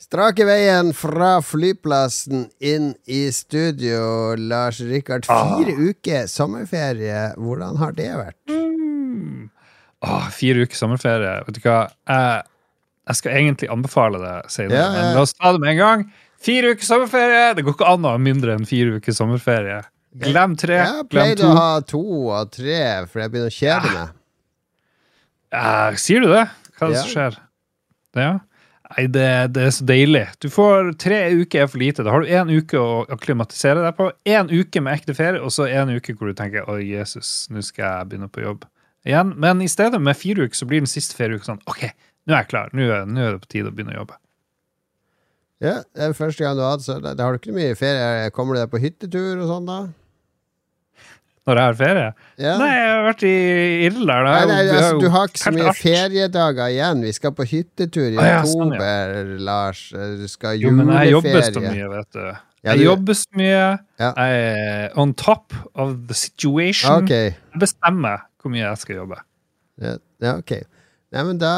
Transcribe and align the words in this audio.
Strake 0.00 0.44
veien 0.44 0.90
fra 0.94 1.38
flyplassen 1.42 2.50
inn 2.60 2.90
i 3.08 3.22
studio. 3.32 4.34
Lars 4.36 4.80
Rikard, 4.84 5.24
fire 5.26 5.72
uker 5.88 6.26
sommerferie. 6.30 7.30
Hvordan 7.40 7.78
har 7.80 7.94
det 7.96 8.10
vært? 8.12 8.36
Mm. 8.52 9.48
Åh, 10.06 10.28
fire 10.36 10.66
uker 10.66 10.76
sommerferie. 10.78 11.32
Vet 11.48 11.56
du 11.56 11.62
hva? 11.64 11.78
Jeg, 12.12 12.44
jeg 13.08 13.20
skal 13.22 13.38
egentlig 13.40 13.70
anbefale 13.72 14.20
det 14.20 14.34
senere, 14.52 14.76
Ja, 14.76 14.84
ja, 14.84 14.92
ja. 14.92 15.02
men 15.08 15.16
la 15.16 15.24
oss 15.24 15.32
ta 15.34 15.52
det 15.56 15.62
med 15.64 15.72
en 15.72 15.80
gang. 15.80 16.04
Fire 16.46 16.74
uker 16.76 16.84
sommerferie! 16.86 17.46
Det 17.56 17.64
går 17.64 17.74
ikke 17.78 17.88
an 17.96 18.04
å 18.06 18.12
ha 18.12 18.18
mindre 18.20 18.52
enn 18.58 18.68
fire 18.68 18.98
uker 19.00 19.16
sommerferie. 19.16 19.80
Glem 20.20 20.54
tre, 20.60 20.76
Jeg 20.82 20.92
to. 20.92 20.98
Jeg 21.00 21.08
pleide 21.12 21.48
å 21.48 21.56
ha 21.56 21.70
to 21.88 22.02
og 22.36 22.52
tre, 22.54 22.76
for 23.08 23.24
jeg 23.24 23.32
begynner 23.32 23.50
å 23.50 23.56
kjede 23.56 23.94
meg. 23.96 24.12
Eh, 25.56 25.96
sier 26.04 26.20
du 26.24 26.28
det? 26.30 26.44
Hva 26.76 26.86
er 26.86 26.92
det 26.92 26.98
Ja. 26.98 27.02
som 27.02 27.10
skjer? 27.16 27.38
Ja. 28.16 28.30
Nei, 28.86 29.06
det, 29.10 29.26
det 29.56 29.62
er 29.66 29.72
så 29.74 29.84
deilig. 29.88 30.22
Du 30.42 30.46
får 30.52 30.92
tre 31.02 31.18
uker 31.40 31.64
er 31.64 31.70
for 31.70 31.82
lite. 31.82 32.04
Da 32.06 32.12
har 32.14 32.22
du 32.22 32.30
én 32.30 32.52
uke 32.54 32.78
å 32.78 33.00
akklimatisere 33.10 33.82
deg 33.82 33.96
på. 33.98 34.10
Én 34.30 34.52
uke 34.52 34.82
med 34.84 35.00
ekte 35.00 35.16
ferie, 35.16 35.42
og 35.42 35.50
så 35.54 35.66
én 35.66 35.90
uke 35.96 36.14
hvor 36.14 36.30
du 36.30 36.36
tenker 36.38 36.62
'Å, 36.62 36.78
Jesus, 36.78 37.48
nå 37.50 37.64
skal 37.66 37.84
jeg 37.86 38.08
begynne 38.12 38.30
på 38.30 38.44
jobb'. 38.44 38.68
Igjen. 39.06 39.34
Men 39.38 39.62
i 39.62 39.70
stedet 39.70 39.98
med 40.02 40.18
fire 40.18 40.46
uker 40.46 40.58
så 40.58 40.66
blir 40.70 40.82
den 40.82 40.90
siste 40.90 41.18
ferieuka 41.18 41.50
sånn 41.50 41.62
'OK, 41.66 41.90
nå 42.26 42.34
er 42.34 42.44
jeg 42.44 42.50
klar. 42.54 42.70
Nå 42.72 42.86
er, 42.86 43.10
nå 43.10 43.26
er 43.26 43.34
det 43.34 43.42
på 43.42 43.52
tide 43.56 43.70
å 43.70 43.74
begynne 43.74 43.96
å 43.96 44.00
jobbe'. 44.04 44.20
Ja, 45.64 45.82
det 45.94 46.02
er 46.04 46.12
første 46.12 46.44
gang 46.44 46.56
du 46.56 46.60
har 46.60 46.74
hatt 46.76 46.84
så 46.84 46.98
Da 47.00 47.14
da 47.16 47.24
har 47.24 47.32
du 47.32 47.38
ikke 47.40 47.56
mye 47.56 47.74
ferie. 47.74 48.30
Kommer 48.30 48.54
du 48.54 48.60
deg 48.60 48.70
på 48.70 48.82
hyttetur 48.82 49.40
og 49.40 49.48
sånn, 49.48 49.66
da? 49.66 49.78
Når 51.46 51.58
jeg 51.60 51.70
har 51.70 51.76
ferie. 51.78 52.06
Ja. 52.42 52.52
Nei, 52.58 52.68
jeg 52.74 52.86
har 52.90 53.04
vært 53.06 53.20
i 53.22 53.34
Irland. 53.86 54.26
Nei, 54.26 54.38
nei, 54.50 54.62
altså, 54.66 54.98
du 54.98 55.06
har 55.14 55.28
ikke 55.30 55.40
så 55.44 55.52
mye 55.54 55.74
feriedager 55.78 56.72
igjen. 56.74 57.02
Vi 57.06 57.12
skal 57.14 57.34
på 57.38 57.44
hyttetur 57.46 58.06
i 58.08 58.16
ah, 58.18 58.30
ja, 58.32 58.40
sånn, 58.50 58.72
ja. 58.74 59.20
Lars. 59.46 59.82
Du 59.94 60.24
skal 60.32 60.56
ha 60.56 60.58
Jo, 60.58 60.72
men 60.74 60.90
jeg 60.90 61.12
jobber 61.14 61.44
så 61.46 61.62
mye, 61.62 61.90
vet 61.92 62.16
du. 62.16 62.24
Ja, 62.26 62.72
Jeg 62.72 62.88
jobber 62.88 63.18
så 63.20 63.38
mye. 63.38 63.60
Jeg 64.02 64.40
er 64.40 64.96
on 64.98 65.12
top 65.14 65.54
of 65.78 65.92
the 66.08 66.16
situation. 66.18 67.04
Ok. 67.04 67.14
Jeg 67.14 67.62
bestemmer 67.62 68.24
hvor 68.42 68.50
mye 68.50 68.64
jeg 68.64 68.80
skal 68.82 68.98
jobbe. 69.04 69.20
Ja, 69.78 69.92
ja, 70.24 70.32
ok. 70.40 70.56
Nei, 71.14 71.22
men 71.28 71.38
da 71.38 71.52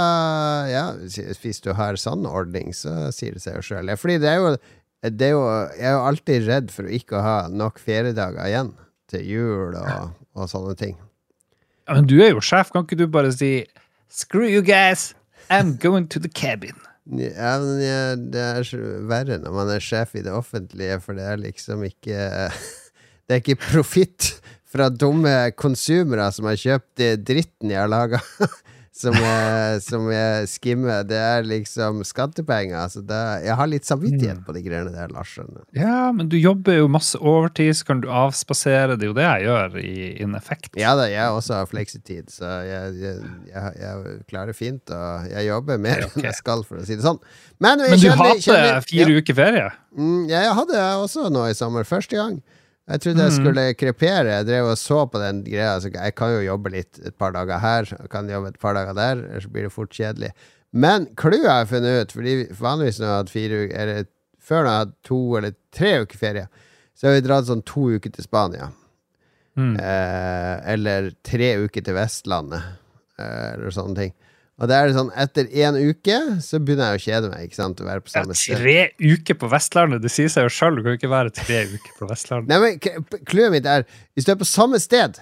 Ja, 0.69 0.83
hvis 1.01 1.65
du 1.65 1.71
har 1.79 1.97
sånn 1.97 2.29
ordning, 2.29 2.75
så 2.77 3.09
sier 3.17 3.39
det 3.39 3.41
seg 3.47 3.57
jo 3.57 3.65
sjøl. 3.71 3.95
Fordi 3.97 4.19
det 4.21 4.35
er 4.35 4.43
jo 4.43 4.53
det 4.99 5.29
er 5.31 5.33
jo, 5.33 5.43
jeg 5.79 5.87
er 5.87 5.93
jo 5.95 6.05
alltid 6.11 6.47
redd 6.51 6.71
for 6.75 6.85
å 6.85 6.93
ikke 6.93 7.21
ha 7.23 7.35
nok 7.49 7.79
feriedager 7.81 8.45
igjen 8.51 8.75
til 9.11 9.25
jul 9.27 9.77
og, 9.79 10.11
og 10.37 10.51
sånne 10.51 10.75
ting. 10.79 10.97
Ja, 11.89 11.97
men 11.97 12.09
du 12.09 12.19
er 12.21 12.35
jo 12.35 12.43
sjef, 12.45 12.73
kan 12.75 12.85
ikke 12.85 12.99
du 13.01 13.07
bare 13.11 13.33
si 13.33 13.53
Screw 14.09 14.49
you 14.49 14.63
guys, 14.65 15.15
I'm 15.53 15.77
going 15.81 16.09
to 16.13 16.21
the 16.21 16.29
cabin. 16.29 16.77
Ja, 17.09 17.57
men 17.61 17.81
ja, 17.81 18.01
det 18.17 18.43
er 18.43 18.69
verre 19.09 19.39
når 19.41 19.55
man 19.57 19.71
er 19.73 19.85
sjef 19.85 20.15
i 20.17 20.25
det 20.25 20.33
offentlige, 20.33 20.99
for 21.05 21.17
det 21.17 21.25
er 21.25 21.41
liksom 21.41 21.85
ikke 21.89 22.19
Det 23.29 23.37
er 23.37 23.43
ikke 23.43 23.61
profitt 23.61 24.31
fra 24.69 24.89
dumme 24.93 25.33
konsumere 25.57 26.31
som 26.33 26.49
har 26.49 26.57
kjøpt 26.61 27.03
dritten 27.29 27.73
jeg 27.73 27.81
har 27.81 27.91
laga, 27.93 28.21
som, 28.93 29.15
jeg- 29.15 29.83
som 29.85 30.07
jeg 30.11 30.49
skimmer. 30.49 31.05
Det 31.07 31.17
er 31.19 31.43
liksom 31.47 32.03
skattepenger. 32.05 32.89
Så 32.93 33.03
det, 33.07 33.21
jeg 33.45 33.55
har 33.57 33.67
litt 33.71 33.85
samvittighet 33.87 34.45
på 34.47 34.55
de 34.57 34.63
greiene 34.65 34.93
der, 34.95 35.09
Lars. 35.15 35.37
Ja, 35.77 36.11
men 36.13 36.29
du 36.29 36.37
jobber 36.39 36.79
jo 36.79 36.89
masse 36.89 37.19
overtid, 37.19 37.75
så 37.77 37.87
kan 37.87 38.01
du 38.03 38.09
avspasere. 38.09 38.97
Det 38.99 39.07
er 39.07 39.13
jo 39.13 39.17
det 39.19 39.27
jeg 39.29 39.47
gjør 39.49 39.79
i 39.83 39.95
In 40.23 40.35
Effect. 40.39 40.71
Ja 40.79 40.95
da, 40.99 41.09
jeg 41.11 41.29
også 41.31 41.61
har 41.61 41.67
fleksitid, 41.71 42.31
så 42.33 42.45
jeg, 42.67 42.95
jeg, 43.03 43.23
jeg, 43.53 43.73
jeg 43.83 44.19
klarer 44.31 44.53
fint, 44.57 44.91
og 44.91 45.29
jeg 45.31 45.47
jobber 45.49 45.79
mer 45.79 46.05
okay. 46.07 46.21
enn 46.23 46.29
jeg 46.31 46.39
skal, 46.41 46.65
for 46.67 46.81
å 46.83 46.87
si 46.87 46.97
det 46.99 47.05
sånn. 47.07 47.21
Men, 47.63 47.83
Men 47.83 47.99
du 47.99 48.11
hadde 48.11 48.83
fire 48.87 49.11
ja. 49.11 49.19
uker 49.19 49.35
ferie? 49.35 49.69
Mm, 49.99 50.29
jeg 50.31 50.55
hadde 50.61 50.85
også 51.03 51.29
nå 51.33 51.47
i 51.51 51.57
sommer. 51.59 51.87
Første 51.89 52.17
gang. 52.19 52.39
Jeg 52.89 53.01
trodde 53.05 53.21
jeg 53.21 53.33
Mm. 53.33 53.39
skulle 53.45 53.75
krepere. 53.77 54.31
Jeg 54.39 54.47
drev 54.47 54.65
og 54.71 54.79
så 54.81 55.03
på 55.11 55.19
den 55.21 55.43
greia. 55.45 55.79
Så 55.81 55.91
jeg 55.93 56.15
kan 56.17 56.31
jo 56.33 56.41
jobbe 56.47 56.71
litt 56.73 56.99
et 57.05 57.19
par 57.19 57.33
dager 57.33 57.59
her, 57.61 57.85
jeg 57.85 58.09
kan 58.11 58.29
jobbe 58.29 58.49
et 58.49 58.59
par 58.59 58.73
dager 58.75 58.95
der, 58.95 59.17
ellers 59.29 59.47
blir 59.47 59.63
det 59.69 59.73
fort 59.73 59.91
kjedelig. 59.91 60.31
Men 60.73 61.07
clouet 61.17 61.45
har 61.49 61.65
jeg 61.65 61.69
funnet 61.69 62.01
ut, 62.03 62.13
fordi 62.13 62.35
vanligvis 62.53 62.99
når 63.01 63.05
jeg 63.07 63.13
har 63.13 63.23
hatt 63.23 63.31
fire 63.31 63.61
uker 63.65 63.77
Eller 63.79 64.05
før 64.41 64.63
når 64.63 64.65
jeg 64.65 64.79
har 64.79 64.85
hatt 64.87 64.95
to 65.05 65.37
eller 65.37 65.55
tre 65.73 65.93
uker 66.03 66.19
ferie, 66.19 66.49
så 66.97 67.07
har 67.09 67.15
vi 67.15 67.21
dratt 67.29 67.45
sånn 67.47 67.65
to 67.65 67.91
uker 67.97 68.11
til 68.13 68.25
Spania. 68.25 68.71
Mm. 69.57 69.75
Eh, 69.81 70.73
eller 70.73 71.11
tre 71.25 71.57
uker 71.67 71.83
til 71.85 71.95
Vestlandet, 71.95 72.63
eh, 73.19 73.53
eller 73.55 73.71
sånne 73.71 73.97
ting. 73.97 74.13
Og 74.59 74.67
det 74.67 74.75
er 74.75 74.91
sånn, 74.97 75.13
etter 75.15 75.47
én 75.55 75.77
uke 75.79 76.17
så 76.43 76.59
begynner 76.59 76.97
jeg 76.97 76.99
å 76.99 77.03
kjede 77.05 77.29
meg, 77.31 77.45
ikke 77.47 77.55
sant, 77.61 77.79
å 77.81 77.87
være 77.87 78.03
på 78.03 78.11
samme 78.11 78.35
sted. 78.35 78.59
tre 78.59 78.91
uker 79.15 79.37
på 79.39 79.51
Vestlandet, 79.53 80.03
det 80.03 80.11
sier 80.11 80.29
seg 80.35 80.49
jo 80.49 80.51
sjøl. 80.51 80.77
Du 80.77 80.83
kan 80.83 80.97
jo 80.97 80.99
ikke 80.99 81.11
være 81.13 81.31
tre 81.37 81.61
uker 81.77 81.93
på 82.01 82.09
Vestlandet. 82.11 82.49
Nei, 82.51 82.59
men 82.65 83.23
Clouet 83.31 83.53
mitt 83.55 83.67
er 83.71 83.85
Hvis 84.19 84.27
du 84.27 84.33
er 84.35 84.41
på 84.41 84.49
samme 84.51 84.81
sted, 84.83 85.21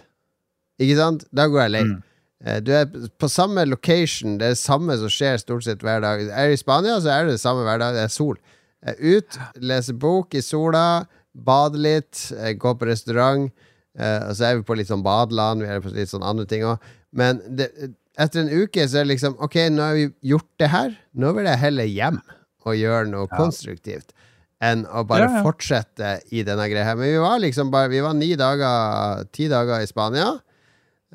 ikke 0.80 0.96
sant, 0.96 1.26
da 1.36 1.46
går 1.52 1.66
jeg 1.66 1.74
lei. 1.74 1.82
Mm. 1.84 1.98
Eh, 2.46 2.60
Du 2.64 2.72
er 2.72 2.86
på 3.20 3.28
samme 3.32 3.66
location, 3.68 4.38
det 4.40 4.46
er 4.50 4.56
det 4.56 4.60
samme 4.62 4.96
som 5.00 5.08
skjer 5.12 5.36
stort 5.44 5.64
sett 5.68 5.84
hver 5.84 6.00
dag. 6.04 6.20
Er 6.32 6.48
du 6.48 6.56
i 6.56 6.60
Spania, 6.60 6.96
så 7.00 7.12
er 7.12 7.24
det 7.28 7.36
det 7.36 7.44
samme 7.44 7.64
hver 7.68 7.78
dag. 7.84 7.92
Det 7.96 8.04
er 8.08 8.12
sol. 8.16 8.36
Er 8.86 8.96
Ut, 9.00 9.38
lese 9.60 9.92
bok 9.96 10.32
i 10.36 10.40
sola, 10.44 11.04
bade 11.36 11.76
litt, 11.76 12.30
eh, 12.40 12.54
gå 12.56 12.72
på 12.80 12.88
restaurant. 12.88 13.52
eh, 13.98 14.28
Og 14.28 14.36
så 14.36 14.44
er 14.50 14.56
vi 14.56 14.62
på 14.68 14.76
litt 14.76 14.88
sånn 14.88 15.02
badeland, 15.04 15.60
vi 15.60 15.68
er 15.68 15.80
på 15.80 15.92
litt 15.92 16.08
sånn 16.08 16.24
andre 16.24 16.44
ting 16.48 16.62
òg. 16.64 16.78
Men 17.12 17.40
det, 17.56 17.70
etter 18.18 18.40
en 18.44 18.50
uke 18.62 18.84
så 18.88 19.00
er 19.00 19.04
det 19.06 19.12
liksom 19.14 19.36
Ok, 19.44 19.56
nå 19.70 19.82
har 19.82 19.94
vi 19.98 20.06
gjort 20.32 20.48
det 20.62 20.68
her. 20.72 20.94
Nå 21.14 21.32
vil 21.36 21.44
jeg 21.50 21.58
heller 21.62 21.84
hjem 21.90 22.20
og 22.66 22.74
gjøre 22.78 23.10
noe 23.12 23.28
konstruktivt 23.36 24.12
enn 24.64 24.86
å 24.88 25.02
bare 25.04 25.26
Ja, 25.28 25.34
ja. 25.36 25.42
fortsette 25.44 26.10
i 26.32 26.40
denne 26.46 26.64
greia 26.72 26.86
her. 26.88 26.96
Men 26.96 27.10
vi 27.12 27.18
var 27.20 27.38
liksom 27.42 27.68
bare 27.70 27.90
Vi 27.92 28.00
var 28.00 28.14
ni 28.16 28.30
dager, 28.40 29.24
ti 29.36 29.48
dager 29.52 29.84
i 29.84 29.88
Spania. 29.90 30.30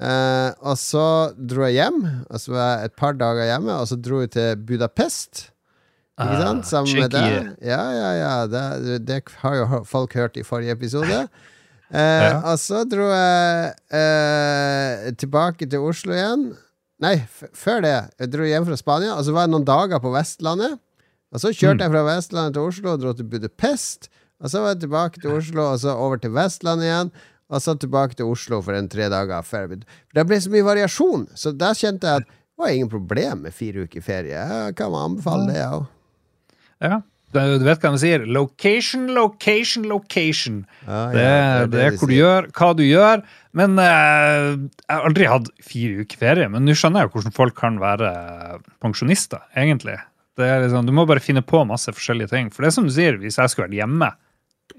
Eh, 0.01 0.51
og 0.61 0.77
så 0.79 1.05
dro 1.35 1.65
jeg 1.67 1.79
hjem, 1.81 1.97
og 2.29 2.39
så 2.39 2.53
var 2.53 2.67
jeg 2.77 2.85
et 2.91 2.95
par 3.01 3.17
dager 3.17 3.49
hjemme, 3.49 3.73
og 3.81 3.89
så 3.89 3.97
dro 3.99 4.21
jeg 4.23 4.31
til 4.37 4.55
Budapest. 4.69 5.47
Ikke 6.21 6.37
Ah, 6.37 6.41
sant? 6.45 6.65
Sammen 6.69 7.01
med 7.01 7.11
deg. 7.15 7.49
Ja, 7.65 7.81
ja, 7.97 8.09
ja. 8.19 8.31
Det, 8.47 8.99
det 9.09 9.19
har 9.41 9.55
jo 9.57 9.81
folk 9.89 10.13
hørt 10.13 10.37
i 10.37 10.45
forrige 10.47 10.77
episode. 10.77 11.25
Eh, 11.91 11.97
Ja. 12.23 12.37
Og 12.47 12.55
så 12.55 12.85
dro 12.87 13.03
jeg 13.11 13.73
eh, 13.99 15.09
tilbake 15.19 15.67
til 15.67 15.83
Oslo 15.83 16.13
igjen. 16.15 16.45
Nei, 17.01 17.15
før 17.57 17.81
det. 17.81 17.95
Jeg 18.21 18.29
dro 18.33 18.45
hjem 18.45 18.65
fra 18.67 18.77
Spania, 18.77 19.15
og 19.17 19.25
så 19.25 19.33
var 19.33 19.47
jeg 19.47 19.53
noen 19.55 19.65
dager 19.65 19.99
på 20.03 20.11
Vestlandet. 20.13 20.77
Og 21.33 21.39
så 21.41 21.49
kjørte 21.55 21.79
Mm. 21.79 21.85
jeg 21.87 21.91
fra 21.95 22.03
Vestlandet 22.05 22.53
til 22.53 22.61
Oslo 22.67 22.91
og 22.93 22.99
dro 23.01 23.13
til 23.13 23.25
Budapest. 23.25 24.09
Og 24.41 24.49
så 24.49 24.59
var 24.61 24.73
jeg 24.75 24.81
tilbake 24.81 25.21
til 25.21 25.31
Oslo, 25.37 25.71
og 25.73 25.79
så 25.79 25.95
over 25.95 26.17
til 26.17 26.31
Vestlandet 26.31 26.85
igjen. 26.89 27.11
Og 27.49 27.59
så 27.61 27.73
tilbake 27.79 28.15
til 28.15 28.25
Oslo 28.25 28.61
for 28.61 28.73
en 28.73 28.87
tre 28.89 29.09
dager 29.09 29.41
før. 29.43 29.67
det 30.13 30.27
ble 30.27 30.37
så 30.39 30.49
mye 30.49 30.63
variasjon, 30.63 31.27
så 31.35 31.51
da 31.57 31.73
kjente 31.73 32.07
jeg 32.07 32.21
at 32.21 32.27
det 32.27 32.57
var 32.57 32.67
ingen 32.69 32.89
problem 32.89 33.41
med 33.43 33.53
fire 33.53 33.83
uker 33.87 34.01
ferie. 34.01 34.29
Jeg 34.37 34.75
kan 34.75 34.91
anbefale 34.93 35.47
det, 35.47 35.55
jeg 35.57 35.71
òg. 35.71 35.87
Ja. 36.81 37.01
Du 37.33 37.39
du 37.59 37.63
vet 37.65 37.79
hva 37.79 37.91
de 37.93 37.97
sier? 38.01 38.25
Location, 38.27 39.07
location, 39.15 39.83
location. 39.87 40.65
Ja, 40.85 41.11
Det, 41.11 41.21
er 41.21 41.67
det 41.67 41.79
er 41.85 41.91
de 41.91 41.97
hvor 41.97 42.07
du 42.07 42.13
gjør, 42.13 42.47
hva 42.51 42.75
du 42.75 42.83
gjør. 42.83 43.23
Men 43.57 43.75
eh, 43.83 44.53
jeg 44.55 44.95
har 44.95 45.07
aldri 45.09 45.25
hatt 45.27 45.49
fire 45.65 46.05
uker 46.05 46.19
ferie. 46.21 46.47
Men 46.53 46.63
nå 46.67 46.75
skjønner 46.77 47.03
jeg 47.03 47.09
jo 47.09 47.15
hvordan 47.17 47.35
folk 47.35 47.57
kan 47.59 47.79
være 47.81 48.11
pensjonister, 48.83 49.41
egentlig. 49.59 49.97
Det 50.39 50.47
liksom, 50.63 50.85
du 50.87 50.93
må 50.95 51.03
bare 51.09 51.19
finne 51.23 51.43
på 51.43 51.59
masse 51.67 51.91
forskjellige 51.91 52.31
ting. 52.31 52.51
For 52.55 52.63
det 52.63 52.71
er 52.71 52.75
som 52.77 52.87
du 52.87 52.93
sier, 52.95 53.17
hvis 53.19 53.35
jeg 53.41 53.51
skulle 53.51 53.67
vært 53.67 53.79
hjemme 53.81 54.07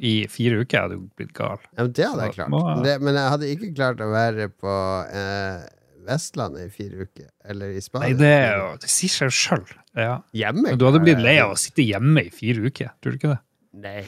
i 0.00 0.14
fire 0.32 0.62
uker, 0.62 0.72
jeg 0.72 0.86
hadde 0.86 0.96
jo 0.96 1.04
blitt 1.20 1.34
gal. 1.36 1.60
Ja, 1.76 1.84
men 1.84 1.92
det 1.92 2.06
hadde 2.08 2.24
jeg 2.30 2.34
klart. 2.38 2.48
må- 2.54 2.82
Det, 2.86 2.94
men 3.04 3.14
jeg 3.20 3.28
hadde 3.34 3.50
ikke 3.52 3.70
klart 3.76 4.00
å 4.00 4.08
være 4.14 4.48
på 4.48 4.76
eh, 5.12 5.60
Vestlandet 6.08 6.64
i 6.66 6.72
fire 6.72 7.04
uker. 7.06 7.28
Eller 7.52 7.76
i 7.76 7.82
Spania. 7.84 8.08
Nei, 8.08 8.16
det, 8.18 8.32
jo, 8.56 8.70
det 8.82 8.88
sier 8.90 9.12
seg 9.12 9.28
jo 9.28 9.36
sjøl. 9.42 9.66
Ja. 10.00 10.16
Hjemme? 10.34 10.72
Du 10.80 10.86
hadde 10.88 11.04
blitt 11.04 11.20
lei 11.22 11.36
av 11.44 11.52
å 11.52 11.60
sitte 11.60 11.84
hjemme 11.84 12.24
i 12.24 12.32
fire 12.32 12.64
uker, 12.72 12.90
tror 13.04 13.12
du 13.14 13.20
ikke 13.20 13.34
det? 13.36 13.40
Nei. 13.84 14.02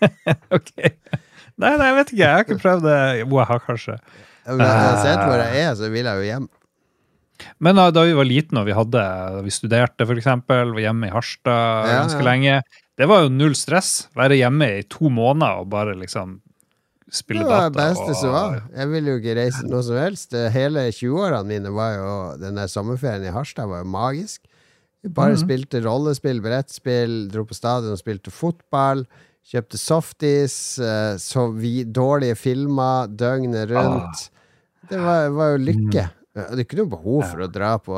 Ok. 0.56 0.72
Nei, 1.60 1.74
nei, 1.76 1.86
jeg 1.90 1.96
vet 1.98 2.12
ikke. 2.14 2.22
Jeg 2.24 2.32
har 2.36 2.44
ikke 2.46 2.60
prøvd 2.62 2.86
det. 2.88 2.98
Jo, 3.22 3.28
jeg 3.40 3.48
har 3.50 3.62
kanskje. 3.66 3.96
Men 4.50 4.62
Uansett 4.64 5.20
hvor 5.26 5.42
jeg 5.44 5.62
er, 5.66 5.74
så 5.78 5.90
vil 5.92 6.08
jeg 6.08 6.20
jo 6.22 6.28
hjem. 6.30 6.48
Men 7.64 7.78
da, 7.78 7.86
da 7.94 8.02
vi 8.04 8.12
var 8.16 8.26
liten 8.28 8.58
og 8.60 8.66
vi 8.68 8.74
hadde, 8.76 9.02
vi 9.46 9.52
studerte, 9.54 10.04
eksempel, 10.16 10.74
var 10.76 10.82
hjemme 10.84 11.08
i 11.08 11.12
Harstad 11.14 11.88
Ja, 11.88 11.98
ganske 12.02 12.20
ja. 12.20 12.26
lenge, 12.26 12.56
det 13.00 13.08
var 13.08 13.22
jo 13.24 13.30
null 13.32 13.54
stress. 13.56 14.08
Være 14.16 14.36
hjemme 14.40 14.68
i 14.80 14.82
to 14.92 15.08
måneder 15.12 15.62
og 15.62 15.70
bare 15.72 15.94
liksom 15.96 16.38
spille 17.10 17.46
data. 17.46 17.48
Det 17.48 17.56
var 17.56 17.70
det 17.70 17.78
beste 17.80 18.04
beste 18.10 18.18
som 18.20 18.34
var. 18.36 18.58
Jeg 18.76 18.90
ville 18.92 19.14
jo 19.14 19.20
ikke 19.22 19.36
reise 19.40 19.62
noe 19.70 19.82
som 19.86 19.96
helst. 20.00 20.36
Hele 20.56 20.84
20-årene 20.94 21.48
mine 21.48 21.72
var 21.74 21.96
jo 21.96 22.10
Den 22.44 22.60
der 22.60 22.68
sommerferien 22.70 23.24
i 23.26 23.32
Harstad 23.34 23.66
var 23.72 23.82
jo 23.84 23.88
magisk. 23.92 24.42
Vi 25.02 25.08
bare 25.08 25.32
Mhm. 25.32 25.40
spilte 25.46 25.80
rollespill, 25.84 26.42
brettspill, 26.44 27.28
dro 27.32 27.44
på 27.48 27.56
stadion 27.56 27.92
og 27.96 27.98
spilte 27.98 28.30
fotball. 28.30 29.06
Kjøpte 29.50 29.78
softis, 29.80 30.54
eh, 30.78 31.14
så 31.18 31.46
vi 31.56 31.84
dårlige 31.84 32.36
filmer 32.38 33.08
døgnet 33.08 33.70
rundt. 33.72 34.26
Det 34.90 34.98
var, 35.00 35.30
var 35.34 35.54
jo 35.54 35.62
lykke. 35.64 36.04
Mm. 36.06 36.16
Det 36.36 36.44
er 36.54 36.62
ikke 36.62 36.78
noe 36.78 36.90
behov 36.92 37.24
for 37.32 37.42
å 37.42 37.48
dra 37.50 37.72
på 37.82 37.96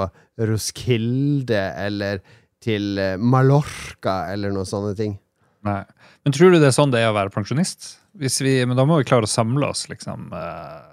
Roskilde 0.49 1.61
eller 1.83 2.23
til 2.63 2.97
eh, 3.03 3.19
Mallorca 3.21 4.23
eller 4.33 4.55
noen 4.55 4.69
sånne 4.69 4.95
ting. 4.97 5.19
Nei. 5.67 5.83
Men 6.25 6.35
tror 6.35 6.55
du 6.55 6.59
det 6.63 6.71
er 6.71 6.75
sånn 6.75 6.95
det 6.95 7.03
er 7.03 7.11
å 7.13 7.17
være 7.19 7.35
pensjonist? 7.35 7.99
Vi, 8.19 8.29
men 8.67 8.77
da 8.79 8.87
må 8.89 8.97
vi 9.01 9.07
klare 9.09 9.29
å 9.29 9.31
samle 9.31 9.69
oss, 9.73 9.85
liksom. 9.93 10.31
eh, 10.37 10.89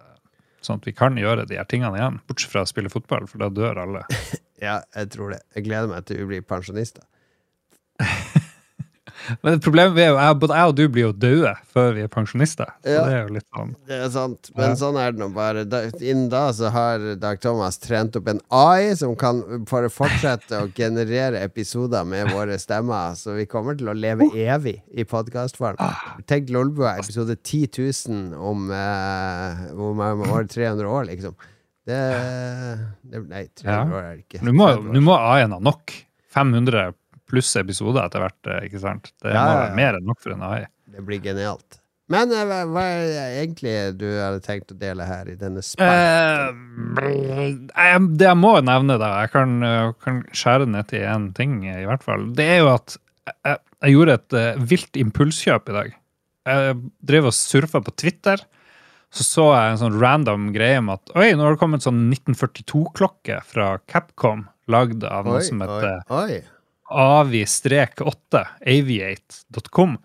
Sånn 0.66 0.82
at 0.82 0.88
vi 0.90 0.92
kan 0.92 1.16
gjøre 1.16 1.46
de 1.48 1.56
her 1.56 1.68
tingene 1.72 1.96
igjen. 1.96 2.18
Bortsett 2.28 2.52
fra 2.52 2.66
å 2.66 2.68
spille 2.68 2.92
fotball, 2.92 3.30
for 3.32 3.40
da 3.46 3.48
dør 3.54 3.84
alle. 3.86 4.04
Ja, 4.60 4.82
jeg 4.92 5.08
tror 5.14 5.30
det. 5.32 5.38
Jeg 5.56 5.70
gleder 5.70 5.88
meg 5.88 6.04
til 6.04 6.18
vi 6.20 6.26
blir 6.34 6.42
pensjonister. 6.44 7.06
Men 9.44 9.60
problemet 9.60 9.98
er 10.00 10.10
jo 10.14 10.40
både 10.40 10.56
jeg 10.58 10.70
og 10.72 10.76
du 10.76 10.84
blir 10.90 11.04
jo 11.08 11.12
døde 11.14 11.54
før 11.74 11.94
vi 11.98 12.02
er 12.06 12.08
pensjonister. 12.12 12.70
Så 12.84 12.94
Ja. 12.96 13.04
det 13.06 13.14
er 13.14 13.28
jo 13.28 13.34
litt 13.36 13.46
sånn 13.56 13.76
Det 13.88 13.98
er 14.06 14.10
sant, 14.10 14.50
men 14.56 14.70
Ja. 14.70 14.76
sånn 14.76 14.98
er 15.00 15.12
det 15.12 15.20
nå 15.20 15.30
bare. 15.34 15.66
Da, 15.66 15.82
innen 16.00 16.30
da 16.30 16.52
så 16.52 16.70
har 16.72 17.16
Dag 17.16 17.40
Thomas 17.42 17.78
trent 17.78 18.16
opp 18.16 18.28
en 18.28 18.40
AI 18.52 18.94
som 18.96 19.16
kan 19.16 19.42
bare 19.66 19.90
fortsette 19.90 20.52
å 20.64 20.74
generere 20.74 21.42
episoder 21.44 22.06
med 22.06 22.28
våre 22.32 22.58
stemmer, 22.60 23.14
så 23.16 23.36
vi 23.36 23.46
kommer 23.46 23.78
til 23.78 23.88
å 23.90 23.94
leve 23.98 24.30
evig 24.34 24.82
i 24.96 25.04
podkastform. 25.04 25.76
Tenk 26.28 26.50
Lolbua, 26.50 26.98
episode 27.00 27.36
10 27.44 27.68
000 28.08 28.34
om, 28.40 28.70
eh, 28.72 29.72
om, 29.74 30.00
om 30.00 30.22
år 30.32 30.48
300 30.48 30.86
år, 30.88 31.06
liksom. 31.08 31.36
Det, 31.90 31.98
det 33.10 33.24
Nei, 33.30 33.48
300 33.56 33.66
Ja. 33.66 33.84
år 33.86 34.04
er 34.04 34.16
det 34.18 34.26
ikke. 34.28 34.44
Nå 34.46 34.54
må, 34.54 34.68
nå 34.94 35.02
må 35.02 35.16
AI-en 35.18 35.52
ha 35.56 35.60
nok. 35.60 35.94
500 36.36 36.94
pluss 37.30 37.52
episoder 37.60 38.06
etter 38.06 38.26
hvert, 38.26 38.40
eh, 38.50 38.66
ikke 38.70 38.82
sant? 38.84 39.12
Det 39.24 39.36
Ja, 39.36 39.44
må 39.46 39.60
være 39.62 39.78
mer 39.78 40.00
enn 40.00 40.10
nok 40.10 40.24
for 40.24 40.36
en 40.36 40.48
AI. 40.50 40.64
Det 40.90 41.06
blir 41.06 41.22
genialt. 41.24 41.80
Men 42.10 42.32
eh, 42.34 42.46
hva, 42.50 42.64
hva 42.66 42.84
er 42.90 43.04
det 43.06 43.26
egentlig 43.44 43.74
du 44.02 44.08
hadde 44.18 44.42
tenkt 44.46 44.74
å 44.74 44.78
dele 44.80 45.06
her 45.06 45.30
i 45.30 45.38
denne 45.38 45.62
spalten? 45.66 46.56
Eh, 46.98 47.98
det 48.18 48.30
jeg 48.30 48.40
må 48.40 48.56
nevne, 48.66 48.98
da 49.02 49.12
Jeg 49.24 49.34
kan, 49.36 49.58
eh, 49.66 49.92
kan 50.04 50.24
skjære 50.34 50.70
ned 50.74 50.90
til 50.90 51.06
én 51.06 51.30
ting, 51.38 51.62
i 51.70 51.86
hvert 51.86 52.06
fall. 52.06 52.32
Det 52.38 52.48
er 52.58 52.64
jo 52.64 52.72
at 52.74 52.98
jeg, 53.30 53.60
jeg 53.86 53.94
gjorde 53.94 54.16
et 54.18 54.36
uh, 54.36 54.64
vilt 54.72 54.98
impulskjøp 54.98 55.70
i 55.70 55.76
dag. 55.76 55.92
Jeg 56.50 56.78
drev 57.12 57.28
og 57.30 57.36
surfa 57.38 57.82
på 57.86 57.94
Twitter. 57.94 58.42
Så 59.14 59.26
så 59.26 59.46
jeg 59.54 59.74
en 59.74 59.82
sånn 59.82 59.98
random 60.02 60.50
greie 60.54 60.80
om 60.82 60.90
at 60.94 61.14
oi, 61.18 61.32
nå 61.34 61.46
har 61.46 61.56
det 61.56 61.62
kommet 61.62 61.86
sånn 61.86 62.08
1942-klokke 62.10 63.40
fra 63.46 63.72
Capcom, 63.90 64.48
lagd 64.70 65.06
av 65.06 65.30
noe 65.30 65.42
oi, 65.42 65.46
som 65.46 65.62
oi, 65.66 65.94
oi. 66.14 66.40
Avi-8, 66.92 68.44
aviate.com. 68.76 69.98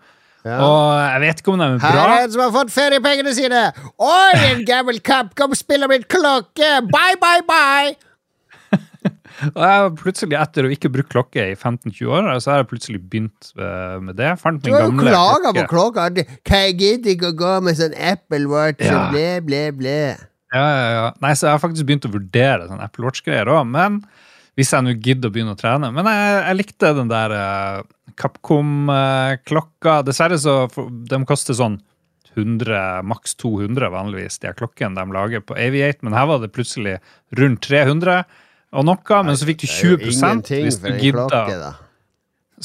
Ja. 0.45 0.57
Og 0.61 0.89
jeg 1.01 1.21
vet 1.23 1.39
ikke 1.41 1.53
om 1.55 1.61
de 1.61 1.65
er 1.65 1.79
Her 1.81 1.95
bra. 1.97 2.01
er 2.19 2.23
en 2.27 2.33
som 2.35 2.41
har 2.43 2.51
fått 2.53 2.73
feriepengene 2.73 3.31
sine! 3.33 3.61
Oi, 3.97 4.33
en 4.51 4.65
gammel 4.67 4.99
Capcom-spiller 5.01 5.89
min 5.89 6.03
klokke! 6.05 6.73
Bye, 6.93 7.17
bye, 7.21 7.41
bye! 7.49 7.95
Og 9.55 9.63
jeg 9.65 9.89
plutselig, 9.99 10.37
etter 10.39 10.67
å 10.67 10.69
ikke 10.71 10.89
brukt 10.93 11.09
klokke 11.11 11.47
i 11.51 11.55
15-20 11.57 12.11
år, 12.13 12.29
så 12.39 12.53
har 12.53 12.61
jeg 12.61 12.69
plutselig 12.69 13.01
begynt 13.03 13.49
eh, 13.57 13.97
med 14.05 14.15
det. 14.21 14.29
Fant 14.41 14.61
Du 14.63 14.69
har 14.71 14.85
jo 14.85 14.93
klaga 14.95 15.51
på 15.57 15.65
klokka. 15.73 16.05
Hva 16.45 16.61
jeg 16.63 16.77
gidder 16.79 17.15
ikke 17.15 17.33
å 17.33 17.37
gå 17.41 17.55
med 17.65 17.77
sånn 17.81 17.97
Apple 17.97 18.45
Watch 18.53 18.85
Ja. 18.85 19.01
og 19.01 19.15
ble, 19.17 19.25
ble, 19.49 19.63
ble. 19.75 19.97
Ja, 20.55 20.61
ja, 20.63 20.85
ja. 20.95 21.09
Nei, 21.25 21.33
så 21.35 21.49
jeg 21.49 21.57
har 21.57 21.63
faktisk 21.65 21.89
begynt 21.89 22.07
å 22.07 22.13
vurdere 22.13 22.69
sånn 22.69 22.85
Apple 22.85 23.09
Watch-greier 23.09 23.49
òg, 23.51 23.65
men 23.73 23.99
hvis 24.55 24.71
jeg 24.71 24.85
nå 24.85 24.95
gidder 24.95 25.31
å 25.31 25.35
begynne 25.35 25.55
å 25.55 25.59
trene. 25.59 25.91
Men 25.95 26.07
jeg, 26.07 26.37
jeg 26.39 26.59
likte 26.59 26.93
den 26.95 27.11
der 27.11 27.33
uh, 27.35 27.81
Capcom-klokka. 28.19 29.99
Dessverre 30.07 30.39
så 30.39 30.63
de 30.71 31.19
koster 31.27 31.57
sånn 31.57 31.81
100, 32.35 33.03
maks 33.07 33.35
200 33.39 33.89
vanligvis, 33.93 34.39
de 34.43 34.51
klokkene 34.57 34.97
de 34.97 35.15
lager 35.15 35.43
på 35.43 35.55
Aviate, 35.55 36.03
men 36.03 36.15
her 36.17 36.27
var 36.27 36.41
det 36.43 36.51
plutselig 36.55 36.97
rundt 37.39 37.63
300 37.63 38.25
og 38.75 38.83
noe, 38.89 39.19
men 39.23 39.37
så 39.39 39.47
fikk 39.47 39.63
du 39.63 39.67
Det 39.67 39.71
er 39.71 39.91
jo 39.93 39.97
20 39.97 40.11
ingenting 40.11 40.65
hvis 40.67 40.79
du 40.83 40.89
gidda. 40.99 41.73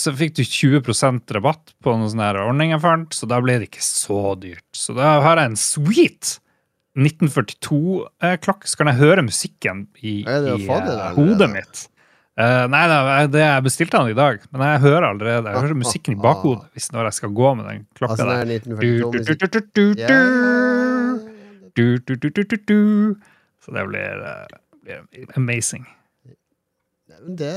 Så 0.00 0.12
fikk 0.14 0.36
du 0.38 0.42
20% 0.42 1.34
rabatt 1.36 1.74
på 1.82 1.94
noen 1.94 2.10
sånne 2.10 2.30
ordninger 2.42 2.82
så 3.14 3.28
da 3.30 3.40
ble 3.42 3.58
det 3.60 3.70
ikke 3.70 3.84
så 3.84 4.34
dyrt. 4.38 4.66
Så 4.74 4.94
da 4.98 5.18
har 5.22 5.38
jeg 5.38 5.52
en 5.52 5.60
sweet 5.60 6.38
1942-klokke, 6.98 8.66
så 8.68 8.76
kan 8.80 8.90
jeg 8.90 8.98
høre 9.00 9.22
musikken 9.26 9.84
i, 10.02 10.20
i 10.24 10.24
eh, 10.26 11.14
hodet 11.16 11.50
mitt. 11.52 11.84
Uh, 12.40 12.64
nei, 12.72 12.86
jeg- 12.88 13.30
det 13.34 13.40
jeg 13.42 13.62
bestilte 13.66 13.98
den 14.00 14.10
i 14.14 14.16
dag, 14.16 14.38
men 14.54 14.62
jeg 14.64 14.80
hører 14.80 15.06
allerede 15.10 15.50
Jeg 15.50 15.60
hører 15.60 15.74
musikken 15.76 16.14
i 16.14 16.20
bakhodet 16.22 16.70
hvis 16.72 16.86
når 16.94 17.04
jeg 17.10 17.16
skal 17.18 17.32
gå 17.36 17.50
med 17.58 17.64
den 17.68 17.86
klokka 17.98 18.14
Altså, 18.16 18.26
der. 18.26 18.32
er 18.40 18.44
Du, 18.46 18.50
1942-musikk. 18.76 19.38
du, 19.38 19.46
du, 19.46 19.46
du, 19.46 19.60
du, 19.76 20.00
Ja, 20.00 20.06
ja, 20.08 20.18
du. 21.76 21.98
Du, 21.98 21.98
du, 21.98 22.14
du, 22.16 22.28
du, 22.30 22.42
du, 22.42 22.56
du. 22.56 23.14
Så 23.60 23.74
det 23.76 23.84
blir, 23.90 24.22
eh, 24.24 24.46
blir 24.82 25.26
amazing. 25.36 25.84
Det, 27.20 27.52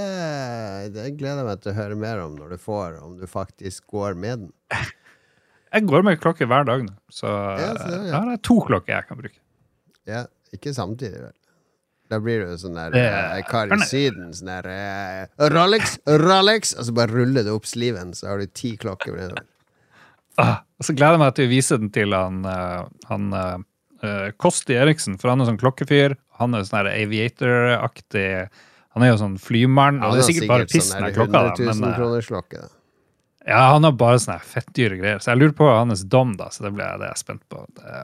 det 0.91 1.05
gleder 1.17 1.39
jeg 1.39 1.47
meg 1.47 1.61
til 1.63 1.71
å 1.71 1.77
høre 1.77 1.95
mer 1.95 2.19
om 2.25 2.35
når 2.35 2.49
du 2.57 2.57
får, 2.59 2.97
om 3.05 3.15
du 3.21 3.25
faktisk 3.29 3.85
går 3.87 4.13
med 4.19 4.43
den. 4.43 4.51
Jeg 5.73 5.87
går 5.89 6.03
med 6.05 6.19
klokke 6.21 6.45
hver 6.49 6.65
dag 6.69 6.83
nå, 6.85 6.93
så 7.09 7.29
Ja, 7.59 7.71
så 7.79 7.87
det, 7.89 8.01
ja. 8.11 8.19
har 8.19 8.29
jeg 8.35 8.41
to 8.45 8.59
klokker 8.67 8.93
jeg 8.93 9.07
kan 9.09 9.17
bruke. 9.17 9.39
Ja, 10.05 10.25
ikke 10.53 10.73
samtidig, 10.75 11.21
vel. 11.23 11.31
Da 12.11 12.19
blir 12.21 12.43
du 12.45 12.51
sånn 12.61 12.75
der 12.77 12.91
Det- 12.91 13.01
eh, 13.09 13.41
kar 13.49 13.71
i 13.73 13.77
Syden. 13.87 14.33
Sånn 14.37 14.51
der 14.51 14.67
eh, 14.69 15.49
Rolex, 15.49 15.97
Rolex! 16.05 16.75
Og 16.77 16.85
så 16.85 16.93
bare 16.93 17.09
ruller 17.09 17.43
du 17.47 17.55
opp 17.55 17.65
sliven, 17.65 18.11
så 18.13 18.27
har 18.27 18.37
du 18.43 18.45
ti 18.45 18.75
klokker. 18.77 19.33
Ah, 20.37 20.59
og 20.79 20.85
så 20.85 20.93
gleder 20.95 21.13
jeg 21.17 21.19
meg 21.23 21.33
til 21.35 21.47
å 21.47 21.49
vise 21.49 21.77
den 21.79 21.89
til 21.93 22.13
han, 22.13 22.43
eh, 22.45 22.83
han 23.09 23.33
eh, 24.03 24.31
Kosti 24.37 24.75
Eriksen, 24.77 25.17
for 25.17 25.29
han 25.29 25.41
er 25.41 25.45
sånn 25.49 25.57
klokkefyr. 25.61 26.17
Han 26.39 26.53
er 26.53 26.65
sånn 26.67 26.89
aviator-aktig 26.89 28.49
Han 28.93 29.01
er 29.03 29.07
jo 29.09 29.17
sånn 29.17 29.39
flymann, 29.41 30.03
og 30.05 30.13
det 30.13 30.19
er 30.21 30.27
sikkert, 30.27 30.43
sikkert 30.43 30.49
bare 30.49 30.67
sånn 30.69 30.93
den 30.93 31.03
der 31.07 31.13
klokka. 31.17 31.39
100 31.39 31.57
da, 31.57 31.63
000 31.65 31.81
Men, 31.81 31.89
eh, 31.89 31.95
kroners 31.97 32.27
klokke. 32.29 32.59
da. 32.61 32.67
Ja, 33.47 33.61
han 33.73 33.83
har 33.87 33.91
bare 33.99 34.19
sånne 34.23 34.39
fettdyre 34.47 34.97
greier. 34.99 35.19
Så 35.23 35.31
jeg 35.33 35.41
lurer 35.41 35.55
på 35.57 35.67
hans 35.69 36.03
dom, 36.07 36.35
da. 36.39 36.49
Så 36.53 36.63
det 36.65 36.73
blir 36.75 36.99
det 37.01 37.09
jeg 37.11 37.21
spent 37.23 37.43
på. 37.51 37.65
Det, 37.79 38.03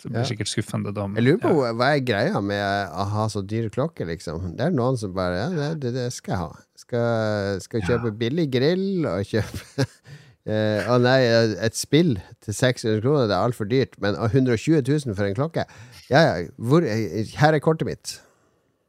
så 0.00 0.08
blir 0.10 0.22
Ja. 0.22 0.26
sikkert 0.26 0.50
skuffende 0.50 0.92
dom. 0.96 1.14
Jeg 1.14 1.24
lurer 1.26 1.40
på 1.44 1.52
Ja. 1.66 1.72
hva 1.78 1.90
er 1.94 2.00
greia 2.02 2.40
med 2.42 2.88
å 2.90 3.04
ha 3.12 3.26
så 3.28 3.42
dyre 3.46 3.70
klokker, 3.70 4.06
liksom. 4.08 4.56
Det 4.56 4.66
er 4.66 4.74
noen 4.74 4.96
som 4.98 5.12
bare 5.14 5.36
Ja, 5.38 5.48
det, 5.50 5.80
det, 5.84 5.92
det 5.94 6.08
skal 6.12 6.32
jeg 6.34 6.40
ha. 6.40 6.52
Skal, 6.82 7.60
skal 7.62 7.80
kjøpe 7.86 8.10
billig 8.18 8.48
grill 8.50 9.06
og 9.06 9.22
kjøpe 9.28 9.86
eh, 10.50 10.88
Å 10.90 10.96
nei, 10.98 11.20
et 11.62 11.76
spill 11.78 12.16
til 12.42 12.54
600 12.56 13.00
kroner, 13.04 13.28
det 13.30 13.36
er 13.36 13.44
altfor 13.46 13.68
dyrt. 13.70 13.94
Men 14.02 14.16
120 14.18 14.82
000 14.82 15.14
for 15.14 15.28
en 15.28 15.36
klokke? 15.38 15.66
Ja, 16.10 16.24
ja, 16.40 16.48
hvor, 16.58 16.82
her 16.82 17.54
er 17.54 17.60
kortet 17.62 17.86
mitt. 17.86 18.16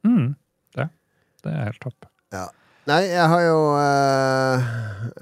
Mm, 0.04 0.34
det, 0.74 0.88
det 1.44 1.52
er 1.54 1.68
helt 1.70 1.80
topp. 1.84 2.08
Ja. 2.34 2.48
Nei, 2.84 3.00
jeg 3.08 3.28
har 3.32 3.42
jo 3.46 3.60
øh, 3.80 4.64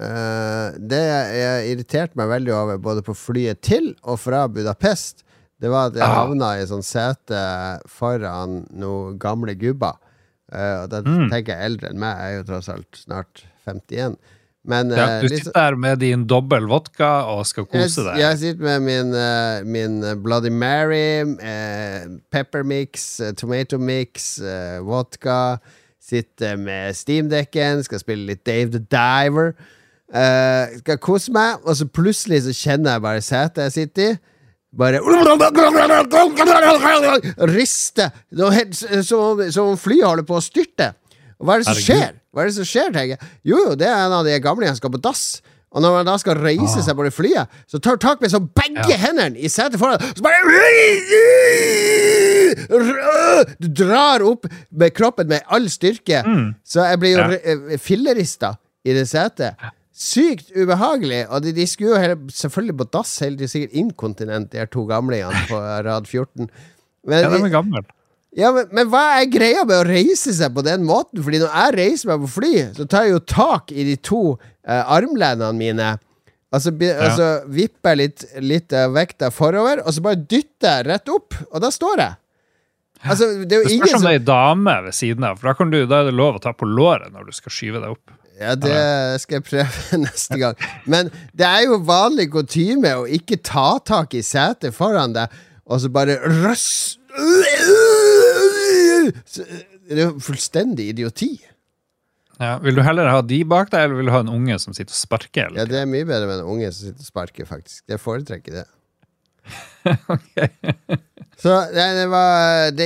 øh, 0.03 0.73
Det 0.91 0.99
jeg 1.39 1.69
irriterte 1.71 2.17
meg 2.19 2.27
veldig 2.33 2.53
over, 2.57 2.77
både 2.83 3.03
på 3.05 3.15
flyet 3.15 3.61
til 3.63 3.93
og 4.03 4.19
fra 4.19 4.45
Budapest, 4.51 5.23
det 5.63 5.71
var 5.71 5.85
at 5.91 5.95
jeg 5.95 6.03
Ah. 6.03 6.15
havna 6.25 6.49
i 6.59 6.65
sånn 6.67 6.83
sete 6.83 7.39
foran 7.87 8.65
noen 8.75 9.15
gamle 9.21 9.55
gubber. 9.55 9.95
Uh, 10.53 10.83
og 10.83 10.89
da 10.91 10.99
Mm. 11.01 11.29
tenker 11.31 11.55
jeg 11.55 11.65
eldre 11.71 11.89
enn 11.89 11.99
meg, 11.99 12.17
jeg 12.19 12.33
er 12.33 12.37
jo 12.37 12.43
tross 12.51 12.67
alt 12.69 12.99
snart 12.99 13.43
51. 13.65 14.17
Men 14.65 14.89
Ja, 14.91 15.21
du 15.21 15.27
litt 15.27 15.45
sitter 15.45 15.53
der 15.71 15.75
med 15.75 15.99
din 15.99 16.25
dobbel 16.27 16.67
vodka 16.67 17.23
og 17.31 17.45
skal 17.47 17.65
kose 17.65 18.03
deg. 18.03 18.17
jeg 18.19 18.37
sitter 18.37 18.61
med 18.63 18.81
min, 18.81 19.71
min 19.71 20.21
Bloody 20.21 20.49
Mary, 20.51 21.23
uh, 21.23 22.19
pepper 22.29 22.63
mix, 22.63 23.19
eh, 23.21 23.31
tomato 23.31 23.77
mix, 23.79 24.37
eh, 24.39 24.79
vodka. 24.83 25.59
Sitter 26.03 26.57
med 26.59 26.95
steamdekken, 26.99 27.83
skal 27.85 28.01
spille 28.01 28.27
litt 28.27 28.43
Dave 28.45 28.73
the 28.73 28.81
Diver. 28.91 29.53
Uh, 30.13 30.73
skal 30.81 30.99
kose 31.01 31.31
meg, 31.33 31.61
og 31.63 31.77
så 31.79 31.87
plutselig 31.89 32.41
så 32.45 32.53
kjenner 32.53 32.97
jeg 32.97 33.03
bare 33.05 33.21
setet 33.23 33.63
jeg 33.69 33.75
sitter 33.77 34.11
i. 34.11 34.17
Bare 34.73 34.99
Riste. 37.53 38.09
Det 38.33 38.43
var 38.43 39.03
Som 39.05 39.19
om, 39.19 39.41
som 39.53 39.71
om 39.73 39.77
flyet 39.77 40.05
holder 40.07 40.27
på 40.27 40.37
å 40.37 40.43
styrte. 40.43 40.91
Og 41.39 41.45
hva 41.47 41.55
er 41.55 41.63
det 41.63 41.69
som 41.69 41.79
skjer? 41.79 42.13
Hva 42.33 42.43
er 42.43 42.49
det 42.49 42.55
som 42.57 42.67
skjer, 42.67 42.91
tenker 42.93 43.15
jeg? 43.15 43.31
Jo, 43.45 43.57
jo, 43.67 43.73
det 43.79 43.87
er 43.89 44.05
en 44.07 44.15
av 44.19 44.25
de 44.27 44.37
gamle 44.41 44.69
som 44.71 44.79
skal 44.81 44.93
på 44.95 45.01
dass. 45.05 45.23
Og 45.73 45.81
når 45.81 45.95
man 45.95 46.05
da 46.05 46.17
skal 46.21 46.37
reise 46.37 46.83
seg 46.85 46.97
på 46.97 47.05
det 47.07 47.13
flyet, 47.15 47.49
så 47.69 47.79
tar 47.81 47.97
tak 48.01 48.21
med 48.21 48.29
så 48.33 48.41
begge 48.43 48.85
Ja. 48.91 48.97
hendene 49.07 49.37
i 49.39 49.49
setet 49.49 49.79
foran, 49.81 50.01
så 50.13 50.21
bare 50.25 50.41
Du 53.59 53.67
drar 53.83 54.23
opp 54.25 54.47
med 54.71 54.93
kroppen 54.97 55.27
med 55.31 55.41
all 55.47 55.69
styrke. 55.71 56.23
Så 56.65 56.83
jeg 56.89 56.99
blir 57.01 57.15
jo 57.17 57.23
Ja. 57.23 57.77
fillerista 57.81 58.55
i 58.85 58.93
det 58.93 59.05
setet. 59.09 59.55
Sykt 59.93 60.49
ubehagelig. 60.57 61.23
Og 61.29 61.43
de, 61.45 61.51
de 61.53 61.65
skulle 61.69 61.99
jo 62.01 62.15
selvfølgelig 62.33 62.77
på 62.81 62.87
dass 62.95 63.11
tiden, 63.19 63.47
sikkert 63.47 63.75
inkontinent, 63.77 64.51
de 64.51 64.65
to 64.73 64.85
gamlingene 64.89 65.43
på 65.49 65.59
rad 65.87 66.07
14. 66.09 66.49
Men, 67.05 67.19
Ja, 67.23 67.29
de 67.29 67.43
er 67.43 67.49
gamle. 67.53 67.83
ja, 68.35 68.49
men, 68.55 68.65
men 68.73 68.87
hva 68.89 69.03
er 69.21 69.27
greia 69.29 69.65
med 69.67 69.75
å 69.77 69.85
reise 69.87 70.33
seg 70.33 70.53
på 70.55 70.63
den 70.65 70.83
måten? 70.87 71.21
Fordi 71.23 71.39
når 71.43 71.53
jeg 71.53 71.75
reiser 71.77 72.09
meg 72.13 72.23
på 72.25 72.31
fly, 72.39 72.53
så 72.77 72.87
tar 72.89 73.05
jeg 73.05 73.13
jo 73.17 73.21
tak 73.35 73.71
i 73.75 73.83
de 73.91 73.95
to 74.01 74.23
eh, 74.65 74.81
armlenene 74.81 75.53
mine. 75.53 75.91
Altså, 76.53 76.69
be, 76.77 76.89
altså 76.93 77.27
vipper 77.49 77.95
litt, 77.97 78.25
litt 78.45 78.73
vekta 78.93 79.31
forover, 79.33 79.79
og 79.85 79.93
så 79.95 80.03
bare 80.05 80.19
dytter 80.21 80.79
jeg 80.79 80.85
rett 80.91 81.09
opp, 81.09 81.33
og 81.49 81.61
da 81.63 81.69
står 81.73 81.97
jeg. 82.03 82.13
Altså, 83.03 83.27
det 83.43 83.57
er 83.57 83.63
jo 83.63 83.67
Det 83.67 83.77
spørs 83.77 83.95
om 83.97 84.05
det 84.05 84.11
er 84.11 84.19
ei 84.19 84.25
dame 84.27 84.75
ved 84.85 84.95
siden 84.95 85.25
av, 85.27 85.39
for 85.39 85.49
da, 85.49 85.53
kan 85.59 85.71
du, 85.73 85.79
da 85.89 86.01
er 86.01 86.09
det 86.09 86.15
lov 86.15 86.37
å 86.39 86.43
ta 86.43 86.53
på 86.55 86.67
låret 86.69 87.11
når 87.13 87.27
du 87.27 87.33
skal 87.35 87.53
skyve 87.53 87.81
deg 87.83 87.95
opp. 87.95 88.13
Ja, 88.39 88.55
det 88.57 89.21
skal 89.23 89.39
jeg 89.39 89.45
prøve 89.47 89.99
neste 90.05 90.39
gang. 90.41 90.59
Men 90.89 91.11
det 91.37 91.47
er 91.47 91.65
jo 91.67 91.79
vanlig 91.87 92.29
kutyme 92.33 92.95
å 93.01 93.07
ikke 93.19 93.37
ta 93.45 93.77
tak 93.85 94.15
i 94.17 94.23
setet 94.25 94.75
foran 94.75 95.15
deg, 95.15 95.31
og 95.63 95.79
så 95.79 95.91
bare 95.93 96.17
røss 96.43 96.97
Det 99.87 99.95
er 99.95 100.01
jo 100.07 100.13
fullstendig 100.23 100.89
idioti. 100.95 101.35
Ja. 102.41 102.57
Vil 102.63 102.75
du 102.75 102.81
heller 102.83 103.07
ha 103.11 103.21
de 103.23 103.43
bak 103.47 103.69
deg, 103.71 103.85
eller 103.85 103.99
vil 103.99 104.09
du 104.09 104.13
ha 104.15 104.23
en 104.23 104.31
unge 104.33 104.57
som 104.59 104.73
sitter 104.75 104.91
og 104.91 104.97
sparker? 104.97 105.53
Ja, 105.55 105.67
det 105.69 105.83
er 105.83 105.89
mye 105.89 106.07
bedre 106.07 106.27
med 106.27 106.41
en 106.41 106.49
unge 106.55 106.71
som 106.73 106.89
sitter 106.89 107.05
og 107.05 107.09
sparker, 107.11 107.47
faktisk. 107.47 107.83
Jeg 107.91 108.01
foretrekker 108.01 108.63
det. 108.63 108.67
Så 111.43 111.51
det, 111.75 111.85
det 111.97 112.05
var 112.07 112.69
det, 112.71 112.85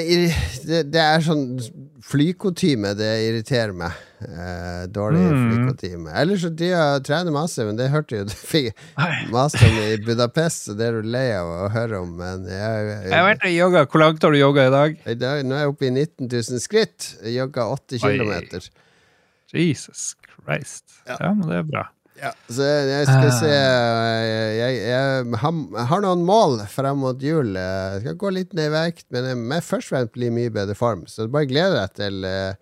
det, 0.90 1.02
er 1.02 1.22
sånn 1.22 1.44
flykutyme, 2.08 2.96
det 2.98 3.10
irriterer 3.28 3.74
meg. 3.78 3.94
Eh, 4.18 4.88
dårlig 4.90 5.20
Mm. 5.28 5.44
flykutyme. 5.52 6.10
Ellers 6.18 6.42
så 6.42 6.50
de 6.50 6.70
trener 7.06 7.36
masse, 7.36 7.62
men 7.68 7.78
det 7.78 7.92
hørte 7.94 8.18
jo 8.18 8.24
du 8.26 8.34
fikk 8.34 8.74
masse 9.30 9.62
om 9.62 9.78
i 9.84 10.00
Budapest, 10.02 10.66
så 10.72 10.74
det 10.80 10.88
er 10.88 10.98
du 11.04 11.10
lei 11.14 11.28
av 11.38 11.52
å 11.68 11.70
høre 11.70 12.00
om. 12.02 12.16
Men 12.18 12.48
jeg, 12.50 12.88
Jeg 13.06 13.14
har 13.14 13.28
vært 13.30 13.46
og 13.46 13.54
jogga. 13.54 13.86
Hvor 13.92 14.02
langt 14.08 14.26
har 14.26 14.34
du 14.34 14.40
jogga 14.40 14.66
i 14.66 14.74
dag? 14.74 14.98
i 15.06 15.18
dag, 15.22 15.44
nå 15.46 15.54
er 15.60 15.66
jeg 15.68 15.74
oppe 15.76 15.86
i 15.86 15.94
19 15.94 16.32
000 16.34 16.64
skritt. 16.66 17.12
Jeg 17.28 17.38
jogga 17.38 17.68
8 17.78 18.02
Oi. 18.02 18.18
km. 18.18 18.66
Jesus 19.54 20.16
Christ. 20.34 20.84
Ja. 21.06 21.18
Ja, 21.22 21.34
men 21.34 21.46
det 21.52 21.62
er 21.62 21.70
bra. 21.70 21.86
Ja, 22.18 22.32
så 22.50 22.66
jeg 22.66 23.06
skal 23.06 23.28
Ah. 23.28 23.36
se 23.38 23.50
Jeg, 23.52 24.56
jeg, 24.58 24.78
jeg, 24.90 25.38
har, 25.92 26.02
noen 26.02 26.24
mål 26.26 26.56
frem 26.72 26.98
mot 27.04 27.22
jul. 27.22 27.52
Jeg 27.54 28.02
skal 28.02 28.16
gå 28.24 28.32
litt 28.34 28.56
ned 28.58 28.72
i 28.72 28.74
vekt, 28.74 29.06
men 29.14 29.28
jeg 29.30 29.38
må 29.38 29.60
først 29.62 29.92
og 29.92 29.94
fremst 29.94 30.14
bli 30.18 30.32
i 30.32 30.34
mye 30.34 30.50
bedre 30.56 30.74
form. 30.78 31.06
Så 31.06 31.28
bare 31.30 31.46
gled 31.50 31.76
deg 31.78 31.94
til 32.00 32.26
uh, 32.26 32.56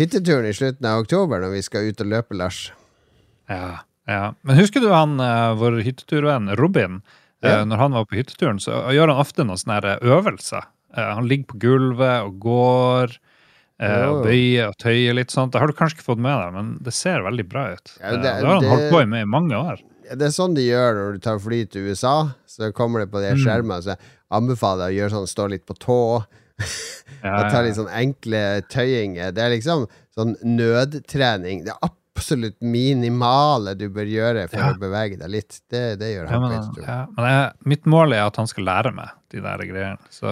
hytteturen 0.00 0.48
i 0.50 0.56
slutten 0.56 0.88
av 0.90 1.04
oktober, 1.04 1.38
når 1.44 1.54
vi 1.54 1.62
skal 1.62 1.86
ut 1.92 2.02
og 2.02 2.10
løpe, 2.10 2.34
Lars. 2.34 2.72
Ja, 3.50 3.80
ja. 4.10 4.32
Men 4.42 4.58
husker 4.58 4.82
du 4.82 4.90
han, 4.90 5.20
uh, 5.22 5.54
vår 5.60 5.80
hytteturvenn 5.86 6.50
Robin? 6.58 7.00
Eh, 7.42 7.48
Ja. 7.50 7.64
Når 7.64 7.76
han 7.80 7.94
var 7.96 8.04
på 8.10 8.18
hytteturen, 8.18 8.58
så 8.60 8.82
gjør 8.92 9.14
han 9.14 9.22
ofte 9.22 9.46
noen 9.46 9.56
sånne 9.56 9.94
øvelser. 10.02 10.66
Han 10.98 11.28
ligger 11.30 11.46
på 11.54 11.60
gulvet 11.62 12.26
og 12.26 12.40
går. 12.42 13.14
Eh, 13.80 14.06
Oh. 14.06 14.18
Og 14.20 14.24
bøye 14.26 14.68
og 14.68 14.76
tøye 14.78 15.14
litt 15.16 15.30
sånt. 15.32 15.52
Det 15.52 15.60
har 15.60 15.66
du 15.66 15.72
kanskje 15.72 15.96
ikke 15.98 16.08
fått 16.12 16.20
med 16.20 16.36
deg, 16.36 16.52
men 16.54 16.78
det 16.84 16.92
ser 16.92 17.22
veldig 17.24 17.48
bra 17.48 17.62
ut. 17.72 17.94
Ja, 18.00 18.06
Eh, 18.06 18.10
det- 18.12 18.22
det, 18.22 18.34
har 18.44 18.54
han 18.54 18.62
det- 18.62 18.70
holdt 18.70 18.90
på 18.92 19.08
med 19.08 19.22
i 19.22 19.24
mange 19.24 19.54
år. 19.56 19.80
Det 20.10 20.22
er 20.26 20.34
sånn 20.34 20.54
de 20.54 20.62
gjør 20.66 20.94
når 20.98 21.12
du 21.14 21.18
tar 21.20 21.38
fly 21.38 21.64
til 21.70 21.88
USA. 21.88 22.34
Så 22.46 22.72
kommer 22.74 23.00
det 23.00 23.10
på 23.12 23.20
de 23.22 23.30
Mm. 23.34 23.82
Så 23.82 23.86
jeg 23.86 23.98
anbefaler 24.30 24.90
å 24.90 24.94
gjøre 24.96 25.10
sånn 25.10 25.26
stå 25.28 25.48
litt 25.50 25.66
på 25.66 25.74
tå. 25.78 26.24
Ja, 27.24 27.44
Og 27.44 27.50
ta 27.52 27.60
litt 27.62 27.74
sånn 27.76 27.88
enkle 27.92 28.62
tøyinger. 28.68 29.32
Det 29.34 29.42
er 29.42 29.50
liksom 29.50 29.86
sånn 30.16 30.36
nødtrening. 30.42 31.64
Det 31.64 31.72
er 31.72 31.88
absolutt 32.20 32.56
minimale 32.62 33.72
du 33.80 33.86
bør 33.92 34.08
gjøre 34.10 34.44
for 34.52 34.60
Ja. 34.60 34.70
å 34.74 34.78
bevege 34.80 35.18
deg 35.18 35.30
litt. 35.32 35.60
Det, 35.72 35.98
det 36.00 36.12
gjør 36.14 36.28
han 36.30 36.42
på 36.44 36.50
men, 36.50 36.84
ja, 36.84 36.98
men 37.16 37.28
jeg, 37.32 37.52
mitt 37.72 37.88
mål 37.90 38.12
er 38.16 38.26
at 38.28 38.36
han 38.40 38.50
skal 38.50 38.68
lære 38.68 38.92
meg 38.94 39.16
de 39.32 39.40
der 39.44 39.64
greiene. 39.66 39.98
Så, 40.12 40.28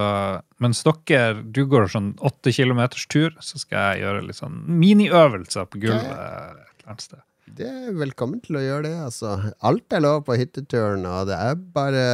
mens 0.63 0.83
dere 0.87 1.43
du 1.43 1.65
går 1.71 1.89
sånn 1.93 2.13
åtte 2.21 2.53
kilometers 2.55 3.07
tur, 3.11 3.33
så 3.41 3.59
skal 3.63 3.95
jeg 3.97 4.05
gjøre 4.07 4.27
litt 4.27 4.39
sånn 4.39 4.61
miniøvelser 4.69 5.67
på 5.73 5.81
gulvet 5.87 6.13
et 6.13 6.15
eller 6.19 6.93
annet 6.93 7.07
sted. 7.09 7.25
Det 7.59 7.65
er 7.65 7.95
velkommen 7.97 8.43
til 8.45 8.59
å 8.61 8.61
gjøre 8.61 8.85
det, 8.91 8.97
altså. 9.07 9.31
Alt 9.65 9.95
er 9.97 10.03
lov 10.05 10.19
på 10.27 10.37
hytteturen, 10.37 11.07
og 11.09 11.31
det 11.31 11.39
er 11.41 11.55
bare 11.57 12.05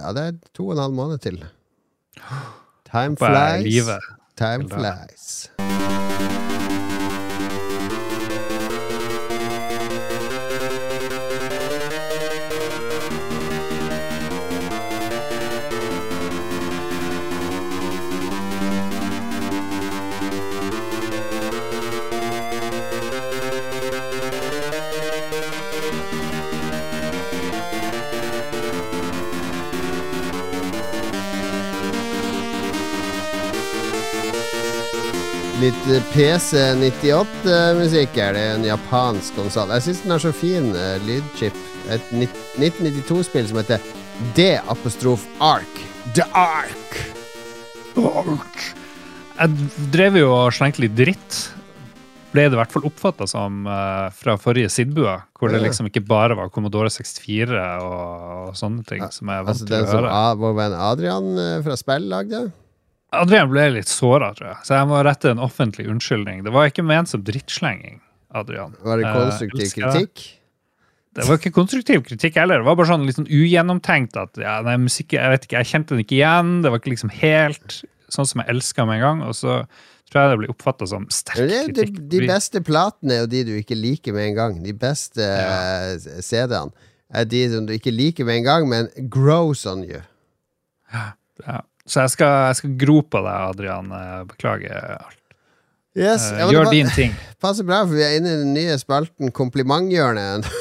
Ja, 0.00 0.10
det 0.16 0.24
er 0.32 0.38
to 0.56 0.66
og 0.66 0.74
en 0.74 0.82
halv 0.88 0.98
måned 0.98 1.22
til. 1.22 1.38
Time 2.90 3.14
flies. 3.20 3.92
Time 4.40 4.66
flies. 4.66 6.49
PC98-musikk 36.12 38.12
er 38.22 38.32
det, 38.36 38.44
en 38.54 38.64
japansk 38.68 39.34
konsoll. 39.38 39.70
Jeg 39.74 39.82
syns 39.88 40.02
den 40.04 40.12
har 40.14 40.22
så 40.22 40.32
fin 40.36 40.66
uh, 40.76 40.96
lydchip. 41.06 41.56
Et 41.90 42.04
1992-spill 42.14 43.46
som 43.50 43.58
heter 43.62 43.78
D 44.36 44.38
apostrof 44.70 45.22
Ark. 45.42 45.74
The 46.16 46.24
Ark! 46.36 46.90
Ark. 47.98 48.58
Jeg 49.40 49.48
drev 49.94 50.12
jo 50.20 50.28
og 50.36 50.52
slengte 50.54 50.82
litt 50.84 50.94
dritt. 50.98 51.32
Ble 52.30 52.44
det 52.46 52.54
i 52.54 52.60
hvert 52.60 52.70
fall 52.70 52.84
oppfatta 52.86 53.26
som 53.26 53.64
uh, 53.66 54.06
fra 54.14 54.36
forrige 54.38 54.70
Sidbua, 54.70 55.16
hvor 55.40 55.50
det 55.50 55.58
liksom 55.64 55.88
ikke 55.90 56.04
bare 56.06 56.36
var 56.38 56.52
Commodore 56.54 56.90
64 56.94 57.50
og, 57.82 58.52
og 58.52 58.56
sånne 58.58 58.84
ting 58.86 59.02
som 59.10 59.26
jeg 59.32 59.36
er 59.40 59.44
vant 59.48 59.56
Altså 59.56 59.66
til 59.66 59.74
å 59.80 59.82
som 59.88 59.98
høre. 60.04 60.12
A- 60.14 60.36
vår 60.38 60.52
venn 60.60 60.74
Adrian 60.92 61.26
eh, 61.42 61.56
fra 61.66 61.74
spill 61.80 62.06
lagde? 62.12 62.44
Adrian 63.12 63.48
ble 63.50 63.64
litt 63.74 63.88
såra, 63.90 64.32
tror 64.36 64.52
jeg, 64.52 64.58
så 64.68 64.76
jeg 64.78 64.86
må 64.90 65.00
rette 65.04 65.30
en 65.32 65.40
offentlig 65.42 65.88
unnskyldning. 65.90 66.44
Det 66.46 66.52
var 66.54 66.68
ikke 66.70 66.84
ment 66.86 67.08
som 67.10 67.22
drittslenging, 67.26 68.00
Adrian. 68.34 68.76
Var 68.86 69.00
det 69.00 69.06
Eh, 69.08 69.14
konstruktiv 69.16 69.64
elsker- 69.66 69.90
kritikk? 69.90 70.26
Det 71.12 71.24
var 71.26 71.38
ikke 71.40 71.50
konstruktiv 71.52 72.04
kritikk 72.06 72.36
heller. 72.38 72.58
Det 72.62 72.66
var 72.68 72.76
bare 72.76 72.86
sånn 72.86 73.04
litt 73.04 73.16
sånn 73.16 73.26
ugjennomtenkt 73.26 74.14
at 74.16 74.38
ja, 74.38 74.60
nei, 74.62 74.76
musikk, 74.78 75.12
jeg 75.18 75.28
vet 75.32 75.42
ikke, 75.48 75.58
jeg 75.58 75.66
kjente 75.72 75.88
den 75.96 76.04
ikke 76.04 76.18
igjen. 76.20 76.52
Det 76.62 76.70
var 76.70 76.78
ikke 76.78 76.92
liksom 76.94 77.10
helt 77.10 77.80
sånn 78.08 78.26
som 78.30 78.40
jeg 78.44 78.48
elska 78.54 78.86
med 78.86 79.00
en 79.00 79.02
gang. 79.02 79.22
Og 79.26 79.34
så 79.34 79.56
tror 80.10 80.22
jeg 80.22 80.30
det 80.30 80.38
blir 80.38 80.52
oppfatta 80.54 80.86
som 80.86 81.08
sterk 81.10 81.50
kritikk. 81.50 81.74
det 81.74 82.08
de, 82.10 82.20
de 82.20 82.26
beste 82.30 82.62
platene 82.62 83.10
er 83.16 83.20
jo 83.24 83.26
de 83.26 83.42
du 83.44 83.52
ikke 83.58 83.74
liker 83.78 84.14
med 84.14 84.28
en 84.30 84.34
gang. 84.38 84.62
De 84.62 84.72
beste 84.72 85.18
Ja. 85.18 85.96
uh, 85.98 86.22
CD-ene 86.22 86.70
er 87.12 87.24
de 87.26 87.42
som 87.56 87.66
du 87.66 87.72
ikke 87.74 87.90
liker 87.90 88.24
med 88.24 88.36
en 88.38 88.44
gang, 88.44 88.68
men 88.70 88.88
grows 89.10 89.66
on 89.66 89.82
you. 89.82 89.98
Ja. 90.94 91.60
Så 91.86 92.00
jeg 92.04 92.10
skal, 92.16 92.34
jeg 92.50 92.56
skal 92.60 92.74
gro 92.80 93.00
på 93.02 93.22
deg, 93.24 93.38
Adrian. 93.54 93.92
Eh, 93.92 94.24
Beklager 94.30 94.76
alt. 94.98 95.16
Yes, 95.98 96.28
det 96.30 96.44
Gjør 96.52 96.64
var- 96.68 96.72
din 96.74 96.90
ting. 96.94 97.14
passer 97.42 97.64
bra, 97.66 97.80
for 97.86 97.96
vi 97.98 98.04
er 98.06 98.18
inne 98.20 98.30
i 98.36 98.40
den 98.44 98.52
nye 98.54 98.76
spalten 98.78 99.32
Komplimenthjørnet. 99.34 100.46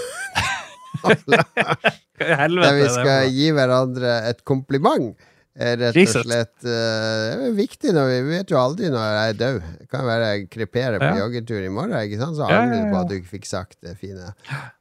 Der 2.19 2.73
vi 2.75 2.87
skal 2.91 3.29
gi 3.31 3.51
hverandre 3.55 4.15
et 4.29 4.41
kompliment. 4.47 5.13
Eh, 5.59 5.75
Rett 5.79 5.97
og 5.99 6.23
slett. 6.25 6.53
Det 6.63 6.73
er 6.73 7.53
viktig 7.55 7.93
når 7.95 8.09
vi, 8.09 8.17
vi 8.25 8.33
vet 8.37 8.51
jo 8.53 8.59
aldri 8.59 8.89
når 8.91 9.05
jeg 9.05 9.33
er 9.33 9.37
død. 9.39 9.59
Det 9.81 9.87
kan 9.91 10.05
være 10.07 10.27
jeg 10.33 10.49
kreperer 10.55 10.97
på 11.01 11.09
Ja. 11.13 11.19
joggetur 11.25 11.61
i 11.65 11.71
morgen, 11.73 11.95
ikke 12.03 12.19
sant? 12.21 12.37
så 12.39 12.47
angrer 12.47 12.83
du 12.85 12.91
på 12.93 12.99
at 13.01 13.09
du 13.11 13.15
ikke 13.19 13.33
fikk 13.37 13.47
sagt 13.49 13.77
det 13.85 13.95
fine 13.99 14.33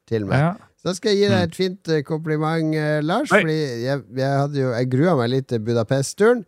til 0.09 0.25
meg. 0.29 0.39
Ja. 0.43 0.51
Så 0.79 0.87
da 0.89 0.93
skal 0.95 1.11
jeg 1.11 1.19
gi 1.25 1.29
deg 1.33 1.41
et 1.49 1.55
fint 1.57 1.89
eh, 1.91 2.03
kompliment, 2.07 2.71
eh, 2.79 3.01
Lars. 3.03 3.31
Oi. 3.35 3.41
Fordi 3.43 3.57
jeg, 3.83 4.03
jeg, 4.15 4.49
jo, 4.61 4.69
jeg 4.71 4.89
grua 4.93 5.15
meg 5.19 5.31
litt 5.33 5.49
til 5.51 5.59
Budapest-turen. 5.65 6.45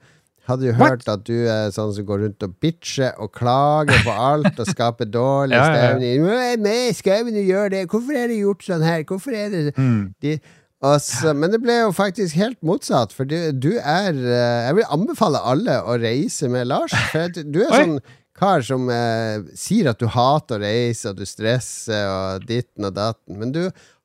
Hadde 0.47 0.65
jo 0.69 0.71
What? 0.79 0.89
hørt 1.03 1.09
at 1.11 1.25
du 1.27 1.35
er 1.51 1.67
sånn 1.75 1.91
som 1.93 2.05
går 2.07 2.23
rundt 2.23 2.45
og 2.47 2.55
bitcher 2.63 3.11
og 3.21 3.29
klager 3.37 3.99
på 4.07 4.15
alt 4.15 4.57
og 4.57 4.71
skaper 4.71 5.05
dårlig 5.19 5.53
Ja, 5.59 5.65
ja, 5.67 5.75
ja. 5.75 5.91
stemning. 5.91 6.23
«Nå 6.63 6.71
er 6.79 6.95
skal 6.97 7.27
vi 7.27 7.43
gjøre 7.45 7.69
det? 7.75 7.83
Hvorfor 7.91 8.17
er 8.17 8.31
det 8.31 8.39
gjort 8.39 8.65
sånn 8.65 8.87
her? 8.87 9.03
Hvorfor 9.11 9.35
er 9.37 9.51
det 9.53 9.75
Mm. 9.77 10.13
de, 10.23 10.39
også, 10.81 11.35
men 11.37 11.51
det 11.53 11.59
ble 11.61 11.75
jo 11.83 11.91
faktisk 11.93 12.35
helt 12.39 12.57
motsatt, 12.65 13.11
for 13.13 13.27
du, 13.29 13.35
du 13.53 13.75
er 13.77 14.15
eh, 14.17 14.65
Jeg 14.65 14.79
vil 14.79 14.87
anbefale 14.95 15.37
alle 15.45 15.75
å 15.85 15.99
reise 16.01 16.49
med 16.49 16.71
Lars. 16.71 16.95
For 17.11 17.29
du 17.29 17.59
er 17.67 17.75
sånn 17.75 17.99
kar 18.41 18.63
som 18.65 18.87
eh, 18.89 19.43
sier 19.53 19.91
at 19.91 19.99
du 20.01 20.07
hater 20.09 20.57
å 20.57 20.63
reise, 20.65 21.11
og 21.11 21.19
du 21.21 21.27
stresser 21.29 22.07
og 22.09 22.47
ditten 22.49 22.87
og 22.89 22.95
datten. 22.97 23.37
Men 23.37 23.53
du 23.53 23.61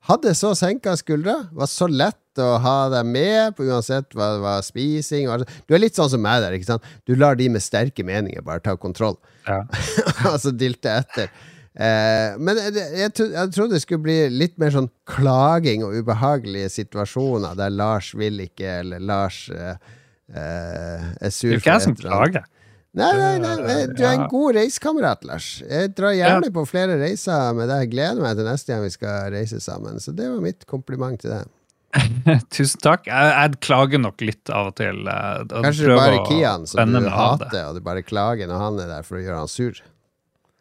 hadde 0.07 0.33
så 0.37 0.53
senka 0.57 0.95
skuldre, 0.99 1.35
var 1.51 1.69
så 1.71 1.89
lett 1.91 2.41
å 2.41 2.53
ha 2.61 2.77
deg 2.93 3.07
med 3.09 3.57
på 3.57 3.65
uansett 3.65 4.13
hva 4.15 4.33
det 4.35 4.41
var 4.43 4.63
spising. 4.65 5.29
Du 5.67 5.75
er 5.75 5.81
litt 5.81 5.97
sånn 5.97 6.11
som 6.13 6.21
meg 6.23 6.43
der, 6.43 6.55
ikke 6.57 6.69
sant? 6.69 6.87
Du 7.09 7.15
lar 7.17 7.37
de 7.39 7.49
med 7.51 7.63
sterke 7.65 8.05
meninger 8.07 8.45
bare 8.45 8.63
ta 8.63 8.77
kontroll. 8.79 9.17
Ja. 9.47 9.63
altså 10.33 10.53
dilte 10.53 10.93
etter. 11.01 11.31
Eh, 11.77 12.33
men 12.41 12.57
jeg, 12.57 12.73
jeg, 12.97 13.11
jeg 13.21 13.53
trodde 13.53 13.75
det 13.75 13.83
skulle 13.83 14.05
bli 14.07 14.17
litt 14.33 14.55
mer 14.61 14.73
sånn 14.73 14.89
klaging 15.09 15.83
og 15.85 15.93
ubehagelige 15.99 16.71
situasjoner 16.73 17.57
der 17.59 17.73
Lars 17.73 18.13
vil 18.17 18.41
ikke, 18.47 18.79
eller 18.81 19.03
Lars 19.03 19.43
eh, 19.53 19.75
eh, 20.33 21.03
er 21.21 21.33
sur 21.33 21.51
Det 21.51 21.59
er 21.59 21.61
ikke 21.61 21.75
jeg 21.75 21.85
som 21.85 21.97
et 21.97 22.05
eller 22.05 22.15
klager. 22.15 22.47
Nei, 22.97 23.11
nei, 23.19 23.35
nei, 23.61 23.81
du 23.93 24.01
er 24.01 24.15
en 24.15 24.29
god 24.31 24.57
reisekamerat, 24.57 25.25
Lars. 25.27 25.49
Jeg 25.61 25.91
drar 25.97 26.15
gjerne 26.17 26.49
på 26.53 26.63
flere 26.69 26.95
reiser 26.97 27.53
med 27.57 27.69
deg. 27.69 27.83
Jeg 27.85 27.91
gleder 27.93 28.23
meg 28.23 28.39
til 28.39 28.47
neste 28.47 28.73
gang 28.73 28.81
vi 28.87 28.93
skal 28.95 29.29
reise 29.35 29.61
sammen. 29.61 30.01
Så 30.01 30.15
det 30.17 30.31
var 30.31 30.41
mitt 30.41 30.65
kompliment 30.69 31.21
til 31.21 31.35
deg. 31.35 31.51
Tusen 32.55 32.81
takk. 32.83 33.05
Jeg, 33.09 33.33
jeg 33.33 33.59
klager 33.63 34.01
nok 34.01 34.23
litt 34.25 34.49
av 34.53 34.71
og 34.71 34.79
til. 34.79 35.03
Jeg, 35.05 35.45
Kanskje 35.53 35.85
det 35.85 35.93
er 35.93 36.01
bare 36.01 36.23
Kian 36.27 36.65
som 36.69 36.95
du 36.95 37.11
hater, 37.11 37.61
og 37.67 37.77
du 37.77 37.85
bare 37.85 38.03
klager 38.05 38.49
når 38.49 38.65
han 38.65 38.81
er 38.83 38.91
der 38.97 39.07
for 39.07 39.19
å 39.19 39.23
gjøre 39.23 39.43
han 39.43 39.51
sur. 39.51 39.83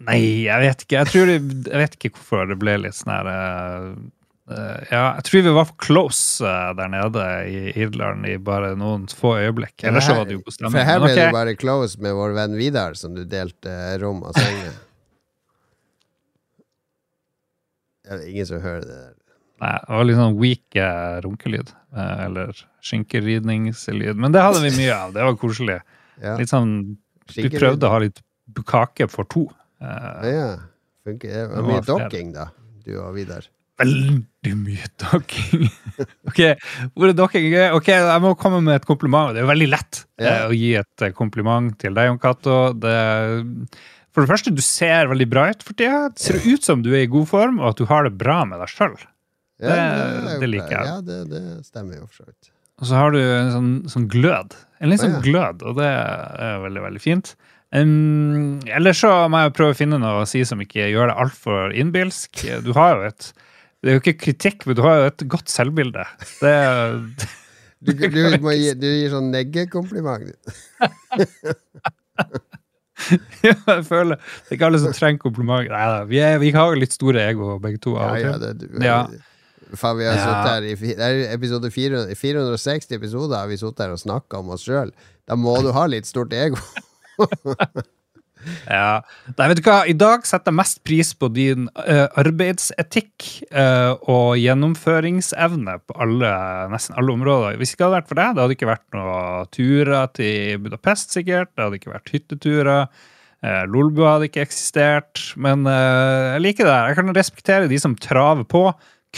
Nei, 0.06 0.20
jeg 0.44 0.60
vet 0.60 0.84
ikke. 0.84 0.98
Jeg, 1.00 1.12
tror 1.12 1.30
det, 1.30 1.38
jeg 1.70 1.80
vet 1.80 1.96
ikke 1.96 2.12
hvorfor 2.18 2.50
det 2.50 2.58
ble 2.60 2.76
litt 2.84 2.98
sånn 2.98 3.14
her 3.14 3.30
eh, 3.32 3.40
eh, 3.40 3.92
Ja, 4.46 5.16
jeg 5.16 5.24
tror 5.26 5.42
vi 5.42 5.52
var 5.56 5.64
for 5.66 5.78
close 5.82 6.46
eh, 6.46 6.68
der 6.78 6.90
nede 6.92 7.22
i 7.50 7.72
Irland 7.82 8.28
i 8.30 8.36
bare 8.38 8.76
noen 8.78 9.08
få 9.10 9.32
øyeblikk. 9.40 9.82
Ellers 9.88 10.06
så 10.06 10.14
var 10.14 10.28
det 10.28 10.36
jo 10.36 10.42
på 10.46 10.54
stemmen. 10.54 10.76
For 10.76 10.86
her 10.86 11.00
ble 11.02 11.10
okay. 11.10 11.30
du 11.32 11.34
bare 11.34 11.54
close 11.58 11.98
med 11.98 12.14
vår 12.14 12.36
venn 12.36 12.54
Vidar, 12.58 12.94
som 12.94 13.16
du 13.16 13.24
delte 13.26 13.72
rom 14.02 14.22
og 14.22 14.36
seng 14.38 14.60
med. 14.60 14.76
Det 18.06 18.20
ingen 18.30 18.46
som 18.46 18.62
hører 18.62 18.84
det 18.86 18.98
der. 19.00 19.14
Nei, 19.64 19.72
det 19.80 19.96
var 19.96 20.06
litt 20.06 20.18
sånn 20.20 20.38
weak 20.38 20.78
eh, 20.78 21.16
runkelyd. 21.24 21.72
eh, 21.96 22.24
eller 22.26 22.62
skinkeridningslyd. 22.84 24.14
Men 24.20 24.34
det 24.36 24.44
hadde 24.44 24.60
vi 24.66 24.72
mye 24.76 24.94
av. 24.94 25.14
Det 25.16 25.28
var 25.30 25.38
koselig. 25.42 25.80
Ja. 26.16 26.32
Litt 26.40 26.48
sånn 26.48 26.70
Vi 27.34 27.50
prøvde 27.52 27.84
å 27.84 27.90
ha 27.92 27.98
litt 28.00 28.22
kake 28.64 29.04
for 29.12 29.28
to. 29.28 29.42
Eh, 29.84 30.22
Ja, 30.30 30.46
funker. 31.04 31.28
Det 31.28 31.42
var 31.50 31.66
mye 31.66 31.82
dokking, 31.84 32.30
da. 32.32 32.46
Du 32.86 32.94
og 33.02 33.10
Vidar. 33.18 33.44
Veldig 33.76 34.52
mye 34.56 34.86
dokking. 35.02 35.66
ok, 36.30 36.40
hvor 36.96 37.10
er 37.10 37.16
dokking? 37.18 37.48
Ok, 37.76 37.90
Jeg 37.92 38.22
må 38.24 38.32
komme 38.40 38.62
med 38.64 38.78
et 38.78 38.86
kompliment. 38.88 39.34
Det 39.36 39.42
er 39.42 39.50
veldig 39.50 39.68
lett 39.72 40.00
eh, 40.22 40.46
å 40.48 40.54
gi 40.56 40.70
et 40.80 41.04
eh, 41.04 41.12
kompliment 41.16 41.74
til 41.82 41.96
deg, 41.96 42.08
Jon 42.08 42.20
Cato. 42.22 42.56
For 44.16 44.24
det 44.24 44.30
første, 44.30 44.52
du 44.56 44.62
ser 44.64 45.10
veldig 45.12 45.26
bra 45.28 45.50
ut 45.52 45.64
for 45.66 45.76
tida. 45.76 46.06
Det 46.14 46.24
ser 46.24 46.40
ut 46.46 46.64
som 46.64 46.80
du 46.84 46.88
er 46.94 47.04
i 47.04 47.10
god 47.12 47.28
form, 47.28 47.58
og 47.60 47.74
at 47.74 47.82
du 47.82 47.84
har 47.90 48.06
det 48.08 48.14
bra 48.16 48.38
med 48.48 48.62
deg 48.64 48.72
sjøl. 48.72 48.96
Ja, 49.60 49.74
Det- 49.76 50.38
det 50.40 50.48
liker 50.52 50.72
jeg. 50.72 50.86
Ja, 50.88 51.00
det, 51.04 51.18
det 51.32 51.42
stemmer 51.66 51.98
jo 52.00 52.06
for 52.06 52.22
så 52.22 52.30
vidt. 52.30 52.48
Og 52.80 52.88
så 52.88 52.96
har 52.96 53.12
du 53.12 53.20
en 53.20 53.52
sånn, 53.52 53.70
sånn 53.92 54.08
glød. 54.12 54.56
En 54.80 54.90
litt 54.92 55.00
sånn 55.00 55.16
ja. 55.16 55.20
glød, 55.24 55.62
og 55.68 55.76
det 55.80 55.88
er 55.88 56.58
veldig, 56.64 56.82
veldig 56.88 57.00
fint. 57.00 57.34
Um, 57.76 58.60
ellers 58.70 59.00
så 59.02 59.10
må 59.32 59.40
jeg 59.42 59.54
prøve 59.56 59.74
å 59.74 59.76
finne 59.76 59.98
noe 60.00 60.22
å 60.22 60.28
si 60.28 60.44
som 60.48 60.60
ikke 60.62 60.88
gjør 60.92 61.10
det 61.10 61.16
altfor 61.24 61.72
innbilsk. 61.76 62.44
Du 62.64 62.72
har 62.76 62.96
jo 62.96 63.08
et 63.08 63.30
Det 63.84 63.90
er 63.92 63.98
jo 63.98 64.00
ikke 64.02 64.16
kritikk, 64.24 64.64
men 64.66 64.76
du 64.78 64.82
har 64.86 65.00
jo 65.02 65.08
et 65.12 65.24
godt 65.30 65.52
selvbilde. 65.52 66.04
Det, 66.40 66.54
Du, 67.86 67.92
du, 67.92 68.22
må 68.42 68.54
gi, 68.56 68.70
du 68.80 68.86
gir 68.88 69.10
sånn 69.12 69.28
neggekompliment. 69.30 70.30
ja, 73.44 73.52
jeg 73.52 73.82
føler 73.86 74.16
Det 74.16 74.48
er 74.48 74.56
ikke 74.56 74.68
alle 74.70 74.80
som 74.82 74.94
trenger 74.96 75.20
kompliment. 75.22 75.68
Nei 75.70 75.86
da, 75.92 75.98
vi, 76.08 76.20
vi 76.42 76.50
har 76.56 76.72
jo 76.72 76.80
litt 76.80 76.96
store 76.96 77.26
ego, 77.28 77.52
begge 77.62 77.78
to. 77.84 77.92
Av 78.00 78.16
ja, 78.16 78.32
ja, 78.32 78.38
det, 78.42 78.52
du, 78.62 78.66
Ja. 78.84 78.98
Faen, 79.76 79.98
vi 79.98 80.06
har 80.06 80.14
Ja. 80.14 80.22
sittet 80.22 80.48
her 80.48 80.62
i 80.62 80.74
det 80.96 81.06
er 81.06 81.34
episode 81.34 81.70
400, 81.74 82.14
460 82.16 82.96
episoder 82.96 83.36
har 83.42 83.48
vi 83.50 83.56
sittet 83.60 83.82
her 83.84 83.94
og 83.96 83.98
snakka 84.02 84.38
om 84.40 84.52
oss 84.54 84.62
sjøl. 84.66 84.92
Da 85.26 85.34
må 85.38 85.56
du 85.62 85.72
ha 85.74 85.86
litt 85.90 86.06
stort 86.08 86.32
ego. 86.32 86.56
Ja. 88.76 89.02
Nei, 89.36 89.48
vet 89.50 89.60
du 89.60 89.66
hva? 89.66 89.80
I 89.88 89.94
dag 89.96 90.26
setter 90.26 90.52
jeg 90.52 90.58
mest 90.58 90.80
pris 90.86 91.12
på 91.18 91.28
din 91.34 91.68
uh, 91.78 92.06
arbeidsetikk 92.18 93.26
uh, 93.50 93.94
og 94.10 94.36
gjennomføringsevne 94.40 95.78
på 95.86 95.98
alle, 96.02 96.32
nesten 96.72 96.96
alle 96.98 97.14
områder. 97.14 97.58
Hvis 97.60 97.74
ikke 97.74 97.86
hadde 97.86 98.00
vært 98.00 98.10
for 98.10 98.20
deg, 98.20 98.34
det 98.34 98.44
hadde 98.44 98.56
ikke 98.58 98.70
vært 98.70 98.86
noen 98.96 99.52
turer 99.54 100.10
til 100.16 100.64
Budapest, 100.64 101.14
sikkert. 101.16 101.52
Det 101.54 101.66
hadde 101.66 101.80
ikke 101.80 101.94
vært 101.94 102.12
hytteturer. 102.14 102.90
Uh, 103.44 103.62
Lolbua 103.70 104.16
hadde 104.16 104.30
ikke 104.30 104.44
eksistert. 104.46 105.22
Men 105.38 105.66
jeg 105.68 106.44
liker 106.44 106.68
det. 106.68 106.76
Jeg 106.90 107.00
kan 107.00 107.16
respektere 107.16 107.72
de 107.72 107.80
som 107.82 107.96
traver 107.98 108.46
på, 108.48 108.68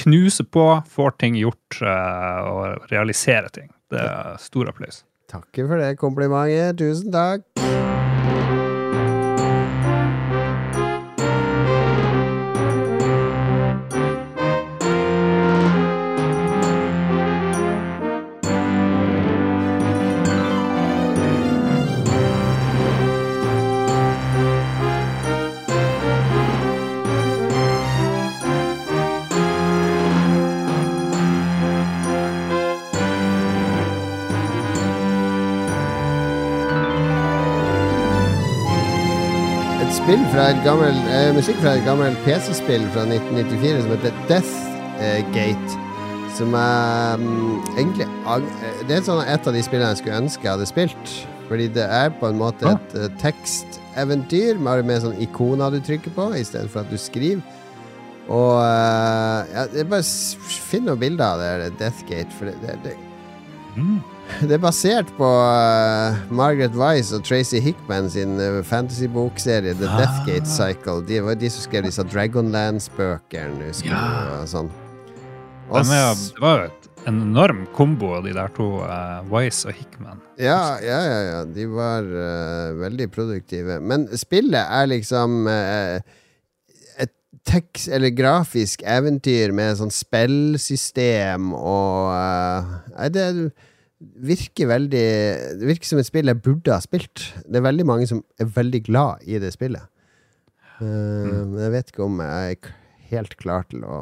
knuser 0.05 0.47
på, 0.47 0.71
får 0.93 1.17
ting 1.19 1.39
gjort 1.41 1.81
og 1.83 2.91
realiserer 2.93 3.51
ting. 3.51 3.73
Det 3.91 3.99
er 4.05 4.37
stor 4.43 4.71
applaus. 4.71 5.03
Takker 5.29 5.69
for 5.69 5.81
det 5.81 5.97
komplimentet. 6.01 6.79
Tusen 6.81 7.13
takk. 7.13 7.68
Fra 40.39 40.53
et 40.53 40.61
gammel, 40.63 40.95
eh, 41.11 41.33
musikk 41.35 41.57
fra 41.59 41.73
et 41.75 41.83
gammelt 41.83 42.19
PC-spill 42.23 42.85
fra 42.95 43.03
1994 43.09 43.81
som 43.83 43.91
heter 43.91 44.19
Death 44.29 44.53
Gate. 45.35 45.79
Som 46.37 46.53
er 46.55 47.19
um, 47.19 47.57
egentlig 47.73 48.07
eh, 48.07 48.85
Det 48.87 48.95
er 48.95 49.03
sånn 49.03 49.25
et 49.25 49.49
av 49.51 49.57
de 49.57 49.63
spillene 49.67 49.89
jeg 49.91 49.99
skulle 49.99 50.21
ønske 50.23 50.47
jeg 50.47 50.53
hadde 50.53 50.69
spilt. 50.71 51.15
Fordi 51.49 51.67
det 51.75 51.89
er 51.91 52.15
på 52.21 52.31
en 52.31 52.39
måte 52.39 52.71
et 52.71 52.95
uh, 52.95 53.09
teksteventyr 53.19 54.63
med, 54.63 54.85
med 54.87 55.03
sånn 55.03 55.19
ikoner 55.27 55.75
du 55.75 55.81
trykker 55.83 56.15
på, 56.15 56.29
i 56.39 56.47
stedet 56.47 56.71
for 56.71 56.85
at 56.85 56.93
du 56.95 57.03
skriver. 57.03 57.43
Og 58.31 58.61
uh, 58.63 59.43
ja, 59.51 59.67
det 59.75 59.89
Bare 59.91 60.07
finn 60.71 60.87
noen 60.87 61.03
bilder 61.03 61.35
av 61.35 61.43
det 61.43 61.73
Death 61.83 62.05
Deathgate. 62.07 62.39
For 62.39 62.53
det, 62.53 62.55
det, 62.63 62.79
det, 62.87 62.95
Mm. 63.79 63.99
Det 64.45 64.55
er 64.59 64.61
basert 64.63 65.09
på 65.19 65.27
uh, 65.29 66.19
Margaret 66.35 66.75
Wise 66.79 67.17
og 67.17 67.25
Tracy 67.27 67.61
Hickman 67.65 68.11
sin 68.13 68.37
uh, 68.41 68.61
fantasybokserie 68.67 69.75
The 69.79 69.89
Ah. 69.89 70.03
Deathgate 70.03 70.49
Cycle. 70.51 71.01
De 71.09 71.21
var 71.25 71.35
de 71.41 71.51
som 71.51 71.65
skrev 71.65 71.87
disse 71.89 72.05
Dragonlance-bøkene. 72.13 73.71
husker 73.71 73.89
du, 73.89 73.97
Ja. 73.97 74.43
Og 74.43 74.49
sånn. 74.51 74.71
Og 75.69 75.81
er, 75.83 76.15
det 76.17 76.41
var 76.41 76.55
jo 76.63 76.69
et, 76.71 76.87
en 77.11 77.19
enorm 77.27 77.67
kombo 77.77 78.15
av 78.17 78.25
de 78.25 78.33
der 78.37 78.49
to, 78.57 78.69
uh, 78.85 79.19
Wise 79.33 79.69
og 79.69 79.75
Hickman. 79.77 80.21
ja, 80.41 80.79
ja, 80.85 81.01
ja, 81.05 81.19
ja. 81.33 81.41
De 81.45 81.67
var 81.67 82.07
eh, 82.07 82.73
veldig 82.79 83.09
produktive. 83.13 83.81
Men 83.81 84.07
spillet 84.17 84.63
er 84.65 84.87
liksom 84.89 85.49
eh, 85.51 86.01
et 87.05 87.13
tekst- 87.49 87.91
eller 87.93 88.13
grafisk 88.17 88.81
eventyr 88.87 89.53
med 89.57 89.77
sånn 89.81 89.91
spillsystem 89.93 91.51
og 91.59 92.13
eh, 92.15 92.71
Nei, 92.97 93.09
det 93.13 93.27
virker 93.99 94.69
veldig 94.71 95.07
Det 95.59 95.67
virker 95.67 95.89
som 95.89 95.99
et 95.99 96.07
spill 96.07 96.31
jeg 96.31 96.43
burde 96.43 96.75
ha 96.75 96.81
spilt. 96.83 97.25
Det 97.45 97.59
er 97.59 97.67
veldig 97.67 97.87
mange 97.89 98.07
som 98.11 98.23
er 98.39 98.51
veldig 98.55 98.83
glad 98.87 99.25
i 99.27 99.41
det 99.43 99.51
spillet. 99.55 99.89
Eh, 100.79 100.87
Men 100.87 101.59
jeg 101.65 101.75
vet 101.75 101.93
ikke 101.93 102.07
om 102.07 102.23
jeg 102.23 102.57
er 102.59 102.73
helt 103.11 103.37
klar 103.41 103.67
til 103.71 103.85
å 103.89 103.99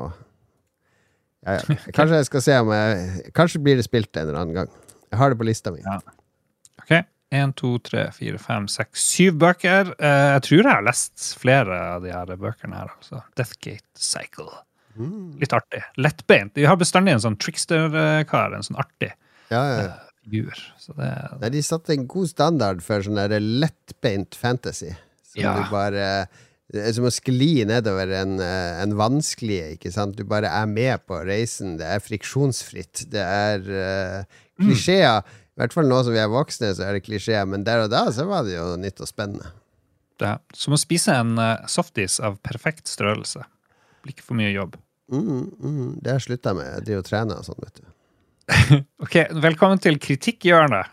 ja, 1.46 1.60
ja. 1.60 1.76
Kanskje 1.94 2.18
jeg 2.18 2.26
skal 2.26 2.42
se 2.42 2.54
om 2.58 2.72
jeg 2.74 3.32
Kanskje 3.36 3.60
blir 3.62 3.78
det 3.78 3.86
spilt 3.86 4.16
en 4.18 4.26
eller 4.26 4.40
annen 4.40 4.56
gang. 4.56 4.70
Jeg 5.12 5.20
har 5.20 5.30
det 5.30 5.38
på 5.38 5.46
lista 5.46 5.70
mi. 5.70 5.78
Ja. 5.84 6.00
Ok, 6.82 6.90
1, 7.30 7.52
2, 7.60 7.70
3, 7.86 8.02
4, 8.16 8.40
5, 8.42 8.66
6, 8.74 9.04
7 9.14 9.36
bøker. 9.38 9.92
Uh, 10.00 10.32
jeg 10.34 10.42
tror 10.48 10.58
jeg 10.58 10.72
har 10.72 10.86
lest 10.86 11.28
flere 11.38 11.78
av 11.94 12.02
de 12.02 12.10
her 12.10 12.32
bøkene 12.34 12.80
her. 12.80 12.90
altså. 12.98 13.22
Deathgate 13.38 13.86
Cycle. 13.94 14.50
Mm. 14.98 15.36
Litt 15.38 15.54
artig. 15.54 15.84
Lettbeint. 16.02 16.52
Vi 16.58 16.66
har 16.66 16.80
bestandig 16.80 17.14
en 17.14 17.22
sånn 17.22 17.38
trickster-kar. 17.38 18.56
En 18.56 18.66
sånn 18.66 18.80
artig 18.82 19.12
Ja, 19.50 19.62
ja, 19.70 19.76
ja. 19.82 19.92
figur. 20.24 20.58
Så 20.82 20.94
det 20.98 21.10
Nei, 21.40 21.50
de 21.54 21.62
satte 21.62 21.94
en 21.94 22.06
god 22.10 22.28
standard 22.32 22.82
for 22.82 23.04
sånn 23.06 23.20
lettbeint 23.60 24.34
fantasy. 24.34 24.90
Som 25.32 25.42
Ja. 25.42 25.54
du 25.60 25.70
bare 25.70 26.26
Det 26.72 26.82
er 26.82 26.92
som 26.96 27.04
å 27.06 27.12
skli 27.14 27.64
nedover 27.64 28.10
en, 28.10 28.40
eh, 28.42 28.82
en 28.82 28.96
vanskelig, 28.98 29.76
ikke 29.78 29.92
sant. 29.94 30.16
Du 30.16 30.24
bare 30.24 30.48
er 30.50 30.66
med 30.66 31.06
på 31.06 31.20
reisen. 31.24 31.76
Det 31.78 31.86
er 31.86 32.00
friksjonsfritt. 32.02 33.04
Det 33.08 33.22
er 33.22 33.60
uh, 33.70 34.24
klisjeer. 34.58 35.22
I 35.22 35.60
hvert 35.62 35.72
fall 35.72 35.86
nå 35.86 36.00
som 36.02 36.12
vi 36.12 36.18
er 36.18 36.26
voksne, 36.28 36.72
så 36.74 36.82
er 36.88 36.98
det 36.98 37.04
klisjeer, 37.06 37.46
men 37.46 37.62
der 37.64 37.84
og 37.84 37.90
da 37.94 38.10
så 38.10 38.26
var 38.26 38.42
det 38.44 38.56
jo 38.58 38.74
nytt 38.76 38.98
og 39.00 39.06
spennende. 39.08 39.52
det 40.18 40.26
er 40.28 40.38
som 40.52 40.74
å 40.74 40.78
spise 40.80 41.14
en 41.14 41.38
eh, 41.38 41.66
softis 41.68 42.18
av 42.20 42.38
perfekt 42.42 42.88
størrelse. 42.88 43.44
Blir 44.02 44.14
ikke 44.16 44.26
for 44.26 44.34
mye 44.34 44.50
jobb. 44.50 44.76
Mm, 45.12 45.52
mm, 45.60 46.00
det 46.02 46.10
har 46.10 46.18
jeg 46.18 46.26
slutta 46.26 46.54
med. 46.56 46.66
Jeg 46.66 46.84
driver 46.88 46.98
og 47.04 47.08
trener 47.08 47.38
og 47.38 47.44
sånn, 47.46 47.62
vet 47.62 47.78
du. 47.78 47.86
Ok, 49.04 49.16
Velkommen 49.42 49.80
til 49.82 49.98
Kritikkhjørnet. 50.02 50.92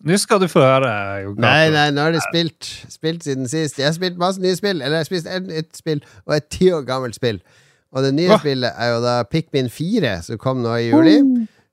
Nå 0.00 0.16
skal 0.16 0.40
du 0.40 0.46
få 0.48 0.62
høre. 0.64 0.90
Jogato. 1.26 1.42
Nei, 1.44 1.70
nei, 1.74 1.88
nå 1.92 2.06
har 2.06 2.14
det 2.14 2.22
spilt 2.24 2.68
Spilt 2.88 3.26
siden 3.26 3.48
sist. 3.50 3.78
Jeg 3.80 3.90
har 3.90 3.96
spilt 3.96 4.20
masse 4.20 4.40
nye 4.40 4.56
spill. 4.56 4.80
Eller 4.80 5.00
jeg 5.00 5.04
har 5.04 5.08
spist 5.08 5.28
et, 5.28 5.48
nytt 5.48 5.76
spill 5.76 6.00
og 6.24 6.36
et 6.38 6.46
ti 6.52 6.70
år 6.72 6.86
gammelt 6.88 7.18
spill. 7.18 7.40
Og 7.92 8.06
det 8.06 8.14
nye 8.16 8.30
Hva? 8.30 8.38
spillet 8.40 8.78
er 8.80 8.92
jo 8.94 9.00
da 9.04 9.16
Pikmin 9.28 9.68
4, 9.72 10.14
som 10.28 10.40
kom 10.40 10.62
nå 10.64 10.76
i 10.78 10.88
juli. 10.88 11.18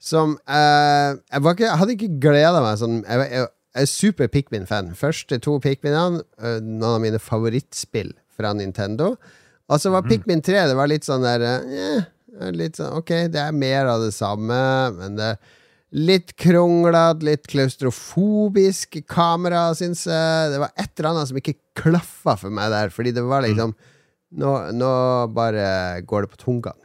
Som 0.03 0.35
eh, 0.43 1.13
jeg, 1.15 1.41
ikke, 1.41 1.65
jeg 1.65 1.79
hadde 1.81 1.95
ikke 1.95 2.09
gleda 2.21 2.59
meg 2.61 2.75
sånn 2.81 2.99
Jeg, 2.99 3.29
jeg, 3.31 3.47
jeg 3.77 3.85
er 3.87 3.91
super 3.91 4.29
Pikmin-fan. 4.33 4.91
Første 4.97 5.39
to 5.43 5.55
Pikminene, 5.63 6.23
eh, 6.41 6.59
noen 6.63 6.97
av 6.97 7.01
mine 7.05 7.21
favorittspill 7.21 8.11
fra 8.37 8.51
Nintendo. 8.57 9.13
Og 9.67 9.81
så 9.83 9.91
var 9.93 10.05
Pikmin 10.07 10.43
3 10.45 10.67
Det 10.69 10.77
var 10.79 10.91
litt 10.91 11.07
sånn 11.07 11.25
der 11.25 11.43
eh, 11.47 12.05
Litt 12.53 12.77
sånn, 12.79 12.97
Ok, 12.99 13.13
det 13.33 13.39
er 13.41 13.55
mer 13.55 13.89
av 13.89 14.03
det 14.05 14.13
samme, 14.15 14.57
men 14.97 15.15
det 15.19 15.35
Litt 15.95 16.33
kronglete, 16.35 17.23
litt 17.23 17.45
klaustrofobisk 17.47 18.97
kamera, 19.07 19.69
syns 19.71 20.01
jeg. 20.03 20.49
Det 20.51 20.59
var 20.59 20.73
et 20.75 20.91
eller 20.99 21.09
annet 21.13 21.29
som 21.29 21.39
ikke 21.39 21.55
klaffa 21.79 22.33
for 22.41 22.51
meg 22.51 22.73
der, 22.73 22.91
fordi 22.91 23.13
det 23.15 23.23
var 23.23 23.45
liksom 23.45 23.71
Nå, 24.37 24.51
nå 24.75 24.91
bare 25.31 26.01
går 26.03 26.25
det 26.25 26.31
på 26.33 26.41
tomgang. 26.41 26.75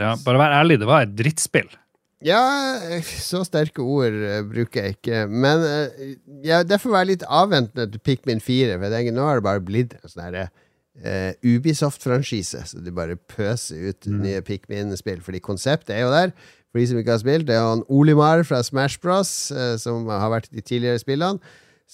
Ja, 0.00 0.14
bare 0.24 0.40
vær 0.40 0.54
ærlig, 0.62 0.78
det 0.80 0.88
var 0.88 1.04
et 1.04 1.12
drittspill. 1.12 1.68
Ja, 2.24 2.40
så 3.04 3.42
sterke 3.44 3.84
ord 3.84 4.16
eh, 4.16 4.40
bruker 4.48 4.86
jeg 4.86 4.96
ikke. 4.96 5.26
Men 5.28 5.64
eh, 5.68 6.14
jeg 6.46 6.64
derfor 6.70 6.94
var 6.94 7.04
jeg 7.04 7.18
litt 7.18 7.26
avventende 7.28 7.84
til 7.92 8.00
Pikmin 8.00 8.40
4. 8.40 8.78
For 8.78 8.86
jeg 8.88 8.94
tenker, 8.94 9.16
nå 9.16 9.26
har 9.28 9.38
det 9.40 9.44
bare 9.44 9.64
blitt 9.64 9.92
en 9.98 10.08
sånn 10.08 10.24
herre 10.24 10.46
eh, 11.02 11.32
Ubisoft-franchise. 11.44 12.62
Så 12.70 12.78
du 12.84 12.92
bare 12.94 13.16
pøser 13.16 13.88
ut 13.90 14.06
nye 14.10 14.42
Pikmin-spill. 14.44 15.20
Fordi 15.24 15.38
konseptet 15.44 15.94
er 15.96 16.02
jo 16.04 16.14
der. 16.14 16.30
For 16.70 16.76
de 16.82 16.86
som 16.90 16.98
ikke 16.98 17.14
har 17.14 17.22
spilt, 17.22 17.46
det 17.46 17.54
er 17.54 17.62
han 17.62 17.86
Olimar 17.86 18.42
fra 18.46 18.58
Smash 18.66 18.98
Bros, 19.02 19.30
eh, 19.54 19.76
som 19.78 20.06
har 20.10 20.30
vært 20.32 20.48
i 20.50 20.56
de 20.58 20.64
tidligere 20.66 21.02
spillene. 21.02 21.38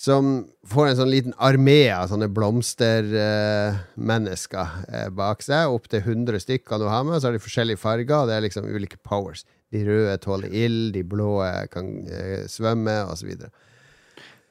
Som 0.00 0.22
får 0.70 0.84
en 0.86 0.98
sånn 1.00 1.12
liten 1.12 1.34
armé 1.42 1.80
av 1.92 2.08
sånne 2.12 2.28
blomstermennesker 2.32 4.68
eh, 4.88 5.08
bak 5.12 5.38
seg. 5.44 5.62
Opptil 5.74 6.00
100 6.00 6.40
stykker 6.46 6.76
du 6.80 6.86
har 6.88 7.02
med, 7.04 7.14
og 7.16 7.20
så 7.20 7.26
har 7.28 7.34
de 7.36 7.44
forskjellige 7.44 7.82
farger. 7.82 8.18
Og 8.22 8.26
det 8.30 8.34
er 8.36 8.46
liksom 8.46 8.70
ulike 8.70 8.98
powers. 9.04 9.42
De 9.74 9.78
røde 9.86 10.16
tåler 10.22 10.48
ild, 10.48 10.94
de 10.94 11.02
blå 11.06 11.32
kan 11.74 11.86
eh, 12.08 12.46
svømme, 12.48 12.96
osv. 13.12 13.30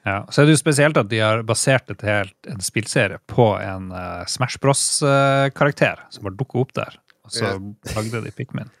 Ja, 0.06 0.22
så 0.32 0.40
er 0.40 0.48
det 0.48 0.54
jo 0.54 0.60
spesielt 0.62 0.96
at 0.96 1.10
de 1.10 1.18
har 1.20 1.42
basert 1.44 1.90
et 1.92 2.02
helt, 2.06 2.36
en 2.48 2.62
spillserie 2.64 3.20
på 3.28 3.50
en 3.60 3.90
uh, 3.92 4.24
Smash 4.30 4.60
Bros-karakter 4.62 6.00
som 6.14 6.28
har 6.28 6.36
dukka 6.38 6.62
opp 6.62 6.72
der. 6.78 6.96
Og 7.26 7.34
så 7.34 7.52
lagde 7.94 8.22
de 8.24 8.32
Pikmin. 8.34 8.72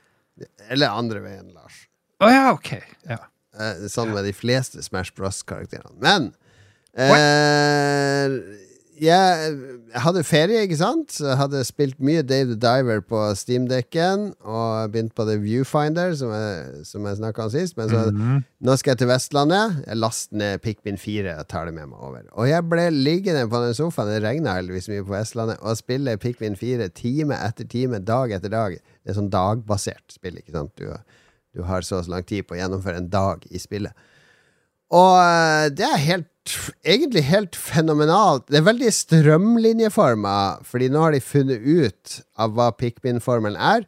Eller 0.72 0.96
andre 0.96 1.20
veien, 1.22 1.50
Lars. 1.52 1.84
Å 2.24 2.30
ja, 2.32 2.46
ok. 2.54 2.72
Ja. 3.08 3.20
Eh, 3.60 3.86
sånn 3.92 4.14
med 4.14 4.24
de 4.28 4.32
fleste 4.36 4.82
Smash 4.84 5.12
Bros-karakterene. 5.16 5.92
Men 6.00 6.30
eh, 6.96 8.36
jeg, 9.08 9.52
jeg 9.94 10.00
hadde 10.04 10.22
ferie, 10.28 10.60
ikke 10.66 10.76
sant? 10.76 11.12
Så 11.16 11.26
jeg 11.30 11.36
hadde 11.40 11.60
spilt 11.64 11.98
mye 12.04 12.20
Dave 12.26 12.50
the 12.52 12.56
Diver 12.60 13.00
på 13.00 13.20
Steamdekken 13.38 14.26
og 14.44 14.92
begynt 14.92 15.14
på 15.16 15.24
The 15.28 15.36
Viewfinder, 15.40 16.12
som 16.18 16.32
jeg, 16.34 16.84
som 16.88 17.06
jeg 17.08 17.16
snakka 17.20 17.46
om 17.46 17.50
sist. 17.54 17.76
Men 17.78 17.88
så 17.88 18.02
Mhm. 18.12 18.42
nå 18.62 18.76
skal 18.78 18.92
jeg 18.92 18.98
til 18.98 19.08
Vestlandet. 19.08 19.78
Jeg 19.86 19.96
laster 19.96 20.36
ned 20.36 20.60
Pikmin 20.62 20.98
4 20.98 21.38
og 21.38 21.48
tar 21.48 21.64
det 21.66 21.74
med 21.74 21.88
meg 21.88 21.98
over. 21.98 22.22
Og 22.36 22.48
jeg 22.48 22.68
ble 22.68 22.90
liggende 22.90 23.46
på 23.48 23.62
den 23.64 23.74
sofaen, 23.74 24.08
det 24.12 24.22
regna 24.22 24.54
heldigvis 24.58 24.88
mye 24.92 25.02
på 25.06 25.16
Vestlandet, 25.16 25.58
og 25.62 25.76
spille 25.80 26.16
Pikmin 26.18 26.56
4 26.56 26.88
time 26.94 27.34
etter 27.34 27.64
time, 27.68 27.98
dag 27.98 28.30
etter 28.32 28.50
dag. 28.50 28.76
Det 29.04 29.10
er 29.10 29.20
sånn 29.20 29.30
dagbasert 29.32 30.12
spill, 30.12 30.36
ikke 30.36 30.52
sant. 30.52 30.72
Du, 30.76 30.92
du 31.56 31.62
har 31.62 31.80
så 31.82 31.98
og 31.98 32.04
så 32.04 32.10
lang 32.10 32.22
tid 32.24 32.44
på 32.46 32.54
å 32.54 32.60
gjennomføre 32.60 32.96
en 33.00 33.08
dag 33.08 33.46
i 33.50 33.58
spillet. 33.58 33.92
Og 34.90 35.14
eh, 35.22 35.70
det 35.78 35.86
er 35.86 36.04
helt 36.08 36.26
egentlig 36.82 37.22
helt 37.28 37.56
fenomenalt. 37.56 38.48
Det 38.50 38.60
er 38.60 38.68
veldig 38.68 38.92
strømlinjeforma, 38.94 40.36
fordi 40.66 40.90
nå 40.90 41.02
har 41.04 41.14
de 41.14 41.22
funnet 41.22 41.62
ut 41.62 42.20
av 42.40 42.54
hva 42.56 42.70
Pikmin-formelen 42.74 43.58
er, 43.60 43.84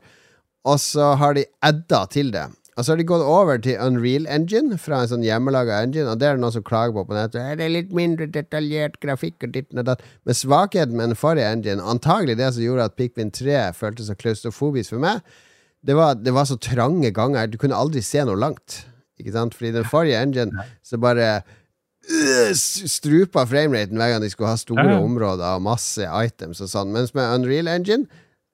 og 0.69 0.79
så 0.79 1.15
har 1.19 1.35
de 1.35 1.49
adda 1.65 2.05
til 2.13 2.31
det. 2.35 2.47
Og 2.73 2.85
så 2.85 2.93
har 2.93 3.01
de 3.03 3.05
gått 3.05 3.25
over 3.29 3.59
til 3.61 3.81
Unreal 3.85 4.25
Engine 4.33 4.79
fra 4.81 5.03
en 5.03 5.11
sånn 5.11 5.25
hjemmelaga 5.27 5.83
engine, 5.85 6.07
og 6.09 6.21
det 6.21 6.29
er 6.29 6.39
det 6.39 6.45
noen 6.45 6.55
som 6.55 6.65
klager 6.65 6.95
på 6.97 7.05
på 7.11 7.17
nettet. 7.17 7.43
«Er 7.43 7.59
Det 7.61 7.69
litt 7.69 7.91
mindre 7.93 8.29
detaljert 8.33 8.97
grafikk 9.03 9.45
og 9.45 9.53
ditt 9.53 9.75
og 9.75 9.85
datt. 9.91 10.05
Men 10.25 10.39
svakheten 10.39 10.97
med 10.97 11.13
den 11.13 11.21
forrige 11.21 11.51
engine, 11.51 11.85
antagelig 11.85 12.39
det 12.41 12.49
som 12.55 12.65
gjorde 12.65 12.87
at 12.89 12.97
Pikmin 12.97 13.35
3 13.35 13.67
føltes 13.77 14.09
så 14.09 14.17
klaustrofobisk 14.17 14.95
for 14.95 15.05
meg, 15.05 15.21
det 15.85 15.99
var, 15.99 16.15
det 16.15 16.33
var 16.33 16.47
så 16.49 16.57
trange 16.57 17.11
ganger. 17.13 17.51
Du 17.51 17.59
kunne 17.59 17.77
aldri 17.77 18.01
se 18.07 18.23
noe 18.25 18.39
langt. 18.39 18.85
Ikke 19.23 19.37
sant? 19.37 19.57
Fordi 19.57 19.73
den 19.79 19.89
forrige 19.89 20.21
engine 20.21 20.67
så 20.85 20.99
bare 21.01 21.31
øh, 21.39 22.51
strupa 22.53 23.47
frameraten 23.49 24.01
hver 24.01 24.15
gang 24.15 24.27
de 24.27 24.31
skulle 24.33 24.53
ha 24.53 24.61
store 24.61 24.99
områder 24.99 25.57
og 25.57 25.65
masse 25.71 26.05
items 26.05 26.61
og 26.61 26.71
sånn. 26.75 26.93
Mens 26.95 27.15
med 27.17 27.39
Unreal 27.39 27.71
Engine 27.73 28.11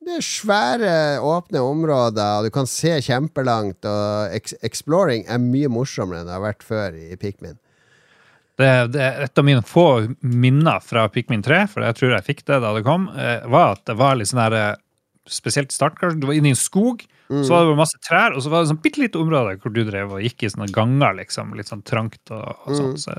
det 0.08 0.22
er 0.22 0.24
svære, 0.24 0.92
åpne 1.20 1.60
områder, 1.60 2.38
og 2.38 2.46
du 2.46 2.52
kan 2.54 2.68
se 2.70 2.94
kjempelangt, 3.04 3.84
og 3.84 4.62
exploring 4.64 5.26
er 5.28 5.42
mye 5.42 5.68
morsommere 5.68 6.22
enn 6.22 6.30
det 6.30 6.32
har 6.32 6.44
vært 6.46 6.64
før 6.64 6.96
i 6.96 7.18
Pikmin. 7.20 7.58
Det, 8.58 8.70
det 8.94 9.04
et 9.26 9.38
av 9.38 9.46
mine 9.46 9.62
få 9.62 9.84
minner 10.22 10.80
fra 10.82 11.04
Pikmin 11.12 11.44
3, 11.44 11.60
for 11.70 11.84
jeg 11.84 11.98
tror 11.98 12.14
jeg 12.16 12.26
fikk 12.26 12.40
det 12.48 12.62
da 12.64 12.72
det 12.74 12.86
kom, 12.86 13.06
eh, 13.14 13.44
var 13.52 13.76
at 13.76 13.84
det 13.90 13.98
var 14.00 14.16
litt 14.18 14.32
sånn 14.32 14.46
her 14.46 14.58
eh, 14.58 14.76
Spesielt 15.28 15.68
i 15.68 15.76
starten, 15.76 15.98
kanskje. 16.00 16.22
Du 16.22 16.24
var 16.24 16.38
inne 16.38 16.48
i 16.48 16.54
en 16.54 16.56
skog, 16.56 17.02
så 17.28 17.52
var 17.52 17.66
det 17.68 17.74
masse 17.76 17.98
trær, 18.00 18.32
og 18.32 18.40
så 18.44 18.48
var 18.52 18.62
det 18.62 18.70
sånn 18.70 18.80
bitte 18.80 19.02
lite 19.02 19.20
område 19.20 19.58
hvor 19.60 19.74
du 19.74 19.82
drev 19.84 20.14
og 20.16 20.22
gikk 20.24 20.46
i 20.46 20.50
sånne 20.52 20.70
ganger, 20.72 21.18
liksom. 21.18 21.52
Litt 21.58 21.68
sånn 21.68 21.84
trangt 21.84 22.32
og, 22.32 22.46
og 22.64 22.78
sånn. 22.78 22.96
Så 23.00 23.12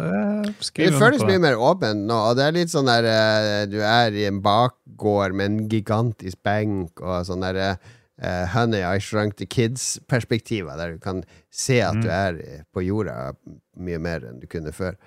Det 0.73 0.89
føles 0.97 1.21
mye 1.27 1.43
mer 1.43 1.61
åpent 1.61 2.07
nå, 2.09 2.17
og 2.31 2.39
det 2.39 2.47
er 2.47 2.57
litt 2.57 2.73
sånn 2.73 2.89
der 2.89 3.05
eh, 3.05 3.67
Du 3.69 3.77
er 3.85 4.17
i 4.17 4.25
en 4.29 4.41
bakgård 4.45 5.37
med 5.37 5.51
en 5.51 5.61
gigantisk 5.69 6.41
benk 6.45 7.03
og 7.05 7.21
sånn 7.29 7.45
derre 7.45 7.75
uh, 7.77 8.45
Honey, 8.55 8.81
I 8.81 8.99
Shrunk 9.03 9.37
the 9.37 9.45
Kids-perspektiver, 9.45 10.75
der 10.79 10.97
du 10.97 10.99
kan 11.03 11.23
se 11.53 11.79
at 11.85 12.01
du 12.01 12.09
er 12.09 12.41
eh, 12.41 12.61
på 12.73 12.83
jorda 12.87 13.31
mye 13.79 14.01
mer 14.01 14.25
enn 14.27 14.41
du 14.41 14.47
kunne 14.49 14.73
før. 14.75 14.97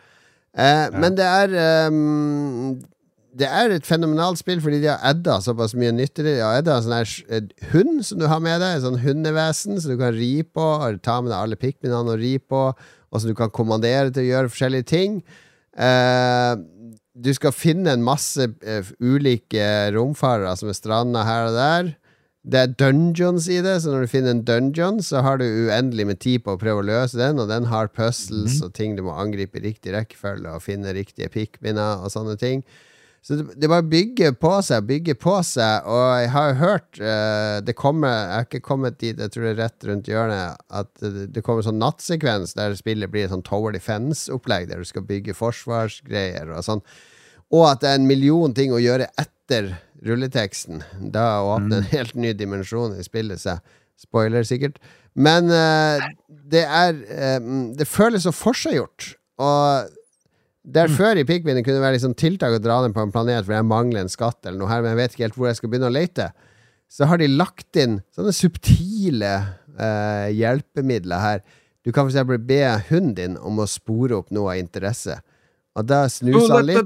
Eh, 0.52 0.88
Men 0.92 1.16
det 1.16 1.26
er 1.26 1.54
ehm, 1.56 2.80
Det 3.32 3.48
er 3.48 3.72
et 3.72 3.86
fenomenalt 3.88 4.40
spill 4.42 4.60
fordi 4.60 4.82
de 4.82 4.90
har 4.90 5.00
adda 5.08 5.38
såpass 5.40 5.72
mye 5.78 5.92
nytt 5.96 6.20
i 6.20 6.24
det. 6.26 6.34
De 6.36 6.44
har 6.44 6.58
adda 6.60 6.74
en 6.76 6.84
sånn 6.84 6.98
her 6.98 7.70
hund 7.72 8.02
som 8.04 8.20
du 8.20 8.26
har 8.28 8.42
med 8.44 8.60
deg, 8.60 8.76
en 8.76 8.84
sånn 8.84 9.00
hundevesen 9.00 9.80
som 9.80 9.94
du 9.94 10.00
kan 10.00 10.12
ri 10.16 10.42
på, 10.44 10.60
og 10.60 11.00
ta 11.04 11.20
med 11.22 11.32
deg 11.32 11.38
alle 11.38 11.60
pikminene 11.60 12.12
og 12.12 12.20
ri 12.20 12.34
på, 12.36 12.66
og 12.76 13.22
som 13.22 13.32
du 13.32 13.36
kan 13.38 13.52
kommandere 13.54 14.12
til 14.12 14.26
å 14.26 14.28
gjøre 14.28 14.52
forskjellige 14.52 14.88
ting. 14.92 15.22
Eh, 15.72 16.52
du 17.12 17.32
skal 17.36 17.56
finne 17.56 17.92
en 17.92 18.04
masse 18.04 18.44
eh, 18.44 18.92
ulike 19.00 19.64
romfarere 19.96 20.52
som 20.60 20.68
er 20.72 20.76
stranda 20.76 21.24
her 21.28 21.48
og 21.48 21.56
der. 21.56 21.90
Det 22.42 22.58
er 22.58 22.72
dungeons 22.74 23.46
i 23.52 23.60
det, 23.62 23.76
så 23.84 23.92
når 23.92 24.04
du 24.04 24.10
finner 24.10 24.34
en 24.34 24.44
dungeon, 24.44 24.98
så 25.04 25.20
har 25.22 25.38
du 25.38 25.44
uendelig 25.46 26.06
med 26.08 26.18
tid 26.20 26.42
på 26.42 26.56
å 26.56 26.58
prøve 26.58 26.82
å 26.82 26.88
løse 26.88 27.20
den, 27.20 27.38
og 27.38 27.46
den 27.52 27.68
har 27.70 27.92
puzzles 27.94 28.58
og 28.66 28.72
ting 28.74 28.96
du 28.98 29.04
må 29.06 29.14
angripe 29.14 29.60
i 29.60 29.68
riktig 29.68 29.94
rekkefølge, 29.94 30.50
og 30.50 30.64
finne 30.64 30.94
riktige 30.96 31.30
pikminer 31.30 32.02
og 32.02 32.10
sånne 32.10 32.34
ting. 32.40 32.64
Så 33.22 33.36
det, 33.38 33.44
det 33.62 33.68
bare 33.70 33.86
bygger 33.86 34.32
på 34.34 34.50
seg, 34.66 34.88
bygger 34.88 35.14
på 35.22 35.36
seg, 35.46 35.86
og 35.86 36.06
jeg 36.18 36.30
har 36.34 36.56
hørt 36.58 36.98
uh, 36.98 37.60
Det 37.62 37.76
kommer, 37.78 38.10
Jeg 38.10 38.32
har 38.34 38.48
ikke 38.48 38.66
kommet 38.66 38.98
dit, 38.98 39.14
jeg 39.14 39.30
tror 39.30 39.46
det 39.46 39.52
er 39.52 39.60
rett 39.60 39.86
rundt 39.86 40.10
hjørnet, 40.10 40.58
at 40.74 40.90
det, 40.98 41.28
det 41.36 41.44
kommer 41.46 41.62
sånn 41.62 41.78
nattsekvens 41.78 42.56
der 42.58 42.74
spillet 42.78 43.12
blir 43.14 43.30
sånn 43.30 43.44
Tower 43.46 43.76
Defense-opplegg, 43.76 44.66
der 44.72 44.82
du 44.82 44.88
skal 44.88 45.06
bygge 45.06 45.38
forsvarsgreier 45.38 46.50
og 46.50 46.66
sånn. 46.66 46.82
Og 47.54 47.68
at 47.68 47.84
det 47.84 47.92
er 47.92 48.00
en 48.00 48.10
million 48.10 48.54
ting 48.56 48.74
å 48.74 48.82
gjøre 48.82 49.06
etter 49.20 49.70
rulleteksten. 50.02 50.82
Da 51.14 51.44
åpner 51.46 51.82
en 51.82 51.90
helt 51.92 52.18
ny 52.18 52.32
dimensjon 52.34 52.96
i 52.98 53.06
spillet 53.06 53.42
seg. 53.42 53.62
Spoiler, 54.02 54.42
sikkert. 54.48 54.80
Men 55.14 55.50
uh, 55.52 56.02
det 56.52 56.64
er 56.64 56.96
eh, 57.12 57.50
Det 57.76 57.86
føles 57.86 58.24
så 58.26 58.32
forseggjort. 58.34 59.12
Og 59.42 59.92
der 60.64 60.88
før 60.88 61.18
i 61.18 61.24
Pikmin 61.26 61.56
det 61.58 61.66
være 61.66 61.96
liksom 61.96 62.14
tiltak 62.14 62.54
å 62.54 62.62
dra 62.62 62.80
dem 62.84 62.92
på 62.94 63.02
en 63.02 63.10
planet 63.14 63.44
fordi 63.44 63.58
jeg 63.58 63.66
mangler 63.66 64.00
en 64.04 64.08
skatt, 64.12 64.38
eller 64.46 64.58
noe 64.60 64.68
her, 64.70 64.82
men 64.84 64.92
jeg 64.94 65.00
vet 65.00 65.12
ikke 65.16 65.24
helt 65.26 65.38
hvor 65.40 65.48
jeg 65.50 65.56
skal 65.58 65.72
begynne 65.72 65.90
å 65.90 65.94
lete, 65.96 66.28
så 66.92 67.08
har 67.08 67.18
de 67.18 67.26
lagt 67.32 67.76
inn 67.80 68.00
sånne 68.14 68.34
subtile 68.36 69.32
eh, 69.80 70.28
hjelpemidler 70.36 71.18
her. 71.24 71.42
Du 71.82 71.90
kan 71.92 72.06
eksempel 72.06 72.38
be 72.38 72.60
hunden 72.90 73.14
din 73.18 73.38
om 73.40 73.58
å 73.58 73.66
spore 73.66 74.14
opp 74.20 74.30
noe 74.30 74.52
av 74.54 74.60
interesse. 74.60 75.16
Og 75.74 75.86
da 75.88 76.04
snuser 76.12 76.52
han 76.52 76.68
litt. 76.68 76.76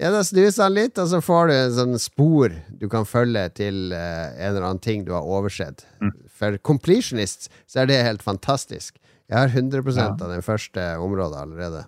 Ja, 0.00 0.08
da 0.10 0.22
snuser 0.24 0.64
han 0.64 0.72
litt, 0.74 0.96
og 0.98 1.06
så 1.12 1.20
får 1.22 1.46
du 1.46 1.54
en 1.54 1.74
sånn 1.76 1.98
spor 2.00 2.54
du 2.80 2.88
kan 2.90 3.04
følge 3.06 3.44
til 3.60 3.92
eh, 3.92 4.32
en 4.40 4.54
eller 4.54 4.64
annen 4.70 4.80
ting 4.82 5.04
du 5.06 5.12
har 5.14 5.22
oversett. 5.28 5.84
For 6.32 6.56
completionists 6.64 7.52
så 7.70 7.84
er 7.84 7.90
det 7.92 8.00
helt 8.02 8.24
fantastisk. 8.24 8.96
Jeg 9.30 9.38
har 9.38 9.52
100 9.52 9.84
Ja. 10.00 10.08
av 10.16 10.28
den 10.32 10.42
første 10.42 10.80
området 10.98 11.38
allerede. 11.44 11.84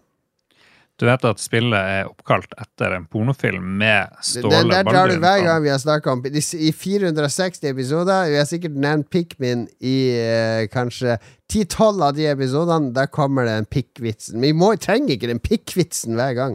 Du 1.00 1.08
vet 1.08 1.24
at 1.26 1.40
spillet 1.42 1.74
er 1.74 2.06
oppkalt 2.06 2.52
etter 2.60 2.92
en 2.94 3.06
pornofilm 3.10 3.64
med 3.80 4.12
Ståle 4.22 4.60
Den 4.60 4.70
der 4.70 4.86
drar 4.86 5.10
du 5.10 5.16
hver 5.18 5.40
gang 5.42 5.62
vi 5.64 5.72
har 5.72 5.80
snakka 5.82 6.12
om 6.12 6.20
I 6.28 6.70
460 6.70 7.66
episoder. 7.72 8.28
Vi 8.30 8.38
har 8.38 8.46
sikkert 8.46 8.76
nevnt 8.78 9.08
Pikmin 9.10 9.64
i 9.82 9.96
eh, 10.14 10.66
kanskje 10.70 11.16
10-12 11.50 12.04
av 12.06 12.12
de 12.14 12.28
episodene. 12.30 12.92
Der 12.94 13.10
kommer 13.10 13.48
det 13.48 13.56
en 13.58 13.66
pikkvitsen. 13.66 14.38
Vi 14.42 14.52
må, 14.54 14.70
trenger 14.78 15.16
ikke 15.16 15.32
den 15.32 15.42
pikkvitsen 15.42 16.14
hver 16.18 16.36
gang. 16.38 16.54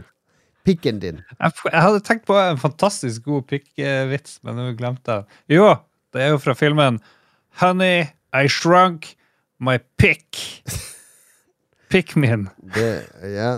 Pikken 0.67 1.02
din. 1.04 1.19
Jeg, 1.36 1.56
jeg 1.67 1.84
hadde 1.84 2.04
tenkt 2.08 2.28
på 2.30 2.38
en 2.39 2.62
fantastisk 2.62 3.28
god 3.28 3.43
pikkvits, 3.52 4.39
men 4.47 4.56
nå 4.56 4.69
glemte 4.80 5.19
jeg. 5.19 5.41
Jo, 5.60 5.73
det 6.15 6.23
er 6.23 6.32
jo 6.32 6.39
fra 6.39 6.56
filmen 6.56 7.02
Honey, 7.60 8.08
I 8.32 8.47
shrunk 8.47 9.17
my 9.60 9.82
pick. 9.99 10.63
Pikmin. 11.89 12.47
Det, 12.75 12.89
ja, 13.36 13.52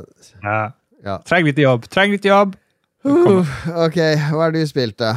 Ja. 0.43 0.57
ja. 1.05 1.17
Trenger 1.27 1.51
litt 1.51 1.61
jobb. 1.63 1.87
Trenger 1.91 2.17
litt 2.17 2.27
jobb. 2.29 2.55
Uh, 3.05 3.41
ok, 3.87 3.97
hva 4.29 4.43
har 4.45 4.51
du 4.53 4.59
spilt, 4.69 4.97
da? 5.01 5.15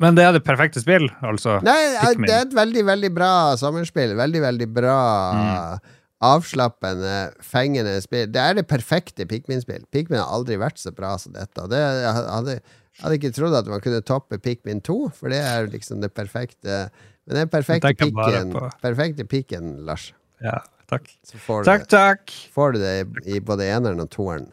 Men 0.00 0.16
det 0.16 0.24
er 0.24 0.32
det 0.32 0.40
perfekte 0.46 0.80
spill, 0.80 1.10
altså? 1.20 1.58
Nei, 1.66 1.76
Pikmin. 2.00 2.26
det 2.30 2.36
er 2.38 2.46
et 2.46 2.54
veldig, 2.56 2.84
veldig 2.88 3.10
bra 3.12 3.32
sommerspill. 3.60 4.14
Veldig, 4.16 4.40
veldig 4.46 4.68
bra 4.72 4.94
Mm. 5.36 5.90
avslappende, 6.24 7.14
fengende 7.44 7.94
spill. 8.04 8.26
Det 8.32 8.40
er 8.40 8.54
det 8.58 8.66
perfekte 8.68 9.26
Pikmin-spill. 9.28 9.84
Pikmin 9.92 10.20
har 10.20 10.32
aldri 10.36 10.56
vært 10.60 10.80
så 10.80 10.92
bra 10.96 11.14
som 11.20 11.32
dette. 11.36 11.66
Det, 11.72 11.80
hadde, 12.16 12.58
hadde 13.02 13.18
ikke 13.20 13.32
trodd 13.36 13.56
at 13.60 13.68
man 13.72 13.80
kunne 13.84 14.02
toppe 14.04 14.38
Pikmin 14.40 14.80
2, 14.84 14.98
for 15.16 15.32
det 15.32 15.40
er 15.44 15.68
liksom 15.72 16.00
det 16.04 16.12
perfekte 16.16 16.90
Men 17.30 17.36
den 17.44 17.48
perfekte 17.52 17.92
pikken, 17.94 18.52
perfekte 18.82 19.24
pikken, 19.28 19.66
Lars. 19.86 20.08
Ja, 20.42 20.58
takk. 20.90 21.06
Så 21.26 21.38
får 21.40 21.62
du, 21.62 21.68
Takk, 21.70 21.84
takk. 21.90 22.34
får 22.54 22.72
du 22.74 22.78
det 22.82 22.94
i, 23.00 23.04
i 23.36 23.40
både 23.44 23.66
eneren 23.70 24.02
og 24.04 24.10
toeren. 24.12 24.48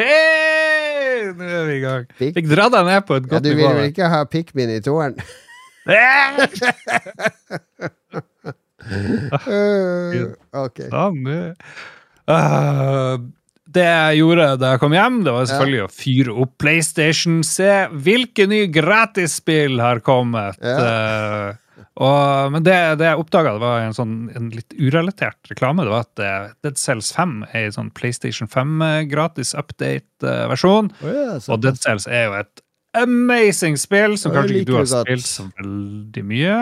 Hei, 0.00 1.32
Nå 1.36 1.44
er 1.44 1.66
vi 1.68 1.74
i 1.76 1.82
gang. 1.82 2.06
Pik- 2.18 2.34
Fikk 2.38 2.48
dra 2.50 2.68
deg 2.72 2.86
ned 2.88 3.04
på 3.08 3.18
et 3.20 3.26
Ja, 3.30 3.40
du 3.44 3.50
vil 3.52 3.64
jo 3.66 3.72
vel 3.76 3.90
ikke 3.90 4.08
ha 4.12 4.22
Pikmin 4.30 4.72
i 4.72 4.80
toeren? 4.84 5.18
Uh, 9.50 10.32
ok. 10.64 10.80
Sånn, 10.90 11.20
det. 11.26 11.42
Det 13.70 13.84
jeg 13.86 14.18
gjorde 14.18 14.46
da 14.58 14.72
jeg 14.74 14.80
kom 14.82 14.94
hjem, 14.96 15.18
det 15.26 15.32
var 15.34 15.44
selvfølgelig 15.46 15.82
å 15.84 15.90
fyre 15.94 16.32
opp 16.42 16.52
PlayStation. 16.58 17.36
Se 17.46 17.68
hvilke 18.02 18.46
nye 18.50 18.66
gratisspill 18.72 19.76
har 19.82 20.00
kommet. 20.06 20.58
Eh, 20.58 21.52
og, 22.00 22.52
men 22.54 22.64
det, 22.66 22.74
det 23.00 23.06
jeg 23.10 23.20
oppdaga, 23.22 23.52
var 23.62 23.80
en 23.84 23.94
sånn 23.96 24.14
en 24.36 24.50
litt 24.54 24.74
urelatert 24.78 25.50
reklame. 25.52 25.84
Det 25.86 25.92
var 25.94 26.06
at 26.06 26.22
eh, 26.24 26.52
Dead 26.66 26.78
Cells 26.80 27.12
5 27.16 27.36
er 27.52 27.66
en 27.68 27.76
sånn 27.76 27.90
PlayStation 27.96 28.48
5 28.50 28.84
gratis 29.10 29.54
update-versjon. 29.58 30.92
Oh, 31.02 31.10
ja, 31.14 31.38
Og 31.48 31.62
Dead 31.64 31.78
Cells 31.80 32.06
er 32.10 32.28
jo 32.28 32.38
et 32.40 32.62
amazing 32.98 33.76
spill 33.78 34.16
som 34.18 34.32
kanskje 34.34 34.62
ikke 34.64 34.72
du 34.72 34.78
har 34.80 34.88
that. 34.90 35.06
spilt 35.06 35.28
så 35.28 35.44
veldig 35.60 36.24
mye. 36.26 36.56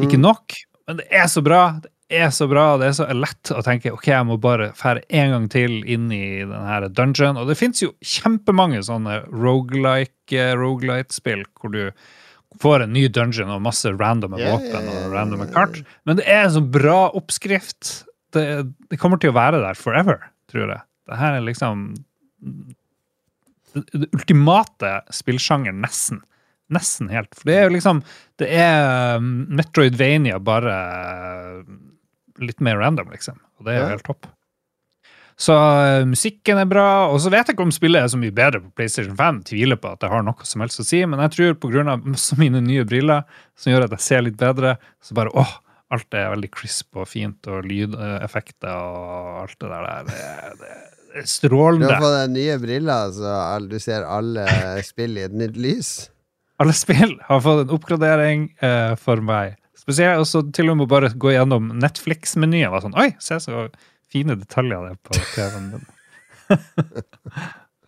Ikke 0.00 0.18
Mm. 0.20 0.22
nok, 0.28 0.54
men 0.86 0.96
det 1.00 1.08
er 1.10 1.26
så 1.26 1.42
bra. 1.42 1.64
Det 1.82 1.90
er 2.18 2.30
så 2.34 2.48
bra, 2.50 2.76
det 2.78 2.88
er 2.88 2.92
så 2.96 3.04
lett 3.14 3.50
å 3.54 3.62
tenke 3.62 3.92
ok, 3.92 4.06
jeg 4.10 4.26
må 4.26 4.36
bare 4.42 4.72
fære 4.74 5.02
en 5.10 5.30
gang 5.30 5.48
til 5.48 5.76
inn 5.86 6.08
i 6.10 6.40
denne 6.42 6.88
dungeon. 6.90 7.36
Og 7.38 7.46
det 7.46 7.56
fins 7.58 7.82
jo 7.82 7.92
kjempemange 8.02 8.80
sånne 8.82 9.20
roguelike, 9.30 10.32
eh, 10.34 10.54
hvor 10.54 11.70
du 11.70 11.90
får 12.58 12.84
en 12.84 12.92
ny 12.94 13.06
dungeon 13.12 13.52
og 13.54 13.62
masse 13.62 13.90
randome 13.94 14.40
yeah, 14.40 14.56
våpen 14.56 14.88
og 14.90 15.14
randome 15.14 15.46
kart. 15.54 15.80
Men 16.08 16.18
det 16.18 16.26
er 16.26 16.44
en 16.44 16.56
sånn 16.56 16.70
bra 16.74 17.10
oppskrift. 17.16 17.92
Det, 18.34 18.44
det 18.90 18.98
kommer 19.00 19.20
til 19.22 19.32
å 19.32 19.38
være 19.38 19.62
der 19.62 19.78
forever, 19.78 20.24
tror 20.50 20.66
jeg. 20.66 20.82
Det 21.10 21.18
her 21.20 21.38
er 21.38 21.46
liksom 21.46 21.86
det, 23.74 24.10
ultimate 24.10 24.96
spillsjanger, 25.14 25.74
nesten. 25.76 26.24
Nesten 26.70 27.10
helt. 27.10 27.32
For 27.34 27.50
det 27.50 27.56
er 27.56 27.64
jo 27.66 27.74
liksom 27.74 28.02
Det 28.38 28.46
er 28.54 29.16
um, 29.18 29.30
Metroidvania 29.58 30.38
bare 30.38 30.74
litt 32.40 32.62
mer 32.62 32.78
random, 32.80 33.10
liksom. 33.12 33.40
Og 33.58 33.66
det 33.66 33.74
er 33.74 33.82
jo 33.82 33.94
helt 33.96 34.06
topp. 34.06 34.30
Så 35.40 35.54
uh, 35.56 36.04
musikken 36.08 36.60
er 36.60 36.68
bra. 36.68 36.86
Og 37.08 37.20
så 37.24 37.32
vet 37.32 37.48
jeg 37.48 37.56
ikke 37.56 37.64
om 37.64 37.72
spillet 37.74 38.04
er 38.04 38.12
så 38.12 38.20
mye 38.20 38.34
bedre 38.36 38.60
på 38.60 38.74
PlayStation 38.76 39.16
5. 39.16 39.40
Tviler 39.48 39.80
på 39.80 39.94
at 39.94 40.02
det 40.04 40.10
har 40.12 40.24
noe 40.26 40.46
som 40.48 40.60
helst 40.64 40.82
å 40.82 40.86
si, 40.86 41.00
men 41.08 41.22
jeg 41.24 41.34
tror 41.36 41.58
pga. 41.62 41.96
mine 42.42 42.60
nye 42.64 42.84
briller, 42.88 43.24
som 43.58 43.72
gjør 43.72 43.88
at 43.88 43.96
jeg 43.96 44.06
ser 44.06 44.24
litt 44.26 44.38
bedre, 44.40 44.76
så 45.04 45.16
bare 45.16 45.32
åh, 45.38 45.56
alt 45.90 46.14
er 46.14 46.30
veldig 46.34 46.52
crisp 46.54 47.00
og 47.00 47.08
fint, 47.10 47.48
og 47.50 47.64
lydeffekter 47.66 48.70
og 48.76 49.40
alt 49.42 49.56
det 49.58 49.72
der. 49.72 49.90
Det, 50.10 50.20
er- 50.20 50.56
det 50.60 50.70
er 50.70 50.88
Du 51.50 51.88
har 51.90 52.02
fått 52.04 52.16
deg 52.20 52.34
nye 52.36 52.58
briller, 52.62 53.08
så 53.16 53.32
du 53.66 53.78
ser 53.82 54.04
alle 54.06 54.44
spill 54.86 55.16
i 55.18 55.24
et 55.26 55.34
nytt 55.34 55.56
lys. 55.58 55.88
Alle 56.62 56.76
spill 56.76 57.16
har 57.26 57.40
fått 57.42 57.64
en 57.64 57.72
oppgradering 57.74 58.44
uh, 58.62 58.92
for 59.00 59.24
meg. 59.24 59.56
Spesielt 59.80 60.20
også 60.20 60.44
til 60.54 60.70
og 60.70 60.76
med 60.78 60.90
bare 60.92 61.08
gå 61.16 61.32
gjennom 61.32 61.72
Netflix-menyen. 61.80 62.70
Var 62.70 62.84
sånn, 62.84 62.94
Oi, 63.00 63.08
se 63.18 63.40
så 63.42 63.64
fine 64.12 64.36
detaljer 64.40 64.86
det 64.86 64.92
er 64.94 65.00
på 65.06 65.18
TV-en 65.34 65.66
din. 65.74 65.88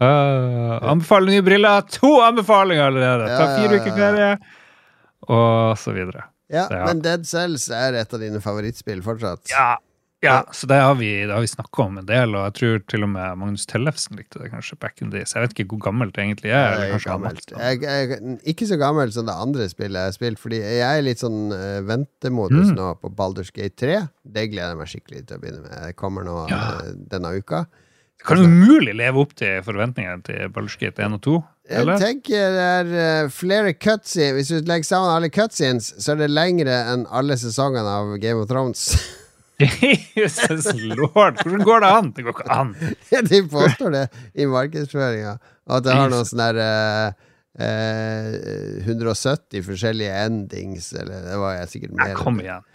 uh, 0.02 0.76
anbefaler 0.92 1.34
nye 1.34 1.44
briller. 1.46 1.86
To 1.98 2.12
anbefalinger 2.24 2.90
allerede! 2.90 3.30
Ta 3.32 3.48
fire 3.58 3.80
uker 3.80 3.96
ferie, 3.98 4.30
og 5.28 5.78
så 5.80 5.94
videre. 5.96 6.28
Ja, 6.52 6.66
Ja. 6.70 6.82
Men 6.86 7.00
Dead 7.00 7.24
Cells 7.24 7.70
er 7.72 7.96
et 7.96 8.12
av 8.12 8.20
dine 8.20 8.40
favorittspill 8.44 9.00
fortsatt. 9.04 9.46
Ja, 9.50 9.78
ja 10.22 10.36
så 10.54 10.68
det 10.70 10.76
har 10.78 10.94
vi, 10.94 11.08
det 11.26 11.34
har 11.34 11.40
vi 11.42 11.50
snakka 11.50 11.82
om 11.82 11.96
en 11.98 12.06
del, 12.06 12.34
og 12.38 12.44
jeg 12.46 12.54
tror 12.60 12.82
til 12.92 13.02
og 13.06 13.10
med 13.10 13.38
Magnus 13.40 13.66
Tellefsen 13.66 14.16
likte 14.20 14.38
det 14.38 14.52
kanskje 14.52 14.78
back 14.78 15.02
in 15.02 15.10
the 15.10 15.18
days. 15.18 15.34
Jeg 15.34 15.42
vet 15.42 15.54
ikke 15.56 15.66
hvor 15.74 15.82
gammelt 15.88 16.14
det 16.14 16.22
egentlig 16.24 16.52
er. 16.52 16.56
Jeg 16.56 16.72
eller 16.72 16.86
er 16.86 16.92
kanskje 16.94 17.10
gammelt. 17.12 17.54
Jeg, 17.58 17.82
jeg, 17.82 18.38
ikke 18.54 18.68
så 18.70 18.78
gammelt 18.80 19.14
som 19.16 19.26
det 19.26 19.34
andre 19.46 19.68
spillet 19.72 19.98
jeg 19.98 20.12
har 20.12 20.16
spilt, 20.16 20.38
fordi 20.42 20.60
jeg 20.62 20.82
er 20.88 21.02
litt 21.06 21.22
sånn 21.24 21.40
uh, 21.52 21.80
ventemodus 21.90 22.70
Mm. 22.70 22.76
nå 22.78 22.90
på 23.02 23.10
Baldur's 23.18 23.50
Gate 23.54 23.74
3. 23.82 24.00
Det 24.22 24.48
gleder 24.52 24.72
jeg 24.76 24.78
meg 24.82 24.90
skikkelig 24.94 25.24
til 25.26 25.36
å 25.38 25.42
begynne 25.42 25.62
med. 25.66 25.78
Det 25.88 25.96
kommer 25.98 26.22
nå 26.26 26.36
Ja. 26.50 26.60
eh, 26.86 26.92
denne 27.10 27.34
uka. 27.38 27.64
Kan 28.22 28.38
umulig 28.38 28.92
leve 28.94 29.18
opp 29.18 29.32
til 29.34 29.56
forventningene 29.66 30.22
til 30.22 30.46
Baldur's 30.54 30.78
Gate 30.78 31.02
1 31.02 31.16
og 31.18 31.22
2? 31.26 31.32
Jeg 31.72 31.96
tenker 31.98 32.54
det 32.54 32.68
er 32.68 32.92
eh, 33.24 33.28
flere 33.30 33.70
cutscenes 33.78 34.34
Hvis 34.34 34.48
du 34.50 34.66
legger 34.68 34.84
sammen 34.86 35.10
alle 35.14 35.30
cutscenes, 35.30 35.92
så 36.02 36.12
er 36.14 36.20
det 36.24 36.30
lengre 36.30 36.76
enn 36.92 37.04
alle 37.10 37.34
sesongene 37.38 37.86
av 37.98 38.14
Game 38.22 38.38
of 38.42 38.46
Thrones. 38.50 38.84
Jesus 39.60 40.70
lord! 40.96 41.38
Hvordan 41.42 41.64
går 41.66 41.80
det 41.84 41.90
an? 41.98 42.12
Det 42.16 42.24
går 42.26 42.38
ikke 42.40 42.56
an. 42.56 42.72
De 43.28 43.42
påstår 43.52 43.94
det 43.94 44.04
i 44.34 44.46
markedsføringa. 44.50 45.36
At 45.70 45.84
det 45.86 45.94
har 45.96 46.10
noen 46.10 46.26
sånne 46.26 46.48
der, 46.56 47.14
eh, 47.60 47.66
eh, 47.66 48.82
170 48.88 49.62
forskjellige 49.68 50.14
endings, 50.26 50.92
eller 50.96 51.26
det 51.28 51.38
var 51.42 51.56
jeg 51.60 51.68
sikkert 51.76 51.96
mer. 51.98 52.08
mer. 52.12 52.18
kom 52.24 52.40
igjen. 52.42 52.68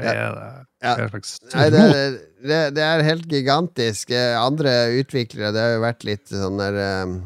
Er 0.00 0.06
det? 0.06 0.44
Ja. 0.80 0.92
Er 0.96 1.10
Nei, 1.54 1.64
det, 1.74 1.80
er- 1.80 2.18
det, 2.46 2.60
det 2.76 2.84
er 2.86 3.02
helt 3.04 3.26
gigantisk. 3.28 4.10
Eh, 4.14 4.36
Andre 4.38 4.70
utviklere 5.00 5.50
Det 5.52 5.60
har 5.60 5.74
jo 5.74 5.82
vært 5.82 6.06
litt 6.08 6.30
sånn 6.30 6.60
der 6.60 6.78
eh, 6.80 7.16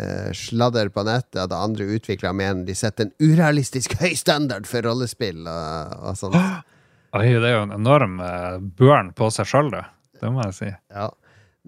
eh, 0.00 0.30
sladder 0.36 0.88
på 0.94 1.04
nettet 1.04 1.42
at 1.42 1.52
andre 1.56 1.88
utviklere 1.96 2.32
mener 2.36 2.64
de 2.64 2.76
setter 2.78 3.08
en 3.08 3.12
urealistisk 3.20 3.96
høy 4.00 4.14
standard 4.16 4.66
for 4.70 4.86
rollespill 4.86 5.42
og, 5.48 5.98
og 6.10 6.16
sånt. 6.20 6.38
Oi, 7.14 7.28
det 7.30 7.46
er 7.46 7.52
jo 7.58 7.66
en 7.68 7.74
enorm 7.76 8.16
uh, 8.22 8.56
børn 8.78 9.12
på 9.14 9.28
seg 9.30 9.46
sjøl, 9.46 9.68
det. 9.70 9.84
Det 10.20 10.30
må 10.34 10.42
jeg 10.48 10.54
si. 10.56 10.70
Ja. 10.94 11.08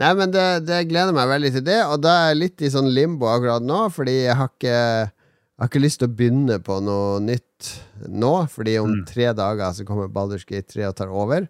Nei, 0.03 0.11
men 0.19 0.33
det, 0.35 0.47
det 0.69 0.81
gleder 0.91 1.15
meg 1.17 1.29
veldig 1.31 1.53
til 1.55 1.63
det, 1.65 1.79
og 1.89 2.01
da 2.05 2.15
er 2.25 2.33
jeg 2.33 2.41
litt 2.43 2.65
i 2.67 2.71
sånn 2.73 2.91
limbo 2.93 3.29
akkurat 3.31 3.65
nå, 3.65 3.79
fordi 3.95 4.17
jeg 4.27 4.35
har 4.37 4.51
ikke, 4.51 4.75
jeg 4.75 5.63
har 5.63 5.71
ikke 5.71 5.81
lyst 5.85 6.03
til 6.03 6.11
å 6.11 6.17
begynne 6.19 6.59
på 6.67 6.81
noe 6.85 7.21
nytt 7.25 7.71
nå, 8.13 8.33
fordi 8.53 8.75
om 8.83 8.91
Mm. 8.93 9.05
tre 9.09 9.31
dager 9.39 9.73
så 9.73 9.87
kommer 9.89 10.11
Baldersgate 10.13 10.69
3 10.75 10.85
og 10.91 10.97
tar 10.99 11.09
over. 11.15 11.47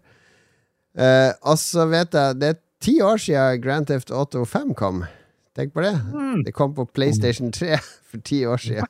Eh, 0.97 1.31
og 1.43 1.57
så 1.61 1.83
vet 1.91 2.15
jeg 2.15 2.39
Det 2.39 2.47
er 2.53 2.61
ti 2.81 2.95
år 3.05 3.19
siden 3.21 3.59
Grand 3.61 3.85
Theft 3.89 4.09
Auto 4.15 4.45
5 4.45 4.71
kom. 4.79 5.03
Tenk 5.57 5.73
på 5.75 5.83
det. 5.83 5.91
Mm. 6.13 6.43
Det 6.47 6.53
kom 6.55 6.73
på 6.73 6.85
PlayStation 6.87 7.51
3 7.51 7.77
for 8.09 8.21
ti 8.23 8.45
år 8.45 8.57
siden. 8.63 8.87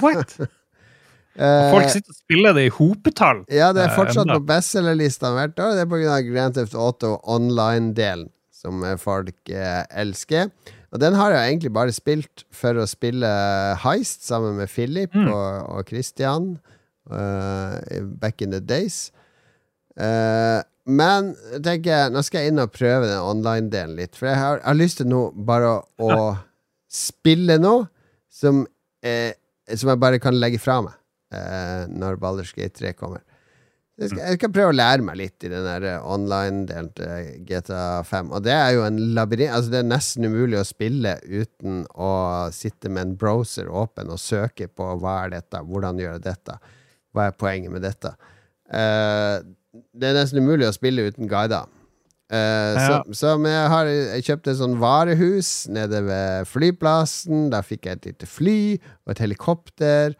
What? 0.00 0.32
Eh, 1.36 1.70
Folk 1.72 1.90
sitter 1.92 2.14
og 2.14 2.16
spiller 2.16 2.54
det 2.56 2.62
i 2.66 2.72
hopetall. 2.72 3.42
Ja, 3.52 3.72
det 3.76 3.82
er 3.84 3.90
Eh, 3.90 3.96
fortsatt 3.96 4.30
på 4.32 4.40
bestselgerlista 4.48 5.32
hvert 5.36 5.58
år. 5.60 5.74
Det 5.76 5.84
er 5.84 5.90
pga. 5.90 6.20
Grand 6.32 6.54
Theft 6.56 6.74
Auto 6.74 7.16
Online-delen, 7.24 8.30
som 8.52 8.82
eh, 8.84 8.96
folk 8.96 9.34
eh, 9.52 9.82
elsker. 9.90 10.48
Og 10.92 11.00
den 11.02 11.14
har 11.18 11.30
jeg 11.34 11.50
egentlig 11.50 11.72
bare 11.76 11.92
spilt 11.92 12.44
for 12.54 12.78
å 12.80 12.86
spille 12.88 13.28
Heist 13.82 14.24
sammen 14.24 14.56
med 14.56 14.70
Philip 14.72 15.12
Mm. 15.14 15.28
og, 15.28 15.68
og 15.76 15.88
Christian 15.90 16.58
uh, 17.10 17.76
back 18.22 18.40
in 18.40 18.50
the 18.54 18.60
days. 18.60 19.10
Uh, 19.98 20.62
men 20.86 21.34
jeg 21.64 21.82
nå 22.14 22.22
skal 22.22 22.44
jeg 22.44 22.52
inn 22.52 22.62
og 22.62 22.70
prøve 22.72 23.08
den 23.10 23.18
online-delen 23.18 23.96
litt. 23.98 24.14
For 24.16 24.28
jeg 24.30 24.38
har, 24.38 24.60
jeg 24.62 24.68
har 24.70 24.78
lyst 24.78 25.00
til 25.02 25.08
nå 25.10 25.22
bare 25.34 25.72
å, 25.74 25.82
å 25.98 26.36
spille 26.88 27.58
noe 27.58 27.88
som, 28.30 28.62
eh, 29.02 29.32
som 29.74 29.90
jeg 29.90 30.00
bare 30.00 30.20
kan 30.22 30.36
legge 30.38 30.60
fra 30.62 30.78
meg 30.86 30.94
eh, 31.36 31.86
når 31.92 32.20
Baldur's 32.22 32.54
Gate 32.56 32.74
3 32.80 32.92
kommer. 32.98 33.24
Jeg 33.96 34.10
skal, 34.10 34.20
jeg 34.28 34.36
skal 34.36 34.50
prøve 34.52 34.72
å 34.74 34.76
lære 34.76 35.04
meg 35.06 35.16
litt 35.16 35.44
i 35.46 35.48
den 35.48 35.66
eh, 35.72 36.02
online-delen 36.04 36.90
til 36.98 37.30
GTA 37.48 38.02
5. 38.04 38.32
Og 38.36 38.42
det 38.44 38.52
er 38.52 38.74
jo 38.76 38.82
en 38.84 38.98
labyrint 39.16 39.54
Altså 39.56 39.72
Det 39.72 39.78
er 39.80 39.88
nesten 39.88 40.28
umulig 40.28 40.58
å 40.60 40.66
spille 40.68 41.14
uten 41.24 41.86
å 41.96 42.10
sitte 42.52 42.92
med 42.92 43.06
en 43.06 43.14
browser 43.16 43.70
åpen 43.72 44.12
og 44.12 44.20
søke 44.20 44.68
på 44.68 44.90
hva 45.00 45.22
er 45.24 45.38
dette, 45.38 45.64
hvordan 45.64 46.02
gjør 46.02 46.18
jeg 46.18 46.26
dette, 46.28 46.58
hva 47.16 47.30
er 47.30 47.40
poenget 47.40 47.72
med 47.72 47.86
dette. 47.88 48.12
Uh, 48.68 49.40
det 49.96 50.10
er 50.10 50.18
nesten 50.18 50.44
umulig 50.44 50.68
å 50.68 50.76
spille 50.76 51.08
uten 51.08 51.28
guider. 51.30 51.64
Eh, 52.26 52.74
så, 52.74 52.92
Ja. 52.92 53.02
så 53.14 53.36
men 53.38 53.52
jeg 53.52 53.68
har 53.70 53.86
jeg 53.86 54.24
kjøpte 54.26 54.50
et 54.50 54.58
sånn 54.58 54.78
varehus 54.82 55.68
nede 55.70 56.02
ved 56.04 56.48
flyplassen. 56.50 57.50
Der 57.52 57.62
fikk 57.62 57.86
jeg 57.86 58.00
et 58.00 58.06
lite 58.10 58.26
fly 58.26 58.58
og 59.06 59.14
et 59.14 59.22
helikopter. 59.22 60.16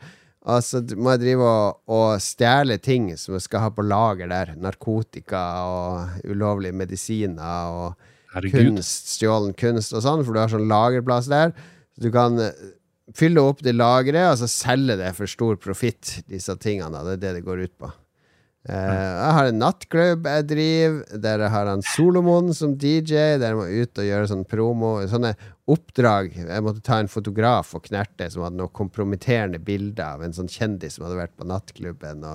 Og 0.46 0.62
så 0.62 0.78
må 0.94 1.14
jeg 1.14 1.22
drive 1.24 1.46
og, 1.46 1.80
og 1.90 2.22
stjele 2.22 2.76
ting 2.78 3.08
som 3.18 3.34
jeg 3.34 3.46
skal 3.48 3.64
ha 3.64 3.70
på 3.74 3.82
lager 3.82 4.30
der. 4.30 4.54
Narkotika 4.62 5.42
og 5.66 6.28
ulovlige 6.30 6.76
medisiner 6.76 7.72
og 7.74 8.06
Herregud. 8.34 8.76
kunst, 8.76 9.10
stjålen 9.16 9.56
kunst 9.58 9.96
og 9.96 10.04
sånn, 10.04 10.22
for 10.22 10.36
du 10.36 10.42
har 10.42 10.52
sånn 10.52 10.68
lagerplass 10.70 11.30
der. 11.32 11.54
Så 11.96 12.06
du 12.06 12.12
kan 12.14 12.38
eh, 12.42 12.66
fylle 13.16 13.42
opp 13.42 13.64
det 13.66 13.74
lageret, 13.74 14.30
og 14.30 14.38
så 14.42 14.50
selge 14.50 14.98
det 15.00 15.10
for 15.18 15.30
stor 15.30 15.58
profitt, 15.58 16.20
disse 16.30 16.54
tingene. 16.62 17.02
Det 17.08 17.16
er 17.16 17.24
det 17.24 17.38
det 17.40 17.46
går 17.46 17.66
ut 17.66 17.74
på. 17.82 17.90
Eh, 18.66 19.08
jeg 19.14 19.34
har 19.36 19.48
en 19.48 19.60
nattklubb 19.62 20.24
jeg 20.26 20.46
driver, 20.50 21.18
der 21.22 21.44
jeg 21.44 21.52
har 21.54 21.68
han 21.70 21.84
Solomon 21.86 22.50
som 22.56 22.72
DJ, 22.74 23.36
der 23.38 23.52
jeg 23.52 23.58
må 23.58 23.66
ut 23.70 24.00
og 24.02 24.08
gjøre 24.08 24.30
sånn 24.32 24.46
promo. 24.48 24.92
Sånne 25.10 25.34
oppdrag. 25.70 26.32
Jeg 26.40 26.64
måtte 26.66 26.82
ta 26.86 26.98
en 27.02 27.10
fotograf 27.10 27.74
og 27.78 27.84
knerte 27.86 28.28
som 28.32 28.46
hadde 28.46 28.58
noe 28.58 28.72
kompromitterende 28.74 29.60
bilde 29.62 30.02
av 30.02 30.24
en 30.26 30.34
sånn 30.34 30.50
kjendis 30.50 30.98
som 30.98 31.06
hadde 31.06 31.20
vært 31.20 31.36
på 31.38 31.46
nattklubben. 31.46 32.26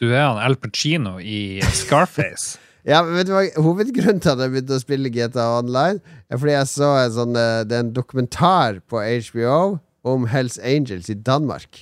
Du 0.00 0.06
er 0.10 0.22
han 0.28 0.42
Al 0.42 0.58
Pacino 0.60 1.18
i 1.20 1.62
Scarface. 1.74 2.60
Ja, 2.84 2.98
men 3.00 3.14
vet 3.16 3.30
du 3.30 3.32
hva 3.32 3.62
Hovedgrunnen 3.64 4.18
til 4.20 4.34
at 4.34 4.42
jeg 4.44 4.52
begynte 4.52 4.76
å 4.76 4.82
spille 4.82 5.08
GTA 5.08 5.46
Online, 5.56 6.02
er 6.28 6.36
fordi 6.36 6.52
jeg 6.52 6.68
så 6.68 6.90
en 7.00 7.14
sånn 7.14 7.38
eh, 7.40 7.62
Det 7.64 7.78
er 7.78 7.84
en 7.86 7.94
dokumentar 7.96 8.82
på 8.92 9.00
HBO 9.00 9.54
om 10.04 10.26
Hells 10.28 10.58
Angels 10.60 11.08
i 11.08 11.16
Danmark. 11.16 11.80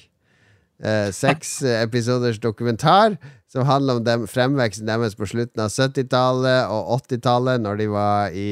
Eh, 0.79 1.11
seks 1.11 1.57
eh, 1.67 1.81
episoders 1.83 2.39
dokumentar 2.43 3.17
som 3.53 3.67
handler 3.69 4.01
om 4.01 4.05
dem, 4.07 4.29
fremveksten 4.31 4.89
deres 4.89 5.17
på 5.19 5.29
slutten 5.29 5.61
av 5.61 5.73
70-tallet 5.73 6.73
og 6.73 6.95
80-tallet, 7.03 7.61
når 7.61 7.83
de 7.83 7.89
var 7.93 8.33
i 8.33 8.49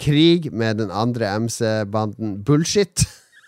krig 0.00 0.52
med 0.54 0.78
den 0.82 0.92
andre 0.94 1.32
MC-banden 1.42 2.36
Bullshit. 2.46 3.02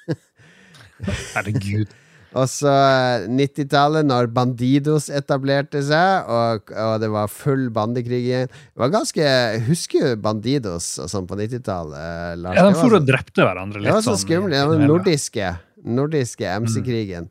Herregud. 1.37 1.95
Og 2.37 2.51
så 2.51 2.69
eh, 2.69 3.29
90-tallet, 3.33 4.05
når 4.09 4.29
Bandidos 4.35 5.07
etablerte 5.15 5.81
seg, 5.87 6.27
og, 6.29 6.75
og 6.75 6.99
det 7.01 7.09
var 7.15 7.31
full 7.33 7.69
bandekrig 7.73 8.21
igjen. 8.27 8.51
Det 8.51 8.83
var 8.83 8.93
ganske 8.93 9.31
husker 9.71 10.19
Bandidos 10.21 10.91
og 11.03 11.09
sånn 11.13 11.29
på 11.31 11.39
90-tallet. 11.39 12.45
Ja, 12.51 12.67
de 12.67 12.77
for 12.77 12.99
og 12.99 13.07
drepte 13.09 13.47
hverandre 13.47 13.81
litt 13.81 13.89
det 13.89 13.97
var 13.97 14.05
så 14.05 14.17
sånn. 14.17 14.25
skummelt. 14.27 14.59
Den 14.75 14.91
nordiske, 14.91 15.55
nordiske 15.87 16.51
MC-krigen. 16.67 17.31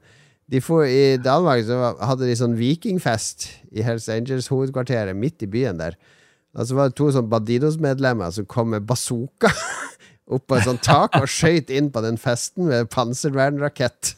De 0.52 0.62
for, 0.62 0.86
I 0.86 1.18
Danmark 1.18 1.64
så 1.66 1.94
hadde 2.06 2.28
de 2.30 2.36
sånn 2.38 2.58
vikingfest 2.58 3.48
i 3.74 3.86
Hells 3.86 4.06
Angels-hovedkvarteret, 4.14 5.18
midt 5.18 5.42
i 5.42 5.50
byen 5.50 5.80
der. 5.82 5.98
Og 6.56 6.70
så 6.70 6.78
var 6.78 6.92
det 6.92 6.98
to 7.00 7.10
sånn 7.12 7.32
Bandidos-medlemmer 7.32 8.32
som 8.36 8.46
kom 8.48 8.70
med 8.76 8.86
bazooka 8.88 9.50
opp 10.36 10.46
på 10.48 10.58
et 10.58 10.68
sånt 10.68 10.84
tak 10.86 11.18
og 11.20 11.28
skøyt 11.30 11.74
inn 11.74 11.90
på 11.94 12.04
den 12.06 12.20
festen 12.22 12.70
med 12.70 12.92
panservernrakett. 12.94 14.14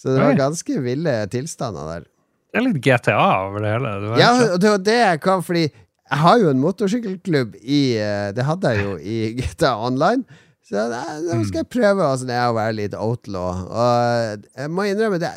Så 0.00 0.14
det 0.14 0.22
var 0.22 0.36
ganske 0.38 0.80
ville 0.82 1.14
tilstander 1.32 1.88
der. 1.94 2.04
Det 2.50 2.58
er 2.58 2.66
litt 2.66 2.82
GTA 2.82 3.24
over 3.46 3.62
det 3.62 3.72
hele. 3.76 3.94
Det 4.02 4.12
Ja, 4.18 4.30
og 4.54 4.60
det 4.62 4.70
var 4.74 4.84
det 4.90 4.98
jeg 4.98 5.22
kom, 5.22 5.42
fordi 5.46 5.64
jeg 5.70 6.18
har 6.24 6.38
jo 6.42 6.50
en 6.50 6.62
motorsykkelklubb 6.62 7.52
i 7.62 7.82
eh, 8.02 8.30
Det 8.34 8.42
hadde 8.48 8.72
jeg 8.74 8.82
jo 8.82 8.94
i 8.98 9.18
GTA 9.38 9.76
Online. 9.78 10.24
Så 10.70 10.86
nei, 10.86 11.16
nå 11.26 11.40
skal 11.48 11.64
jeg 11.64 11.72
prøve 11.72 12.06
åssen 12.06 12.30
det 12.30 12.36
er 12.38 12.52
å 12.52 12.54
være 12.54 12.76
litt 12.78 12.94
outlaw. 12.94 13.64
Og 13.66 14.44
jeg 14.54 14.70
må 14.70 14.86
innrømme, 14.86 15.18
det, 15.18 15.32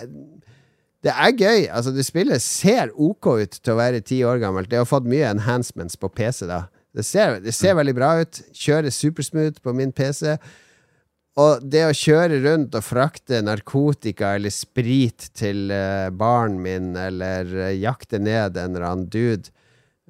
det 1.05 1.13
er 1.13 1.33
gøy. 1.33 1.63
Altså, 1.73 1.93
det 1.95 2.05
spillet 2.05 2.43
ser 2.45 2.93
ok 2.93 3.31
ut 3.41 3.57
til 3.57 3.73
å 3.73 3.79
være 3.79 4.03
ti 4.05 4.21
år 4.29 4.43
gammelt. 4.43 4.69
Det 4.69 4.77
har 4.77 4.89
fått 4.89 5.09
mye 5.09 5.31
enhancements 5.33 5.97
på 5.97 6.11
PC, 6.13 6.45
da. 6.51 6.67
Det 6.93 7.01
ser, 7.07 7.39
det 7.41 7.55
ser 7.57 7.73
veldig 7.79 7.95
bra 7.97 8.11
ut. 8.21 8.43
Kjører 8.53 8.93
supersmooth 8.93 9.63
på 9.65 9.73
min 9.73 9.91
PC. 9.95 10.35
Og 11.41 11.65
det 11.65 11.81
å 11.87 11.95
kjøre 11.97 12.37
rundt 12.43 12.75
og 12.77 12.85
frakte 12.85 13.39
narkotika 13.41 14.35
eller 14.37 14.53
sprit 14.53 15.31
til 15.33 15.73
uh, 15.73 16.13
baren 16.13 16.59
min, 16.61 16.91
eller 16.93 17.49
uh, 17.57 17.71
jakte 17.73 18.19
ned 18.21 18.59
en 18.61 18.75
eller 18.75 18.85
annen 18.91 19.09
dude, 19.09 19.49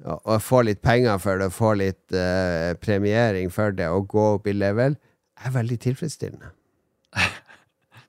og, 0.04 0.20
og 0.20 0.44
få 0.44 0.60
litt 0.68 0.82
penger 0.84 1.16
for 1.22 1.40
det, 1.40 1.48
og 1.48 1.56
få 1.56 1.72
litt 1.80 2.12
uh, 2.12 2.76
premiering 2.76 3.48
for 3.54 3.72
det, 3.72 3.88
og 3.88 4.10
gå 4.12 4.26
opp 4.34 4.52
i 4.52 4.56
level, 4.56 4.98
er 5.42 5.54
veldig 5.54 5.80
tilfredsstillende. 5.88 6.52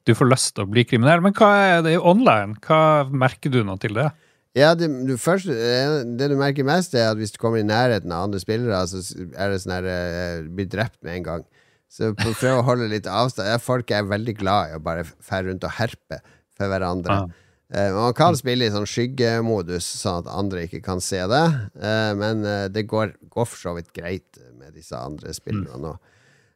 Du 0.06 0.14
får 0.14 0.30
lyst 0.30 0.52
til 0.54 0.68
å 0.68 0.70
bli 0.70 0.84
kriminell, 0.86 1.24
men 1.26 1.34
hva 1.34 1.50
er 1.66 1.80
det 1.86 1.96
online? 1.98 2.60
Hva 2.62 3.08
merker 3.10 3.50
du 3.50 3.64
nå 3.66 3.74
til 3.82 3.98
det? 3.98 4.12
Ja, 4.56 4.70
det, 4.78 4.88
du, 5.08 5.16
først, 5.20 5.50
eh, 5.52 5.96
det 6.16 6.30
du 6.32 6.38
merker 6.40 6.68
mest, 6.68 6.94
er 6.96 7.10
at 7.10 7.20
hvis 7.20 7.34
du 7.34 7.40
kommer 7.42 7.60
i 7.60 7.68
nærheten 7.68 8.14
av 8.14 8.28
andre 8.28 8.40
spillere, 8.40 8.84
så 8.88 9.02
er 9.34 9.52
det 9.52 9.58
sånn 9.64 9.74
her 9.76 9.88
eh, 9.92 10.46
Blir 10.46 10.70
drept 10.72 11.00
med 11.02 11.18
en 11.18 11.26
gang. 11.26 11.48
Så 11.92 12.14
prøv 12.16 12.62
å 12.62 12.68
holde 12.70 12.88
litt 12.92 13.10
avstand. 13.10 13.50
Ja, 13.50 13.58
folk 13.62 13.92
er 13.92 14.08
veldig 14.08 14.38
glad 14.40 14.72
i 14.72 14.78
å 14.78 14.84
bare 14.84 15.04
fære 15.04 15.50
rundt 15.50 15.66
og 15.68 15.76
herpe 15.80 16.22
for 16.56 16.72
hverandre. 16.72 17.26
Ah. 17.26 17.42
Man 17.96 18.14
kan 18.16 18.36
spille 18.38 18.68
i 18.68 18.72
sånn 18.72 18.88
skyggemodus, 18.88 19.88
sånn 20.04 20.22
at 20.22 20.32
andre 20.32 20.68
ikke 20.68 20.84
kan 20.86 21.02
se 21.04 21.18
det. 21.28 21.46
Men 22.20 22.44
det 22.72 22.84
går, 22.88 23.16
går 23.34 23.48
for 23.50 23.58
så 23.58 23.74
vidt 23.76 23.90
greit 23.96 24.38
med 24.60 24.76
disse 24.78 24.96
andre 24.96 25.34
spillerne 25.36 25.80
nå. 25.82 25.96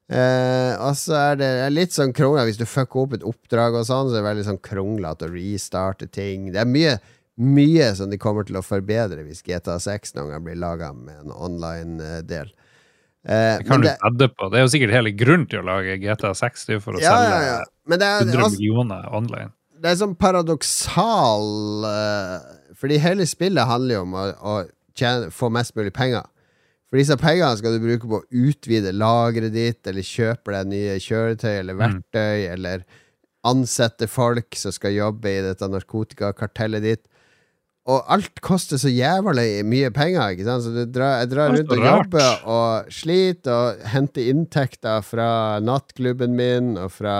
Eh, 0.10 0.74
og 0.82 0.96
så 0.98 1.14
er 1.20 1.36
det 1.38 1.50
litt 1.70 1.94
sånn 1.94 2.10
krongla 2.18 2.42
Hvis 2.48 2.58
du 2.58 2.64
fucker 2.66 3.04
opp 3.04 3.12
et 3.14 3.26
oppdrag 3.30 3.76
og 3.78 3.84
sånn, 3.86 4.08
så 4.10 4.16
er 4.16 4.24
det 4.24 4.30
veldig 4.32 4.46
sånn 4.48 4.62
kronglete 4.66 5.28
å 5.28 5.34
restarte 5.36 6.08
ting. 6.10 6.48
Det 6.56 6.64
er 6.64 6.70
mye 6.70 6.96
mye 7.40 7.86
som 7.96 8.10
de 8.12 8.18
kommer 8.20 8.44
til 8.44 8.58
å 8.60 8.64
forbedre 8.66 9.24
hvis 9.24 9.44
GTA 9.46 9.78
6 9.80 10.18
noen 10.18 10.34
gang 10.34 10.44
blir 10.44 10.58
laga 10.60 10.90
med 10.92 11.22
en 11.22 11.32
online-del. 11.32 12.50
Eh, 13.24 13.60
Det 13.62 13.68
kan 13.68 13.82
du 13.84 13.88
vedde 13.88 14.28
på. 14.34 14.50
Det 14.52 14.60
er 14.60 14.66
jo 14.66 14.72
sikkert 14.74 14.96
hele 14.98 15.14
grunnen 15.16 15.48
til 15.48 15.62
å 15.62 15.68
lage 15.70 15.96
GTA 16.04 16.34
6, 16.36 16.66
det 16.66 16.74
er 16.76 16.80
jo 16.80 16.84
for 16.84 17.00
å 17.00 17.04
ja, 17.04 17.14
ja, 17.14 17.22
selge 17.22 17.48
ja. 17.48 17.62
Men 17.90 18.02
det 18.02 18.10
er, 18.10 18.26
100 18.26 18.44
altså, 18.44 18.60
millioner 18.60 19.08
online. 19.16 19.52
det 19.80 19.92
er 19.92 20.02
sånn 20.02 20.18
paradoksal 20.20 21.88
eh, 21.94 22.36
Fordi 22.80 23.00
hele 23.04 23.28
spillet 23.28 23.68
handler 23.72 24.00
jo 24.00 24.04
om 24.04 24.20
å, 24.20 24.26
å 24.36 24.58
tjene, 25.00 25.32
få 25.32 25.50
mest 25.54 25.76
mulig 25.80 25.94
penger. 25.96 26.28
For 26.90 26.98
disse 26.98 27.18
pengene 27.22 27.54
skal 27.60 27.76
du 27.76 27.84
bruke 27.84 28.10
på 28.10 28.20
å 28.20 28.48
utvide 28.50 28.96
lageret 28.98 29.54
ditt, 29.54 29.82
eller 29.88 30.06
kjøpe 30.06 30.56
deg 30.56 30.72
nye 30.72 30.98
kjøretøy 31.04 31.52
eller 31.60 31.78
verktøy, 31.78 32.48
eller 32.50 32.86
ansette 33.48 34.10
folk 34.10 34.58
som 34.58 34.74
skal 34.76 34.98
jobbe 34.98 35.32
i 35.32 35.44
dette 35.46 35.70
narkotikakartellet 35.70 36.86
ditt. 36.88 37.06
Og 37.90 38.10
alt 38.12 38.42
koster 38.46 38.78
så 38.82 38.90
jævlig 38.92 39.64
mye 39.66 39.90
penger, 39.94 40.34
ikke 40.34 40.46
sant? 40.46 40.66
Så 40.66 40.74
du 40.74 40.82
drar, 40.90 41.22
jeg 41.22 41.32
drar 41.32 41.54
rundt 41.54 41.72
og 41.74 41.86
jobber 41.86 42.44
og 42.50 42.92
sliter 42.94 43.54
og 43.54 43.86
henter 43.94 44.34
inntekter 44.34 45.06
fra 45.06 45.30
nattklubben 45.64 46.36
min 46.38 46.76
og 46.78 46.92
fra 46.98 47.16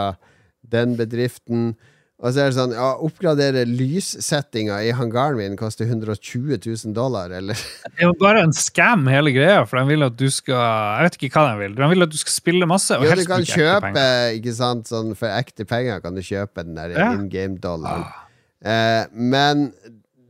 den 0.70 0.98
bedriften. 1.00 1.72
Og 2.20 2.34
så 2.36 2.42
er 2.44 2.50
det 2.52 2.56
sånn, 2.58 2.74
ja, 2.76 2.88
oppgradere 3.00 3.62
lyssettinga 3.64 4.82
i 4.84 4.90
hangaren 4.92 5.38
min 5.40 5.54
koster 5.60 5.88
120 5.88 6.58
000 6.66 6.92
dollar, 6.98 7.32
eller 7.32 7.56
Det 7.86 8.02
er 8.04 8.10
jo 8.10 8.16
bare 8.20 8.42
en 8.44 8.52
scam, 8.56 9.06
hele 9.08 9.32
greia, 9.32 9.62
for 9.70 9.80
de 9.80 9.94
vil 9.94 10.04
at 10.04 10.18
du 10.20 10.26
skal 10.34 10.60
Jeg 10.60 11.06
vet 11.08 11.16
ikke 11.30 11.32
hva 11.40 11.46
de 11.54 11.62
vil. 11.64 11.78
De 11.78 11.90
vil 11.94 12.04
at 12.08 12.12
du 12.12 12.18
skal 12.20 12.36
spille 12.36 12.68
masse. 12.68 12.92
Og 12.98 13.08
Jo, 13.08 13.16
du 13.16 13.24
kan 13.30 13.46
kjøpe, 13.48 14.04
ikke 14.36 14.56
sant, 14.58 14.92
sånn 14.92 15.16
for 15.16 15.32
ekte 15.32 15.64
penger 15.70 16.04
kan 16.04 16.18
du 16.20 16.24
kjøpe 16.26 16.66
den 16.68 16.76
der 16.76 16.98
Ja. 16.98 17.08
in 17.16 17.30
game-dollaren. 17.32 18.04
Ah. 18.04 18.28
Eh, 18.68 19.06
men 19.16 19.70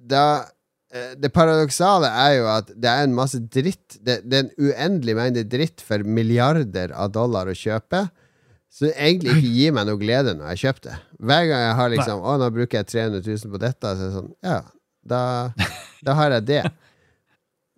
da 0.05 0.45
eh, 0.93 1.15
Det 1.17 1.31
paradoksale 1.33 2.05
er 2.27 2.35
jo 2.37 2.45
at 2.53 2.69
det 2.77 2.85
er 2.91 3.07
en 3.07 3.15
masse 3.17 3.39
dritt 3.49 3.97
det, 4.05 4.19
det 4.29 4.37
er 4.37 4.45
en 4.45 4.53
uendelig 4.69 5.15
mengde 5.17 5.43
dritt 5.49 5.81
for 5.81 6.05
milliarder 6.05 6.93
av 6.93 7.09
dollar 7.17 7.49
å 7.49 7.57
kjøpe. 7.57 8.05
Så 8.69 8.91
egentlig 8.91 9.33
ikke 9.33 9.53
gir 9.55 9.73
meg 9.75 9.87
noe 9.89 9.99
glede 9.99 10.35
når 10.37 10.53
jeg 10.53 10.61
kjøper 10.63 10.85
det. 10.85 10.97
Hver 11.25 11.47
gang 11.49 11.63
jeg 11.63 11.77
har 11.79 11.89
liksom 11.95 12.21
Å, 12.21 12.35
nå 12.37 12.49
bruker 12.53 12.81
jeg 12.81 12.89
300 12.91 13.23
000 13.25 13.53
på 13.53 13.61
dette, 13.63 13.95
så 13.95 14.05
er 14.05 14.05
det 14.05 14.13
sånn 14.13 14.29
Ja, 14.45 14.59
da, 15.09 15.21
da 16.05 16.15
har 16.19 16.37
jeg 16.37 16.47
det. 16.51 16.63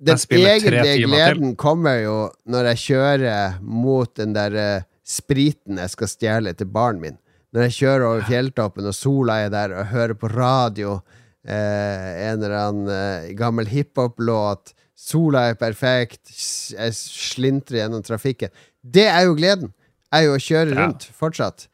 Den 0.02 0.18
egentlige 0.18 1.06
gleden 1.06 1.56
kommer 1.62 2.00
jo 2.02 2.16
når 2.50 2.72
jeg 2.72 2.82
kjører 2.88 3.60
mot 3.62 4.10
den 4.18 4.32
der 4.34 4.56
uh, 4.58 4.86
spriten 5.06 5.78
jeg 5.78 5.94
skal 5.94 6.10
stjele 6.10 6.54
til 6.58 6.72
barn 6.74 6.98
min. 7.04 7.20
Når 7.54 7.68
jeg 7.68 7.76
kjører 7.82 8.06
over 8.08 8.26
fjelltoppen, 8.26 8.88
og 8.88 8.96
sola 8.96 9.42
er 9.46 9.52
der, 9.54 9.76
og 9.76 9.92
hører 9.92 10.16
på 10.18 10.30
radio 10.32 10.96
eh, 11.44 12.30
en 12.30 12.38
eller 12.40 12.56
annen 12.56 12.92
eh, 12.96 13.34
gammel 13.36 13.68
hiphop-låt. 13.68 14.72
Sola 14.96 15.50
er 15.50 15.60
perfekt, 15.60 16.32
jeg 16.32 16.96
slintrer 16.96 17.82
gjennom 17.82 18.06
trafikken. 18.08 18.54
Det 18.80 19.10
er 19.10 19.28
jo 19.28 19.36
gleden! 19.36 19.74
Er 20.12 20.26
jo 20.28 20.36
å 20.36 20.42
kjøre 20.42 20.76
Ja. 20.76 20.86
rundt 20.86 21.10
fortsatt. 21.18 21.68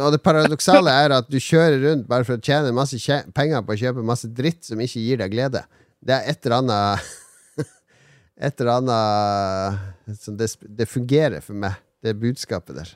Og 0.00 0.12
det 0.14 0.22
paradoksale 0.24 0.92
er 1.04 1.12
at 1.18 1.28
du 1.28 1.36
kjører 1.36 1.82
rundt 1.82 2.06
bare 2.08 2.24
for 2.24 2.38
å 2.38 2.42
tjene 2.42 2.72
masse 2.72 2.96
penger 3.36 3.60
på 3.66 3.74
å 3.74 3.80
kjøpe 3.80 4.04
masse 4.04 4.30
dritt 4.32 4.64
som 4.64 4.80
ikke 4.80 5.02
gir 5.04 5.20
deg 5.20 5.34
glede. 5.34 5.64
Det 6.00 6.16
er 6.16 6.30
et 6.32 6.46
eller 6.46 6.62
annet 6.62 7.10
Et 8.42 8.60
eller 8.60 8.72
annet 8.80 10.18
som 10.18 10.34
det, 10.36 10.48
det 10.66 10.88
fungerer 10.90 11.44
for 11.44 11.54
meg, 11.54 11.76
det 12.02 12.16
budskapet 12.18 12.74
der. 12.74 12.88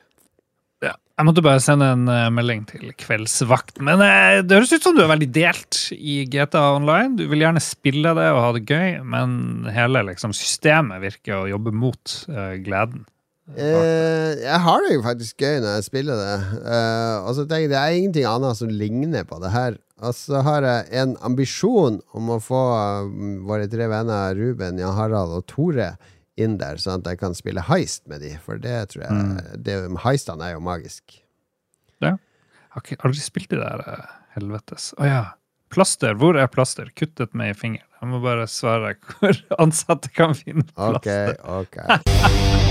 Ja. 0.83 0.95
Jeg 1.17 1.27
måtte 1.29 1.45
bare 1.45 1.61
sende 1.63 1.87
en 1.95 2.09
uh, 2.11 2.27
melding 2.35 2.65
til 2.69 2.91
kveldsvakt. 2.99 3.79
Men 3.85 4.01
uh, 4.03 4.41
det 4.43 4.57
høres 4.57 4.73
ut 4.75 4.85
som 4.89 4.97
du 4.97 5.05
er 5.05 5.13
veldig 5.13 5.29
delt 5.37 5.79
i 5.95 6.25
GTA 6.33 6.65
Online. 6.81 7.15
Du 7.21 7.27
vil 7.31 7.45
gjerne 7.45 7.63
spille 7.63 8.17
det 8.19 8.27
og 8.33 8.41
ha 8.43 8.51
det 8.57 8.65
gøy, 8.67 8.99
men 9.07 9.69
hele 9.73 10.03
liksom, 10.09 10.35
systemet 10.37 11.05
virker 11.05 11.39
å 11.39 11.51
jobbe 11.53 11.73
mot 11.77 12.17
uh, 12.33 12.57
gleden. 12.65 13.05
Eh, 13.55 14.33
jeg 14.43 14.59
har 14.65 14.83
det 14.83 14.97
jo 14.97 15.03
faktisk 15.05 15.43
gøy 15.43 15.61
når 15.63 15.77
jeg 15.79 15.87
spiller 15.87 16.19
det. 16.19 16.61
Eh, 16.67 17.17
og 17.23 17.37
så 17.39 17.45
tenker 17.45 17.69
jeg 17.69 17.73
det 17.73 17.79
er 17.83 17.99
ingenting 17.99 18.27
annet 18.29 18.59
som 18.59 18.73
ligner 18.73 19.29
på 19.29 19.39
det 19.43 19.53
her. 19.55 19.79
Og 20.05 20.13
så 20.19 20.43
har 20.45 20.67
jeg 20.67 20.91
en 21.01 21.15
ambisjon 21.25 22.01
om 22.17 22.35
å 22.35 22.41
få 22.43 22.63
mm, 23.07 23.37
våre 23.49 23.69
tre 23.73 23.87
venner 23.89 24.35
Ruben, 24.37 24.83
Jan 24.83 24.97
Harald 24.99 25.33
og 25.39 25.47
Tore 25.49 25.95
inn 26.37 26.59
der, 26.61 26.77
sånn 26.83 27.01
at 27.01 27.15
jeg 27.15 27.23
kan 27.23 27.37
spille 27.39 27.65
heist 27.65 28.05
med 28.11 28.21
de, 28.21 28.35
for 28.45 28.61
det 28.61 28.75
tror 28.93 29.07
jeg 29.07 29.55
det, 29.65 29.79
Heistene 30.03 30.51
er 30.51 30.59
jo 30.59 30.61
magisk. 30.67 31.23
Ja. 32.05 32.19
har 32.75 32.85
ikke, 32.85 33.01
aldri 33.09 33.25
spilt 33.25 33.55
det 33.55 33.63
der 33.63 33.81
eh, 33.89 34.15
helvetes 34.37 34.91
Å 35.01 35.09
ja. 35.09 35.25
Plaster. 35.73 36.13
Hvor 36.15 36.37
er 36.39 36.47
plaster? 36.47 36.93
Kuttet 36.95 37.33
meg 37.35 37.55
i 37.55 37.57
fingeren. 37.59 37.89
Jeg 37.99 38.11
må 38.13 38.21
bare 38.23 38.45
svare 38.51 38.93
hvor 39.09 39.41
ansatte 39.59 40.13
kan 40.15 40.37
finne 40.37 40.69
plaster. 40.77 41.41
ok. 41.43 41.81
Litt 41.89 42.63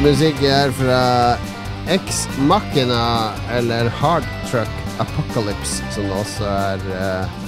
musikk 0.00 0.40
er 0.46 0.72
fra 0.72 1.00
Ex 1.90 2.24
Machina, 2.48 3.32
eller 3.52 3.88
Hard 4.00 4.26
Truck 4.50 4.70
Apocalypse, 5.00 5.84
som 5.94 6.08
også 6.16 6.46
er 6.48 6.84
uh, 6.88 7.38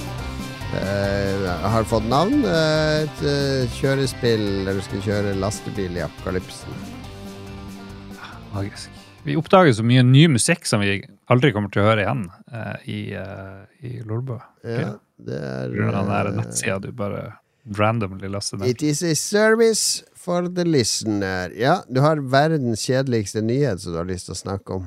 uh, 0.77 1.47
Har 1.73 1.87
fått 1.89 2.05
navn. 2.09 2.43
Eh, 2.45 3.03
et 3.03 3.23
eh, 3.29 3.75
kjørespill 3.77 4.65
der 4.67 4.77
du 4.77 4.83
skal 4.85 5.05
kjøre 5.05 5.35
lastebil 5.37 5.97
i 5.97 6.03
apokalypsen. 6.05 6.81
Magisk. 8.53 8.89
Vi 9.23 9.37
oppdager 9.39 9.73
så 9.73 9.85
mye 9.87 10.03
ny 10.05 10.25
musikk 10.33 10.67
som 10.67 10.83
vi 10.83 10.97
aldri 11.31 11.53
kommer 11.55 11.71
til 11.71 11.83
å 11.83 11.87
høre 11.87 12.03
igjen 12.03 12.25
eh, 12.51 12.89
i, 12.91 12.99
uh, 13.15 13.63
i 13.85 14.01
Lolbø. 14.03 14.37
Ja, 14.67 14.97
det 15.23 15.39
er 15.39 15.71
På 15.71 15.77
grunn 15.79 15.93
av 15.93 16.01
den 16.01 16.13
der 16.13 16.31
eh, 16.31 16.37
nettsida 16.41 16.79
du 16.83 16.91
bare 16.97 17.23
randomly 17.79 18.27
laster 18.27 18.59
ned. 18.59 18.67
It 18.67 18.83
is 18.83 19.03
a 19.03 19.15
service 19.15 20.03
for 20.23 20.47
the 20.47 20.63
listener. 20.65 21.51
Ja, 21.59 21.81
du 21.91 21.99
har 22.03 22.21
verdens 22.23 22.85
kjedeligste 22.87 23.43
nyhet 23.43 23.83
som 23.83 23.93
du 23.93 23.99
har 24.01 24.07
lyst 24.09 24.29
til 24.29 24.35
å 24.37 24.39
snakke 24.39 24.77
om. 24.79 24.85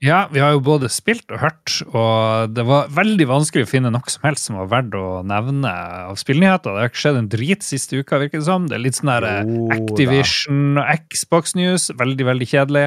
Ja, 0.00 0.28
vi 0.30 0.38
har 0.38 0.52
jo 0.54 0.60
både 0.62 0.86
spilt 0.94 1.26
og 1.34 1.40
hørt, 1.42 1.72
og 1.90 2.52
det 2.54 2.62
var 2.68 2.86
veldig 2.94 3.24
vanskelig 3.26 3.64
å 3.66 3.70
finne 3.72 3.90
noe 3.90 4.06
som 4.12 4.22
helst 4.28 4.46
som 4.46 4.54
var 4.60 4.68
verdt 4.70 4.94
å 4.94 5.24
nevne 5.26 5.72
av 6.06 6.14
spillnyheter. 6.20 6.70
Det 6.70 6.84
har 6.84 6.92
ikke 6.92 7.02
skjedd 7.02 7.18
en 7.18 7.30
drit 7.32 7.66
siste 7.66 7.98
uka, 7.98 8.20
virker 8.22 8.38
det 8.38 8.46
som. 8.46 8.68
Det 8.70 8.76
er 8.78 8.84
litt 8.84 8.94
sånn 9.00 9.10
der 9.10 9.26
da. 9.26 9.32
Activision 9.74 10.78
og 10.78 11.02
Xbox 11.10 11.56
News. 11.58 11.88
Veldig, 11.98 12.28
veldig 12.30 12.46
kjedelig. 12.52 12.84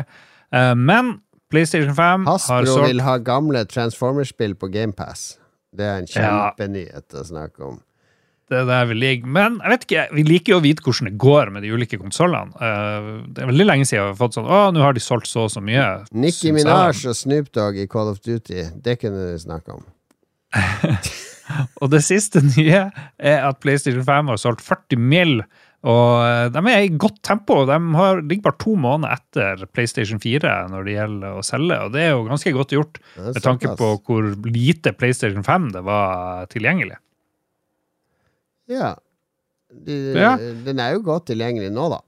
Eh, 0.55 0.74
Men 0.80 1.17
PlayStation 1.51 1.91
5 1.93 2.26
har 2.26 2.38
Hasbro 2.38 2.78
solgt 2.78 2.88
vil 2.93 3.03
ha 3.03 3.17
gamle 3.19 3.65
Transformers-spill 3.67 4.55
på 4.55 4.72
GamePass. 4.72 5.38
Det 5.76 5.84
er 5.86 5.97
en 5.99 6.07
Ja. 6.07 6.53
kjempenyhet 6.55 7.11
å 7.11 7.26
snakke 7.28 7.59
om. 7.74 7.82
Det 8.51 8.59
er 8.59 8.67
der 8.67 8.89
vi 8.89 8.97
ligger. 8.99 9.31
Men 9.39 9.57
jeg 9.61 9.73
vet 9.73 9.85
ikke, 9.87 10.05
vi 10.17 10.25
liker 10.27 10.53
jo 10.53 10.59
å 10.59 10.65
vite 10.65 10.83
hvordan 10.85 11.07
det 11.07 11.15
går 11.23 11.53
med 11.55 11.63
de 11.63 11.71
ulike 11.71 11.99
konsollene. 12.01 12.51
Det 13.31 13.43
er 13.43 13.51
veldig 13.53 13.67
lenge 13.69 13.87
siden 13.87 14.09
vi 14.09 14.11
har 14.11 14.19
fått 14.19 14.35
sånn 14.37 14.49
Å, 14.51 14.61
nå 14.75 14.83
har 14.83 14.97
de 14.97 15.03
solgt 15.03 15.31
så 15.31 15.47
og 15.47 15.53
så 15.53 15.63
mye. 15.63 15.87
Nikki. 16.11 16.51
Minaj 16.55 17.05
og 17.07 17.15
Snoop 17.17 17.51
Dogg 17.55 17.79
i 17.79 17.87
Call 17.91 18.11
of 18.11 18.19
Duty, 18.25 18.67
det 18.83 18.99
kunne 19.01 19.31
du 19.31 19.41
snakke 19.41 19.79
om. 19.79 19.87
Og 21.81 21.89
det 21.91 21.99
siste 22.05 22.39
nye 22.45 22.85
er 23.19 23.43
at 23.43 23.59
PlayStation 23.63 24.05
5 24.07 24.31
har 24.31 24.39
solgt 24.39 24.63
40 24.63 24.99
mill. 24.99 25.41
Og 25.81 26.21
eh, 26.21 26.47
de 26.53 26.61
er 26.69 26.85
i 26.85 26.91
godt 26.93 27.21
tempo. 27.25 27.63
De 27.69 27.77
har, 27.97 28.21
ligger 28.21 28.49
bare 28.49 28.59
to 28.61 28.75
måneder 28.79 29.17
etter 29.17 29.65
PlayStation 29.73 30.21
4 30.21 30.55
når 30.71 30.87
det 30.87 30.97
gjelder 30.97 31.39
å 31.39 31.45
selge, 31.45 31.79
og 31.85 31.95
det 31.95 32.03
er 32.05 32.11
jo 32.13 32.27
ganske 32.27 32.53
godt 32.55 32.75
gjort 32.77 32.99
er 33.17 33.31
med 33.31 33.45
tanke 33.45 33.73
på 33.79 33.93
hvor 34.05 34.29
lite 34.45 34.93
PlayStation 34.97 35.45
5 35.47 35.71
det 35.77 35.85
var 35.87 36.45
tilgjengelig. 36.53 36.99
Ja. 38.72 38.93
De, 39.72 39.97
Ja. 40.17 40.36
Den 40.65 40.80
er 40.84 40.95
jo 40.97 41.03
godt 41.05 41.30
tilgjengelig 41.32 41.72
nå, 41.72 41.89
da. 41.93 42.01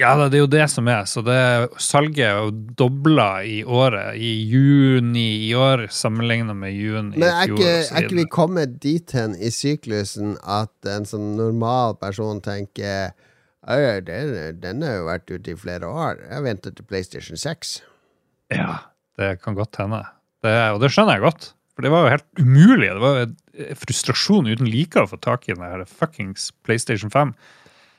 Ja, 0.00 0.14
det 0.16 0.38
er 0.38 0.40
jo 0.40 0.48
det 0.48 0.64
som 0.72 0.88
er. 0.88 1.04
Så 1.04 1.20
det 1.24 1.36
salget 1.82 2.24
er 2.24 2.38
jo 2.40 2.52
dobla 2.80 3.42
i 3.44 3.58
året. 3.62 4.16
I 4.16 4.30
juni 4.48 5.44
i 5.48 5.50
år 5.54 5.84
sammenligna 5.92 6.54
med 6.56 6.72
juni 6.72 7.20
Men 7.20 7.28
i 7.28 7.28
er 7.28 7.52
ikke, 7.52 7.74
er 7.84 8.06
ikke 8.06 8.20
vi 8.22 8.24
kommet 8.32 8.78
dit 8.80 9.12
hen 9.12 9.36
i 9.36 9.52
syklusen 9.52 10.38
at 10.48 10.72
en 10.88 11.04
sånn 11.08 11.34
normal 11.36 11.98
person 12.00 12.40
tenker 12.44 13.12
den, 13.62 14.32
den 14.58 14.82
har 14.82 14.96
jo 14.96 15.04
vært 15.06 15.30
ute 15.30 15.52
i 15.52 15.58
flere 15.60 15.86
år. 15.86 16.24
Jeg 16.24 16.42
venter 16.48 16.72
til 16.74 16.88
PlayStation 16.88 17.38
6. 17.38 17.76
Ja, 18.56 18.88
det 19.20 19.36
kan 19.44 19.54
godt 19.54 19.76
hende. 19.78 20.02
Det, 20.42 20.56
og 20.72 20.80
det 20.82 20.90
skjønner 20.90 21.20
jeg 21.20 21.28
godt. 21.28 21.52
For 21.76 21.84
det 21.84 21.92
var 21.92 22.06
jo 22.08 22.14
helt 22.16 22.40
umulig. 22.40 22.88
Det 22.88 23.04
var 23.04 23.20
jo 23.20 23.28
frustrasjon 23.78 24.48
uten 24.48 24.68
like 24.70 25.00
å 25.00 25.08
få 25.10 25.18
tak 25.22 25.48
i 25.48 25.54
den 25.54 25.64
her 25.64 25.84
fuckings 25.88 26.50
PlayStation 26.66 27.12
5. 27.12 27.34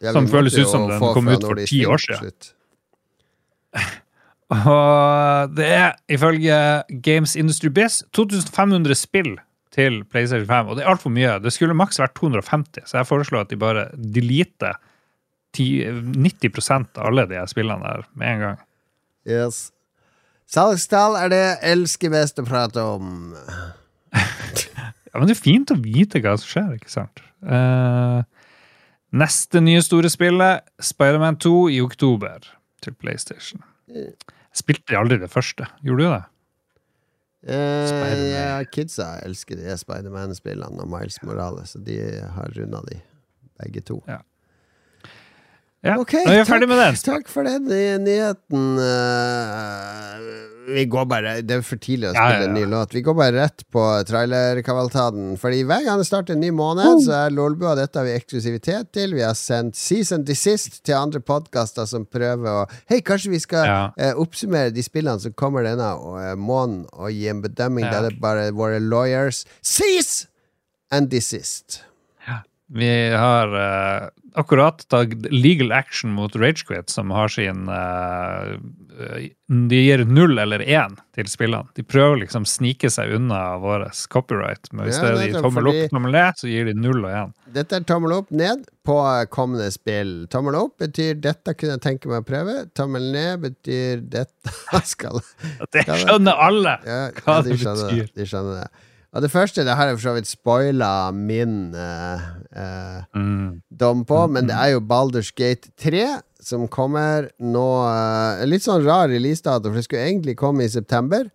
Ja, 0.04 0.12
Som 0.16 0.28
føles 0.28 0.58
ut 0.58 0.68
som 0.68 0.88
den 0.90 1.00
kom 1.00 1.30
ut 1.32 1.46
for 1.46 1.62
ti 1.64 1.86
år 1.88 2.02
siden. 2.04 2.34
Og 4.54 5.54
det 5.58 5.66
er 5.66 5.96
ifølge 6.12 6.58
Games 7.02 7.36
Industry 7.40 7.72
Biz 7.74 8.04
2500 8.14 8.98
spill 9.00 9.32
til 9.74 10.04
PlayStation 10.06 10.46
5, 10.46 10.68
og 10.70 10.76
det 10.78 10.84
er 10.84 10.92
altfor 10.92 11.10
mye. 11.10 11.40
Det 11.42 11.50
skulle 11.56 11.74
maks 11.74 11.98
vært 11.98 12.14
250, 12.20 12.84
så 12.86 13.00
jeg 13.00 13.10
foreslår 13.10 13.48
at 13.48 13.50
de 13.50 13.58
bare 13.58 13.88
deleter 13.98 14.78
90% 15.58 17.00
av 17.00 17.10
alle 17.10 17.26
de 17.32 17.42
spillene 17.50 17.82
der 17.82 18.06
med 18.14 18.30
en 18.30 18.44
gang. 18.44 18.62
Yes. 19.26 19.72
Salgstall 20.50 21.18
er 21.18 21.34
det 21.34 21.42
jeg 21.42 21.58
elsker 21.74 22.14
best 22.14 22.42
å 22.42 22.46
prate 22.46 22.84
om. 22.86 23.34
Ja, 25.14 25.22
men 25.22 25.30
det 25.30 25.36
er 25.36 25.44
fint 25.46 25.70
å 25.70 25.78
vite 25.78 26.20
hva 26.24 26.34
som 26.42 26.50
skjer, 26.50 26.72
ikke 26.80 26.90
sant? 26.90 27.22
Uh, 27.46 28.26
neste 29.14 29.62
nye 29.62 29.84
store 29.86 30.10
spillet, 30.10 30.66
Spiderman 30.82 31.38
2 31.38 31.54
i 31.76 31.80
oktober 31.86 32.48
til 32.82 32.96
PlayStation. 32.98 33.62
Jeg 33.94 34.58
spilte 34.58 34.98
aldri 34.98 35.20
det 35.22 35.30
første. 35.30 35.70
Gjorde 35.86 36.08
du 36.08 36.16
det? 36.16 36.24
Uh, 37.44 38.26
ja, 38.32 38.58
kidsa 38.74 39.20
elsker 39.22 39.60
de 39.62 39.78
Spiderman-spillene 39.78 40.82
og 40.82 40.90
Miles 40.90 41.22
Morales, 41.22 41.76
og 41.78 41.86
de 41.86 42.00
har 42.34 42.58
runda 42.58 42.82
de, 42.90 42.98
begge 43.62 43.86
to. 43.86 44.00
Ja, 44.10 44.24
Ok, 45.84 46.14
Nå 46.24 46.32
er 46.32 46.38
vi 46.40 46.48
ferdig 46.48 46.68
med 46.72 46.78
den. 46.80 46.96
Takk 47.04 47.28
for 47.28 47.44
den 47.44 47.66
nyheten. 48.06 48.78
Uh, 48.80 50.22
vi 50.74 50.86
går 50.88 51.06
bare 51.12 51.34
Det 51.44 51.58
er 51.58 51.62
for 51.68 51.76
tidlig 51.84 52.08
å 52.08 52.14
Ja, 52.16 52.24
spille 52.30 52.46
ja, 52.46 52.48
en 52.48 52.56
ny 52.56 52.64
låt. 52.72 52.94
Vi 52.96 53.02
går 53.04 53.18
bare 53.18 53.34
rett 53.36 53.66
på 53.74 53.84
trailerkavalkaden. 54.08 55.34
Fordi 55.42 55.60
hver 55.68 55.84
gang 55.84 56.00
det 56.00 56.08
starter 56.08 56.38
en 56.38 56.44
ny 56.46 56.54
måned, 56.56 56.88
Oh. 56.88 57.02
så 57.04 57.26
er 57.26 57.36
Lolbua 57.36 57.76
dette 57.76 58.00
har 58.00 58.08
vi 58.08 58.16
eksklusivitet 58.16 58.94
til. 58.96 59.12
Vi 59.18 59.26
har 59.28 59.36
sendt 59.36 59.76
season 59.76 60.24
to 60.24 60.34
sist 60.40 60.80
til 60.88 60.96
andre 60.96 61.20
podkaster 61.20 61.86
som 61.86 62.06
prøver 62.08 62.48
å 62.64 62.70
Hei, 62.90 63.02
kanskje 63.02 63.32
vi 63.36 63.40
skal 63.44 63.66
Ja. 63.68 63.92
eh, 63.98 64.14
oppsummere 64.16 64.72
de 64.74 64.82
spillene 64.88 65.20
som 65.20 65.34
kommer 65.34 65.64
denne 65.68 65.84
uh, 66.00 66.36
måneden, 66.40 66.88
og 66.94 67.12
gi 67.12 67.28
en 67.28 67.42
bedømming 67.44 67.84
Ja. 67.92 67.92
der 68.00 68.10
det 68.10 68.22
bare 68.22 68.52
våre 68.56 68.80
lawyers 68.80 69.44
cease 69.62 70.28
and 70.92 71.10
desist. 71.10 71.82
Vi 72.74 72.90
har 73.14 73.54
uh, 73.54 74.10
akkurat 74.34 74.82
tatt 74.90 75.12
legal 75.30 75.72
action 75.72 76.12
mot 76.12 76.36
Ragequit, 76.36 76.90
som 76.90 77.12
har 77.14 77.28
sin 77.30 77.68
eh, 77.70 78.58
De 79.70 79.76
gir 79.78 80.02
null 80.10 80.40
eller 80.42 80.60
én 80.66 80.96
til 81.14 81.28
spillene. 81.30 81.70
De 81.78 81.84
prøver 81.86 82.24
liksom 82.24 82.46
snike 82.50 82.90
seg 82.90 83.14
unna 83.14 83.58
vår 83.62 83.86
copyright. 84.10 84.72
Men 84.72 84.88
hvis 84.88 84.98
Ja, 84.98 85.12
det 85.14 85.28
er 85.28 85.36
de 85.36 85.44
tommel 85.44 85.70
opp, 85.70 85.82
tommel 85.92 86.16
ned, 86.16 86.40
så 86.42 86.50
gir 86.50 86.66
de 86.70 86.74
null 86.78 87.04
og 87.06 87.14
én. 87.14 87.34
Dette 87.54 87.78
er 87.78 87.86
tommel 87.90 88.16
opp 88.16 88.32
ned 88.34 88.64
på 88.88 88.96
kommende 89.34 89.70
spill. 89.74 90.16
Tommel 90.34 90.58
opp 90.58 90.80
betyr 90.82 91.14
'dette 91.22 91.54
kunne 91.54 91.78
jeg 91.78 91.84
tenke 91.86 92.10
meg 92.10 92.24
å 92.24 92.28
prøve'. 92.28 92.58
Tommel 92.74 93.12
ned 93.14 93.44
betyr 93.46 94.02
'dette 94.02 94.56
skal 94.96 95.22
Det 95.70 95.86
skjønner 95.86 96.42
alle! 96.48 96.80
Ja, 96.90 97.04
Hva 97.22 97.38
ja, 97.38 97.46
det 97.46 97.54
de 97.54 97.62
skjønner 97.62 97.86
det. 97.86 98.02
betyr. 98.02 98.12
De 98.18 98.28
skjønner 98.34 98.64
det. 98.64 98.90
Og 99.14 99.22
det 99.22 99.30
første 99.30 99.62
det 99.62 99.76
har 99.78 99.92
jeg 99.92 100.00
for 100.00 100.08
så 100.08 100.14
vidt 100.16 100.30
spoila 100.32 101.12
min 101.14 101.74
eh, 101.78 102.24
eh, 102.58 103.04
Mm. 103.14 103.62
dom 103.70 104.02
på, 104.10 104.24
men 104.32 104.48
det 104.50 104.56
er 104.58 104.72
jo 104.74 104.80
Balders 104.82 105.30
Gate 105.38 105.70
3 105.78 106.22
som 106.42 106.68
kommer 106.68 107.28
nå 107.40 107.68
eh, 107.86 108.46
Litt 108.50 108.66
sånn 108.66 108.82
rar 108.86 109.08
releasedato, 109.12 109.70
for 109.70 109.78
det 109.78 109.86
skulle 109.86 110.08
egentlig 110.10 110.36
komme 110.42 110.66
i 110.66 110.70
september. 110.74 111.30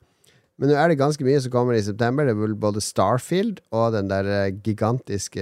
Men 0.58 0.72
nå 0.72 0.74
er 0.74 0.88
det 0.90 0.98
ganske 0.98 1.22
mye 1.22 1.38
som 1.40 1.52
kommer 1.54 1.78
i 1.78 1.82
september. 1.86 2.26
Det 2.26 2.34
er 2.34 2.40
vel 2.40 2.56
både 2.58 2.82
Starfield 2.82 3.60
og 3.70 3.92
den 3.94 4.10
der 4.10 4.26
eh, 4.26 4.50
gigantiske 4.58 5.38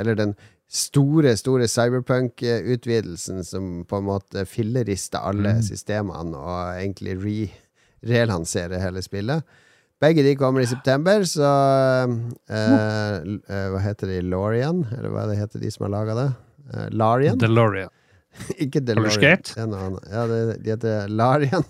Eller 0.00 0.16
den 0.16 0.32
store, 0.66 1.36
store 1.36 1.68
Cyberpunk-utvidelsen 1.68 3.44
som 3.44 3.84
på 3.86 4.00
en 4.00 4.08
måte 4.08 4.46
fillerister 4.48 5.20
alle 5.22 5.58
Mm. 5.58 5.62
systemene 5.62 6.36
og 6.40 6.80
egentlig 6.80 7.14
re, 7.22 7.50
relanserer 8.02 8.80
hele 8.80 9.02
spillet. 9.02 9.44
Begge 10.02 10.22
de 10.26 10.34
kommer 10.36 10.60
i 10.60 10.66
september, 10.68 11.22
så 11.24 11.46
eh, 12.52 13.14
eh, 13.16 13.68
Hva 13.72 13.80
heter 13.80 14.10
de? 14.12 14.18
Lorian? 14.28 14.82
Eller 14.92 15.08
hva 15.14 15.24
det 15.30 15.38
heter 15.40 15.62
de 15.62 15.70
som 15.72 15.86
har 15.86 15.94
laga 15.94 16.16
det? 16.18 16.26
Eh, 16.74 16.88
Larian? 16.92 17.38
DeLorean. 17.40 17.88
Ikke 18.62 18.82
Baldur's 18.84 19.16
DeLorean. 19.16 19.40
Gate? 19.40 19.54
Det 19.56 19.80
er. 19.80 19.98
Ja, 20.12 20.26
det, 20.28 20.40
de 20.66 20.74
heter 20.74 21.08
Larian. 21.08 21.64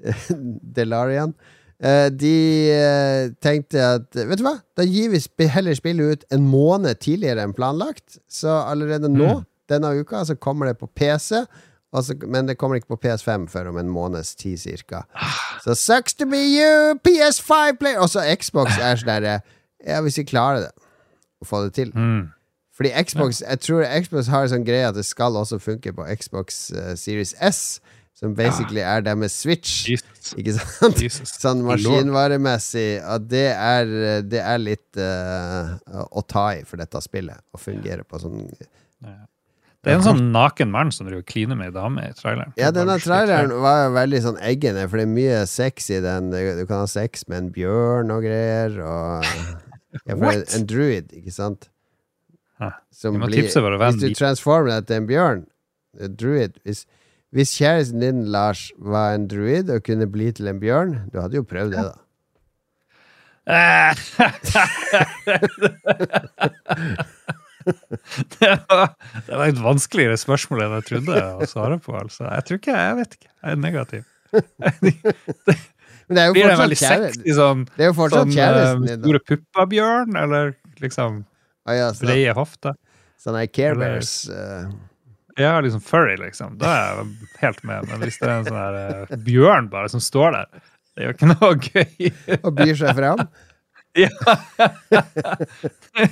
DeLarian. 0.76 1.34
Eh, 1.82 2.08
de 2.12 2.34
eh, 2.76 3.30
tenkte 3.40 3.80
at 3.96 4.16
Vet 4.28 4.40
du 4.40 4.44
hva? 4.44 4.56
Da 4.76 4.84
gir 4.84 5.12
vi 5.14 5.20
sp 5.20 5.46
heller 5.52 5.76
spillet 5.76 6.12
ut 6.20 6.26
en 6.36 6.44
måned 6.48 7.00
tidligere 7.04 7.44
enn 7.46 7.54
planlagt. 7.56 8.18
Så 8.28 8.52
allerede 8.64 9.08
nå, 9.12 9.30
Mm. 9.40 9.44
denne 9.70 9.92
uka, 10.00 10.24
så 10.26 10.34
kommer 10.36 10.66
det 10.72 10.78
på 10.80 10.88
PC. 10.96 11.44
Altså, 11.92 12.14
men 12.26 12.48
det 12.48 12.58
kommer 12.58 12.78
ikke 12.78 12.94
på 12.94 13.00
PS5 13.04 13.48
før 13.50 13.72
om 13.72 13.78
en 13.78 13.88
måneds 13.90 14.34
tid 14.38 14.56
cirka. 14.62 15.02
Så 15.64 15.74
sucks 15.74 16.14
to 16.14 16.26
be 16.26 16.38
you, 16.38 16.94
PS5 17.08 17.76
player! 17.80 17.98
Og 17.98 18.08
så 18.12 18.22
Xbox 18.38 18.78
er 18.78 19.00
sånn 19.00 19.10
derre 19.10 19.40
Ja, 19.86 20.02
hvis 20.04 20.20
vi 20.20 20.26
klarer 20.28 20.68
det, 20.68 20.70
å 21.40 21.48
få 21.48 21.64
det 21.64 21.72
til. 21.74 21.90
Mm. 21.96 22.28
Fordi 22.76 22.92
Xbox 23.04 23.40
Jeg 23.42 23.60
tror 23.60 23.84
Xbox 24.04 24.28
har 24.32 24.46
en 24.46 24.52
sånn 24.52 24.66
greie 24.68 24.86
at 24.88 24.96
det 24.96 25.06
skal 25.08 25.36
også 25.36 25.58
funke 25.60 25.92
på 25.96 26.06
Xbox 26.20 26.68
uh, 26.76 26.92
Series 26.96 27.34
S, 27.40 27.80
som 28.16 28.36
basically 28.36 28.84
er 28.84 29.02
deres 29.02 29.34
Switch. 29.42 29.88
Jesus. 29.88 30.34
Ikke 30.38 30.54
sant? 30.60 31.02
Jesus. 31.02 31.34
Sånn 31.40 31.64
maskinvaremessig. 31.66 33.00
Og 33.16 33.26
det 33.32 33.48
er, 33.56 33.92
det 34.28 34.44
er 34.44 34.62
litt 34.62 35.00
uh, 35.00 35.74
å 36.06 36.22
ta 36.22 36.50
i 36.60 36.64
for 36.68 36.80
dette 36.80 37.02
spillet. 37.02 37.40
Å 37.50 37.60
fungere 37.60 38.04
på 38.06 38.20
sånn 38.22 38.44
Det 39.80 39.94
er 39.94 39.96
en 39.96 40.02
sånn 40.04 40.26
naken 40.34 40.68
mann 40.74 40.90
som 40.92 41.06
driver 41.08 41.22
kliner 41.24 41.56
med 41.56 41.70
ei 41.70 41.72
dame 41.72 42.02
i 42.04 42.10
traileren. 42.12 42.50
Ja, 42.60 42.68
denne 42.76 42.98
traileren 43.00 43.48
var 43.62 43.86
jo 43.86 43.92
veldig 43.94 44.18
sånn 44.26 44.36
eggende, 44.44 44.82
for 44.90 45.00
det 45.00 45.06
er 45.06 45.12
mye 45.14 45.38
sex 45.48 45.86
i 45.96 46.00
den. 46.04 46.26
Du 46.34 46.66
kan 46.68 46.82
ha 46.82 46.88
sex 46.90 47.22
med 47.32 47.38
en 47.38 47.46
bjørn 47.54 48.12
og 48.12 48.20
greier, 48.26 48.74
og 48.84 49.24
ja, 50.04 50.12
for 50.12 50.20
What? 50.26 50.52
En 50.58 50.66
druid, 50.68 51.08
ikke 51.16 51.32
sant? 51.32 51.70
Som 52.92 53.16
blir- 53.22 53.40
tipse 53.40 53.56
våre 53.64 53.78
venn 53.80 53.96
Hvis 53.96 54.12
du 54.12 54.18
transformer 54.20 54.68
deg 54.74 54.84
til 54.90 54.98
en 55.00 55.08
bjørn, 55.08 55.40
en 56.04 56.12
druid 56.20 56.58
Hvis, 56.68 56.82
hvis 57.32 57.54
kjæresten 57.56 58.04
din, 58.04 58.20
Lars, 58.34 58.66
var 58.76 59.14
en 59.16 59.24
druid 59.32 59.72
og 59.72 59.80
kunne 59.86 60.04
bli 60.12 60.28
til 60.36 60.44
en 60.52 60.60
bjørn, 60.60 60.92
du 61.08 61.16
hadde 61.22 61.40
jo 61.40 61.44
prøvd 61.48 61.72
det, 61.72 61.80
da. 61.88 61.96
det, 68.40 68.50
var, 68.70 68.92
det 69.26 69.36
var 69.40 69.44
et 69.52 69.60
vanskeligere 69.64 70.16
spørsmål 70.20 70.64
enn 70.66 70.76
jeg 70.78 70.86
trodde 70.90 71.20
å 71.44 71.48
svare 71.50 71.78
på. 71.82 71.94
Altså. 71.98 72.26
Jeg 72.28 72.46
tror 72.48 72.60
ikke, 72.62 72.76
jeg 72.78 72.98
vet 73.00 73.16
ikke. 73.18 73.30
Jeg 73.30 73.56
er 73.56 73.60
negativ. 73.64 74.04
Men 76.10 76.16
det 76.16 76.22
er 76.22 76.28
jo 76.30 76.34
Blir 76.34 76.46
det 76.46 76.50
fortsatt, 76.50 76.62
veldig 76.64 76.78
kjære, 76.80 77.08
sexy 77.14 77.34
sånn, 77.38 77.64
det 77.76 77.84
er 77.84 77.90
jo 77.90 77.96
fortsatt 77.98 78.22
sånn 78.24 78.32
kjæresten 78.34 78.84
eh, 78.84 78.86
din. 78.90 79.00
da. 79.00 79.06
store 79.06 79.20
puppa-bjørn, 79.30 80.16
eller 80.24 80.54
liksom 80.82 81.20
Ah, 81.68 81.74
ja, 81.76 81.90
sånn, 81.94 82.08
breie 82.08 82.32
hofter? 82.34 82.74
sånn 83.20 83.36
her 83.38 83.50
Care 83.52 83.76
Bears. 83.78 84.12
eh, 84.32 84.70
Ja, 85.38 85.52
liksom 85.62 85.82
furry, 85.84 86.16
liksom. 86.20 86.56
Da 86.60 86.70
er 86.72 86.98
jeg 87.04 87.28
helt 87.44 87.62
med. 87.68 87.86
Men 87.90 88.02
hvis 88.02 88.18
det 88.20 88.26
er 88.28 88.34
en 88.40 88.48
sånn 88.48 88.58
her 88.58 88.78
eh, 88.80 89.14
bjørn 89.28 89.68
bare 89.72 89.92
som 89.92 90.02
står 90.02 90.34
der, 90.38 90.64
det 90.96 91.04
er 91.04 91.06
jo 91.10 91.14
ikke 91.14 91.30
noe 91.30 91.52
gøy. 91.68 92.10
og 92.42 92.50
byr 92.58 92.74
seg 92.80 92.96
fram. 92.98 93.22
Ja. 93.98 94.08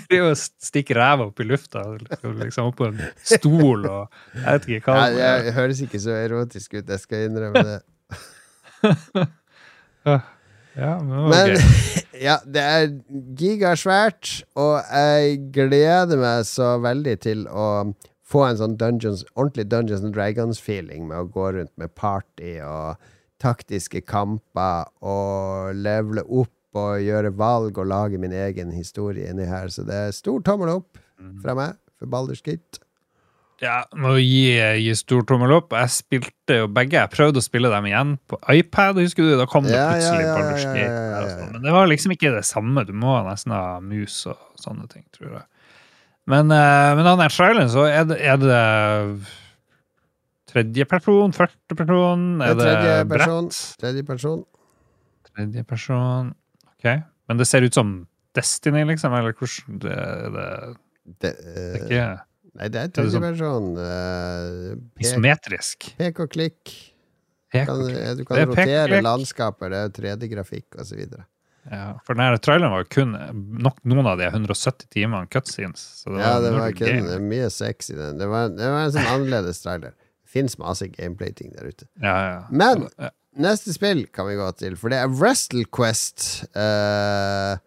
Det 0.08 0.16
er 0.16 0.18
jo 0.18 0.30
å 0.32 0.36
stikke 0.36 0.96
ræva 0.98 1.28
opp 1.28 1.38
i 1.40 1.46
lufta, 1.46 1.84
liksom 2.24 2.72
opp 2.72 2.78
på 2.80 2.88
en 2.88 2.98
stol 3.22 3.86
og 3.86 4.08
Jeg 4.34 4.46
vet 4.46 4.66
ikke 4.78 4.94
hva. 4.96 5.04
Ja, 5.14 5.30
det 5.46 5.54
høres 5.56 5.82
ikke 5.84 6.00
så 6.02 6.16
erotisk 6.18 6.74
ut, 6.74 6.88
jeg 6.88 7.02
skal 7.04 7.28
innrømme 7.28 7.62
det. 7.68 7.78
Ja, 10.78 10.92
men 11.02 11.30
det 11.30 11.30
Men 11.32 11.56
ja, 12.28 12.36
det 12.46 12.62
er 12.62 12.84
gigasvært, 13.38 14.44
og 14.54 14.76
jeg 14.86 15.40
gleder 15.54 16.20
meg 16.20 16.46
så 16.46 16.76
veldig 16.82 17.16
til 17.24 17.46
å 17.50 17.68
få 18.28 18.44
en 18.46 18.60
sånn 18.60 18.76
Dungeons, 18.78 19.24
ordentlig 19.34 19.66
Dungeons 19.72 20.04
and 20.06 20.14
Dragons-feeling 20.14 21.08
med 21.08 21.18
å 21.18 21.30
gå 21.34 21.48
rundt 21.56 21.74
med 21.80 21.94
party 21.98 22.58
og 22.62 23.00
taktiske 23.42 24.04
kamper 24.06 24.86
og 25.02 25.74
levele 25.78 26.22
opp 26.26 26.54
og 26.78 27.02
gjøre 27.04 27.34
valg 27.38 27.78
og 27.82 27.88
lage 27.90 28.18
min 28.22 28.32
egen 28.34 28.70
historie 28.74 29.28
inni 29.32 29.46
her. 29.50 29.68
Så 29.74 29.84
det 29.88 29.96
er 30.06 30.14
stor 30.16 30.40
tommel 30.46 30.70
opp 30.78 31.00
fra 31.42 31.54
meg 31.58 31.74
for 31.98 32.06
Balders 32.12 32.42
Gate. 32.46 32.80
Ja, 33.58 33.80
må 33.98 34.12
gi, 34.22 34.54
gi 34.84 34.92
stor 34.94 35.24
tommel 35.26 35.50
opp. 35.56 35.72
Jeg 35.74 35.90
spilte 35.90 36.60
jo 36.60 36.68
begge. 36.70 37.00
Jeg 37.00 37.10
prøvde 37.10 37.40
å 37.40 37.42
spille 37.42 37.72
dem 37.72 37.88
igjen 37.90 38.12
på 38.30 38.38
iPad. 38.54 39.00
Husker 39.02 39.26
du? 39.26 39.32
Da 39.40 39.48
kom 39.50 39.66
det 39.66 39.74
plutselig 39.74 40.28
ja, 40.28 40.34
Baldur's 40.36 40.62
ja, 40.62 40.68
ja, 40.68 40.76
Gate 40.76 40.92
ja, 40.94 41.08
ja, 41.10 41.32
sånn. 41.32 41.40
ja. 41.42 41.50
Men 41.56 41.64
det 41.66 41.74
var 41.74 41.90
liksom 41.90 42.14
ikke 42.14 42.30
det 42.36 42.44
samme. 42.46 42.84
Du 42.86 42.94
må 42.94 43.16
nesten 43.26 43.56
ha 43.56 43.64
mus 43.82 44.20
og 44.30 44.38
sånne 44.62 44.86
ting, 44.92 45.02
tror 45.16 45.32
jeg. 45.40 45.46
Men, 46.30 46.52
eh, 46.54 46.92
men 47.00 47.08
han 47.08 47.24
er 47.24 47.34
traileren, 47.34 47.70
så 47.72 47.88
er 47.90 48.06
det, 48.12 48.20
er 48.22 48.38
det 48.44 48.62
tredje 50.52 50.86
person, 50.88 51.32
første 51.36 51.76
person? 51.82 52.24
Det 52.38 52.46
Er 52.46 52.50
er 52.50 52.54
det 52.54 52.66
tredje 52.68 52.94
person. 53.10 53.48
brett? 53.50 53.78
Tredje 53.82 54.04
person. 54.12 54.44
Tredje 55.34 55.64
person. 55.74 56.30
Ok. 56.78 57.02
Men 57.28 57.36
det 57.40 57.46
ser 57.50 57.62
ut 57.66 57.74
som 57.74 58.06
Destiny, 58.36 58.84
liksom? 58.86 59.12
Eller 59.18 59.32
hvordan 59.34 59.78
det, 59.82 59.96
det, 60.34 60.48
Det, 61.08 61.30
det 61.42 61.56
eh, 61.56 61.78
ikke 61.82 62.02
nei, 62.58 62.68
det 62.68 62.80
er 62.80 62.86
det 62.88 62.94
tredje 62.96 63.12
sånn- 63.14 63.24
person. 63.24 63.66
eh, 63.78 65.02
isometrisk? 65.04 65.90
pek 65.98 66.20
og 66.24 66.30
klikk. 66.34 66.74
Pek 67.52 67.68
og 67.72 67.82
klikk. 67.88 68.16
du 68.18 68.24
kan 68.28 68.38
er 68.42 68.46
pek 68.52 68.58
rotere 68.68 69.02
landskaper, 69.02 69.70
det 69.72 69.78
er 69.78 69.88
jo 69.88 69.92
3D-grafikk 69.98 70.78
osv. 70.82 71.02
Ja, 71.68 71.98
for 72.04 72.14
den 72.16 72.24
her 72.24 72.36
traileren 72.40 72.72
var 72.72 72.84
jo 72.84 72.88
kun 72.92 73.12
nok 73.64 73.80
noen 73.84 74.06
av 74.08 74.18
de 74.20 74.28
170 74.30 74.88
timene 74.94 75.28
cutscenes. 75.28 75.82
Så 76.02 76.12
det 76.14 76.20
Ja, 76.22 76.38
det 76.40 76.52
var 76.54 76.72
kun 76.72 76.86
game. 77.08 77.18
mye 77.28 77.50
sex 77.52 77.90
i 77.90 77.96
den. 77.98 78.18
Det 78.20 78.28
var, 78.28 78.48
det 78.48 78.68
var 78.68 78.84
en 78.86 78.92
sånn 78.94 79.10
annerledes 79.14 79.60
trailer. 79.64 79.92
Fins 80.28 80.58
masse 80.60 80.88
gameplay-ting 80.92 81.52
der 81.56 81.68
ute. 81.72 81.88
Ja, 82.00 82.16
ja. 82.30 82.40
Men-. 82.50 82.86
Neste 83.38 83.72
spill 83.74 84.04
kan 84.10 84.26
vi 84.26 84.36
gå 84.38 84.46
til, 84.58 84.76
for 84.78 84.90
det 84.90 84.98
er 84.98 85.10
Wrestle 85.14 85.64
Quest. 85.74 86.44
eh, 86.58 87.58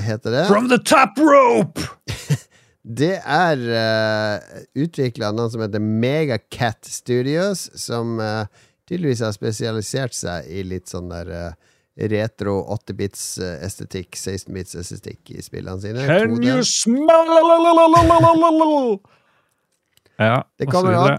heter 0.00 0.30
det? 0.32 0.46
From 0.48 0.68
the 0.68 0.78
top 0.78 1.18
rope! 1.18 1.80
Det 2.88 3.18
er 3.20 3.60
uh, 3.68 4.60
utvikla 4.80 5.28
av 5.28 5.34
noen 5.36 5.50
som 5.52 5.60
heter 5.60 5.82
Megacat 5.82 6.88
Studios, 6.88 7.66
som 7.76 8.14
uh, 8.16 8.46
tydeligvis 8.88 9.20
har 9.26 9.34
spesialisert 9.36 10.16
seg 10.16 10.48
i 10.48 10.62
litt 10.64 10.88
sånn 10.88 11.10
der 11.12 11.28
uh, 11.28 11.50
retro 12.08 12.60
8-bits 12.76 13.22
eh, 13.42 13.64
estetikk, 13.66 14.14
16-bits 14.16 14.76
estetikk 14.78 15.32
i 15.34 15.42
spillene 15.42 15.80
sine. 15.82 16.04
Can 16.06 16.36
2D. 16.36 16.46
you 16.46 16.62
smell 16.62 17.32
Ja, 20.18 20.42
Det. 20.58 20.66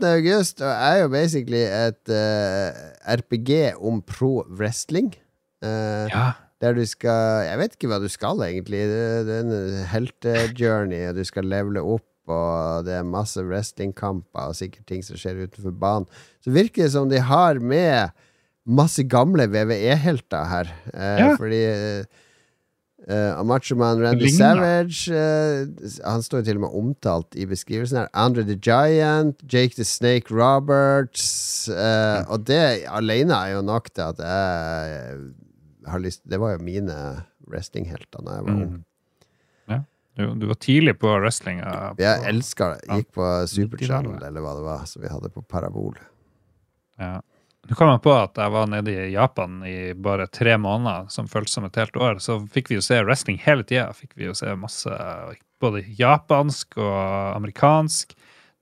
8. 0.02 0.08
august, 0.18 0.62
og 0.62 0.70
er 0.70 0.98
jo 1.02 1.08
basically 1.14 1.62
et 1.64 2.12
uh, 2.12 2.80
RPG 3.16 3.76
om 3.80 4.02
pro 4.02 4.44
wrestling. 4.50 5.14
Uh, 5.64 6.08
Ja. 6.12 6.32
Der 6.60 6.74
du 6.76 6.84
skal 6.86 7.46
Jeg 7.48 7.58
vet 7.58 7.76
ikke 7.78 7.88
hva 7.88 8.02
du 8.04 8.10
skal, 8.12 8.42
egentlig. 8.44 8.82
Det, 8.92 9.32
er 9.32 9.46
en 9.46 9.86
heltejourney, 9.88 11.06
og 11.08 11.16
du 11.16 11.24
skal 11.24 11.48
levele 11.48 11.80
opp, 11.80 12.04
og 12.28 12.84
det 12.86 12.98
er 12.98 13.08
masse 13.08 13.40
wrestlingkamper 13.40 14.50
og 14.52 14.58
sikkert 14.60 14.86
ting 14.92 15.00
som 15.06 15.16
skjer 15.16 15.46
utenfor 15.48 15.72
banen. 15.80 16.10
Så 16.44 16.52
virker 16.52 16.84
det 16.84 16.92
som 16.92 17.08
de 17.10 17.22
har 17.24 17.62
med 17.64 18.12
masse 18.68 19.04
gamle 19.08 19.48
WWE-helter 19.48 20.44
her. 20.52 20.74
Uh, 20.92 21.16
Ja. 21.24 21.30
Fordi 21.40 21.64
uh, 23.10 23.44
Machoman 23.44 24.00
Randy 24.04 24.28
ligner. 24.28 24.38
Savage 24.38 25.10
uh, 25.10 25.68
Han 26.12 26.22
står 26.26 26.38
jo 26.42 26.46
til 26.50 26.60
og 26.60 26.62
med 26.68 26.76
omtalt 26.82 27.36
i 27.36 27.46
beskrivelsen 27.50 27.98
her. 28.04 28.08
Andre 28.14 28.44
the 28.44 28.56
Giant, 28.56 29.42
Jake 29.54 29.76
the 29.76 29.84
Snake 29.88 30.30
Roberts. 30.32 31.68
eh, 31.70 32.22
Og 32.30 32.46
det 32.48 32.86
alene 32.88 33.34
er 33.34 33.56
jo 33.58 33.62
nok 33.66 33.90
til 33.94 34.02
at 34.02 34.20
jeg 34.20 35.18
har 35.88 36.00
lyst 36.00 36.22
Det 36.30 36.40
var 36.40 36.52
jo 36.54 36.64
mine 36.64 36.96
wrestlinghelter 37.50 38.22
da 38.22 38.36
jeg 38.38 38.46
var 38.46 38.54
ung. 38.54 38.70
Mm. 38.76 38.84
Ja. 39.70 39.80
Du, 40.20 40.34
du 40.36 40.46
var 40.48 40.58
tidlig 40.62 40.98
på 41.00 41.08
wrestlinga. 41.22 41.66
på- 41.96 42.02
Jeg 42.04 42.24
elska 42.30 42.74
det. 42.76 42.82
Gikk 42.90 43.12
på 43.16 43.22
90-tallet. 43.24 43.50
Superchannel, 43.50 44.24
eller 44.28 44.42
hva 44.44 44.54
det 44.58 44.64
var, 44.66 44.86
som 44.86 45.02
vi 45.02 45.08
hadde 45.10 45.30
på 45.34 45.42
Parabol. 45.50 45.96
Ja. 47.00 47.22
Nå 47.70 47.76
kom 47.78 47.92
jeg 47.92 48.02
på 48.02 48.14
at 48.18 48.40
jeg 48.42 48.50
var 48.56 48.70
nede 48.72 48.94
i 49.06 49.12
Japan 49.14 49.60
i 49.70 49.76
bare 49.94 50.26
tre 50.34 50.56
måneder, 50.58 51.10
som 51.14 51.28
føltes 51.30 51.54
som 51.60 51.68
et 51.68 51.76
helt 51.78 51.98
år. 52.02 52.18
Så 52.24 52.40
fikk 52.50 52.72
vi 52.72 52.80
jo 52.80 52.86
se 52.86 52.98
wrestling 53.06 53.38
hele 53.44 53.62
tida. 53.68 53.92
Fikk 53.94 54.16
vi 54.18 54.26
jo 54.26 54.34
se 54.38 54.56
masse 54.58 54.90
både 55.62 55.84
japansk 56.00 56.80
og 56.82 57.36
amerikansk. 57.36 58.16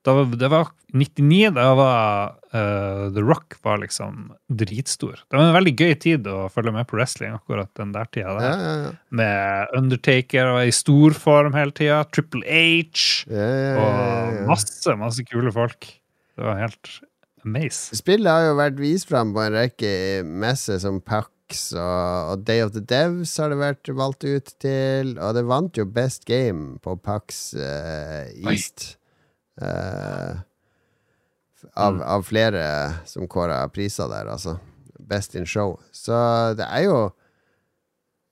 Da, 0.04 0.12
var- 0.14 0.36
det 0.40 0.50
var 0.52 0.68
99, 0.94 1.50
da 1.56 1.64
var 1.76 2.36
uh, 2.54 3.08
The 3.12 3.20
Rock 3.24 3.56
var 3.64 3.80
liksom 3.82 4.28
dritstor. 4.48 5.18
Det 5.28 5.36
var 5.36 5.48
en 5.48 5.56
veldig 5.56 5.74
gøy 5.80 5.94
tid 6.00 6.28
å 6.32 6.46
følge 6.52 6.72
med 6.76 6.86
på 6.88 6.96
wrestling 7.00 7.34
akkurat 7.36 7.68
den 7.80 7.90
der 7.96 8.08
tida. 8.12 8.36
Ja, 8.36 8.38
Der. 8.44 8.62
ja, 8.62 8.76
ja. 8.86 8.92
Med 9.20 9.74
Undertaker 9.80 10.52
og 10.54 10.62
i 10.68 10.72
stor 10.72 11.16
form 11.16 11.56
hele 11.56 11.72
tida. 11.76 12.02
Triple 12.12 12.44
H. 12.44 13.24
Og 13.32 14.40
masse, 14.52 14.96
masse 15.00 15.24
kule 15.28 15.52
folk. 15.52 15.90
Det 16.38 16.44
var 16.46 16.60
helt 16.62 16.98
Maze. 17.48 17.96
Spillet 17.98 18.30
har 18.30 18.48
jo 18.50 18.58
vært 18.58 18.78
vist 18.80 19.08
fram 19.10 19.34
på 19.34 19.42
en 19.44 19.56
rekke 19.56 19.90
messer 20.24 20.80
som 20.82 21.00
PAX 21.00 21.72
og, 21.72 22.32
og 22.32 22.44
Day 22.48 22.64
of 22.64 22.74
the 22.74 22.82
Devs 22.84 23.36
har 23.40 23.52
det 23.52 23.60
vært 23.60 23.92
valgt 23.96 24.26
ut 24.28 24.52
til. 24.62 25.14
Og 25.16 25.36
det 25.36 25.46
vant 25.48 25.80
jo 25.80 25.88
Best 25.88 26.26
Game 26.28 26.76
på 26.84 26.96
PAX 27.00 27.54
uh, 27.56 28.28
East. 28.44 28.94
Uh, 29.58 30.38
av, 31.74 32.02
av 32.02 32.26
flere 32.26 32.64
som 33.08 33.26
kåra 33.30 33.64
priser 33.72 34.10
der, 34.12 34.30
altså. 34.30 34.58
Best 35.08 35.34
in 35.38 35.46
show. 35.48 35.78
Så 35.94 36.14
det 36.58 36.66
er 36.68 36.84
jo 36.84 36.98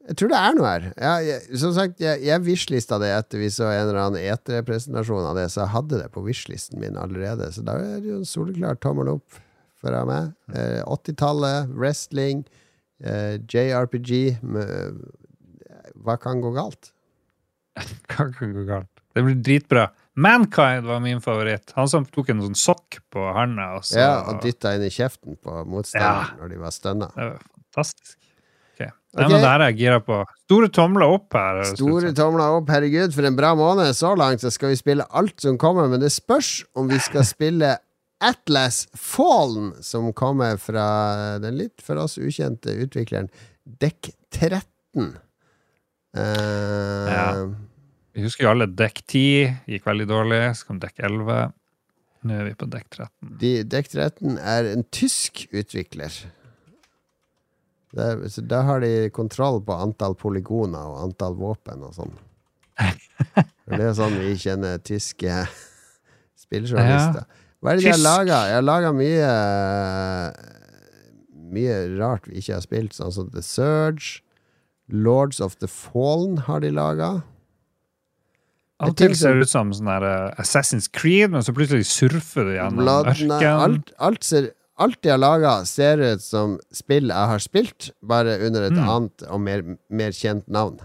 Jeg 0.06 0.18
tror 0.20 0.30
det 0.30 0.38
er 0.38 0.54
noe 0.54 0.68
her. 0.70 0.84
Jeg, 0.94 1.26
jeg, 1.26 1.58
som 1.62 1.72
sagt, 1.74 1.98
jeg, 2.02 2.20
jeg 2.22 2.42
wishlista 2.46 2.98
det 3.02 3.08
etter 3.10 3.40
vi 3.42 3.48
så 3.50 3.66
en 3.72 3.88
eller 3.88 3.98
annen 4.04 4.22
E3-presentasjon 4.22 5.26
av 5.26 5.38
det, 5.38 5.48
så 5.50 5.64
jeg 5.64 5.72
hadde 5.74 5.98
det 6.04 6.10
på 6.14 6.22
wishlisten 6.26 6.78
min 6.82 6.98
allerede. 7.00 7.48
Så 7.54 7.64
da 7.66 7.74
er 7.82 7.98
det 8.04 8.12
jo 8.12 8.20
en 8.20 8.28
soleklar 8.28 8.78
tommel 8.82 9.10
opp 9.16 9.40
fra 9.82 10.04
meg. 10.06 10.30
Eh, 10.54 10.78
80-tallet, 10.86 11.72
wrestling, 11.74 12.44
eh, 13.02 13.38
JRPG 13.50 14.12
med, 14.46 15.00
Hva 16.06 16.14
kan 16.22 16.42
gå 16.44 16.52
galt? 16.54 16.92
Hva 18.12 18.28
kan 18.30 18.54
gå 18.54 18.66
galt? 18.68 18.92
Det 19.16 19.24
blir 19.24 19.38
dritbra. 19.40 19.88
Mankind 20.16 20.86
var 20.88 21.00
min 21.04 21.20
favoritt. 21.24 21.72
Han 21.76 21.88
som 21.88 22.06
tok 22.08 22.30
en 22.32 22.44
sånn 22.44 22.56
sokk 22.56 23.00
på 23.12 23.24
handa. 23.36 23.72
Ja, 23.96 24.22
Og 24.30 24.38
dytta 24.44 24.74
inn 24.76 24.84
i 24.86 24.92
kjeften 24.92 25.36
på 25.40 25.64
motstanderen 25.68 26.38
når 26.40 26.52
de 26.52 26.60
var 26.60 26.74
stønna. 26.76 27.10
Det 27.16 27.26
var 27.32 27.42
fantastisk. 27.42 28.18
Ok. 28.76 28.84
Nei, 29.16 29.24
Ok. 29.24 29.30
men 29.32 29.40
det 29.40 29.48
er 29.48 29.62
jeg 29.70 29.76
gira 29.80 29.98
på. 30.04 30.18
Store 30.44 30.68
tomler 30.68 31.06
opp 31.08 31.32
her. 31.32 31.62
Store 31.72 32.10
tomler 32.12 32.58
opp, 32.58 32.68
herregud, 32.68 33.14
for 33.16 33.24
en 33.24 33.36
bra 33.38 33.54
måned. 33.56 33.88
Så 33.96 34.10
langt 34.20 34.44
så 34.44 34.50
skal 34.52 34.74
vi 34.74 34.76
spille 34.76 35.06
alt 35.16 35.40
som 35.40 35.56
kommer, 35.56 35.88
men 35.88 36.00
det 36.04 36.12
spørs 36.12 36.64
om 36.76 36.88
vi 36.92 36.98
skal 37.00 37.24
spille 37.24 37.78
Atlas 38.20 38.86
Fallen, 38.96 39.72
som 39.84 40.12
kommer 40.16 40.56
fra 40.60 41.38
den 41.40 41.56
litt 41.58 41.80
for 41.84 41.96
oss 42.00 42.16
ukjente 42.20 42.72
utvikleren 42.84 43.28
Dekk 43.80 44.12
13. 44.36 45.16
Uh, 46.16 47.08
Ja. 47.12 47.28
Vi 48.16 48.22
husker 48.24 48.46
jo 48.46 48.50
alle 48.54 48.66
dekk 48.72 49.02
10 49.12 49.24
gikk 49.68 49.84
veldig 49.84 50.06
dårlig. 50.08 50.38
Så 50.56 50.64
kom 50.70 50.78
dekk 50.80 51.02
11. 51.04 51.50
Nå 52.26 52.32
er 52.40 52.46
vi 52.48 52.54
på 52.56 52.68
dekk 52.72 52.86
13. 52.94 53.10
de, 53.42 53.50
Dekk 53.68 53.90
13 53.92 54.38
er 54.40 54.70
en 54.72 54.84
tysk 54.88 55.44
utvikler. 55.52 56.14
Det, 57.94 58.30
så 58.34 58.42
da 58.42 58.62
har 58.66 58.82
de 58.82 59.08
kontroll 59.14 59.60
på 59.64 59.76
antall 59.78 60.16
polygoner 60.18 60.90
og 60.90 61.04
antall 61.04 61.36
våpen 61.38 61.84
og 61.86 61.94
sånn. 61.96 62.14
Det 63.66 63.82
er 63.82 63.94
sånn 63.98 64.18
vi 64.20 64.34
kjenner 64.38 64.82
tyske 64.84 65.46
spilljournalister. 66.44 67.24
Hva 67.62 67.72
er 67.72 67.78
det 67.78 67.86
de 67.86 67.94
har 67.94 68.02
laga? 68.02 68.42
Jeg 68.50 68.58
har 68.58 68.66
laga 68.66 68.92
mye 68.94 69.30
Mye 71.46 71.76
rart 71.96 72.26
vi 72.28 72.40
ikke 72.40 72.56
har 72.56 72.64
spilt, 72.64 72.94
sånn 72.96 73.14
som 73.14 73.30
The 73.32 73.42
Surge. 73.44 74.20
Lords 74.90 75.40
of 75.42 75.56
the 75.62 75.68
Fallen 75.70 76.44
har 76.46 76.60
de 76.62 76.72
laga. 76.74 77.10
Alt 78.82 79.00
ser 79.16 79.40
ut 79.40 79.48
som 79.48 79.70
sånn 79.72 79.88
her 79.88 80.04
eh, 80.04 80.42
Assassin's 80.42 80.86
Creed, 80.92 81.32
men 81.32 81.44
så 81.46 81.54
plutselig 81.56 81.86
surfer 81.88 82.44
du 82.44 82.52
gjennom 82.58 82.90
ørken. 82.92 83.32
alt, 83.32 83.92
alt, 83.96 84.26
ser, 84.26 84.50
alt 84.78 84.98
de 85.02 85.08
har 85.12 85.18
laga, 85.18 85.52
ser 85.64 85.98
ut 86.04 86.22
som 86.22 86.58
spill 86.74 87.08
jeg 87.08 87.30
har 87.32 87.38
spilt, 87.42 87.90
bare 88.04 88.38
under 88.46 88.66
et 88.68 88.72
Mm. 88.76 88.88
annet 88.88 89.22
og 89.30 89.40
mer, 89.40 89.62
mer 89.88 90.10
kjent 90.12 90.46
navn. 90.48 90.78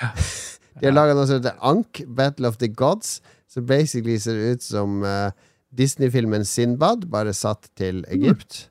Ja. 0.00 0.12
De 0.80 0.86
har 0.88 0.94
laga 0.94 1.12
noe 1.14 1.26
som 1.28 1.36
heter 1.36 1.58
Ankh, 1.60 2.04
Battle 2.08 2.48
of 2.48 2.56
the 2.58 2.68
Gods, 2.68 3.20
som 3.46 3.66
basically 3.68 4.16
ser 4.18 4.38
ut 4.54 4.62
som 4.64 5.02
uh, 5.04 5.30
Disney-filmen 5.74 6.46
Sinbad, 6.48 7.04
bare 7.12 7.34
satt 7.36 7.68
til 7.76 8.00
Egypt. 8.08 8.70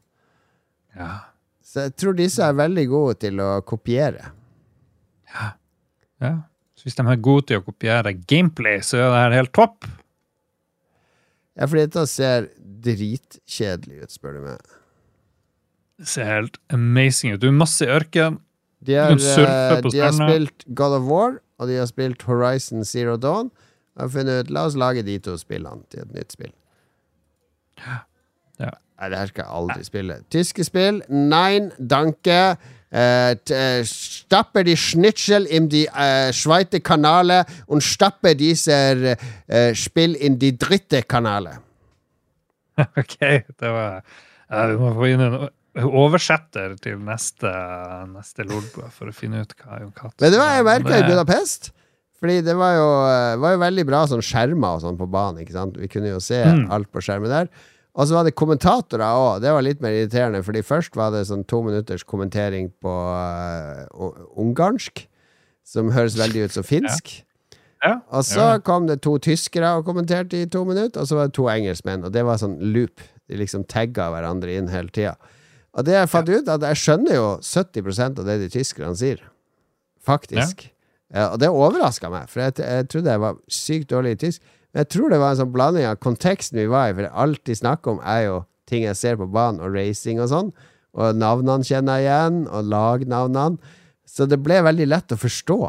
Ja. 0.97 1.11
Så 1.61 1.85
jeg 1.85 1.93
tror 2.01 2.17
disse 2.17 2.41
er 2.43 2.57
veldig 2.57 2.87
gode 2.89 3.19
til 3.21 3.37
å 3.39 3.61
kopiere. 3.61 4.31
ja. 6.21 6.33
Så 6.75 6.87
hvis 6.87 6.95
de 6.97 7.05
er 7.05 7.21
gode 7.21 7.45
til 7.51 7.59
å 7.61 7.65
kopiere 7.65 8.15
gameplay, 8.27 8.79
så 8.81 8.97
er 8.97 9.05
det 9.11 9.19
her 9.21 9.35
helt 9.37 9.53
topp. 9.53 9.85
Ja, 11.61 11.67
for 11.69 11.77
dette 11.77 12.07
ser 12.09 12.47
dritkjedelig 12.81 14.07
ut, 14.07 14.13
spør 14.15 14.39
du 14.39 14.45
meg. 14.47 14.77
Det 16.01 16.07
ser 16.09 16.25
helt 16.25 16.57
amazing 16.73 17.35
ut. 17.35 17.41
Du 17.43 17.51
er 17.51 17.53
masse 17.53 17.85
ørken. 17.85 18.39
De 18.81 18.95
har, 18.97 19.11
kan 19.13 19.21
surfe 19.21 19.45
eh, 19.45 19.81
på 19.85 19.91
de 19.93 19.99
har 20.01 20.15
spilt 20.17 20.65
God 20.73 20.95
of 20.97 21.05
War, 21.05 21.35
og 21.61 21.69
de 21.69 21.77
har 21.77 21.85
spilt 21.85 22.25
Horizon 22.25 22.81
Zero 22.87 23.13
Dawn. 23.21 23.51
Og 23.93 24.07
har 24.07 24.13
funnet 24.15 24.47
ut 24.47 24.55
La 24.55 24.65
oss 24.65 24.77
lage 24.79 25.03
de 25.05 25.19
to 25.21 25.35
spillene 25.37 25.85
til 25.93 26.01
et 26.01 26.15
nytt 26.17 26.33
spill. 26.33 26.55
Ja. 27.77 28.01
Nei, 29.01 29.09
det 29.09 29.17
her 29.17 29.29
skal 29.31 29.45
jeg 29.45 29.57
aldri 29.57 29.85
spille. 29.85 30.15
Tyske 30.33 30.65
spill. 30.65 30.99
Nein, 31.09 31.71
danke. 31.77 32.39
T- 32.91 33.55
eh, 33.55 33.83
stapper 33.87 34.65
die 34.67 34.75
Schnitzel 34.75 35.45
in 35.47 35.69
die 35.71 35.85
eh, 35.87 36.31
zweite 36.35 36.81
Kanale 36.81 37.45
und 37.67 37.81
stapper 37.81 38.35
dieser 38.35 39.15
eh, 39.47 39.73
Spill 39.75 40.15
in 40.15 40.37
die 40.37 40.57
dritte 40.57 41.01
Kanale. 41.03 41.59
ok, 42.77 43.15
det 43.21 43.69
var 43.71 44.01
ja, 44.51 44.65
Vi 44.67 44.77
må 44.79 44.91
få 44.97 45.07
inn 45.11 45.21
en 45.23 45.37
oversetter 45.87 46.73
til 46.83 46.97
neste, 47.07 47.51
neste 48.11 48.43
lordbø 48.43 48.89
for 48.91 49.07
å 49.07 49.15
finne 49.15 49.45
ut 49.45 49.53
hva 49.61 49.77
Jon 49.79 49.93
Cato 49.95 50.17
Men 50.19 50.33
det 50.33 50.39
var 50.41 50.55
jeg 50.57 50.65
merka 50.67 50.97
i 50.99 51.05
Budapest. 51.07 51.71
Fordi 52.21 52.41
det 52.45 52.53
var 52.59 52.73
jo, 52.75 52.87
eh, 53.07 53.35
var 53.41 53.55
jo 53.55 53.61
veldig 53.63 53.85
bra 53.87 54.01
sånn 54.11 54.21
skjermer 54.21 54.75
og 54.77 54.83
sånn 54.83 54.97
på 54.99 55.07
banen. 55.09 55.39
ikke 55.41 55.55
sant? 55.55 55.79
Vi 55.79 55.87
kunne 55.89 56.11
jo 56.11 56.19
se 56.21 56.43
Mm. 56.43 56.67
alt 56.75 56.91
på 56.91 56.99
skjermen 57.01 57.31
der. 57.31 57.47
Og 57.91 58.07
så 58.07 58.15
var 58.15 58.23
det 58.27 58.37
kommentatorer 58.39 59.03
òg. 59.03 59.41
Det 59.43 59.51
var 59.51 59.65
litt 59.65 59.81
mer 59.83 59.95
irriterende, 59.95 60.43
Fordi 60.43 60.61
først 60.63 60.95
var 60.95 61.11
det 61.11 61.25
sånn 61.27 61.43
to 61.43 61.61
minutters 61.65 62.05
kommentering 62.07 62.71
på 62.79 62.91
uh, 62.91 64.13
ungarsk, 64.39 65.07
som 65.67 65.91
høres 65.91 66.15
veldig 66.19 66.47
ut 66.47 66.55
som 66.55 66.63
finsk. 66.63 67.19
Ja, 67.81 67.99
Og 68.13 68.23
så 68.25 68.45
ja. 68.53 68.59
kom 68.61 68.87
det 68.87 69.01
to 69.01 69.17
tyskere 69.17 69.73
og 69.79 69.85
kommenterte 69.85 70.37
i 70.37 70.47
to 70.49 70.63
minutter, 70.63 71.01
og 71.01 71.07
så 71.09 71.17
var 71.17 71.27
det 71.27 71.35
to 71.35 71.47
engelskmenn, 71.49 72.05
og 72.05 72.13
det 72.13 72.23
var 72.27 72.37
sånn 72.37 72.59
loop. 72.61 73.01
De 73.27 73.39
liksom 73.39 73.63
tagga 73.65 74.09
hverandre 74.13 74.53
inn 74.53 74.69
hele 74.69 74.91
tida. 74.93 75.15
Og 75.71 75.87
det 75.87 75.95
jeg 75.95 76.09
fant 76.11 76.29
ut, 76.29 76.49
at 76.51 76.65
jeg 76.67 76.79
skjønner 76.81 77.15
jo 77.15 77.27
70% 77.47 78.19
av 78.19 78.27
det 78.27 78.37
de 78.43 78.49
tyskerne 78.51 78.95
sier. 78.99 79.21
Faktisk. 80.03 80.67
Ja, 81.11 81.31
og 81.31 81.39
det 81.41 81.49
overraska 81.51 82.11
meg, 82.11 82.29
for 82.31 82.43
jeg, 82.43 82.57
jeg 82.59 82.87
trodde 82.91 83.15
jeg 83.15 83.23
var 83.23 83.39
sykt 83.51 83.89
dårlig 83.91 84.15
i 84.15 84.19
tysk. 84.25 84.43
Men 84.71 84.85
jeg 84.85 84.91
tror 84.95 85.11
det 85.11 85.19
var 85.19 85.33
en 85.33 85.41
sånn 85.41 85.53
blanding 85.53 85.87
av 85.89 85.99
konteksten 86.03 86.61
vi 86.61 86.69
var 86.71 86.91
i, 86.91 86.95
for 86.97 87.11
alt 87.23 87.43
de 87.47 87.57
snakker 87.57 87.95
om, 87.95 88.01
er 88.07 88.25
jo 88.29 88.39
ting 88.71 88.85
jeg 88.87 88.99
ser 88.99 89.19
på 89.19 89.27
banen, 89.31 89.59
og 89.63 89.75
racing 89.75 90.21
og 90.23 90.31
sånn. 90.31 90.51
Og 90.95 91.15
navnene 91.15 91.67
kjenner 91.67 91.99
jeg 91.99 92.07
igjen, 92.07 92.41
og 92.51 92.67
lagnavnene. 92.71 93.77
Så 94.07 94.27
det 94.27 94.41
ble 94.43 94.59
veldig 94.63 94.87
lett 94.91 95.13
å 95.15 95.19
forstå 95.19 95.59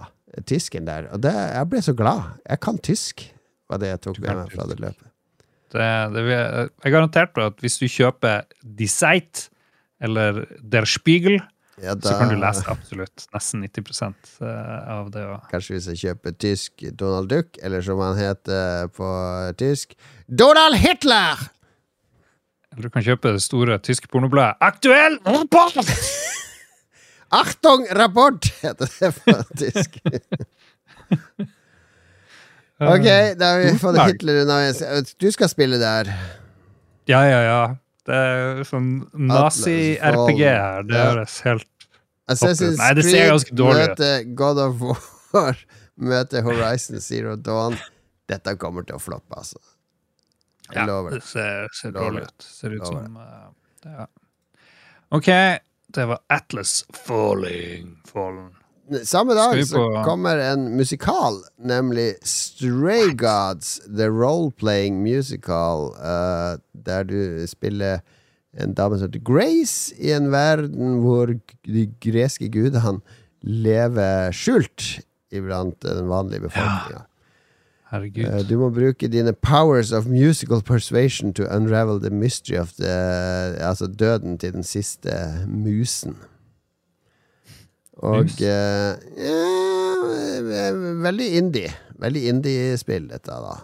tysken 0.48 0.86
der. 0.88 1.08
Og 1.14 1.22
det, 1.22 1.32
jeg 1.34 1.70
ble 1.70 1.82
så 1.84 1.94
glad. 1.98 2.36
Jeg 2.46 2.62
kan 2.64 2.78
tysk, 2.82 3.24
var 3.70 3.82
det 3.82 3.92
jeg 3.92 4.02
tok 4.06 4.20
med 4.22 4.38
meg 4.40 4.54
fra 4.54 4.66
det 4.70 4.78
løpet. 4.82 5.08
Det, 5.72 5.88
det, 6.12 6.22
jeg 6.84 6.92
garanterte 6.92 7.46
at 7.48 7.62
hvis 7.64 7.78
du 7.80 7.86
kjøper 7.88 8.44
Die 8.62 8.90
Zeit 8.92 9.46
eller 10.02 10.42
Der 10.60 10.86
Spiegel, 10.88 11.38
Ja, 11.82 11.96
så 11.98 12.12
kan 12.14 12.30
du 12.30 12.36
lese 12.38 12.62
absolutt 12.70 13.24
nesten 13.34 13.64
90% 13.66 14.36
av 14.86 15.08
det. 15.10 15.24
Og 15.26 15.48
Kanskje 15.50 15.74
hvis 15.74 15.88
jeg 15.90 15.98
kjøper 16.04 16.36
tysk 16.38 16.84
Donald 16.94 17.26
Duck, 17.32 17.58
eller 17.62 17.82
som 17.82 17.98
han 18.04 18.14
heter 18.20 18.86
på 18.94 19.08
tysk 19.58 19.96
Donald 20.28 20.78
Hitler! 20.78 21.42
Eller 22.72 22.86
du 22.86 22.90
kan 22.94 23.04
kjøpe 23.04 23.34
det 23.34 23.42
store 23.44 23.76
tyske 23.84 24.08
pornobladet 24.12 24.56
Aktuell 24.64 25.18
rapport! 25.26 25.76
Achtung, 27.42 27.86
rapport! 27.98 28.46
heter 28.62 28.88
det 29.00 29.10
på 29.18 29.34
tysk. 29.60 29.90
ok, 32.92 33.06
da 33.40 33.44
har 33.54 33.58
vi 33.64 33.70
fått. 33.80 33.96
Hitler 34.06 34.34
unna. 34.44 34.56
Du 35.18 35.28
skal 35.32 35.48
spille 35.48 35.78
der. 35.80 36.04
Ja, 37.08 37.22
ja, 37.24 37.40
ja. 37.46 37.62
Det 38.02 38.16
er 38.18 38.64
sånn 38.66 39.06
nazi-RPG 39.30 40.40
her. 40.42 40.82
Det 40.88 40.98
høres 40.98 41.36
helt 41.46 41.71
Assassin's 42.32 42.78
Nei, 42.80 42.92
det 42.98 43.04
ser 43.06 43.28
ganske 43.32 43.56
dårlig 43.58 43.82
ut. 43.84 43.92
møter 43.98 44.24
God 44.38 44.60
of 44.66 44.80
War 45.34 45.58
møter 46.12 46.42
Horizon 46.46 47.00
Zero 47.04 47.36
Dawn. 47.36 47.76
Dette 48.30 48.54
kommer 48.60 48.84
til 48.88 48.96
å 48.96 49.02
floppe, 49.02 49.36
altså. 49.36 49.60
Jeg 50.72 50.78
Ja, 50.80 50.86
lover 50.88 51.10
det 51.18 51.20
det. 51.20 51.28
ser, 51.28 51.68
ser 51.76 51.92
dårlig 51.92 52.22
ut. 52.28 52.46
Ser 52.48 52.72
ut 52.76 52.80
Lover 52.86 53.04
som 53.04 53.16
uh, 53.20 53.52
ja. 53.84 54.06
OK, 55.12 55.28
det 55.92 56.06
var 56.08 56.22
Atlas 56.32 56.78
Falling. 56.96 57.96
Fallen. 58.08 58.50
Samme 59.06 59.34
dag 59.36 59.60
så 59.68 59.82
kommer 60.04 60.40
en 60.42 60.64
musikal, 60.76 61.38
nemlig 61.60 62.14
Stray 62.28 63.12
Gods, 63.16 63.78
The 63.86 64.08
Role-Playing 64.10 64.98
Musical, 65.04 65.92
uh, 65.96 66.56
der 66.72 67.04
du 67.08 67.46
spiller 67.48 68.00
en 68.58 68.74
dame 68.76 68.98
som 68.98 69.08
heter 69.08 69.22
Grace, 69.24 69.94
i 69.98 70.10
en 70.12 70.30
verden 70.32 70.98
hvor 71.04 71.32
de 71.64 71.86
greske 72.04 72.48
gudene 72.52 72.98
lever 73.42 74.30
skjult 74.36 75.00
iblant 75.32 75.78
den 75.82 76.08
vanlige 76.10 76.44
befolkninga. 76.48 77.06
Herregud. 77.92 78.24
Eh, 78.24 78.42
Du 78.48 78.56
må 78.60 78.70
bruke 78.72 79.08
dine 79.08 79.32
powers 79.32 79.92
of 79.92 80.06
musical 80.06 80.62
persuasion 80.62 81.32
to 81.32 81.44
unravel 81.48 81.98
the 82.00 82.10
mystery 82.10 82.56
of 82.56 82.72
the 82.78 82.92
Altså 83.60 83.86
døden 83.86 84.38
til 84.38 84.52
den 84.52 84.62
siste 84.62 85.10
musen. 85.48 86.16
Og 88.02 88.24
Mus. 88.24 88.40
eh, 88.40 88.96
ja, 89.18 90.70
Veldig 91.02 91.28
indie. 91.36 91.72
Veldig 92.02 92.22
indie-spill, 92.28 93.08
dette, 93.12 93.30
da. 93.30 93.58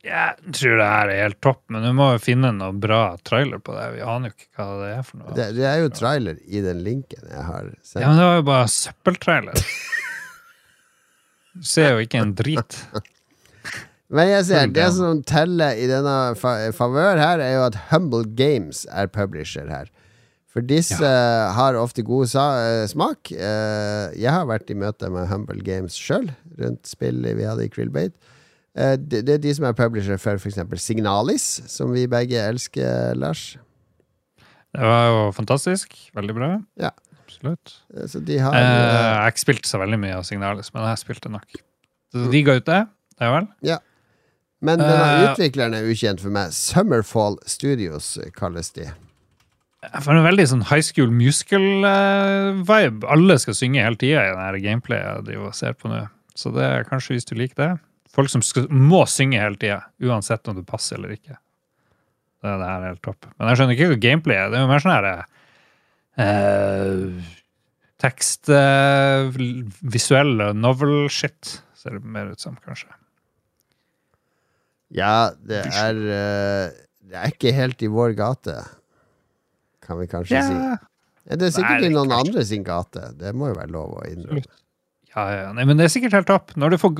Jeg 0.00 0.52
tror 0.56 0.78
det 0.80 0.88
her 0.88 1.10
er 1.12 1.18
helt 1.26 1.40
topp, 1.44 1.60
men 1.68 1.84
du 1.84 1.90
må 1.96 2.06
jo 2.14 2.20
finne 2.24 2.54
noe 2.56 2.72
bra 2.80 3.02
trailer 3.26 3.60
på 3.60 3.74
det. 3.76 3.86
Vi 3.98 4.00
aner 4.00 4.32
jo 4.32 4.36
ikke 4.38 4.62
hva 4.62 4.68
det 4.80 4.90
er 4.94 5.02
for 5.04 5.20
noe. 5.20 5.34
Det, 5.36 5.48
det 5.58 5.66
er 5.68 5.82
jo 5.82 5.90
trailer 5.92 6.38
i 6.48 6.62
den 6.64 6.80
linken 6.86 7.26
jeg 7.28 7.44
har 7.44 7.68
sendt. 7.84 8.00
Ja, 8.00 8.08
men 8.08 8.20
det 8.20 8.28
var 8.30 8.38
jo 8.38 8.46
bare 8.48 8.70
søppeltrailer. 8.72 9.64
Du 11.52 11.66
ser 11.68 11.92
jo 11.92 12.04
ikke 12.06 12.22
en 12.24 12.36
drit. 12.38 12.78
Men 14.10 14.26
jeg 14.26 14.46
ser, 14.48 14.70
det 14.74 14.88
som 14.96 15.20
teller 15.22 15.78
i 15.78 15.84
denne 15.86 16.14
fa 16.34 16.56
favør 16.74 17.20
her, 17.20 17.38
er 17.38 17.52
jo 17.54 17.60
at 17.68 17.76
Humble 17.92 18.24
Games 18.34 18.82
er 18.90 19.06
publisher 19.06 19.68
her. 19.70 19.86
For 20.50 20.66
disse 20.66 21.06
har 21.54 21.78
ofte 21.78 22.02
god 22.02 22.32
eh, 22.34 22.88
smak. 22.90 23.30
Eh, 23.30 24.16
jeg 24.18 24.32
har 24.34 24.48
vært 24.50 24.72
i 24.72 24.78
møte 24.78 25.12
med 25.14 25.30
Humble 25.30 25.62
Games 25.62 25.94
sjøl, 25.94 26.26
rundt 26.58 26.90
spillet 26.90 27.38
vi 27.38 27.46
hadde 27.46 27.68
i 27.68 27.70
Krillbait. 27.70 28.16
Eh, 28.78 28.96
det, 29.00 29.24
det 29.26 29.34
er 29.38 29.42
de 29.42 29.54
som 29.56 29.66
er 29.66 29.74
publisher 29.78 30.18
for 30.22 30.38
f.eks. 30.38 30.58
Signalis, 30.84 31.46
som 31.70 31.92
vi 31.94 32.06
begge 32.10 32.38
elsker, 32.38 33.14
Lars. 33.18 33.56
Det 34.70 34.86
var 34.86 35.06
jo 35.10 35.22
fantastisk. 35.34 35.96
Veldig 36.14 36.36
bra. 36.36 36.50
Ja. 36.78 36.92
Absolutt. 37.24 37.76
Eh, 37.96 38.06
Så 38.06 38.20
de 38.24 38.38
har 38.38 38.54
Eh, 38.54 38.60
eh, 38.60 38.94
jeg 38.94 39.20
har 39.22 39.30
ikke 39.30 39.46
spilt 39.46 39.66
så 39.66 39.78
veldig 39.82 39.98
mye 39.98 40.16
av 40.18 40.24
Signalis, 40.26 40.72
men 40.74 40.86
jeg 40.88 40.98
spilte 41.02 41.30
nok. 41.30 41.46
Så 42.12 42.30
de 42.30 42.42
ga 42.42 42.56
ut 42.58 42.66
det, 42.66 42.80
det 43.18 43.26
er 43.26 43.30
vel? 43.36 43.46
Men 44.60 44.78
denne 44.78 45.04
eh, 45.24 45.30
utvikleren 45.30 45.74
er 45.74 45.86
ukjent 45.88 46.20
for 46.20 46.30
meg. 46.34 46.50
Summerfall 46.52 47.38
Studios 47.48 48.18
kalles 48.36 48.70
de. 48.76 48.88
Jeg 49.80 50.02
får 50.04 50.18
en 50.18 50.26
veldig 50.26 50.44
sånn 50.50 50.64
high 50.68 50.82
school 50.84 51.08
musical-vibe. 51.14 53.06
Alle 53.08 53.38
skal 53.40 53.56
synge 53.56 53.80
hele 53.80 53.96
tida 53.96 54.26
i 54.28 54.52
det 54.58 54.62
gameplayet 54.66 55.24
de 55.24 55.38
ser 55.56 55.72
på 55.78 55.88
nå. 55.88 56.02
Så 56.36 56.52
det 56.52 56.66
er 56.66 56.84
kanskje 56.88 57.16
hvis 57.16 57.24
du 57.30 57.34
liker 57.38 57.56
det. 57.56 57.70
Folk 58.16 58.30
som 58.32 58.42
skal, 58.42 58.66
må 58.74 59.04
synge 59.06 59.38
hele 59.38 59.58
tida, 59.60 59.82
uansett 60.02 60.48
om 60.50 60.56
det 60.58 60.64
passer 60.66 60.98
eller 60.98 61.12
ikke. 61.14 61.36
Det, 62.40 62.48
det 62.56 62.66
her 62.66 62.80
er 62.82 62.88
helt 62.94 63.02
topp. 63.04 63.28
Men 63.38 63.50
jeg 63.52 63.60
skjønner 63.60 63.76
ikke 63.76 63.90
hva 63.92 63.98
gameplay 64.02 64.38
er. 64.40 64.48
Det 64.50 64.58
er 64.58 64.64
jo 64.64 64.70
mer 64.70 64.82
sånn 64.82 64.96
her 64.96 65.08
eh, 66.24 67.28
Tekst 68.00 68.48
eh, 68.48 69.28
Visuell 69.92 70.32
novel-shit, 70.56 71.58
ser 71.76 71.98
det 71.98 72.04
mer 72.16 72.32
ut 72.32 72.40
som, 72.42 72.56
kanskje. 72.64 72.88
Ja, 74.96 75.30
det 75.46 75.60
er 75.68 75.98
eh, 76.16 76.78
Det 77.10 77.18
er 77.20 77.30
ikke 77.34 77.52
helt 77.54 77.82
i 77.86 77.90
vår 77.92 78.16
gate, 78.18 78.56
kan 79.86 80.00
vi 80.00 80.08
kanskje 80.10 80.40
si. 80.48 80.56
Ja, 80.56 80.78
Ja, 81.30 81.36
Det 81.36 81.46
er 81.46 81.52
sikkert 81.54 81.84
Nei, 81.84 81.90
i 81.90 81.94
noen 81.94 82.08
kanskje- 82.10 82.26
andre 82.32 82.42
sin 82.48 82.64
gate. 82.66 83.02
Det 83.20 83.30
må 83.36 83.52
jo 83.52 83.58
være 83.60 83.70
lov 83.70 83.92
å 84.00 84.06
innrømme. 84.08 84.42
Ja, 85.14 85.24
ja. 85.34 85.50
Nei, 85.56 85.64
men 85.68 85.78
det 85.80 85.86
er 85.88 85.92
sikkert 85.92 86.14
helt 86.18 86.28
topp. 86.30 86.54
Når 86.60 86.74
du 86.74 86.78
får 86.82 86.94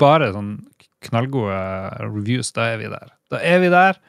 bare 0.00 0.32
sånn 0.34 0.56
knallgode 1.04 1.58
reviews, 2.00 2.52
da 2.56 2.70
er 2.72 2.80
vi 2.80 2.88
der. 2.92 3.12
Da 3.32 3.40
er 3.44 3.60
vi 3.60 3.70
der. 3.72 4.00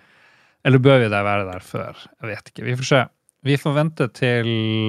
Eller 0.65 0.81
bør 0.81 1.03
vi 1.03 1.11
der 1.11 1.25
være 1.27 1.45
der 1.51 1.63
før? 1.65 1.99
Jeg 2.21 2.31
vet 2.31 2.51
ikke. 2.51 2.65
Vi 2.65 2.75
får 2.79 2.89
se. 2.89 3.01
Vi 3.45 3.57
får 3.61 3.75
vente 3.75 4.07
til 4.17 4.47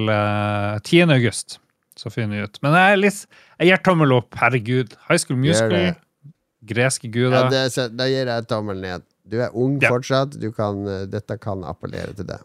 uh, 0.09 0.79
10. 0.81 1.03
august, 1.13 1.59
så 1.99 2.09
finner 2.09 2.39
vi 2.39 2.47
ut. 2.47 2.57
Men 2.65 2.73
jeg 2.79 3.01
litt 3.03 3.19
Jeg 3.59 3.69
gir 3.69 3.83
tommel 3.85 4.15
opp. 4.15 4.37
Herregud. 4.39 4.95
High 5.09 5.21
School 5.21 5.37
Musical. 5.37 5.75
greske 5.77 6.03
Greske 6.67 7.07
Ja, 7.07 7.13
guder. 7.13 7.49
det, 7.53 7.61
så, 7.75 7.85
da 7.93 8.07
gir 8.09 8.25
jeg 8.31 8.47
tommel 8.49 8.81
ned. 8.81 9.05
Du 9.27 9.37
er 9.43 9.53
ung 9.53 9.77
Ja. 9.81 9.91
fortsatt. 9.91 10.39
Du 10.39 10.51
kan, 10.51 10.81
eh, 10.87 11.05
dette 11.05 11.37
kan 11.37 11.63
appellere 11.63 12.15
til 12.15 12.25
deg. 12.25 12.41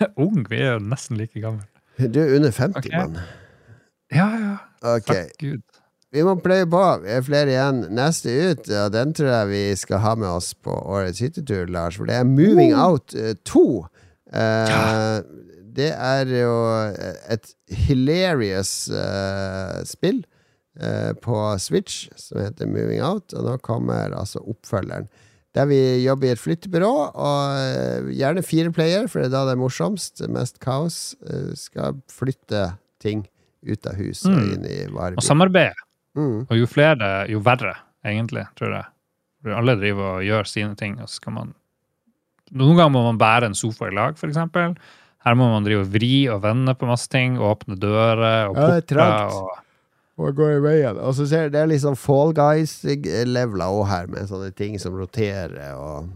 Ung. 0.16 0.42
Vi 0.48 0.56
er 0.56 0.78
jo 0.78 0.82
nesten 0.88 1.18
like 1.20 1.38
gamle. 1.40 1.66
Du 1.98 2.18
er 2.18 2.34
under 2.36 2.50
50, 2.50 2.76
okay. 2.80 2.96
mann. 2.96 3.18
Ja, 4.12 4.28
ja. 4.38 4.56
Ok. 4.94 5.06
Takk 5.08 5.38
Gud. 5.40 5.62
Vi 6.12 6.20
må 6.26 6.34
pløye 6.44 6.66
på. 6.68 6.80
Vi 7.06 7.08
er 7.14 7.22
flere 7.24 7.48
igjen. 7.54 7.78
Neste 7.96 8.32
ut, 8.50 8.66
og 8.68 8.90
den 8.92 9.14
tror 9.16 9.30
jeg 9.32 9.48
vi 9.48 9.62
skal 9.80 10.02
ha 10.04 10.10
med 10.20 10.28
oss 10.28 10.50
på 10.54 10.74
årets 10.76 11.22
hyttetur, 11.24 11.70
Lars. 11.72 11.96
For 11.96 12.04
det 12.10 12.18
er 12.20 12.28
Moving 12.28 12.74
Out 12.76 13.14
eh, 13.16 13.32
2. 13.48 13.62
Uh, 14.32 14.36
Ja. 14.36 14.82
Det 15.72 15.88
er 15.96 16.28
jo 16.28 16.52
et 17.32 17.46
hilarious 17.72 18.90
uh, 18.92 19.78
spill 19.88 20.18
uh, 20.76 21.14
på 21.24 21.38
Switch 21.64 22.10
som 22.20 22.42
heter 22.42 22.68
Moving 22.68 23.00
Out, 23.00 23.32
og 23.32 23.46
nå 23.48 23.54
kommer 23.64 24.12
altså 24.12 24.42
oppfølgeren. 24.44 25.08
Der 25.56 25.64
vi 25.68 25.78
jobber 26.04 26.28
i 26.28 26.34
et 26.34 26.40
flyttebyrå, 26.40 26.90
og 27.12 27.56
eh, 27.60 28.06
gjerne 28.16 28.40
fire 28.44 28.70
player, 28.72 29.04
for 29.08 29.20
det 29.20 29.26
er 29.28 29.32
da 29.34 29.42
det 29.48 29.52
er 29.56 29.60
morsomst. 29.60 30.22
Mest 30.32 30.60
kaos. 30.64 31.14
eh, 31.28 31.50
skal 31.60 31.98
flytte 32.08 32.70
ting 33.04 33.26
ut 33.66 33.86
av 33.86 33.94
huset, 33.94 34.26
og 34.32 34.38
Mm. 34.38 34.52
inn 34.54 34.64
i 34.66 34.84
Og 34.86 34.92
varebil. 34.96 35.22
samarbeide. 35.22 35.74
Mm. 36.16 36.46
Og 36.50 36.56
jo 36.58 36.66
flere, 36.66 37.28
jo 37.30 37.40
verre, 37.40 37.74
egentlig, 38.04 38.46
tror 38.56 38.72
jeg. 38.76 38.84
For 39.42 39.50
alle 39.58 39.76
driver 39.76 40.18
og 40.18 40.22
gjør 40.26 40.46
sine 40.46 40.76
ting, 40.76 41.00
og 41.00 41.08
så 41.08 41.14
skal 41.20 41.32
man 41.32 41.54
Noen 42.52 42.76
ganger 42.76 42.90
må 42.92 43.02
man 43.06 43.16
bære 43.18 43.46
en 43.46 43.54
sofa 43.54 43.86
i 43.88 43.94
lag, 43.94 44.12
f.eks. 44.18 44.36
Her 45.24 45.34
må 45.34 45.46
man 45.50 45.64
drive 45.64 45.80
og 45.86 45.92
vri 45.94 46.28
og 46.28 46.42
vende 46.42 46.74
på 46.76 46.84
masse 46.86 47.08
ting, 47.08 47.38
og 47.38 47.56
åpne 47.64 47.78
dører 47.80 48.50
og 48.50 48.56
Ja, 48.56 48.66
det 48.66 48.92
er 48.92 48.96
porter. 48.98 49.32
og 49.32 49.58
Og 50.18 50.34
går 50.36 50.58
i 50.58 50.60
veien. 50.60 50.98
Og 51.00 51.14
så 51.14 51.26
ser 51.26 51.48
du, 51.48 51.56
det 51.56 51.62
er 51.72 51.78
sånn 51.78 51.96
Fall 51.96 52.34
Guys-levela 52.34 53.70
òg 53.72 53.86
her, 53.88 54.06
med 54.06 54.28
sånne 54.28 54.54
ting 54.54 54.78
som 54.78 54.92
roterer, 54.94 55.72
og, 55.78 56.10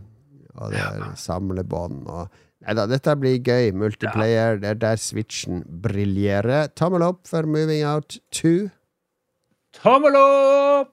og 0.61 0.71
det 0.73 0.79
er 0.83 1.15
samlebånd 1.17 2.07
og 2.07 2.29
Nei 2.67 2.75
da, 2.75 2.89
dette 2.91 3.15
blir 3.15 3.39
gøy. 3.47 3.71
Multiplayer. 3.79 4.59
Det 4.59 4.73
er 4.73 4.79
der 4.83 4.99
switchen 4.99 5.63
briljerer. 5.85 6.73
Tommel 6.75 7.05
opp 7.07 7.23
for 7.31 7.47
Moving 7.47 7.85
Out 7.87 8.19
2. 8.35 8.57
Tommel 9.79 10.19
opp! 10.19 10.93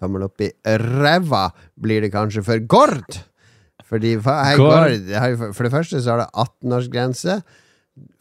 Tommel 0.00 0.24
opp 0.26 0.42
i 0.42 0.48
ræva 0.80 1.50
blir 1.78 2.02
det 2.02 2.10
kanskje 2.14 2.42
for 2.46 2.62
Gord! 2.66 3.20
Fordi 3.90 4.14
er 4.18 4.58
Gord. 4.58 4.94
Gord? 5.10 5.54
For 5.54 5.66
det 5.66 5.72
første 5.74 6.00
så 6.02 6.14
har 6.14 6.24
det 6.24 6.30
18-årsgrense. 6.38 7.40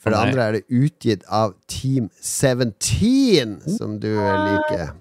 For 0.01 0.13
det 0.13 0.19
andre 0.19 0.45
er 0.45 0.57
det 0.57 0.63
utgitt 0.69 1.25
av 1.25 1.53
Team 1.69 2.09
17, 2.21 3.59
som 3.77 3.97
du 4.01 4.09
liker. 4.09 4.93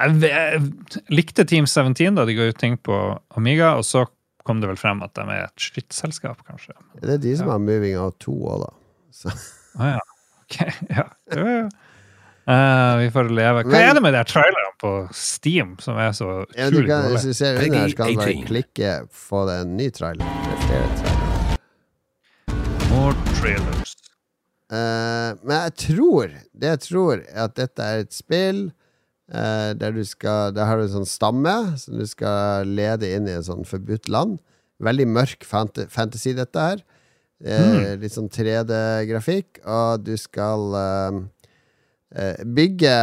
Jeg, 0.00 0.16
jeg 0.22 1.02
likte 1.12 1.44
Team 1.48 1.66
17 1.68 2.16
da 2.16 2.26
de 2.28 2.36
ga 2.36 2.48
ut 2.52 2.60
ting 2.60 2.76
på 2.80 2.96
Amiga, 3.36 3.74
og 3.80 3.86
så 3.88 4.04
kom 4.44 4.60
det 4.62 4.68
vel 4.70 4.76
frem 4.80 5.02
at 5.02 5.14
de 5.14 5.20
er 5.28 5.44
et 5.48 5.60
skittselskap, 5.60 6.40
kanskje. 6.48 6.72
Det 7.02 7.10
er 7.18 7.22
de 7.22 7.36
som 7.36 7.46
Ja. 7.46 7.52
har 7.52 7.58
Moving 7.64 7.98
Out 7.98 8.18
2 8.24 8.32
òg, 8.54 8.64
da. 8.64 8.70
Så. 9.12 9.32
Ah, 9.78 9.94
ja. 9.96 10.00
Ok, 10.44 10.56
ja. 10.96 11.04
Jo, 11.36 11.46
jo. 11.46 11.68
Uh, 12.50 12.96
vi 12.98 13.10
får 13.14 13.28
leve. 13.30 13.62
Hva 13.62 13.70
Men- 13.70 13.88
er 13.90 13.94
det 13.94 14.02
med 14.02 14.14
de 14.16 14.24
trailerne 14.26 14.72
på 14.80 14.90
Steam 15.14 15.76
som 15.78 15.98
er 16.02 16.10
så 16.16 16.30
utrolig 16.48 16.88
dårlige? 16.88 17.10
hvis 17.12 17.26
du 17.28 17.32
ser 17.36 17.60
under 17.60 17.78
her, 17.78 17.88
så 17.92 17.96
kan 18.00 18.06
du 18.08 18.16
bare 18.16 18.46
klikke 18.48 18.94
få 19.12 19.44
deg 19.46 19.60
en 19.66 19.76
ny 19.76 19.90
trailer. 19.94 20.24
Det 20.24 20.54
er 20.56 20.60
flere. 20.66 21.58
More 22.90 23.14
trailers. 23.38 23.94
Uh, 24.70 25.34
men 25.42 25.54
jeg 25.56 25.72
tror 25.82 26.28
Det 26.54 26.68
jeg 26.72 26.80
tror, 26.84 27.22
er 27.26 27.44
at 27.44 27.54
dette 27.58 27.82
er 27.82 28.04
et 28.04 28.12
spill 28.14 28.68
eh, 29.30 29.72
der 29.78 29.94
du 29.96 30.02
skal 30.04 30.54
Der 30.54 30.68
har 30.68 30.78
du 30.78 30.84
en 30.84 30.94
sånn 31.00 31.08
stamme 31.08 31.56
som 31.80 31.98
du 31.98 32.06
skal 32.06 32.68
lede 32.68 33.10
inn 33.14 33.28
i 33.28 33.36
en 33.38 33.46
sånn 33.46 33.66
forbudt 33.68 34.10
land. 34.12 34.38
Veldig 34.80 35.06
mørk 35.08 35.44
fant 35.44 35.78
fantasy, 35.92 36.32
dette 36.36 36.60
her. 36.60 36.82
Eh, 37.40 37.94
Litt 38.00 38.14
sånn 38.16 38.30
3D-grafikk. 38.32 39.62
Og 39.64 40.04
du 40.04 40.14
skal 40.20 40.76
eh, 40.80 41.20
eh, 42.16 42.42
bygge 42.44 42.96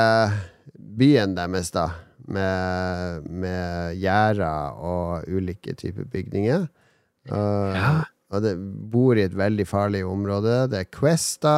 byen 0.97 1.37
deres, 1.37 1.71
da. 1.75 1.89
Med, 2.27 3.27
med 3.31 3.95
gjerder 4.01 4.79
og 4.83 5.29
ulike 5.31 5.71
typer 5.79 6.03
bygninger. 6.11 6.65
Ja. 7.29 7.91
Og 8.31 8.41
det 8.43 8.55
bor 8.91 9.15
i 9.15 9.23
et 9.23 9.35
veldig 9.37 9.65
farlig 9.69 10.01
område. 10.07 10.69
Det 10.71 10.79
er 10.81 10.89
Questa, 10.91 11.53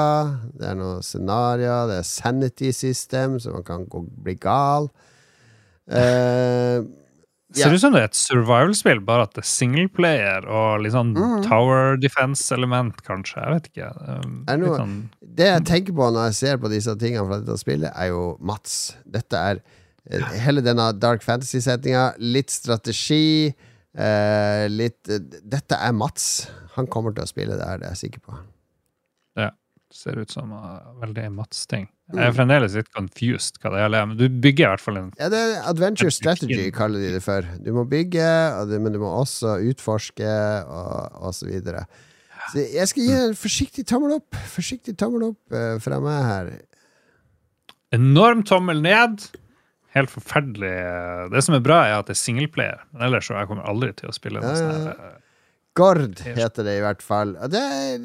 det 0.59 0.67
er 0.69 0.75
noen 0.77 1.01
scenarioer, 1.01 1.87
det 1.89 1.97
er 2.03 2.07
Sanity 2.07 2.69
System, 2.71 3.39
så 3.41 3.53
man 3.55 3.63
kan 3.65 3.85
gå, 3.89 4.03
bli 4.23 4.35
gal. 4.35 4.89
Ser 5.89 7.65
Ja. 7.65 7.73
ut 7.73 7.81
som 7.81 7.93
det 7.95 8.01
er 8.03 8.05
et 8.11 8.13
survival-spill, 8.13 8.99
bare 9.01 9.23
at 9.25 9.33
det 9.33 9.41
er 9.41 9.47
singleplayer 9.49 10.45
og 10.45 10.83
litt 10.83 10.93
sånn 10.93 11.15
Mm. 11.17 11.41
tower 11.47 11.97
defense-element, 11.97 13.01
kanskje. 13.01 13.41
Jeg 13.41 13.53
vet 13.55 13.69
ikke. 13.73 13.89
Um, 14.07 14.45
Er 14.47 14.57
noe- 14.57 14.77
sånn, 14.77 15.09
det 15.25 15.45
jeg 15.47 15.65
tenker 15.65 15.93
på 15.97 16.11
når 16.13 16.27
jeg 16.29 16.35
ser 16.35 16.57
på 16.59 16.69
disse 16.69 16.95
tingene 16.95 17.25
fra 17.25 17.39
dette 17.41 17.57
spillet, 17.57 17.91
er 17.95 18.09
jo 18.09 18.37
Mats. 18.39 18.93
Dette 19.09 19.33
er 19.33 19.61
eh, 20.11 20.19
hele 20.39 20.61
denne 20.61 20.93
dark 20.99 21.21
fantasy-setninga. 21.23 22.13
Litt 22.19 22.49
strategi. 22.51 23.53
Eh, 23.97 24.67
litt 24.69 25.09
eh, 25.09 25.21
Dette 25.41 25.77
er 25.81 25.93
Mats. 25.97 26.49
Han 26.75 26.89
kommer 26.91 27.15
til 27.15 27.25
å 27.25 27.29
spille 27.29 27.57
det 27.57 27.65
her, 27.65 27.81
det 27.81 27.89
er 27.89 27.95
jeg 27.97 28.09
sikker 28.09 28.25
på. 28.29 28.39
Det 29.89 29.97
ser 29.97 30.19
ut 30.21 30.29
som 30.29 30.51
uh, 30.53 30.91
veldig 31.01 31.31
Mats-ting. 31.33 31.87
Jeg 32.13 32.21
er 32.21 32.33
fremdeles 32.37 32.75
litt 32.77 32.91
confused 32.93 33.55
hva 33.57 33.71
det 33.73 33.79
gjelder, 33.81 34.03
men 34.05 34.19
du 34.19 34.27
bygger 34.29 34.67
i 34.67 34.69
hvert 34.75 34.83
fall 34.83 34.99
en 34.99 35.07
Ja, 35.17 35.31
det 35.33 35.39
er 35.41 35.55
adventure 35.69 36.13
strategy, 36.13 36.67
kaller 36.73 37.01
de 37.01 37.09
det 37.15 37.23
for. 37.25 37.47
Du 37.65 37.71
må 37.73 37.87
bygge, 37.89 38.27
men 38.69 38.93
du 38.93 38.99
må 39.01 39.09
også 39.17 39.55
utforske, 39.71 40.29
og, 40.69 41.17
og 41.25 41.33
så 41.33 41.49
videre. 41.49 41.87
Så 42.53 42.67
jeg 42.69 42.91
skal 42.91 43.05
gi 43.07 43.17
en 43.17 43.35
forsiktig 43.37 43.87
tommel 43.89 44.13
opp. 44.19 44.37
Forsiktig 44.53 44.93
tommel 45.01 45.31
opp 45.31 45.57
uh, 45.57 45.77
fra 45.81 45.97
meg 46.05 46.21
her. 46.27 46.53
enorm 47.97 48.45
tommel 48.45 48.85
ned. 48.85 49.25
Helt 49.95 50.11
forferdelig. 50.13 50.73
Det 51.33 51.41
som 51.45 51.55
er 51.57 51.63
bra, 51.65 51.79
er 51.87 51.95
at 51.99 52.09
det 52.11 52.13
er 52.13 52.19
singleplayer. 52.21 52.83
Men 52.93 53.07
ellers 53.07 53.25
så 53.29 53.39
jeg 53.39 53.49
kommer 53.49 53.65
aldri 53.69 53.89
til 53.97 54.11
å 54.11 54.13
spille 54.13 54.41
noe 54.43 54.51
Ja, 54.51 54.59
ja, 54.59 54.75
sånn 54.75 54.85
her. 54.91 55.15
Gord 55.79 56.19
heter 56.25 56.65
det 56.67 56.73
i 56.77 56.81
hvert 56.83 57.01
fall. 57.05 57.31
Det, 57.53 57.59
er, 57.61 57.97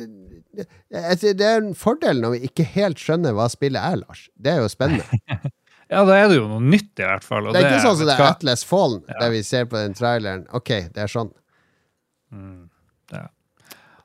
det, 0.55 1.32
det 1.41 1.45
er 1.49 1.59
en 1.61 1.74
fordel 1.76 2.20
når 2.22 2.37
vi 2.37 2.41
ikke 2.49 2.64
helt 2.76 3.01
skjønner 3.03 3.35
hva 3.37 3.49
spillet 3.53 3.80
er, 3.82 3.99
Lars. 4.05 4.26
Det 4.37 4.53
er 4.55 4.62
jo 4.64 4.70
spennende. 4.72 5.05
Ja, 5.93 6.01
da 6.09 6.14
er 6.16 6.30
det 6.32 6.39
jo 6.39 6.47
noe 6.49 6.62
nytt, 6.64 6.95
i 6.97 7.05
hvert 7.05 7.22
fall. 7.22 7.51
Det 7.53 7.61
er 7.61 7.66
ikke 7.74 7.82
sånn 7.85 7.99
som 8.01 8.07
det 8.09 8.14
er? 8.16 8.22
Atlas 8.24 8.62
Fallen, 8.66 9.03
Ja. 9.05 9.18
der 9.20 9.35
vi 9.35 9.43
ser 9.45 9.66
på 9.68 9.76
den 9.76 9.93
traileren. 9.95 10.47
Ok, 10.57 10.70
det 10.95 11.03
er 11.05 11.11
sånn. 11.12 11.28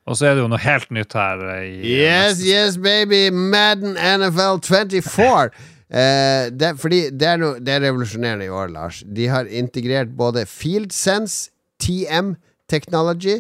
Og 0.10 0.18
så 0.18 0.26
er 0.28 0.36
det 0.36 0.42
jo 0.44 0.50
noe 0.52 0.60
helt 0.62 0.90
nytt 0.94 1.14
her. 1.16 1.42
eh, 1.54 1.64
I, 1.80 1.94
Yes, 2.02 2.42
yes, 2.44 2.78
baby! 2.82 3.30
Madden 3.32 3.96
NFL 3.96 4.60
24. 4.66 5.50
Eh, 5.90 6.50
det, 6.54 6.76
fordi 6.78 7.00
det 7.10 7.28
er, 7.28 7.40
noe, 7.42 7.60
det 7.66 7.74
er 7.74 7.82
revolusjonerende 7.88 8.46
i 8.46 8.52
år, 8.54 8.70
Lars. 8.76 9.00
De 9.06 9.26
har 9.32 9.50
integrert 9.50 10.12
både 10.18 10.44
FieldSense, 10.46 11.50
TM 11.82 12.36
Technology 12.70 13.40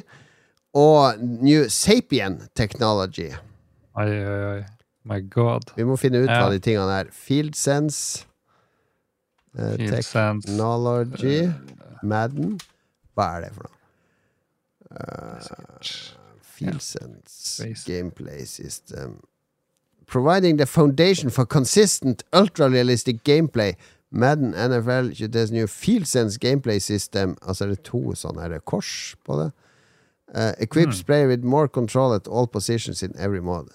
og 0.73 1.19
New 1.21 1.67
Sapien 1.69 2.39
Technology. 2.57 3.29
Oi, 3.99 4.07
oi, 4.09 4.41
oi. 4.55 4.63
My 5.09 5.19
god. 5.29 5.71
Vi 5.77 5.85
må 5.87 5.95
finne 5.97 6.23
ut 6.23 6.29
Ja. 6.29 6.41
hva 6.43 6.49
de 6.53 6.59
tingene 6.63 6.97
er. 7.03 7.07
FieldSense 7.13 8.25
eh, 9.57 9.75
Field 9.77 10.03
sense. 10.05 10.47
Technology 10.47 11.49
Madden. 12.03 12.57
Hva 13.17 13.29
er 13.37 13.45
det 13.45 13.53
for 13.55 13.67
noe? 13.67 13.75
Uh, 14.89 15.37
FieldSense 16.41 17.63
Basic. 17.63 17.85
Gameplay 17.85 18.45
System. 18.45 19.19
Providing 20.09 20.57
the 20.57 20.65
foundation 20.65 21.29
for 21.29 21.45
consistent, 21.45 22.23
ultra-realistic 22.33 23.23
gameplay. 23.23 23.75
Madden 24.11 24.53
NFL 24.53 25.11
23's 25.11 25.51
new 25.51 25.67
FieldSense 25.67 26.39
gameplay 26.39 26.81
system. 26.81 27.37
Altså 27.41 27.65
er 27.65 27.69
det 27.75 27.83
to 27.83 28.15
sånne 28.17 28.59
kors 28.65 29.15
på 29.23 29.37
det. 29.37 29.51
Uh, 30.33 30.53
equips 30.57 31.03
player 31.03 31.27
with 31.27 31.43
more 31.43 31.67
control 31.67 32.13
at 32.13 32.27
all 32.27 32.47
positions 32.47 33.03
in 33.03 33.13
every 33.19 33.39
mode. 33.39 33.69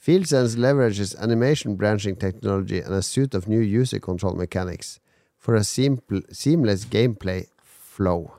FieldSense 0.00 0.56
leverages 0.56 1.14
animation 1.20 1.76
branching 1.76 2.16
technology 2.16 2.80
and 2.80 2.94
a 2.94 3.02
suite 3.02 3.34
of 3.34 3.46
new 3.46 3.60
user 3.60 3.98
control 3.98 4.34
mechanics 4.34 5.00
for 5.38 5.54
a 5.54 5.64
simple, 5.64 6.22
seamless 6.32 6.86
gameplay 6.86 7.46
flow. 7.62 8.32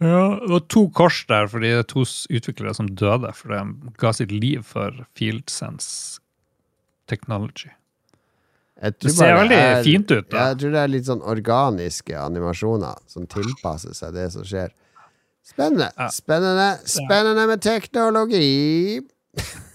Ja, 0.00 0.38
det 0.40 0.48
var 0.48 0.62
to 0.72 0.86
kors 0.96 1.18
der 1.28 1.48
fordi 1.52 1.74
det 1.74 1.82
er 1.82 1.88
to 1.90 2.06
utviklere 2.32 2.72
som 2.76 2.88
døde. 2.96 3.32
For 3.36 3.52
de 3.52 3.92
ga 4.00 4.12
sitt 4.16 4.32
liv 4.32 4.64
for 4.64 5.04
FieldSense 5.18 6.20
Technology. 7.10 7.68
Jeg 8.80 8.94
tror 8.96 9.10
Det 9.10 9.16
ser 9.18 9.34
veldig 9.36 9.62
fint 9.84 10.12
ut, 10.14 10.28
da. 10.30 10.44
Jeg 10.50 10.60
tror 10.60 10.70
det 10.72 10.80
er 10.80 10.92
litt 10.92 11.08
sånn 11.08 11.24
organiske 11.28 12.14
animasjoner 12.16 13.02
som 13.10 13.26
tilpasser 13.28 13.92
seg 13.98 14.14
det 14.16 14.30
som 14.32 14.46
skjer. 14.46 14.70
Spennende. 15.44 15.90
Spennende 16.14 16.68
Spennende 16.88 17.48
med 17.50 17.60
teknologi. 17.64 19.00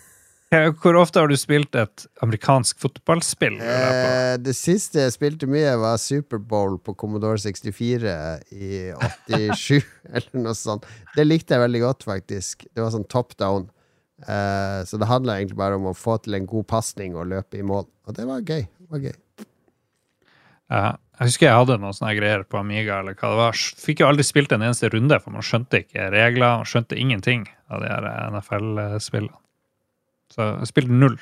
Eh, 0.54 0.70
Hvor 0.78 0.96
ofte 1.00 1.20
har 1.20 1.28
du 1.32 1.36
spilt 1.40 1.74
et 1.76 2.06
amerikansk 2.22 2.78
fotballspill? 2.84 3.58
Eh, 3.62 4.36
det 4.38 4.54
siste 4.58 5.02
jeg 5.02 5.16
spilte 5.16 5.50
mye, 5.50 5.72
var 5.82 5.98
Superbowl 6.02 6.78
på 6.86 6.94
Commodore 7.02 7.40
64 7.42 8.14
i 8.54 8.82
87, 8.94 9.82
eller 10.14 10.44
noe 10.44 10.54
sånt. 10.58 10.86
Det 11.16 11.26
likte 11.26 11.56
jeg 11.58 11.64
veldig 11.66 11.82
godt, 11.82 12.06
faktisk. 12.08 12.68
Det 12.72 12.84
var 12.84 12.94
sånn 12.94 13.08
top 13.10 13.34
down. 13.42 13.66
Eh, 14.22 14.84
så 14.88 15.00
det 15.02 15.10
handla 15.10 15.40
egentlig 15.40 15.58
bare 15.60 15.80
om 15.80 15.90
å 15.90 15.98
få 15.98 16.20
til 16.24 16.38
en 16.38 16.46
god 16.48 16.68
pasning 16.72 17.18
og 17.18 17.28
løpe 17.34 17.60
i 17.60 17.66
mål. 17.66 17.88
Og 18.06 18.16
det 18.16 18.28
var 18.30 18.46
gøy. 18.46 18.68
Det 18.70 18.92
var 18.94 19.02
gøy. 19.10 19.16
Eh, 20.76 20.92
jeg 21.16 21.30
husker 21.32 21.48
jeg 21.50 21.58
hadde 21.58 21.80
noen 21.82 21.96
sånne 21.96 22.14
greier 22.20 22.46
på 22.48 22.60
Amiga. 22.62 23.00
eller 23.02 23.18
hva 23.18 23.32
det 23.34 23.42
var. 23.42 23.58
Fikk 23.82 24.04
jo 24.04 24.08
aldri 24.12 24.24
spilt 24.28 24.54
en 24.56 24.64
eneste 24.66 24.90
runde, 24.94 25.18
for 25.24 25.34
man 25.34 25.46
skjønte 25.46 25.82
ikke 25.84 26.12
regler. 26.14 26.62
Man 26.62 26.70
skjønte 26.70 27.00
ingenting 27.02 27.48
av 27.72 27.82
de 27.82 27.90
her 27.90 28.08
NFL-spillene. 28.30 29.42
Så 30.36 30.50
jeg 30.60 30.72
spilte 30.72 31.00
null. 31.04 31.18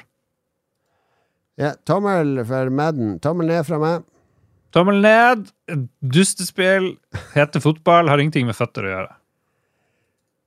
Ja, 1.61 1.75
tommel 1.85 2.39
for 2.49 2.71
Madden. 2.73 3.19
Tommel 3.21 3.51
ned 3.51 3.65
fra 3.67 3.77
meg. 3.81 4.07
Tommel 4.73 5.03
ned! 5.05 5.51
Dustespill. 6.01 6.95
Heter 7.35 7.61
fotball. 7.61 8.09
Har 8.09 8.21
ingenting 8.21 8.49
med 8.49 8.57
føtter 8.57 8.87
å 8.87 8.95
gjøre. 8.95 9.11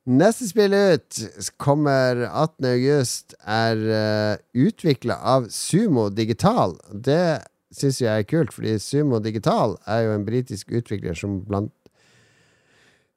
Neste 0.06 0.46
spill 0.46 0.74
ut 0.74 1.18
kommer 1.58 2.20
18. 2.28 2.66
august, 2.70 3.34
er 3.42 3.80
uh, 3.90 4.34
utvikla 4.54 5.16
av 5.34 5.48
Sumo 5.50 6.08
Digital. 6.14 6.76
Det 6.90 7.42
syns 7.74 7.98
jeg 8.04 8.22
er 8.22 8.28
kult, 8.30 8.54
fordi 8.54 8.76
Sumo 8.82 9.18
Digital 9.22 9.74
er 9.90 10.04
jo 10.06 10.12
en 10.14 10.26
britisk 10.26 10.70
utvikler 10.70 11.18
som 11.18 11.40
blant 11.48 11.74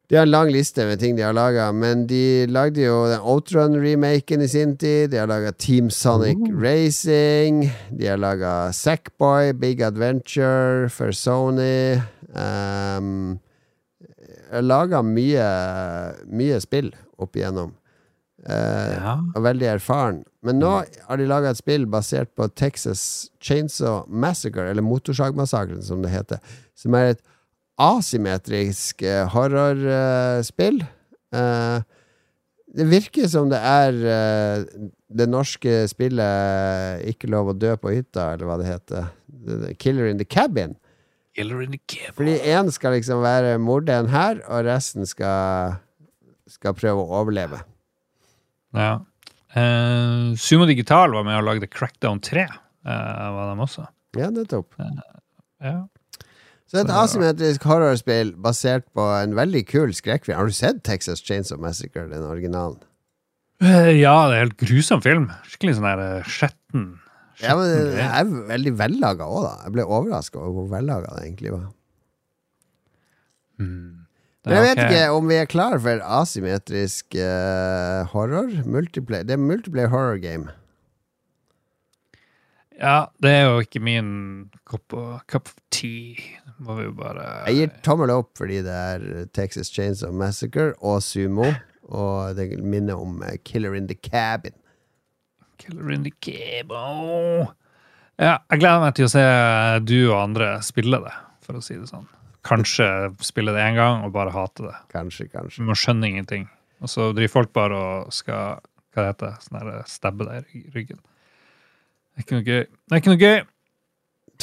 De 0.09 0.15
har 0.15 0.23
en 0.25 0.31
lang 0.31 0.49
liste 0.49 0.81
med 0.89 0.97
ting 0.99 1.13
de 1.15 1.21
har 1.21 1.35
laga, 1.37 1.67
men 1.71 2.07
de 2.09 2.47
lagde 2.49 2.81
jo 2.81 3.03
den 3.11 3.21
Outrun-remaken 3.21 4.41
i 4.41 4.47
sin 4.49 4.71
tid. 4.81 5.11
De 5.11 5.19
har 5.21 5.29
laga 5.29 5.51
Team 5.53 5.91
Sonic 5.93 6.39
Racing. 6.49 7.67
De 7.93 8.07
har 8.09 8.17
laga 8.17 8.71
Sackboy, 8.73 9.53
Big 9.53 9.83
Adventure 9.85 10.89
for 10.89 11.13
Sony. 11.13 12.01
Um, 12.33 13.37
laga 14.65 15.03
mye, 15.05 15.45
mye 16.25 16.57
spill 16.65 16.89
opp 17.21 17.37
igjennom. 17.37 17.75
Uh, 18.49 18.97
Ja. 18.97 19.15
Og 19.35 19.45
veldig 19.45 19.69
erfaren. 19.77 20.23
Men 20.41 20.57
nå 20.57 20.71
har 21.05 21.17
de 21.21 21.29
laga 21.29 21.53
et 21.53 21.61
spill 21.61 21.85
basert 21.85 22.33
på 22.33 22.47
Texas 22.57 23.29
Chainsaw 23.43 24.07
Massacre, 24.09 24.71
eller 24.71 24.81
Motorsagmassakren, 24.81 25.83
som 25.85 26.01
det 26.01 26.09
heter. 26.17 26.41
Som 26.73 26.97
er 26.97 27.13
et 27.13 27.21
asymmetrisk 27.79 29.03
eh, 29.07 29.25
horrorspill. 29.33 30.81
Eh, 31.35 31.79
det 32.69 32.85
virker 32.85 33.29
som 33.31 33.49
det 33.49 33.59
er 33.65 33.95
eh, 34.13 34.89
det 35.09 35.25
norske 35.29 35.87
spillet 35.89 37.01
'Ikke 37.07 37.31
lov 37.31 37.53
å 37.53 37.57
dø 37.57 37.73
på 37.79 37.95
hytta', 37.95 38.33
eller 38.35 38.45
hva 38.45 38.59
det 38.61 38.69
heter. 38.69 39.09
'Killer 39.79 40.11
in 40.11 40.21
the 40.21 40.27
Cabin'. 40.27 40.75
Killer 41.35 41.61
in 41.61 41.71
the 41.71 41.79
cabin. 41.87 42.13
Fordi 42.15 42.37
én 42.51 42.71
skal 42.71 42.97
liksom 42.97 43.21
være 43.23 43.57
morderen 43.61 44.09
her, 44.11 44.41
og 44.49 44.65
resten 44.65 45.05
skal, 45.07 45.77
skal 46.49 46.75
prøve 46.75 47.03
å 47.05 47.21
overleve. 47.21 47.61
Ja. 48.75 48.99
Uh, 49.55 50.35
Sumo 50.37 50.67
Digital 50.69 51.13
var 51.15 51.23
med 51.25 51.39
og 51.39 51.47
lagde 51.47 51.69
Crackdown 51.71 52.19
3. 52.21 52.43
uh, 52.43 53.29
var 53.37 53.53
de 53.53 53.63
også. 53.65 53.85
Ja, 54.17 54.29
nettopp. 54.33 54.75
Ja. 55.61 55.85
Så 56.69 56.83
et 56.83 56.91
asymmetrisk 56.93 57.63
horrorspill 57.65 58.35
basert 58.37 58.85
på 58.93 59.01
en 59.17 59.33
veldig 59.37 59.63
kul 59.71 59.93
skrekkfilm. 59.97 60.37
Har 60.37 60.49
du 60.49 60.53
sett 60.53 60.83
Texas 60.85 61.23
Chainsaw 61.25 61.57
Massacre, 61.61 62.05
den 62.11 62.27
originalen? 62.27 62.77
Eh, 63.59 63.95
ja, 63.97 64.13
det 64.29 64.35
er 64.35 64.43
en 64.43 64.43
helt 64.45 64.59
grusom 64.61 65.01
film. 65.03 65.25
Skikkelig 65.49 65.79
sånn 65.79 65.87
der 65.89 66.03
eh, 66.03 66.29
skjetten. 66.29 66.85
Ja, 67.41 67.55
men 67.57 67.71
Den 67.73 68.03
er 68.03 68.29
veldig 68.51 68.75
vellaga 68.79 69.25
òg, 69.25 69.47
da. 69.47 69.55
Jeg 69.65 69.75
ble 69.75 69.87
overraska 69.87 70.39
over 70.41 70.53
hvor 70.59 70.69
vellaga 70.75 71.15
det 71.15 71.25
egentlig 71.25 71.55
var. 71.55 71.65
Mm. 73.59 74.05
Men 74.45 74.55
jeg 74.55 74.65
vet 74.65 74.81
ikke 74.85 75.01
om 75.17 75.27
vi 75.27 75.35
er 75.35 75.49
klar 75.51 75.75
for 75.83 76.05
asymmetrisk 76.19 77.17
uh, 77.19 78.07
horror. 78.13 78.53
Multiplay. 78.65 79.25
Det 79.27 79.35
er 79.35 79.41
multiplayer 79.41 79.91
horror 79.91 80.21
game. 80.23 80.53
Ja, 82.79 83.09
det 83.19 83.33
er 83.35 83.49
jo 83.49 83.59
ikke 83.65 83.81
min 83.83 84.11
cup 84.63 84.95
of, 84.95 85.25
cup 85.27 85.51
of 85.51 85.55
tea. 85.71 86.15
Må 86.59 86.75
vi 86.75 86.89
jo 86.89 86.93
bare 86.97 87.25
Jeg 87.47 87.55
gir 87.55 87.75
tommel 87.85 88.11
opp 88.11 88.33
fordi 88.39 88.59
det 88.65 88.75
er 88.75 89.05
Texas 89.35 89.71
Chains 89.71 90.03
of 90.03 90.15
Massacre 90.17 90.73
og 90.79 90.99
Sumo. 91.05 91.47
Og 91.89 92.35
det 92.37 92.51
minner 92.61 92.99
om 92.99 93.23
eh, 93.25 93.39
Killer 93.47 93.75
in 93.77 93.87
the 93.89 93.95
Cabin. 93.95 94.53
Killer 95.57 95.91
in 95.95 96.05
the 96.05 96.13
Cabin. 96.21 97.49
Ja, 98.19 98.35
jeg 98.51 98.59
gleder 98.59 98.83
meg 98.83 98.95
til 98.97 99.07
å 99.07 99.11
se 99.11 99.23
du 99.87 99.97
og 100.11 100.17
andre 100.19 100.51
spille 100.65 100.99
det, 101.01 101.13
for 101.45 101.57
å 101.57 101.63
si 101.63 101.77
det 101.79 101.87
sånn. 101.89 102.07
Kanskje 102.45 102.85
spille 103.23 103.53
det 103.55 103.63
én 103.63 103.79
gang 103.79 104.03
og 104.05 104.13
bare 104.15 104.33
hate 104.35 104.67
det. 104.67 104.75
Kanskje, 104.91 105.29
kanskje. 105.31 105.63
Man 105.67 105.79
skjønner 105.79 106.11
ingenting. 106.11 106.49
Og 106.83 106.91
så 106.91 107.09
driver 107.15 107.33
folk 107.39 107.53
bare 107.55 107.79
og 107.79 108.13
skal 108.15 108.59
hva 108.95 109.03
det 109.05 109.09
heter, 109.13 109.39
sånn 109.43 109.59
her, 109.59 109.79
stabbe 109.87 110.27
deg 110.27 110.53
i 110.57 110.63
ryggen. 110.75 110.99
Det 110.99 112.21
er 112.21 112.25
ikke 112.25 112.37
noe 112.37 112.47
gøy. 112.47 112.61
Det 112.67 112.95
er 112.95 113.01
ikke 113.01 113.13
noe 113.13 113.23
gøy. 113.23 113.39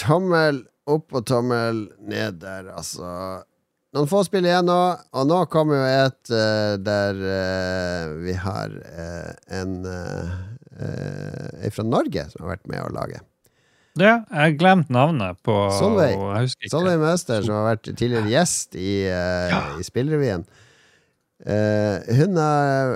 Tommel 0.00 0.60
opp 0.86 1.14
og 1.16 1.26
tommel 1.28 1.86
ned 2.06 2.40
der, 2.42 2.70
altså. 2.74 3.42
Noen 3.96 4.10
få 4.10 4.20
spill 4.26 4.46
igjen 4.46 4.68
nå, 4.68 4.80
og 5.16 5.28
nå 5.30 5.38
kommer 5.52 5.78
jo 5.78 5.86
et 6.06 6.32
uh, 6.34 6.74
der 6.82 7.22
uh, 7.22 8.16
vi 8.20 8.34
har 8.36 8.74
uh, 8.74 9.30
en, 9.56 9.78
er 10.76 11.72
fra 11.72 11.86
Norge 11.86 12.26
som 12.28 12.44
har 12.44 12.56
vært 12.56 12.68
med 12.68 12.82
å 12.82 12.92
lage. 12.92 13.22
Ja, 13.96 14.18
jeg 14.28 14.36
har 14.36 14.56
glemt 14.60 14.90
navnet 14.92 15.38
på 15.46 15.54
Solveig. 15.72 16.18
Solveig 16.68 17.00
Møster, 17.00 17.40
som 17.46 17.56
har 17.56 17.70
vært 17.70 17.88
tidligere 17.88 18.28
gjest 18.28 18.76
i, 18.76 19.06
ja. 19.08 19.62
i 19.80 19.86
Spillrevyen. 19.86 20.44
Eh, 21.44 22.14
hun 22.16 22.38
er 22.40 22.94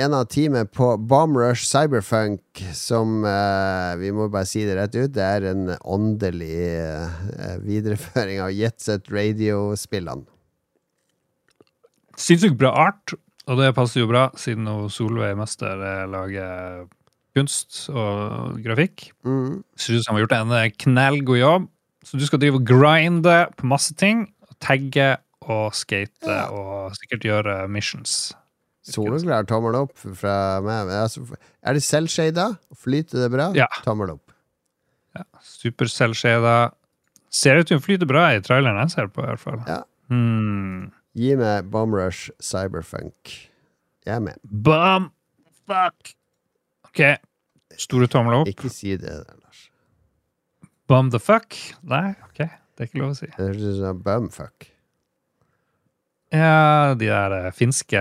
en 0.00 0.14
av 0.16 0.24
teamet 0.32 0.70
på 0.72 0.94
Bomb 0.96 1.36
Rush 1.36 1.66
Cyberfunk, 1.68 2.62
som 2.74 3.20
uh, 3.22 3.92
Vi 4.00 4.08
må 4.10 4.30
bare 4.32 4.48
si 4.48 4.64
det 4.66 4.78
rett 4.78 4.96
ut. 4.96 5.12
Det 5.14 5.22
er 5.22 5.50
en 5.52 5.68
åndelig 5.80 6.56
uh, 6.80 7.58
videreføring 7.62 8.40
av 8.42 8.54
Jetset 8.56 9.12
Radio-spillene. 9.12 10.24
Sinnssykt 12.18 12.58
bra 12.58 12.70
art, 12.88 13.14
og 13.50 13.58
det 13.60 13.72
passer 13.76 14.04
jo 14.04 14.10
bra, 14.10 14.28
siden 14.38 14.68
Solveig 14.92 15.34
Mester 15.38 15.80
eh, 15.82 16.04
lager 16.10 16.84
kunst 17.34 17.88
og 17.90 18.60
grafikk. 18.64 19.08
Mm. 19.26 19.64
Synes 19.76 20.06
han 20.06 20.16
har 20.16 20.24
gjort 20.24 20.36
en 20.38 20.54
eh, 20.54 20.70
knallgod 20.84 21.40
jobb. 21.40 21.68
Så 22.04 22.20
du 22.20 22.26
skal 22.28 22.40
drive 22.40 22.60
og 22.60 22.68
grinde 22.68 23.36
på 23.58 23.68
masse 23.68 23.96
ting, 23.98 24.26
og 24.46 24.56
tagge 24.62 25.14
og 25.50 25.74
skate 25.76 26.26
Ja. 26.28 26.48
og 26.50 26.94
sikkert 26.98 27.24
gjøre 27.26 27.56
missions. 27.68 28.32
Soleklar 28.84 29.46
tommel 29.48 29.74
opp 29.78 29.94
fra 29.96 30.60
meg. 30.60 30.90
Altså, 30.92 31.24
er 31.64 31.72
det 31.78 31.82
selvshada? 31.82 32.50
Flyter 32.76 33.22
det 33.24 33.30
bra? 33.32 33.46
Ja. 33.56 33.66
Tommel 33.84 34.10
opp. 34.12 34.32
Ja, 35.16 35.22
Supercell-skjeda. 35.40 36.72
Ser 37.34 37.58
ut 37.62 37.66
til 37.70 37.78
å 37.78 37.82
flyte 37.82 38.06
bra 38.06 38.26
i 38.34 38.40
traileren 38.44 38.76
jeg 38.84 38.90
ser 38.92 39.08
på, 39.08 39.22
i 39.24 39.30
hvert 39.30 39.40
fall. 39.42 39.62
Ja. 39.66 39.80
Hmm. 40.12 40.90
Gi 41.16 41.32
meg 41.38 41.70
Bomb 41.72 41.94
Rush 41.96 42.28
Cyberfunk. 42.42 43.32
Jeg 44.04 44.16
er 44.18 44.20
med. 44.20 44.36
Bom! 44.44 45.08
Fuck! 45.66 46.12
OK. 46.90 47.00
Store 47.80 48.06
tomler 48.10 48.42
opp. 48.42 48.50
Ikke 48.52 48.68
si 48.70 48.96
det, 49.00 49.14
Lars. 49.40 49.64
Bum 50.90 51.08
the 51.14 51.18
fuck? 51.22 51.56
Nei, 51.88 52.10
OK. 52.28 52.42
Det 52.44 52.84
er 52.84 52.90
ikke 52.90 53.00
lov 53.00 53.14
å 53.14 53.16
si. 53.16 53.30
Det 53.32 53.38
høres 53.40 53.64
ut 53.64 53.78
som 53.80 54.02
bumfuck. 54.04 54.66
Ja, 56.34 56.94
de 56.98 57.06
der 57.06 57.34
eh, 57.36 57.50
finske 57.54 58.00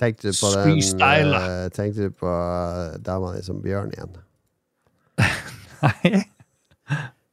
Tenkte 0.00 0.32
du 0.32 0.34
på 0.34 0.50
den 0.54 0.64
Freestyle. 0.66 1.38
eh, 1.38 1.68
Tenkte 1.74 2.08
du 2.08 2.14
på 2.16 2.32
eh, 2.32 2.96
dama 3.04 3.30
di 3.36 3.42
som 3.46 3.60
bjørn 3.62 3.92
igjen? 3.94 4.16
Nei. 5.84 6.24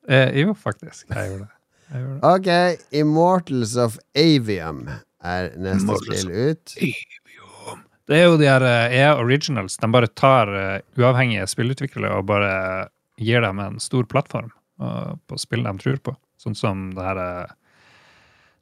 Eh, 0.06 0.36
jo, 0.44 0.54
faktisk. 0.54 1.08
Jeg 1.10 1.32
gjorde 1.32 1.48
det. 1.48 1.52
Jeg 1.90 2.04
gjorde 2.04 2.16
det. 2.16 2.32
Ok, 2.32 2.82
Immortals 3.02 3.76
of 3.82 3.98
Avium 4.18 4.84
er 5.26 5.50
neste 5.58 5.82
Immortals 5.82 6.22
spill 6.22 6.52
ut. 6.52 6.76
Det 8.06 8.20
er 8.20 8.28
jo 8.28 8.38
de 8.38 8.46
her 8.52 8.62
eh, 8.70 9.00
EA 9.00 9.16
Originals. 9.18 9.80
De 9.82 9.90
bare 9.90 10.12
tar 10.14 10.52
uavhengige 11.00 11.48
spillutviklere 11.50 12.14
og 12.20 12.28
bare 12.30 12.54
gir 13.18 13.42
dem 13.42 13.62
en 13.64 13.80
stor 13.82 14.06
plattform 14.12 14.52
uh, 14.84 15.16
på 15.26 15.38
spill 15.42 15.64
de 15.66 15.74
tror 15.82 16.02
på. 16.04 16.14
Sånn 16.42 16.58
som 16.60 16.90
det 16.94 17.06
her 17.08 17.22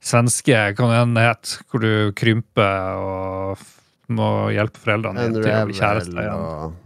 svenske, 0.03 0.59
hva 0.77 0.89
det 0.91 0.99
enn 1.01 1.19
het, 1.19 1.57
hvor 1.71 1.83
du 1.83 2.13
krymper 2.17 2.99
og 2.99 3.65
må 4.13 4.29
hjelpe 4.53 4.81
foreldrene 4.83 5.29
til 5.31 5.41
å 5.41 5.65
bli 5.67 5.77
kjærester 5.79 6.23
igjen. 6.25 6.47
og 6.47 6.79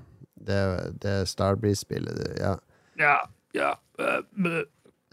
det, 0.48 0.64
det 1.04 1.18
Starbreeze-spillet, 1.28 2.18
du. 2.22 2.40
Ja. 2.40 2.56
Ja, 2.98 3.18
ja. 3.58 3.76
øh. 4.00 4.64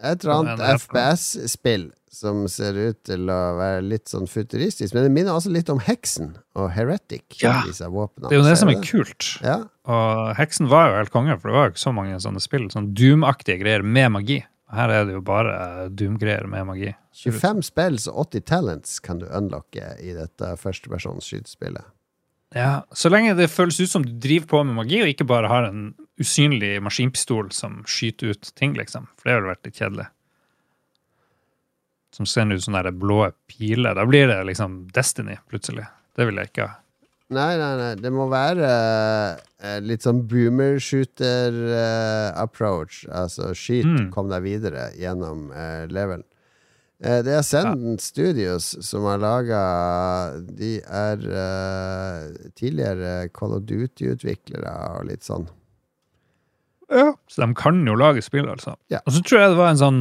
Et 0.05 0.25
eller 0.25 0.35
annet? 0.35 0.63
FPS-spill 0.83 1.89
som 2.15 2.45
ser 2.51 2.77
ut 2.79 2.99
til 3.07 3.27
å 3.33 3.39
være 3.59 3.83
litt 3.87 4.11
sånn 4.11 4.29
futuristisk. 4.31 4.95
Men 4.95 5.07
det 5.07 5.13
minner 5.15 5.35
også 5.35 5.53
litt 5.55 5.71
om 5.73 5.81
Heksen 5.83 6.35
og 6.59 6.71
Heretic. 6.75 7.25
Ja. 7.43 7.61
Disse 7.67 7.89
våpnene. 7.91 8.31
Det 8.31 8.37
er 8.37 8.43
jo 8.43 8.47
det 8.47 8.57
som 8.61 8.71
er 8.71 8.79
det. 8.79 8.87
kult. 8.87 9.31
Ja. 9.45 9.59
Og 9.91 10.35
Heksen 10.39 10.71
var 10.71 10.91
jo 10.91 10.99
helt 11.01 11.15
konge, 11.15 11.37
for 11.41 11.51
det 11.51 11.57
var 11.59 11.69
jo 11.69 11.75
ikke 11.75 11.85
så 11.85 11.95
mange 11.97 12.21
sånne 12.23 12.43
spill. 12.43 12.69
Sånn 12.75 12.93
Doom-aktige 12.97 13.59
greier 13.63 13.87
med 13.87 14.13
magi. 14.15 14.41
Her 14.75 14.91
er 14.91 15.09
det 15.09 15.17
jo 15.17 15.23
bare 15.25 15.89
Doom-greier 15.95 16.47
med 16.51 16.67
magi. 16.69 16.93
25 17.15 17.63
spills 17.63 18.09
og 18.11 18.25
80 18.27 18.47
talents 18.51 18.97
kan 19.05 19.21
du 19.21 19.27
unlocke 19.29 19.93
i 20.03 20.15
dette 20.17 20.55
førstepersons 20.61 21.29
skytespillet. 21.31 21.87
Ja, 22.55 22.85
Så 22.95 23.11
lenge 23.11 23.35
det 23.35 23.51
føles 23.51 23.81
ut 23.81 23.91
som 23.91 24.05
du 24.07 24.13
driver 24.23 24.47
på 24.47 24.61
med 24.65 24.77
magi, 24.79 25.01
og 25.03 25.11
ikke 25.11 25.27
bare 25.27 25.51
har 25.51 25.67
en 25.67 25.89
usynlig 26.23 26.77
maskinpistol 26.83 27.51
som 27.53 27.81
skyter 27.87 28.31
ut 28.31 28.53
ting, 28.55 28.77
liksom. 28.79 29.09
For 29.19 29.31
det 29.31 29.39
ville 29.39 29.51
vært 29.51 29.67
litt 29.67 29.81
kjedelig. 29.81 30.07
Som 32.15 32.29
sender 32.31 32.61
ut 32.61 32.63
sånne 32.63 32.93
blå 32.95 33.25
piler. 33.51 33.99
Da 33.99 34.07
blir 34.07 34.31
det 34.31 34.39
liksom 34.47 34.85
Destiny, 34.95 35.41
plutselig. 35.51 35.89
Det 36.15 36.29
vil 36.29 36.39
jeg 36.39 36.53
ikke 36.53 36.69
ha. 36.69 36.77
Nei, 37.33 37.57
nei, 37.57 37.77
nei. 37.81 37.95
Det 37.97 38.11
må 38.13 38.27
være 38.29 38.69
uh, 38.69 39.33
litt 39.81 40.05
sånn 40.05 40.27
boomer-shooter-approach. 40.29 43.07
altså 43.11 43.55
skyt, 43.57 43.85
Mm. 43.87 44.11
kom 44.13 44.29
deg 44.29 44.43
videre 44.45 44.91
gjennom 44.99 45.49
uh, 45.51 45.87
levelen. 45.89 46.23
Eh, 47.05 47.23
det 47.27 47.33
er 47.35 47.39
Ascendant 47.41 48.01
Studios 48.01 48.69
som 48.87 49.03
har 49.05 49.19
laga 49.19 49.61
De 50.57 50.79
er 50.81 51.17
tidligere 52.55 53.29
Call 53.35 53.53
of 53.59 53.63
Duty-utviklere 53.67 54.71
og 55.01 55.05
litt 55.11 55.25
sånn. 55.27 55.49
Ja. 56.89 57.11
Så 57.29 57.43
de 57.43 57.49
kan 57.59 57.83
jo 57.85 57.95
lage 57.99 58.23
spill, 58.23 58.47
altså. 58.49 58.77
Ja. 58.93 59.01
Og 59.07 59.13
så 59.17 59.21
tror 59.27 59.41
jeg 59.43 59.51
det 59.51 59.59
var 59.59 59.69
en 59.75 59.83
sånn 59.83 60.01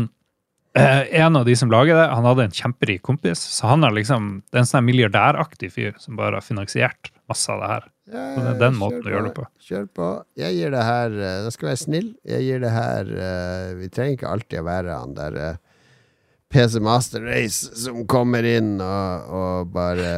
eh, 0.77 1.03
En 1.23 1.35
av 1.39 1.45
de 1.49 1.55
som 1.55 1.71
lager 1.73 1.95
det, 1.97 2.07
han 2.13 2.25
hadde 2.29 2.43
en 2.45 2.51
kjemperik 2.61 3.01
kompis. 3.01 3.39
Så 3.41 3.65
han 3.71 3.83
er 3.83 3.91
liksom 3.97 4.43
Det 4.51 4.57
er 4.59 4.63
en 4.63 4.71
sånn 4.75 4.85
milliardæraktig 4.85 5.71
fyr 5.73 5.93
som 5.99 6.15
bare 6.19 6.35
har 6.37 6.41
finansiert 6.45 7.09
masse 7.29 7.51
av 7.53 7.61
det 7.63 7.69
her. 7.71 7.85
Ja, 8.11 8.23
Så 8.35 8.41
det 8.43 8.49
er 8.51 8.59
den 8.59 8.75
måten 8.75 8.97
måten 8.97 9.07
å 9.07 9.13
gjøre 9.13 9.27
det 9.29 9.35
på. 9.37 9.45
Kjør 9.63 9.85
på. 9.95 10.07
Jeg 10.39 10.57
gir 10.57 10.73
det 10.73 10.83
her 10.83 11.13
eh, 11.15 11.37
Da 11.45 11.53
skal 11.53 11.69
jeg 11.69 11.71
være 11.71 11.83
snill. 11.83 12.09
Jeg 12.27 12.47
gir 12.47 12.59
det 12.63 12.73
her 12.73 13.13
eh, 13.27 13.69
Vi 13.79 13.87
trenger 13.95 14.17
ikke 14.17 14.33
alltid 14.33 14.59
å 14.59 14.67
være 14.67 14.97
han 14.99 15.15
der 15.15 15.39
eh, 15.39 15.61
PC 16.53 16.83
Master 16.83 17.23
Race 17.25 17.71
som 17.79 18.03
kommer 18.11 18.45
inn 18.45 18.75
og, 18.83 19.33
og 19.39 19.73
bare 19.73 20.13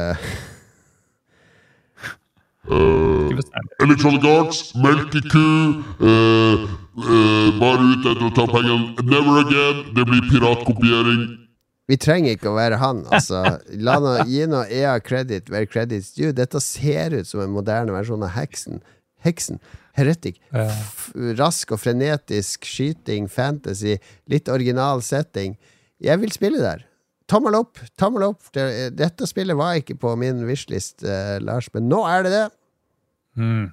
Uh. 2.66 3.30
Electronic 3.78 4.24
Arts, 4.26 4.72
melkeku, 4.74 5.82
uh, 6.02 6.64
uh, 6.98 7.50
bare 7.60 7.84
ute 7.92 8.10
etter 8.10 8.24
å 8.26 8.32
ta 8.34 8.46
pengene. 8.50 8.96
Never 9.06 9.38
again. 9.44 9.84
Det 9.94 10.06
blir 10.08 10.24
piratkopiering. 10.32 11.45
Vi 11.86 11.98
trenger 12.02 12.34
ikke 12.34 12.50
å 12.50 12.56
være 12.56 12.80
han, 12.82 13.04
altså. 13.14 13.42
Nå, 13.70 14.14
gi 14.26 14.46
noe 14.50 14.66
EA 14.74 14.96
credit 15.04 15.50
where 15.52 15.68
credit's 15.70 16.10
due. 16.16 16.32
Dette 16.34 16.58
ser 16.62 17.14
ut 17.14 17.28
som 17.28 17.44
en 17.44 17.54
moderne 17.54 17.94
versjon 17.94 18.24
av 18.26 18.34
Heksen. 18.34 18.80
Heksen. 19.22 19.60
Heretic. 19.96 20.40
Ja. 20.50 20.66
Rask 21.38 21.72
og 21.72 21.80
frenetisk 21.80 22.66
skyting, 22.68 23.30
fantasy, 23.32 23.96
litt 24.28 24.50
original 24.52 25.00
setting. 25.06 25.54
Jeg 26.02 26.20
vil 26.20 26.34
spille 26.34 26.60
der. 26.60 26.84
Tommel 27.30 27.56
opp! 27.58 27.80
Tommel 27.98 28.28
opp. 28.28 28.44
Dette 28.52 29.26
spillet 29.26 29.58
var 29.58 29.78
ikke 29.80 29.96
på 29.98 30.12
min 30.20 30.44
wishlist, 30.46 31.02
eh, 31.06 31.38
Lars, 31.42 31.70
men 31.74 31.88
nå 31.90 32.02
er 32.06 32.26
det 32.26 32.34
det. 32.34 32.44
Mm. 33.36 33.66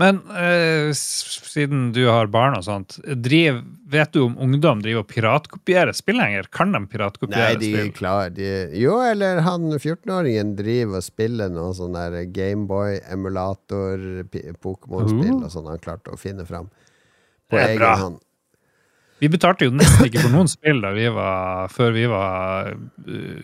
Men 0.00 0.18
eh, 0.32 0.90
siden 0.96 1.90
du 1.92 2.06
har 2.08 2.30
barn 2.32 2.54
og 2.56 2.64
sånt, 2.64 2.96
driv, 3.20 3.58
vet 3.92 4.14
du 4.14 4.22
om 4.24 4.38
ungdom 4.40 4.80
driver 4.80 5.02
og 5.04 5.10
piratkopierer 5.12 5.92
spill 5.96 6.16
lenger? 6.16 6.48
Kan 6.56 6.72
de 6.72 6.80
Nei, 6.80 6.88
piratkopiere 6.88 7.58
de 7.60 7.68
spill? 7.74 7.90
klar 7.98 8.32
de, 8.32 8.48
Jo, 8.80 8.96
eller 9.04 9.42
han 9.44 9.68
14-åringen 9.76 10.54
driver 10.56 11.02
og 11.02 11.04
spiller 11.04 11.52
noe 11.52 11.74
sånn 11.76 11.98
der 11.98 12.16
Gameboy-emulator, 12.32 14.08
Pokémon-spill 14.64 15.36
Uh. 15.36 15.44
og 15.44 15.52
sånn 15.52 15.68
han 15.68 15.84
klarte 15.84 16.14
å 16.14 16.20
finne 16.20 16.46
fram. 16.48 16.70
På 17.50 17.58
egen 17.60 17.80
bra. 17.82 17.94
hånd. 18.00 18.20
Vi 19.20 19.28
betalte 19.28 19.66
jo 19.68 19.72
nesten 19.76 20.06
ikke 20.08 20.22
for 20.24 20.32
noen 20.32 20.48
spill 20.48 20.80
da 20.80 20.94
vi 20.96 21.08
var, 21.12 21.68
før 21.68 21.90
vi 21.92 22.06
var 22.08 22.70
uh, 22.72 23.40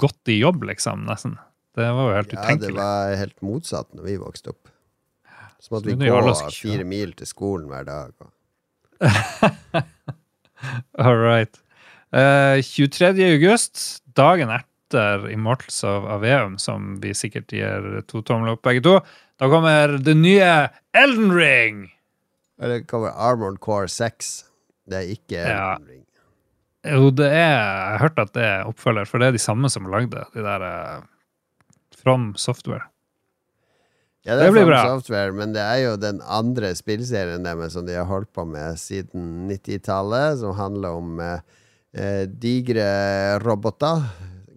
godt 0.00 0.32
i 0.32 0.38
jobb, 0.40 0.64
liksom. 0.70 1.04
Nesten. 1.10 1.36
Det 1.76 1.88
var 1.92 2.08
jo 2.08 2.14
helt 2.16 2.32
Ja, 2.32 2.54
det 2.56 2.70
var 2.72 3.16
helt 3.18 3.42
motsatt 3.44 3.90
når 3.92 4.06
vi 4.08 4.16
vokste 4.22 4.54
opp. 4.54 4.70
Så 5.64 5.72
måtte 5.72 5.90
Så 5.90 5.96
vi 5.96 6.10
gå 6.12 6.50
fire 6.52 6.84
mil 6.84 7.12
til 7.16 7.28
skolen 7.28 7.70
hver 7.72 7.86
dag. 7.88 8.12
All 11.04 11.16
right. 11.16 11.56
Uh, 12.12 12.60
23. 12.60 13.16
august, 13.32 14.02
dagen 14.12 14.52
etter 14.52 15.24
Immortals 15.32 15.80
of 15.88 16.04
Aveum, 16.04 16.58
som 16.60 16.98
vi 17.00 17.14
sikkert 17.16 17.52
gir 17.56 18.04
to 18.12 18.20
tomler 18.22 18.54
opp 18.54 18.62
begge 18.66 18.84
to, 18.84 18.98
da 19.40 19.48
kommer 19.50 19.96
det 20.04 20.14
nye 20.20 20.52
Elden 20.92 21.32
Ring! 21.32 21.82
Eller 22.60 22.84
kommer 22.86 23.16
Armored 23.16 23.56
Core 23.64 23.88
6. 23.88 24.34
Det 24.86 25.00
er 25.00 25.12
ikke. 25.16 25.40
Elden 25.48 25.88
Ring. 25.88 26.02
Jo, 26.84 27.08
det 27.16 27.30
er 27.32 27.54
Jeg 27.56 27.92
har 27.96 28.02
hørt 28.04 28.20
at 28.20 28.34
det 28.36 28.44
er 28.44 28.68
oppfølger, 28.68 29.08
for 29.08 29.18
det 29.18 29.32
er 29.32 29.38
de 29.38 29.40
samme 29.40 29.72
som 29.72 29.88
lagde 29.88 30.28
de 30.36 30.44
der 30.44 30.68
uh, 30.68 31.06
From 31.96 32.34
Software. 32.36 32.84
Ja, 34.24 34.36
det 34.38 34.46
Det 34.46 34.52
blir 34.56 34.66
bra. 34.70 34.82
Software, 34.88 35.32
men 35.36 35.52
det 35.52 35.60
er 35.60 35.82
jo 35.82 35.96
den 36.00 36.22
andre 36.24 36.70
spillserien 36.78 37.44
deres 37.44 37.74
som 37.76 37.84
de 37.84 37.92
har 37.98 38.06
holdt 38.08 38.30
på 38.32 38.46
med 38.48 38.78
siden 38.80 39.44
90-tallet, 39.50 40.38
som 40.40 40.54
handler 40.56 40.96
om 40.96 41.18
eh, 41.20 41.40
eh, 41.92 42.22
digre 42.28 42.86
roboter, 43.44 44.06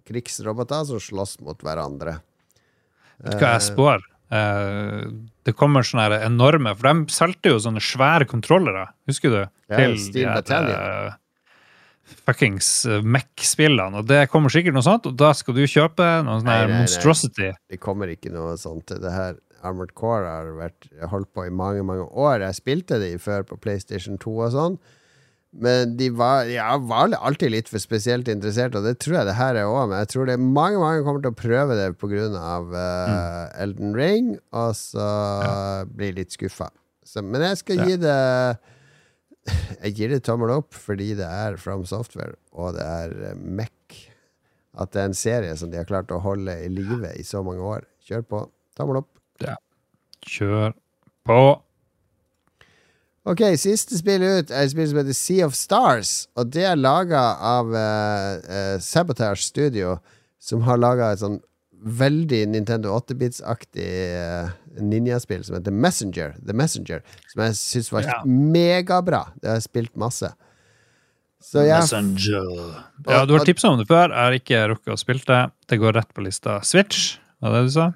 krigsroboter, 0.08 0.86
som 0.88 1.02
slåss 1.04 1.36
mot 1.44 1.60
hverandre. 1.60 2.16
Vet 3.20 3.36
du 3.36 3.42
hva 3.44 3.52
jeg 3.58 3.66
spår? 3.68 4.06
Eh, 4.32 5.02
det 5.48 5.54
kommer 5.56 5.84
sånne 5.88 6.18
enorme 6.20 6.74
For 6.76 6.84
de 6.90 7.12
solgte 7.16 7.48
jo 7.54 7.60
sånne 7.64 7.80
svære 7.80 8.26
kontrollere, 8.28 8.90
husker 9.08 9.32
du? 9.32 9.40
Ja, 9.72 9.86
Steel 10.00 10.28
Battalion. 10.32 10.76
eh, 10.76 11.16
fuckings 12.24 12.68
eh, 12.88 13.02
Mech-spillene. 13.04 14.00
Og 14.00 14.08
det 14.08 14.26
kommer 14.32 14.52
sikkert 14.52 14.76
noe 14.76 14.84
sånt, 14.86 15.08
og 15.08 15.16
da 15.20 15.34
skal 15.36 15.56
du 15.56 15.64
kjøpe 15.68 16.08
noe 16.24 16.40
sånn 16.40 16.48
nei, 16.48 16.62
monstrosity. 16.72 17.52
Det 17.68 17.80
kommer 17.80 18.12
ikke 18.12 18.32
noe 18.32 18.56
sånt. 18.60 18.92
Det 18.96 19.12
her 19.12 19.36
Armored 19.66 19.94
Core 19.98 20.28
har 20.28 20.52
vært 20.58 20.88
holdt 21.10 21.32
på 21.34 21.46
i 21.48 21.50
mange, 21.54 21.82
mange 21.86 22.06
år. 22.12 22.40
Jeg 22.46 22.58
spilte 22.60 23.00
de 23.02 23.14
før 23.22 23.42
på 23.48 23.58
PlayStation 23.60 24.18
2 24.22 24.34
og 24.46 24.54
sånn. 24.54 24.78
Men 25.58 25.94
de 25.96 26.10
var, 26.12 26.44
ja, 26.52 26.74
var 26.76 27.08
alltid 27.16 27.54
litt 27.54 27.70
for 27.72 27.80
spesielt 27.80 28.28
interessert, 28.28 28.74
og 28.76 28.84
det 28.84 28.98
tror 29.00 29.16
jeg 29.16 29.28
det 29.30 29.36
her 29.38 29.56
er 29.56 29.70
òg. 29.70 29.88
Men 29.88 30.02
jeg 30.02 30.10
tror 30.12 30.28
det 30.28 30.34
er 30.36 30.42
mange 30.44 30.76
mange 30.82 31.04
kommer 31.06 31.24
til 31.24 31.32
å 31.32 31.38
prøve 31.40 31.78
det 31.78 31.86
pga. 31.98 32.26
Uh, 32.68 33.62
Elden 33.64 33.96
Ring, 33.96 34.34
og 34.52 34.74
så 34.76 35.06
blir 35.88 36.18
litt 36.20 36.36
skuffa. 36.36 36.68
Men 37.24 37.40
jeg 37.46 37.62
skal 37.62 37.80
Ja. 37.80 37.86
gi 37.88 37.96
det 38.02 38.18
Jeg 39.82 39.94
gir 39.96 40.10
det 40.12 40.20
tommel 40.28 40.50
opp 40.52 40.76
fordi 40.76 41.14
det 41.16 41.24
er 41.24 41.56
From 41.56 41.86
Software, 41.88 42.34
og 42.52 42.76
det 42.76 42.84
er 42.84 43.14
uh, 43.32 43.34
Mech. 43.40 43.72
At 44.78 44.92
det 44.92 45.00
er 45.00 45.08
en 45.08 45.16
serie 45.16 45.56
som 45.56 45.72
de 45.72 45.80
har 45.80 45.88
klart 45.88 46.12
å 46.12 46.20
holde 46.22 46.52
i 46.60 46.68
live 46.68 47.08
i 47.16 47.24
så 47.26 47.40
mange 47.42 47.64
år. 47.64 47.88
Kjør 48.04 48.26
på. 48.28 48.42
Tommel 48.78 49.00
opp. 49.00 49.08
Kjør 50.26 50.72
på. 51.28 51.40
Ok, 53.28 53.42
siste 53.60 53.98
spill 53.98 54.22
ut 54.24 54.48
er 54.48 54.64
et 54.64 54.72
spill 54.72 54.86
som 54.88 55.02
heter 55.02 55.16
Sea 55.16 55.44
of 55.46 55.56
Stars. 55.56 56.12
Og 56.38 56.48
det 56.54 56.64
er 56.64 56.78
laga 56.80 57.20
av 57.44 57.68
uh, 57.74 58.38
uh, 58.40 58.76
Sabotage 58.80 59.44
Studio, 59.50 59.98
som 60.40 60.64
har 60.64 60.80
laga 60.80 61.10
et 61.12 61.20
sånn 61.20 61.36
veldig 61.78 62.40
Nintendo 62.50 62.94
8-bits-aktig 62.96 63.84
uh, 64.16 64.48
ninjaspill 64.80 65.44
som 65.46 65.58
heter 65.58 65.76
Messenger. 65.76 66.34
The 66.40 66.56
Messenger. 66.56 67.04
Som 67.30 67.44
jeg 67.44 67.58
syns 67.60 67.92
var 67.92 68.08
Ja. 68.08 68.18
megabra. 68.24 69.26
Det 69.42 69.52
har 69.52 69.60
jeg 69.60 69.68
spilt 69.68 69.96
masse. 70.00 70.32
Så 71.44 71.62
jeg 71.62 71.84
Ja, 73.06 73.24
du 73.28 73.36
har 73.36 73.44
tipsa 73.46 73.68
om 73.70 73.78
det 73.78 73.86
før. 73.86 74.08
Jeg 74.10 74.24
har 74.24 74.40
ikke 74.40 74.64
rukket 74.72 74.94
å 74.96 74.98
spille 74.98 75.22
det. 75.28 75.42
Det 75.68 75.78
går 75.78 75.92
rett 76.00 76.10
på 76.14 76.24
lista. 76.24 76.58
Switch, 76.64 77.18
var 77.40 77.52
det 77.54 77.68
du 77.68 77.70
sa? 77.76 77.92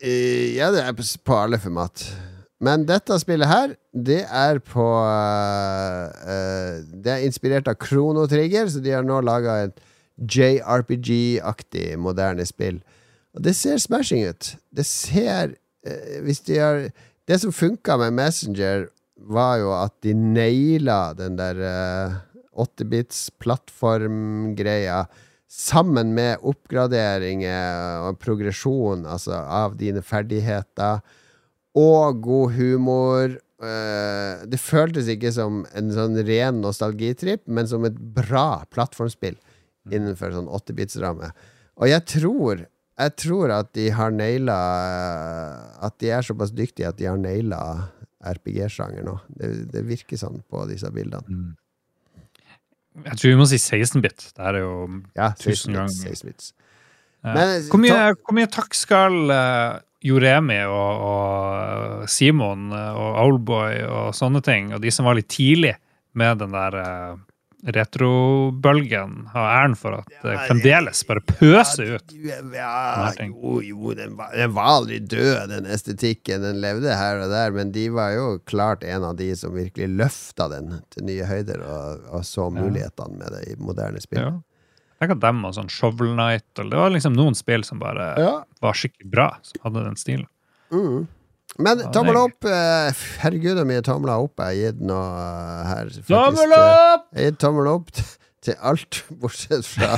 Eh, 0.00 0.56
Ja, 0.56 0.70
det 0.72 0.82
er 0.82 0.92
på, 0.96 1.36
alle 1.36 1.58
format. 1.58 2.04
Men 2.60 2.86
dette 2.88 3.18
spillet 3.20 3.48
her, 3.48 3.74
det 3.92 4.22
er 4.24 4.58
på 4.64 4.84
eh, 5.04 6.84
Det 6.88 7.12
er 7.12 7.24
inspirert 7.26 7.68
av 7.68 7.76
Krono 7.80 8.26
Trigger, 8.28 8.68
så 8.68 8.80
de 8.80 8.94
har 8.96 9.04
nå 9.04 9.20
laga 9.24 9.58
et 9.66 9.80
JRPG-aktig 10.16 11.98
moderne 12.00 12.46
spill. 12.48 12.80
Og 13.36 13.44
det 13.44 13.52
ser 13.56 13.76
smashing 13.76 14.24
ut. 14.24 14.54
Det 14.72 14.86
ser 14.88 15.52
uh, 15.84 16.22
Hvis 16.24 16.40
de 16.48 16.56
har 16.56 16.86
Det 17.28 17.36
som 17.42 17.52
funka 17.52 17.98
med 18.00 18.14
Messenger, 18.16 18.86
var 19.16 19.56
jo 19.58 19.72
at 19.74 19.92
de 20.04 20.14
naila 20.14 21.12
den 21.18 21.36
der 21.36 21.58
åttebits 22.56 23.26
8-bits 23.26 23.30
plattformgreia 23.42 25.06
sammen 25.46 26.12
med 26.16 26.42
oppgraderinger 26.42 28.06
og 28.08 28.18
progresjon 28.22 29.06
altså, 29.06 29.38
av 29.38 29.76
dine 29.80 30.02
ferdigheter 30.04 31.02
og 31.76 32.22
god 32.24 32.54
humor. 32.56 33.36
Eh, 33.62 34.46
det 34.48 34.60
føltes 34.60 35.10
ikke 35.12 35.32
som 35.34 35.64
en 35.76 35.92
sånn 35.94 36.18
ren 36.26 36.62
nostalgitripp, 36.64 37.44
men 37.46 37.68
som 37.70 37.86
et 37.88 37.98
bra 38.16 38.64
plattformspill 38.74 39.36
innenfor 39.92 40.34
sånn 40.34 40.50
8-bits-ramme. 40.50 41.30
Og 41.78 41.92
jeg 41.92 42.08
tror 42.10 42.66
jeg 42.96 43.12
tror 43.20 43.52
at 43.52 43.74
de 43.76 43.90
har 43.92 44.14
naila 44.14 44.54
At 45.84 45.98
de 46.00 46.08
er 46.16 46.24
såpass 46.24 46.54
dyktige 46.56 46.88
at 46.88 46.96
de 46.96 47.04
har 47.10 47.18
naila 47.20 47.58
RPG-sjanger 48.26 49.04
nå. 49.04 49.18
Det, 49.28 49.50
det 49.70 49.84
virker 49.86 50.18
sånn 50.18 50.40
på 50.48 50.64
disse 50.70 50.88
bildene. 50.94 51.52
Jeg 53.04 53.18
tror 53.20 53.28
vi 53.32 53.36
må 53.40 53.46
si 53.50 53.58
16-bit. 53.60 54.30
Det 54.36 54.42
her 54.44 54.54
er 54.58 54.64
jo 54.64 54.76
Ja, 55.16 55.30
Tusen 55.38 55.74
16 55.74 55.74
bits, 55.74 55.76
ganger. 55.76 56.14
16 56.16 56.30
bits. 56.30 56.52
Ja. 57.26 57.34
Men- 57.34 57.66
hvor, 57.70 57.82
mye, 57.82 57.98
hvor 58.24 58.36
mye 58.38 58.46
takk 58.54 58.74
skal 58.78 59.16
uh, 59.30 59.78
Joremi 60.06 60.58
og, 60.70 61.04
og 61.10 62.08
Simon 62.08 62.68
eh, 62.72 62.92
og 62.94 63.16
Owlboy 63.24 63.80
og 63.88 64.12
sånne 64.14 64.42
ting, 64.44 64.68
og 64.76 64.82
de 64.84 64.92
som 64.94 65.08
var 65.08 65.16
litt 65.18 65.28
tidlig 65.32 65.72
med 66.16 66.38
den 66.38 66.52
der 66.54 66.76
uh, 66.78 67.16
retrobølgen, 67.66 69.26
ha 69.32 69.44
æren 69.60 69.74
for 69.78 69.98
at 69.98 70.08
det 70.22 70.34
fremdeles 70.46 71.02
bare 71.08 71.22
pøser 71.26 71.96
ut? 71.96 72.14
Ja, 72.54 73.10
jo, 73.26 73.58
jo, 73.64 73.92
den 73.98 74.16
var, 74.18 74.32
den 74.36 74.54
var 74.56 74.70
aldri 74.76 74.98
død, 75.02 75.48
den 75.50 75.66
estetikken. 75.72 76.44
Den 76.46 76.60
levde 76.62 76.94
her 76.96 77.22
og 77.24 77.30
der, 77.32 77.54
men 77.56 77.72
de 77.74 77.88
var 77.94 78.12
jo 78.16 78.26
klart 78.48 78.84
en 78.86 79.04
av 79.10 79.16
de 79.18 79.30
som 79.38 79.54
virkelig 79.56 79.88
løfta 79.98 80.48
den 80.52 80.78
til 80.94 81.06
nye 81.08 81.26
høyder, 81.28 81.62
og, 81.66 82.06
og 82.20 82.26
så 82.28 82.48
mulighetene 82.54 83.18
med 83.20 83.34
det 83.36 83.42
i 83.52 83.58
moderne 83.62 84.02
spill. 84.02 84.22
Ja. 84.22 84.34
Tenk 84.96 85.12
at 85.18 85.24
dem 85.26 85.42
og 85.44 85.52
sånn 85.52 85.68
Shovel 85.68 86.14
Knight 86.14 86.56
og 86.62 86.70
Det 86.72 86.78
var 86.80 86.88
liksom 86.94 87.12
noen 87.18 87.34
spill 87.36 87.66
som 87.68 87.82
bare 87.82 88.14
Ja. 88.16 88.30
var 88.64 88.72
skikkelig 88.78 89.10
bra, 89.12 89.26
som 89.44 89.60
hadde 89.66 89.82
den 89.90 89.98
stilen. 90.00 90.28
Mm. 90.72 91.02
Men 91.58 91.80
tommel 91.94 92.16
er 92.18 92.22
opp. 92.26 92.44
eh, 92.44 92.98
Herregud, 93.22 93.56
hvor 93.56 93.66
mye 93.68 93.82
tomler 93.86 94.12
opp 94.26 94.42
jeg 94.42 94.46
har 94.46 94.58
gitt 94.60 94.80
nå 94.84 94.98
eh, 95.00 95.64
her. 95.70 95.88
faktisk. 95.88 96.06
Tommel 96.10 96.52
opp! 96.58 97.06
Jeg 97.14 97.22
har 97.24 97.30
gitt 97.30 97.40
tommel 97.40 97.70
opp 97.72 97.90
til 98.46 98.54
alt, 98.60 99.02
bortsett 99.22 99.64
fra 99.66 99.96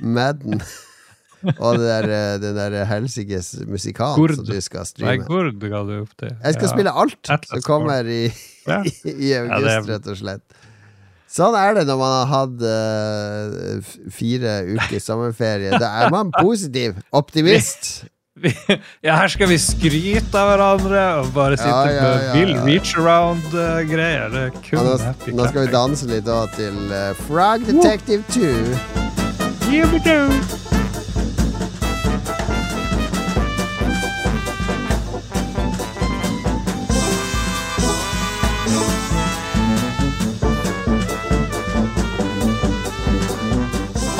Madden. 0.00 0.60
Og 1.64 1.78
det 1.80 1.86
der, 1.88 2.08
eh, 2.12 2.34
den 2.42 2.58
der 2.58 2.84
helsikes 2.84 3.54
musikalen 3.64 4.18
Gord. 4.20 4.34
som 4.36 4.44
du 4.44 4.58
skal 4.60 4.84
streame. 4.84 5.22
Nei, 5.22 5.26
Gord 5.30 5.56
ga 5.62 5.80
du 5.88 5.94
opp 6.02 6.12
til? 6.20 6.34
Jeg 6.36 6.58
skal 6.58 6.68
Ja. 6.68 6.72
spille 6.74 6.92
alt 7.04 7.30
Atlas 7.32 7.54
som 7.54 7.62
kommer 7.64 8.04
i, 8.04 8.22
Ja. 8.68 8.82
i 9.08 9.32
august, 9.38 9.64
Ja, 9.64 9.80
det- 9.80 9.88
rett 9.94 10.06
og 10.12 10.18
slett. 10.20 10.44
Sånn 11.30 11.54
er 11.54 11.76
det 11.78 11.84
når 11.86 11.96
man 11.96 12.12
har 12.12 12.26
hatt 12.26 12.62
uh, 12.66 13.90
fire 14.10 14.54
ukers 14.74 15.04
sommerferie. 15.06 15.70
Da 15.78 15.86
er 16.02 16.10
man 16.10 16.32
positiv. 16.34 16.96
Optimist. 17.14 18.02
Vi- 18.40 18.54
Ja, 19.06 19.16
her 19.20 19.28
skal 19.28 19.48
vi 19.50 19.58
skryte 19.60 20.38
av 20.40 20.48
hverandre 20.54 21.02
og 21.20 21.30
bare 21.36 21.58
sitte 21.60 21.68
Ja, 21.68 21.92
ja, 21.92 22.32
med 22.32 22.34
vill 22.38 22.54
reach 22.66 22.94
around-greier. 22.96 24.32
Er 24.32 24.50
nå, 24.72 24.96
nå 25.36 25.48
skal 25.50 25.66
vi 25.66 25.72
danse 25.74 26.08
litt 26.10 26.24
da 26.28 26.42
til 26.56 26.80
uh, 26.92 27.10
Frog 27.26 27.66
Detective 27.68 28.24
2. 28.32 29.10
Yibbidoo. 29.70 30.79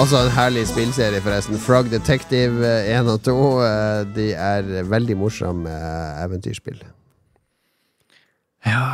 Også 0.01 0.17
en 0.25 0.31
herlig 0.33 0.63
spillserie, 0.71 1.21
forresten. 1.21 1.59
Frog 1.61 1.91
Detective 1.93 2.65
eh, 2.65 2.89
1 2.97 3.09
og 3.13 3.21
2. 3.27 3.35
eh, 3.67 4.05
De 4.17 4.27
er 4.33 4.71
veldig 4.89 5.17
morsomme 5.21 5.69
eh, 5.69 6.23
eventyrspill. 6.25 6.79
Ja, 8.65 8.87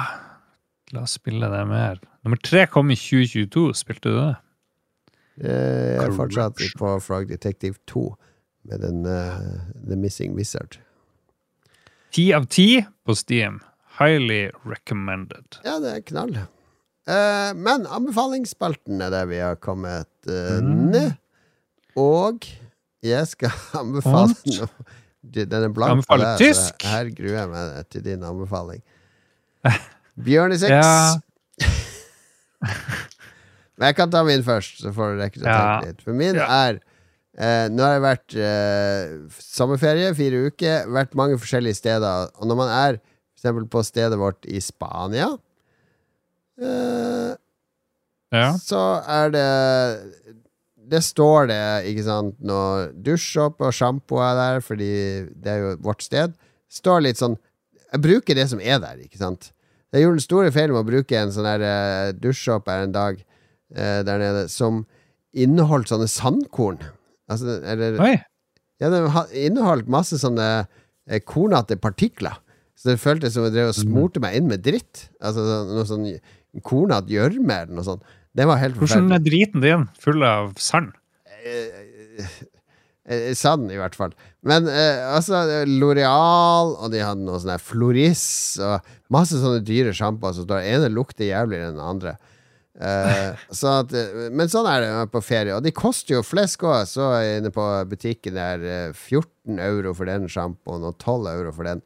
la 0.94 1.04
oss 1.04 1.14
spille 1.20 1.46
det 1.52 1.62
mer. 1.70 2.00
Nummer 2.26 2.40
tre 2.42 2.64
kom 2.70 2.90
i 2.90 2.98
2022. 2.98 3.68
Spilte 3.78 4.10
du 4.10 4.18
det? 4.18 4.32
Eh, 5.44 5.94
Jeg 5.94 6.08
er 6.08 6.16
fortsatt 6.16 6.64
på 6.80 6.96
Frog 7.04 7.28
Detective 7.30 7.78
2 7.90 8.04
med 8.66 8.82
den 8.82 9.04
uh, 9.06 9.38
The 9.86 9.94
Missing 9.94 10.34
Wizard. 10.34 10.80
Ti 12.10 12.32
av 12.34 12.48
ti 12.50 12.80
på 13.06 13.14
Steam. 13.14 13.60
Highly 14.00 14.48
recommended. 14.66 15.60
Ja, 15.64 15.78
det 15.82 15.92
er 15.92 16.02
knall. 16.10 16.34
Eh, 17.06 17.50
men 17.54 17.86
anbefalingsspalten 17.86 19.00
er 19.06 19.10
der 19.14 19.26
vi 19.30 19.38
har 19.38 19.54
kommet 19.62 20.08
uh, 20.26 20.58
Mm. 20.60 20.90
nå. 20.92 21.04
Og 21.96 22.44
jeg 23.06 23.26
skal 23.30 23.52
anbefale 23.80 24.34
noe. 24.46 24.68
Den 25.26 25.52
er 25.66 25.72
blank 25.74 26.04
tysk? 26.38 26.82
her 26.86 27.08
gruer 27.14 27.38
jeg 27.40 27.48
meg 27.50 27.86
til 27.90 28.02
din 28.04 28.22
anbefaling. 28.26 28.82
Bjørnesex. 30.26 30.70
Ja. 30.70 31.18
Men 33.76 33.90
jeg 33.90 33.96
kan 33.98 34.12
ta 34.12 34.22
min 34.24 34.44
først, 34.46 34.78
så 34.80 34.92
får 34.94 35.14
du 35.16 35.18
rekke 35.20 35.40
å 35.42 35.44
tenke 35.46 35.88
litt. 35.90 36.04
For 36.04 36.16
min 36.16 36.38
Ja. 36.38 36.46
er 36.70 36.78
eh, 37.36 37.66
Nå 37.68 37.82
har 37.84 37.92
jeg 37.98 38.04
vært 38.06 38.36
eh, 38.40 39.16
sommerferie, 39.36 40.14
fire 40.16 40.46
uker, 40.48 40.86
vært 40.88 41.14
mange 41.18 41.36
forskjellige 41.38 41.76
steder. 41.82 42.30
Og 42.40 42.46
når 42.48 42.56
man 42.62 42.70
er 42.72 43.00
for 43.36 43.66
på 43.70 43.82
stedet 43.84 44.16
vårt 44.18 44.46
i 44.48 44.58
Spania 44.64 45.28
eh, 46.60 47.34
Ja. 48.32 48.56
så 48.58 49.02
er 49.06 49.30
det 49.30 49.46
Det 50.86 51.00
står 51.02 51.48
det, 51.50 51.62
ikke 51.90 52.04
sant, 52.06 52.36
når 52.40 52.92
dusjsåpe 53.02 53.66
og 53.66 53.72
sjampo 53.74 54.20
er 54.22 54.34
der, 54.38 54.60
fordi 54.62 54.90
det 55.34 55.50
er 55.50 55.58
jo 55.64 55.72
vårt 55.82 56.02
sted. 56.06 56.34
Står 56.70 57.02
litt 57.02 57.18
sånn 57.18 57.36
Jeg 57.92 58.02
bruker 58.02 58.34
det 58.38 58.48
som 58.50 58.60
er 58.60 58.78
der, 58.82 58.96
ikke 59.02 59.18
sant. 59.18 59.50
Jeg 59.92 60.02
gjorde 60.04 60.18
den 60.18 60.24
store 60.26 60.50
feilen 60.52 60.74
med 60.76 60.84
å 60.84 60.90
bruke 60.90 61.16
en 61.18 61.32
sånn 61.32 61.46
uh, 61.46 62.12
dusjsåpe 62.12 62.70
en 62.70 62.92
dag 62.92 63.18
uh, 63.18 64.02
der 64.06 64.18
nede, 64.18 64.48
som 64.52 64.84
inneholdt 65.34 65.88
sånne 65.88 66.08
sandkorn. 66.10 66.78
Altså, 67.30 67.60
eller 67.64 67.98
Oi. 68.02 68.16
Ja, 68.82 68.90
den 68.92 69.06
inneholdt 69.32 69.88
masse 69.88 70.18
sånne 70.20 70.66
kornete 71.24 71.78
partikler. 71.80 72.36
Så 72.76 72.90
det 72.90 73.00
føltes 73.00 73.32
som 73.34 73.46
jeg 73.46 73.54
drev 73.54 73.70
og 73.70 73.78
smurte 73.78 74.20
meg 74.20 74.36
inn 74.36 74.50
med 74.50 74.62
dritt. 74.66 75.06
Altså 75.22 75.40
sånn- 75.46 75.70
noe 75.72 75.86
sånn 75.88 76.06
kornete 76.64 77.12
gjørme 77.12 77.62
eller 77.62 77.76
noe 77.76 77.86
sånt. 77.86 78.04
Det 78.36 78.46
var 78.48 78.60
helt 78.60 78.76
Hvordan 78.80 79.12
er 79.16 79.24
driten 79.24 79.64
din 79.64 79.86
full 80.00 80.24
av 80.26 80.52
sand? 80.60 80.92
Eh, 81.46 83.34
Sand, 83.38 83.70
i 83.70 83.78
hvert 83.78 83.94
fall. 83.94 84.16
Men 84.46 84.66
eh, 84.66 84.98
altså, 85.14 85.44
Loreal, 85.68 86.72
og 86.74 86.90
de 86.90 87.04
hadde 87.04 87.22
noe 87.22 87.38
sånn 87.38 87.52
her 87.54 87.62
Floris, 87.62 88.24
og 88.58 88.88
masse 89.14 89.38
sånne 89.38 89.62
dyre 89.66 89.92
sjampoer 89.94 90.34
som 90.34 90.46
står 90.48 90.66
ene 90.66 90.90
lukter 90.90 91.28
jævligere 91.28 91.70
enn 91.70 91.78
den 91.78 91.86
andre. 91.86 92.16
Eh, 92.76 93.30
så 93.58 93.76
at, 93.82 93.94
eh, 93.96 94.26
men 94.34 94.50
sånn 94.52 94.68
er 94.70 94.84
det 94.84 94.90
på 95.14 95.22
ferie. 95.24 95.54
Og 95.56 95.64
de 95.64 95.74
koster 95.74 96.18
jo 96.18 96.24
flesk 96.26 96.66
òg. 96.66 96.82
Så 96.90 97.08
inne 97.38 97.52
på 97.54 97.64
butikken 97.90 98.36
der 98.38 98.66
eh, 98.66 98.90
14 98.92 99.60
euro 99.62 99.94
for 99.96 100.10
den 100.10 100.28
sjampoen 100.32 100.86
og 100.86 100.98
12 100.98 101.30
euro 101.36 101.54
for 101.56 101.68
den. 101.68 101.84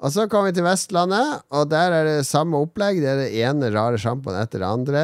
Og 0.00 0.12
så 0.14 0.24
kom 0.32 0.46
vi 0.46 0.54
til 0.56 0.64
Vestlandet, 0.64 1.42
og 1.52 1.66
der 1.68 1.92
er 1.92 2.06
det 2.08 2.28
samme 2.28 2.60
opplegg. 2.64 3.02
Det 3.02 3.10
er 3.10 3.18
det 3.20 3.42
ene 3.42 3.68
rare 3.74 4.00
sjampoen 4.00 4.38
etter 4.40 4.62
det 4.62 4.70
andre. 4.70 5.02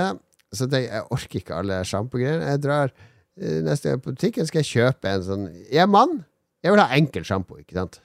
Så 0.54 0.64
tenker 0.64 0.86
jeg 0.86 0.94
jeg 0.94 1.10
orker 1.16 1.40
ikke 1.42 1.58
alle 1.58 1.80
sjampogreiene. 1.84 2.52
Jeg 2.54 2.62
drar 2.64 2.92
eh, 2.92 3.58
neste 3.66 3.92
gang 3.92 4.00
på 4.00 4.14
butikken, 4.14 4.48
skal 4.48 4.62
jeg 4.62 4.70
kjøpe 4.70 5.12
en 5.12 5.26
sånn 5.26 5.48
Jeg 5.68 5.82
er 5.84 5.90
mann. 5.90 6.22
Jeg 6.64 6.72
vil 6.72 6.82
ha 6.82 6.96
enkel 6.96 7.26
sjampo, 7.28 7.58
ikke 7.60 7.76
sant? 7.76 8.00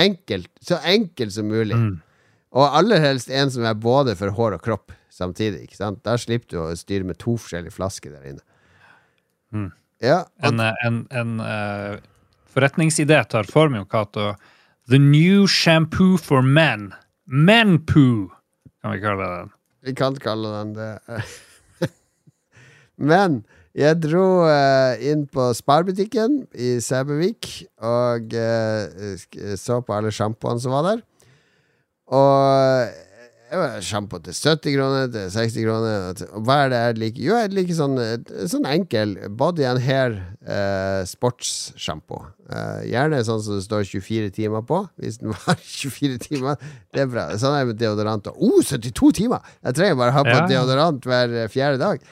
Enkelt. 0.00 0.48
Så 0.64 0.78
enkelt 0.88 1.34
som 1.34 1.50
mulig. 1.50 1.76
Mm. 1.76 1.98
Og 2.56 2.78
aller 2.78 3.02
helst 3.04 3.30
en 3.30 3.52
som 3.52 3.66
er 3.68 3.76
både 3.78 4.16
for 4.18 4.32
hår 4.34 4.56
og 4.56 4.64
kropp 4.64 4.94
samtidig. 5.12 5.66
ikke 5.66 5.78
sant? 5.78 6.00
Da 6.06 6.16
slipper 6.18 6.54
du 6.54 6.60
å 6.62 6.70
styre 6.78 7.06
med 7.06 7.20
to 7.20 7.36
forskjellige 7.36 7.76
flasker 7.76 8.14
der 8.16 8.32
inne. 8.32 8.46
Mm. 9.52 9.68
Ja, 10.00 10.22
og, 10.24 10.48
En, 10.48 10.62
eh, 10.64 10.86
en, 10.86 11.02
en 11.12 11.36
uh, 11.44 12.00
forretningsidé 12.54 13.20
tar 13.28 13.50
form, 13.50 13.76
jo, 13.76 13.84
Cato. 13.90 14.32
The 14.90 14.98
new 14.98 15.46
shampoo 15.46 16.16
for 16.18 16.42
men. 16.42 16.92
Menpoo, 17.24 18.32
kan 18.82 18.90
vi 18.90 18.98
kalle 18.98 19.26
den. 19.36 19.50
vi 19.86 19.92
kan 19.94 20.16
kalle 20.18 20.50
den 20.50 20.72
det. 20.74 21.20
Men 23.10 23.44
jeg 23.70 24.00
dro 24.02 24.24
eh, 24.50 24.98
inn 25.12 25.28
på 25.30 25.52
Sparbutikken 25.54 26.40
i 26.58 26.72
Sæbøvik 26.82 27.52
og 27.86 28.34
eh, 28.34 29.14
så 29.54 29.78
på 29.78 29.94
alle 29.94 30.10
sjampoene 30.10 30.64
som 30.64 30.74
var 30.74 30.88
der. 30.88 31.04
Og 32.10 32.90
sjampo 33.82 34.18
til 34.22 34.32
70 34.36 34.74
kroner, 34.76 35.08
til 35.10 35.30
60 35.34 35.56
kroner. 35.64 36.20
hva 36.46 36.56
er 36.64 36.68
det 36.72 36.78
jeg 36.80 36.98
liker? 37.02 37.22
Jo, 37.26 37.34
jeg 37.40 37.50
liker 37.56 37.74
sånn, 37.74 37.96
sånn 38.52 38.68
enkel 38.70 39.16
body 39.40 39.64
and 39.66 39.82
hair 39.82 40.14
eh, 40.46 41.00
sportssjampo. 41.10 42.20
Eh, 42.50 42.84
gjerne 42.92 43.18
sånn 43.26 43.42
som 43.42 43.56
det 43.58 43.64
står 43.66 43.82
24 43.90 44.30
timer 44.38 44.62
på, 44.66 44.80
hvis 45.02 45.18
den 45.22 45.34
var 45.34 45.58
24 45.58 46.18
timer. 46.28 46.56
Det 46.94 47.02
er 47.04 47.10
bra. 47.10 47.26
Sånn 47.42 47.56
er 47.58 47.64
det 47.66 47.72
med 47.74 47.82
deodorant. 47.82 48.30
Å, 48.30 48.36
Oh, 48.38 48.62
72 48.62 49.12
timer! 49.18 49.42
Jeg 49.66 49.74
trenger 49.80 49.98
bare 49.98 50.14
ha 50.14 50.22
på 50.26 50.36
Ja. 50.38 50.46
deodorant 50.54 51.04
hver 51.10 51.34
eh, 51.44 51.50
fjerde 51.50 51.78
dag. 51.82 52.06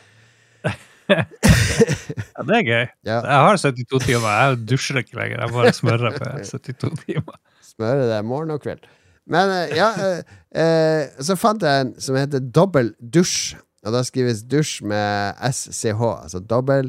Ja, 1.09 2.43
det 2.45 2.53
er 2.59 2.65
gøy. 2.67 2.83
Ja. 3.09 3.15
Jeg 3.25 3.39
har 3.47 3.57
72 3.63 4.01
timer. 4.05 4.29
Jeg 4.29 4.59
dusjer 4.69 4.99
ikke 5.01 5.17
lenger. 5.17 5.41
Jeg 5.47 5.55
bare 5.55 5.71
smører 5.73 6.17
på 6.19 6.27
72 6.51 6.91
timer. 7.07 7.39
Smører 7.65 8.05
det 8.11 8.19
morgen 8.29 8.53
og 8.53 8.61
kveld. 8.67 8.85
Men 9.29 9.53
eh, 9.53 9.77
ja, 9.77 9.89
eh, 10.01 10.37
eh, 10.57 11.23
så 11.25 11.37
fant 11.39 11.63
jeg 11.65 11.85
en 11.85 11.95
som 12.03 12.17
heter 12.19 12.43
dobbel 12.43 12.95
dusj. 12.99 13.57
Og 13.87 13.95
da 13.95 14.03
skrives 14.05 14.43
dusj 14.51 14.81
med 14.91 15.39
SCH, 15.55 16.01
altså 16.03 16.41
dobbel 16.43 16.89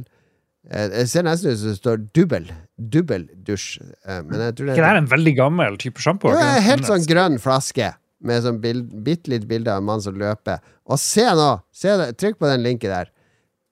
eh, 0.66 0.88
Det 0.90 1.03
ser 1.11 1.28
nesten 1.28 1.53
ut 1.53 1.60
som 1.61 1.70
det 1.74 1.78
står 1.78 2.02
dubbel. 2.18 2.49
Dubbel 2.80 3.28
dusj. 3.45 3.78
Eh, 4.07 4.22
men 4.26 4.48
jeg 4.48 4.57
tror 4.57 4.72
det 4.72 4.84
er 4.90 5.02
en 5.03 5.11
veldig 5.11 5.36
gammel 5.38 5.78
type 5.82 6.02
sjampo? 6.03 6.34
Ja, 6.34 6.57
helt 6.66 6.88
sånn 6.90 7.06
grønn 7.10 7.38
flaske 7.44 7.94
med 8.26 8.44
sånn 8.44 8.60
bild, 8.64 8.90
bitte 9.06 9.32
litt 9.32 9.45
bilde 9.48 9.72
av 9.72 9.80
en 9.80 9.88
mann 9.88 10.03
som 10.03 10.18
løper. 10.20 10.60
Og 10.90 10.99
se 10.99 11.24
nå! 11.24 11.52
Se 11.72 11.94
trykk 12.20 12.40
på 12.41 12.49
den 12.49 12.66
linken 12.66 12.91
der. 12.91 13.14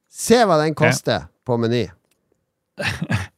Se 0.07 0.39
hva 0.48 0.60
den 0.61 0.76
koster 0.77 1.27
på 1.48 1.57
Meny. 1.60 1.88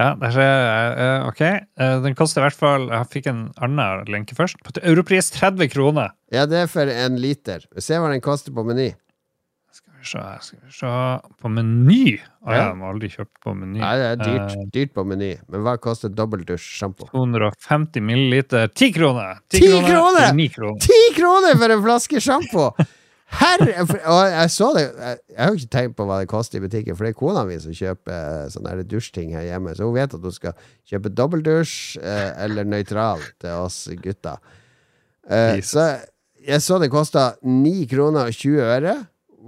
Ja, 0.00 0.14
der 0.16 0.32
ser 0.32 0.62
eh, 0.96 1.26
Ok. 1.28 1.40
Eh, 1.44 1.96
Den 2.06 2.14
koster 2.16 2.40
i 2.40 2.46
hvert 2.48 2.56
fall 2.56 2.86
Jeg 2.88 3.08
fikk 3.12 3.26
en 3.28 3.42
annen 3.60 4.06
lenke 4.08 4.32
først. 4.38 4.56
På 4.64 4.72
europris 4.80 5.28
30 5.36 5.68
kroner. 5.74 6.14
Ja, 6.32 6.46
det 6.48 6.62
er 6.64 6.70
for 6.72 6.88
en 6.88 7.18
liter. 7.20 7.66
Se 7.76 7.98
hva 8.00 8.08
den 8.12 8.22
koster 8.24 8.54
på 8.56 8.64
Meny. 8.64 8.90
Skal 9.70 9.92
vi 10.00 10.06
se, 10.08 10.22
skal 10.46 10.62
vi 10.64 10.72
se 10.72 10.92
På 11.42 11.50
Meny. 11.52 12.14
Å 12.40 12.48
ja, 12.48 12.56
Ja. 12.56 12.62
jeg 12.70 12.78
må 12.80 12.88
aldri 12.94 13.10
kjøpe 13.12 13.44
på 13.44 13.52
Meny. 13.58 13.82
Nei, 13.82 13.92
det 14.00 14.06
er 14.08 14.22
dyrt, 14.22 14.54
uh, 14.56 14.64
dyrt 14.78 14.94
på 14.96 15.04
Meny. 15.10 15.34
Men 15.52 15.66
hva 15.66 15.74
koster 15.84 16.08
dobbeltdusjsjampo? 16.16 17.10
250 17.12 18.00
milliliter. 18.08 18.70
10 18.72 18.94
kroner! 18.96 19.42
10 19.52 19.84
kroner! 19.84 20.30
for 20.30 20.40
9 20.40 20.48
kroner. 20.56 20.80
Ti 20.86 21.02
kroner 21.18 21.60
for 21.60 21.76
en 21.76 21.84
flaske 21.84 22.24
sjampo! 22.24 22.70
Herre 23.30 23.84
Og 23.84 24.20
jeg 24.26 24.50
så 24.50 24.70
det 24.74 24.84
Jeg, 24.86 25.18
jeg 25.30 25.38
har 25.38 25.52
jo 25.52 25.58
ikke 25.60 25.72
tenkt 25.76 25.96
på 25.98 26.06
hva 26.08 26.20
det 26.20 26.30
koster 26.30 26.58
i 26.58 26.64
butikken, 26.64 26.96
for 26.96 27.06
det 27.06 27.12
er 27.14 27.18
kona 27.18 27.44
mi 27.48 27.58
som 27.62 27.74
kjøper 27.76 28.14
eh, 28.14 28.48
sånne 28.52 28.86
dusjting 28.90 29.34
her 29.36 29.46
hjemme. 29.46 29.74
Så 29.76 29.86
hun 29.86 29.96
vet 29.96 30.16
at 30.16 30.24
hun 30.24 30.34
skal 30.34 30.56
kjøpe 30.90 31.12
dobbeldusj 31.14 32.00
eh, 32.02 32.30
eller 32.46 32.66
nøytral 32.68 33.22
til 33.42 33.54
oss 33.62 33.84
gutter. 34.02 34.40
Eh, 35.30 35.60
så 35.62 35.92
jeg 36.40 36.64
så 36.64 36.78
det 36.80 36.90
kosta 36.92 37.34
9 37.44 37.86
kroner 37.90 38.30
og 38.30 38.36
20 38.36 38.62
øre. 38.64 38.94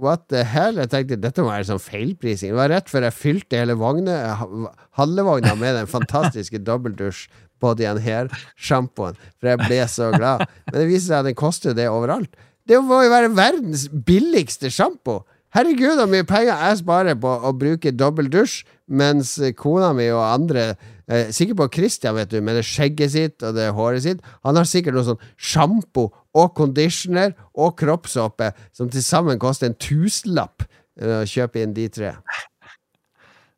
What 0.03 0.27
the 0.33 0.41
hell? 0.47 0.79
Jeg 0.81 0.89
tenkte 0.89 1.19
dette 1.21 1.43
må 1.43 1.51
være 1.51 1.67
sånn 1.69 1.81
feilprising. 1.81 2.53
Det 2.53 2.57
var 2.57 2.71
rett 2.71 2.89
før 2.89 3.07
jeg 3.07 3.17
fylte 3.17 3.59
hele 3.59 3.75
vogne, 3.77 4.15
halve 4.39 4.71
handlevogna 4.97 5.53
med 5.59 5.77
den 5.77 5.89
fantastiske 5.89 6.61
dobbeldusj 6.65 7.27
body 7.63 7.85
and 7.87 8.01
hair-sjampoen. 8.03 9.19
For 9.39 9.51
jeg 9.51 9.61
ble 9.61 9.79
så 9.91 10.09
glad. 10.15 10.47
Men 10.71 10.79
det 10.79 10.89
viser 10.89 11.09
seg 11.11 11.19
at 11.21 11.29
den 11.29 11.37
koster 11.39 11.77
det 11.77 11.87
overalt. 11.91 12.33
Det 12.69 12.79
må 12.83 13.01
jo 13.03 13.11
være 13.11 13.31
verdens 13.35 13.87
billigste 13.91 14.71
sjampo! 14.71 15.23
Herregud, 15.53 15.99
så 15.99 16.07
mye 16.09 16.25
penger 16.25 16.55
jeg 16.65 16.77
sparer 16.79 17.17
på 17.21 17.29
å 17.29 17.51
bruke 17.53 17.91
dobbeldusj, 17.93 18.63
mens 18.89 19.35
kona 19.59 19.91
mi 19.93 20.07
og 20.09 20.23
andre 20.25 20.63
eh, 21.05 21.29
Sikkert 21.35 21.59
på 21.59 21.67
Christian, 21.75 22.15
vet 22.17 22.31
du, 22.31 22.39
med 22.41 22.57
det 22.57 22.63
skjegget 22.65 23.13
sitt 23.13 23.45
og 23.45 23.53
det 23.59 23.67
håret 23.77 24.05
sitt. 24.05 24.23
Han 24.47 24.57
har 24.57 24.65
sikkert 24.69 24.97
noe 24.97 25.05
sånn 25.11 25.21
sjampo 25.37 26.07
og 26.33 26.55
conditioner 26.57 27.35
og 27.53 27.75
kroppssåpe 27.77 28.49
som 28.73 28.89
til 28.89 29.05
sammen 29.05 29.41
koster 29.41 29.69
en 29.69 29.77
tusenlapp 29.77 30.65
eh, 30.65 31.19
å 31.21 31.29
kjøpe 31.29 31.61
inn 31.61 31.77
de 31.77 31.85
tre. 31.93 32.15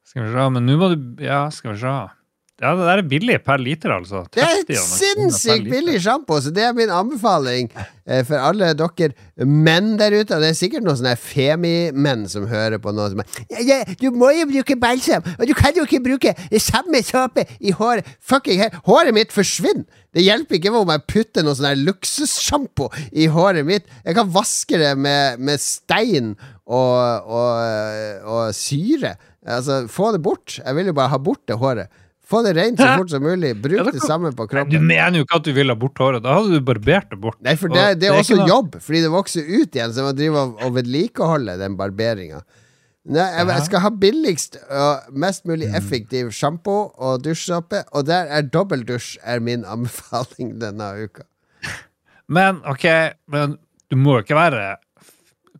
Skal 0.03 0.27
vi 0.27 0.35
se, 0.35 0.49
men 0.57 0.67
nå 0.67 0.77
må 0.81 0.91
du 0.91 1.23
Ja, 1.23 1.45
skal 1.53 1.77
vi 1.77 1.83
se. 1.85 1.95
Ja, 2.63 2.69
det 2.71 2.85
der 2.87 3.01
er 3.01 3.07
billig 3.11 3.35
per 3.43 3.59
liter, 3.59 3.91
altså. 3.91 4.21
Det 4.31 4.39
er 4.39 4.61
et 4.61 4.69
sinnssykt 4.79 5.65
billig 5.67 5.97
sjampo, 5.99 6.37
så 6.39 6.53
det 6.55 6.63
er 6.63 6.75
min 6.77 6.91
anbefaling 6.93 7.67
eh, 7.75 8.21
for 8.23 8.39
alle 8.39 8.69
dere 8.79 9.43
menn 9.43 9.97
der 9.99 10.15
ute. 10.15 10.37
Og 10.37 10.39
det 10.39 10.53
er 10.53 10.55
sikkert 10.55 10.85
noen 10.85 10.95
sånne 11.01 11.17
femi-menn 11.19 12.23
som 12.31 12.45
hører 12.47 12.79
på 12.79 12.93
noe 12.95 13.09
som 13.11 13.19
er 13.25 13.41
ja, 13.51 13.59
ja, 13.59 13.79
Du 13.99 14.07
må 14.15 14.29
jo 14.37 14.45
bruke 14.47 14.77
balsam, 14.79 15.27
og 15.35 15.43
du 15.49 15.51
kan 15.57 15.75
jo 15.75 15.83
ikke 15.83 15.99
bruke 16.05 16.31
det 16.53 16.61
samme 16.63 17.03
såpe 17.03 17.43
i 17.59 17.75
håret. 17.75 18.07
Fucking 18.23 18.63
hell, 18.63 18.79
håret 18.87 19.17
mitt 19.19 19.35
forsvinner! 19.35 19.83
Det 20.15 20.23
hjelper 20.23 20.55
ikke 20.55 20.71
om 20.71 20.93
jeg 20.93 21.03
putter 21.11 21.43
noe 21.43 21.57
sånn 21.59 21.83
luksussjampo 21.83 22.87
i 23.11 23.27
håret 23.35 23.67
mitt. 23.67 23.91
Jeg 24.05 24.15
kan 24.15 24.31
vaske 24.31 24.79
det 24.79 24.93
med, 24.95 25.43
med 25.43 25.59
stein 25.59 26.37
og, 26.63 27.27
og, 27.27 28.23
og 28.23 28.55
syre. 28.55 29.17
Altså, 29.43 29.83
få 29.91 30.13
det 30.15 30.23
bort. 30.23 30.55
Jeg 30.61 30.79
vil 30.79 30.93
jo 30.93 30.95
bare 30.95 31.11
ha 31.11 31.19
bort 31.19 31.43
det 31.51 31.59
håret. 31.59 31.91
Få 32.25 32.39
det 32.41 32.55
rent 32.57 32.79
så 32.81 32.87
fort 32.97 33.11
som 33.13 33.21
mulig. 33.21 33.51
Bruk 33.61 33.75
Ja, 33.77 33.83
det 33.85 33.93
det 33.93 34.01
kan- 34.01 34.09
samme 34.09 34.31
på 34.33 34.47
Nei, 34.51 34.63
Du 34.71 34.79
mener 34.79 35.19
jo 35.19 35.25
ikke 35.27 35.35
at 35.37 35.43
du 35.45 35.51
vil 35.53 35.67
ha 35.69 35.75
bort 35.75 35.93
håret. 36.01 36.23
Da 36.23 36.33
hadde 36.39 36.51
du 36.57 36.61
barbert 36.65 37.09
det 37.11 37.19
bort. 37.21 37.37
Nei, 37.45 37.53
for 37.55 37.67
det, 37.69 37.99
det 37.99 38.09
er 38.09 38.13
også 38.17 38.33
også 38.33 38.43
er 38.43 38.47
jobb, 38.49 38.75
fordi 38.81 39.01
det 39.03 39.11
vokser 39.13 39.41
ut 39.45 39.69
igjen. 39.77 39.91
Så 39.93 40.01
jeg 40.01 40.07
må 40.07 40.13
drive 40.17 40.35
og, 40.41 40.55
og 40.65 40.73
vedlikeholde 40.73 41.57
den 41.61 41.75
barberinga. 41.77 42.41
Nei, 43.05 43.21
jeg, 43.37 43.47
jeg 43.47 43.65
skal 43.67 43.79
ha 43.83 43.89
billigst 43.91 44.57
og 44.71 45.13
mest 45.13 45.45
mulig 45.45 45.67
Mm. 45.69 45.75
effektiv 45.77 46.31
sjampo 46.33 46.91
og 46.97 47.21
dusjsåpe, 47.21 47.83
og 47.93 48.05
der 48.07 48.25
er 48.33 48.41
dobbeldusj 48.41 49.19
er 49.23 49.39
min 49.39 49.63
anbefaling 49.75 50.57
denne 50.59 50.89
uka. 51.05 51.23
Men 52.27 52.63
ok, 52.65 52.85
men 53.29 53.57
du 53.91 53.95
må 54.01 54.17
jo 54.17 54.23
ikke 54.25 54.33
være 54.39 54.77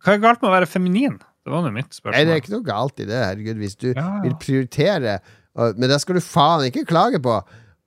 Hva 0.02 0.14
er 0.16 0.18
galt 0.22 0.42
med 0.42 0.50
å 0.50 0.56
være 0.56 0.66
feminin? 0.70 1.20
Det 1.46 1.54
var 1.54 1.62
nå 1.62 1.70
mitt 1.74 1.94
spørsmål. 1.94 2.14
Nei, 2.18 2.24
det 2.26 2.34
er 2.34 2.42
ikke 2.42 2.54
noe 2.58 2.66
galt 2.66 3.00
i 3.00 3.06
det, 3.06 3.22
herregud, 3.22 3.58
hvis 3.62 3.76
du 3.78 3.94
Ja. 3.94 4.22
vil 4.24 4.34
prioritere, 4.42 5.20
men 5.56 5.92
da 5.92 6.00
skal 6.02 6.20
du 6.20 6.24
faen 6.24 6.68
ikke 6.68 6.88
klage 6.90 7.22
på 7.24 7.40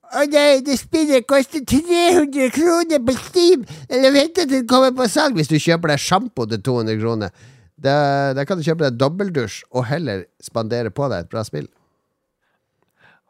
å 0.09 0.25
nei, 0.25 0.61
det 0.65 0.79
spillet 0.81 1.27
koster 1.29 1.65
300 1.69 2.49
kroner 2.55 3.03
på 3.05 3.15
Steam! 3.27 3.65
Eller 3.93 4.15
vent 4.15 4.37
til 4.39 4.49
det 4.49 4.63
kommer 4.71 4.95
på 4.97 5.09
salg 5.11 5.37
hvis 5.37 5.51
du 5.51 5.59
kjøper 5.61 5.93
deg 5.93 6.01
sjampo 6.03 6.47
til 6.49 6.63
200 6.65 7.01
kroner. 7.03 7.35
Da, 7.79 7.97
da 8.35 8.45
kan 8.49 8.59
du 8.59 8.65
kjøpe 8.67 8.87
deg 8.87 8.97
dobbeldusj 8.99 9.61
og 9.71 9.85
heller 9.91 10.25
spandere 10.43 10.91
på 10.95 11.11
deg 11.13 11.27
et 11.27 11.33
bra 11.33 11.45
spill. 11.47 11.69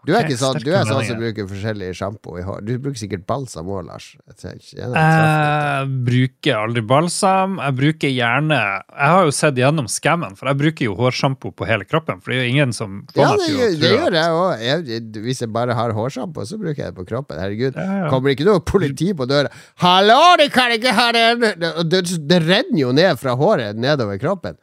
Du 0.09 0.15
er, 0.17 0.25
ikke 0.25 0.39
sånn, 0.41 0.57
du 0.65 0.71
er 0.73 0.87
sånn 0.89 1.03
som 1.05 1.19
bruker 1.21 1.45
forskjellig 1.51 1.91
sjampo 1.99 2.39
i 2.41 2.43
hår. 2.47 2.63
Du 2.65 2.71
bruker 2.81 2.97
sikkert 2.97 3.27
balsam 3.29 3.67
òg, 3.69 3.83
Lars. 3.91 4.07
Jeg 4.41 4.57
jeg 4.73 5.89
bruker 6.07 6.57
aldri 6.63 6.83
balsam. 6.89 7.59
Jeg 7.61 7.77
bruker 7.77 8.13
gjerne 8.15 8.57
Jeg 8.59 9.11
har 9.13 9.27
jo 9.29 9.35
sett 9.37 9.59
gjennom 9.61 9.89
skammen, 9.93 10.33
for 10.39 10.49
jeg 10.49 10.59
bruker 10.63 10.89
jo 10.89 10.95
hårsjampo 10.99 11.53
på 11.59 11.69
hele 11.69 11.85
kroppen. 11.89 12.23
For 12.25 12.33
det 12.33 12.39
er 12.39 12.47
jo 12.47 12.53
ingen 12.55 12.73
som 12.77 13.03
får 13.13 13.21
Ja, 13.23 13.31
det, 13.37 13.49
gjør- 13.53 13.77
det 13.83 13.93
gjør 13.99 14.17
jeg 14.19 14.39
òg. 14.39 15.21
Hvis 15.29 15.43
jeg 15.45 15.53
bare 15.53 15.77
har 15.77 15.93
hårsjampo, 15.93 16.47
så 16.49 16.59
bruker 16.61 16.83
jeg 16.87 16.95
det 16.95 16.99
på 17.03 17.07
kroppen. 17.13 17.39
Herregud. 17.39 17.77
Ja, 17.77 17.99
ja. 18.05 18.09
Kommer 18.13 18.33
ikke 18.33 18.49
noe 18.49 18.61
politi 18.65 19.13
på 19.13 19.29
døra. 19.29 19.53
'Hallo, 19.77 20.37
de 20.41 20.49
kan 20.49 20.73
ikke 20.73 20.93
ha 20.97 21.13
den!' 21.13 21.41
Det, 21.41 21.73
det, 21.91 22.03
det 22.29 22.41
renner 22.49 22.81
jo 22.81 22.93
ned 22.93 23.19
fra 23.21 23.37
håret 23.37 23.77
nedover 23.77 24.19
kroppen. 24.19 24.57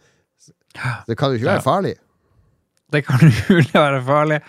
Det 1.07 1.15
kan 1.17 1.29
jo 1.31 1.37
ikke 1.39 1.51
være 1.53 1.61
farlig. 1.63 1.95
Det 2.91 3.05
kan 3.05 3.19
umulig 3.29 3.73
være 3.73 4.01
farlig. 4.05 4.41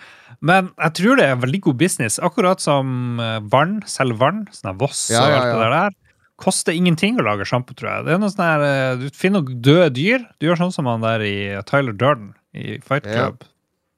Men 0.45 0.69
jeg 0.75 0.93
tror 0.99 1.17
det 1.17 1.25
er 1.31 1.39
veldig 1.41 1.61
god 1.69 1.79
business. 1.79 2.19
Akkurat 2.23 2.61
som 2.61 3.21
eh, 3.23 3.39
vann, 3.51 3.79
selv 3.89 4.19
vann, 4.21 4.45
sånn 4.53 4.77
Voss 4.81 5.07
Ja, 5.13 5.23
og 5.23 5.33
ja, 5.33 5.39
alt 5.41 5.57
det 5.57 5.71
der. 5.73 5.97
Koster 6.37 6.75
ingenting 6.77 7.17
å 7.17 7.25
lage 7.25 7.47
sjampo, 7.49 7.73
tror 7.73 7.89
jeg. 7.89 8.05
Det 8.05 8.13
er 8.13 8.21
noe 8.21 8.29
sånn 8.33 8.45
her, 8.45 8.65
eh, 8.67 8.95
Du 9.01 9.07
finner 9.17 9.41
noen 9.41 9.61
døde 9.65 9.89
dyr. 9.97 10.25
Du 10.37 10.49
gjør 10.49 10.61
sånn 10.61 10.75
som 10.75 10.89
han 10.89 11.05
der 11.05 11.25
i 11.25 11.37
Tyler 11.69 11.97
Durden 11.97 12.33
i 12.53 12.77
Fight. 12.85 13.07
Club. 13.09 13.47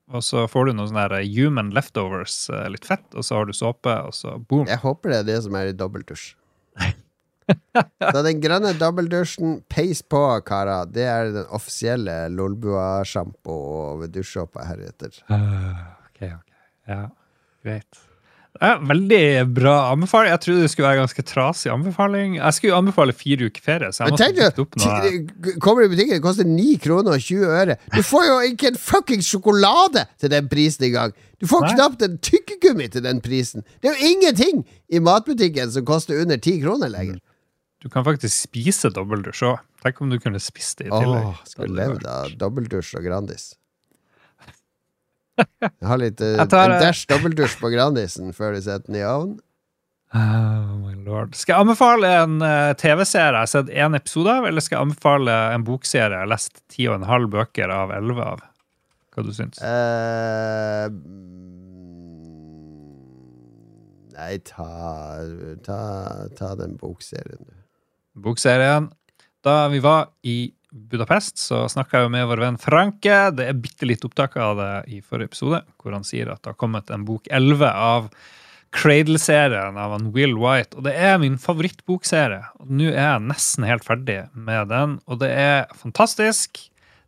Og 0.09 0.23
så 0.25 0.47
får 0.49 0.69
du 0.69 0.77
noen 0.77 0.89
sånne 0.89 1.05
her 1.05 1.27
human 1.35 1.69
leftovers, 1.75 2.47
eh, 2.49 2.65
litt 2.71 2.87
fett, 2.87 3.05
og 3.13 3.25
så 3.27 3.37
har 3.37 3.45
du 3.45 3.53
såpe, 3.53 3.93
og 4.07 4.15
så 4.15 4.39
boom. 4.39 4.65
Jeg 4.71 4.81
håper 4.81 5.13
det 5.13 5.19
er 5.19 5.27
det 5.27 5.37
som 5.45 5.59
er 5.59 5.69
i 5.69 5.77
dobbeltdusj. 5.77 6.33
Så 8.13 8.21
den 8.21 8.41
grønne 8.43 8.75
dobbeltdusjen, 8.77 9.55
peis 9.73 10.03
på, 10.05 10.19
karer. 10.45 10.85
Det 10.93 11.05
er 11.09 11.31
den 11.33 11.47
offisielle 11.55 12.27
Lolbua-sjampo 12.29 13.55
ved 14.03 14.13
dusjåpa 14.13 14.67
heretter. 14.69 15.17
Ok, 16.19 16.29
ok. 16.35 16.61
Ja, 16.89 17.01
greit. 17.63 18.05
Veldig 18.59 19.45
bra 19.55 19.73
anbefaling. 19.93 20.33
Jeg 20.33 20.41
trodde 20.43 20.63
det 20.65 20.69
skulle 20.73 20.89
være 20.89 20.99
ganske 20.99 21.23
trasig 21.23 21.69
anbefaling. 21.71 22.33
Jeg 22.39 22.55
skulle 22.57 22.79
anbefale 22.81 23.13
fire 23.15 23.47
uker 23.47 23.63
ferie, 23.63 23.91
så 23.93 24.03
jeg 24.03 24.15
måtte 24.15 24.25
tenk 24.25 24.59
opp 24.63 24.75
noe. 24.81 25.53
kommer 25.63 25.85
i 25.85 25.91
butikken, 25.91 26.17
det 26.17 26.23
koster 26.25 26.49
9 26.49 26.65
kroner 26.83 27.15
og 27.15 27.23
20 27.23 27.53
øre. 27.61 27.77
Du 27.93 28.01
får 28.03 28.25
jo 28.25 28.35
ikke 28.49 28.73
en 28.73 28.81
fuckings 28.81 29.29
sjokolade 29.31 30.03
til 30.19 30.33
den 30.33 30.49
prisen 30.51 30.89
engang! 30.89 31.15
Du 31.39 31.47
får 31.47 31.63
Nei. 31.63 31.71
knapt 31.77 32.03
en 32.03 32.17
tykkegummi 32.25 32.89
til 32.91 33.05
den 33.05 33.21
prisen! 33.23 33.63
Det 33.79 33.93
er 33.93 33.95
jo 33.95 34.11
ingenting 34.11 34.65
i 34.91 34.99
matbutikken 34.99 35.71
som 35.71 35.87
koster 35.87 36.19
under 36.19 36.41
10 36.41 36.59
kroner 36.65 36.91
lenger. 36.91 37.21
Du 37.79 37.87
kan 37.87 38.03
faktisk 38.03 38.49
spise 38.49 38.91
dobbeldusj 38.91 39.45
òg. 39.53 39.63
Tenk 39.85 40.01
om 40.03 40.11
du 40.11 40.17
kunne 40.19 40.41
spist 40.43 40.81
det 40.81 40.89
i 40.89 40.91
tillegg. 40.91 41.29
Åh, 41.31 41.39
skulle 41.47 41.77
levd 41.77 42.09
av 42.11 42.33
dobbeldusj 42.41 42.97
og 42.99 43.07
Grandis. 43.07 43.53
Jeg 45.39 45.87
har 45.89 46.01
litt 46.01 46.21
eh, 46.23 46.35
Jeg 46.37 46.51
tar, 46.51 46.71
en 46.71 46.81
dæsj 46.81 46.85
dash 46.85 47.11
dobbeldusj 47.11 47.59
på 47.61 47.71
Grandisen 47.73 48.33
før 48.35 48.55
du 48.55 48.61
setter 48.65 48.87
den 48.89 48.99
i 48.99 49.05
ovnen. 49.07 49.37
Oh 50.09 50.77
my 50.81 50.95
lord. 51.05 51.35
Skal 51.37 51.53
jeg 51.53 51.67
anbefale 51.67 52.09
en 52.23 52.39
eh, 52.41 52.71
TV-serie 52.81 53.35
jeg 53.35 53.45
har 53.45 53.51
sett 53.51 53.69
én 53.69 53.97
episode 53.97 54.33
av, 54.39 54.47
eller 54.49 54.65
skal 54.65 54.79
jeg 54.79 54.87
anbefale 54.89 55.35
en 55.53 55.65
bokserie 55.67 56.15
jeg 56.15 56.25
har 56.25 56.31
lest 56.31 56.63
ti 56.71 56.87
og 56.89 56.97
en 56.97 57.09
halv 57.09 57.29
bøker 57.35 57.73
av 57.73 57.93
elleve 57.93 58.25
av? 58.35 58.45
Hva 59.13 59.25
du 59.25 59.31
syns? 59.35 59.59
uh, 59.61 60.87
nei, 64.15 64.33
ta, 64.47 64.69
ta, 65.65 65.81
ta 66.37 66.53
den 66.59 66.77
bokserien, 66.79 67.41
du. 67.45 67.55
Bokserien. 68.19 68.89
Da 69.45 69.67
vi 69.71 69.79
var 69.83 70.09
i 70.27 70.49
Budapest, 70.71 71.37
så 71.41 71.63
snakka 71.71 72.03
jeg 72.03 72.11
med 72.13 72.27
vår 72.29 72.41
venn 72.43 72.57
Franke. 72.61 73.15
Det 73.33 73.47
er 73.49 73.57
bitte 73.57 73.87
litt 73.89 74.03
opptak 74.05 74.35
av 74.37 74.59
det 74.59 74.71
i 74.93 74.99
forrige 75.01 75.31
episode, 75.31 75.63
hvor 75.81 75.95
han 75.97 76.05
sier 76.05 76.29
at 76.29 76.43
det 76.43 76.51
har 76.53 76.59
kommet 76.61 76.91
en 76.93 77.05
bok 77.07 77.25
11 77.33 77.65
av 77.73 78.11
Cradle-serien 78.75 79.77
av 79.81 79.95
han 79.95 80.11
Will 80.13 80.35
White. 80.37 80.77
Og 80.77 80.85
det 80.85 80.93
er 80.93 81.17
min 81.21 81.39
favorittbokserie. 81.41 82.43
Og 82.61 82.69
nå 82.69 82.91
er 82.91 82.99
jeg 83.01 83.25
nesten 83.25 83.65
helt 83.65 83.85
ferdig 83.87 84.19
med 84.37 84.69
den, 84.69 84.99
og 85.09 85.19
det 85.23 85.31
er 85.33 85.65
fantastisk. 85.81 86.61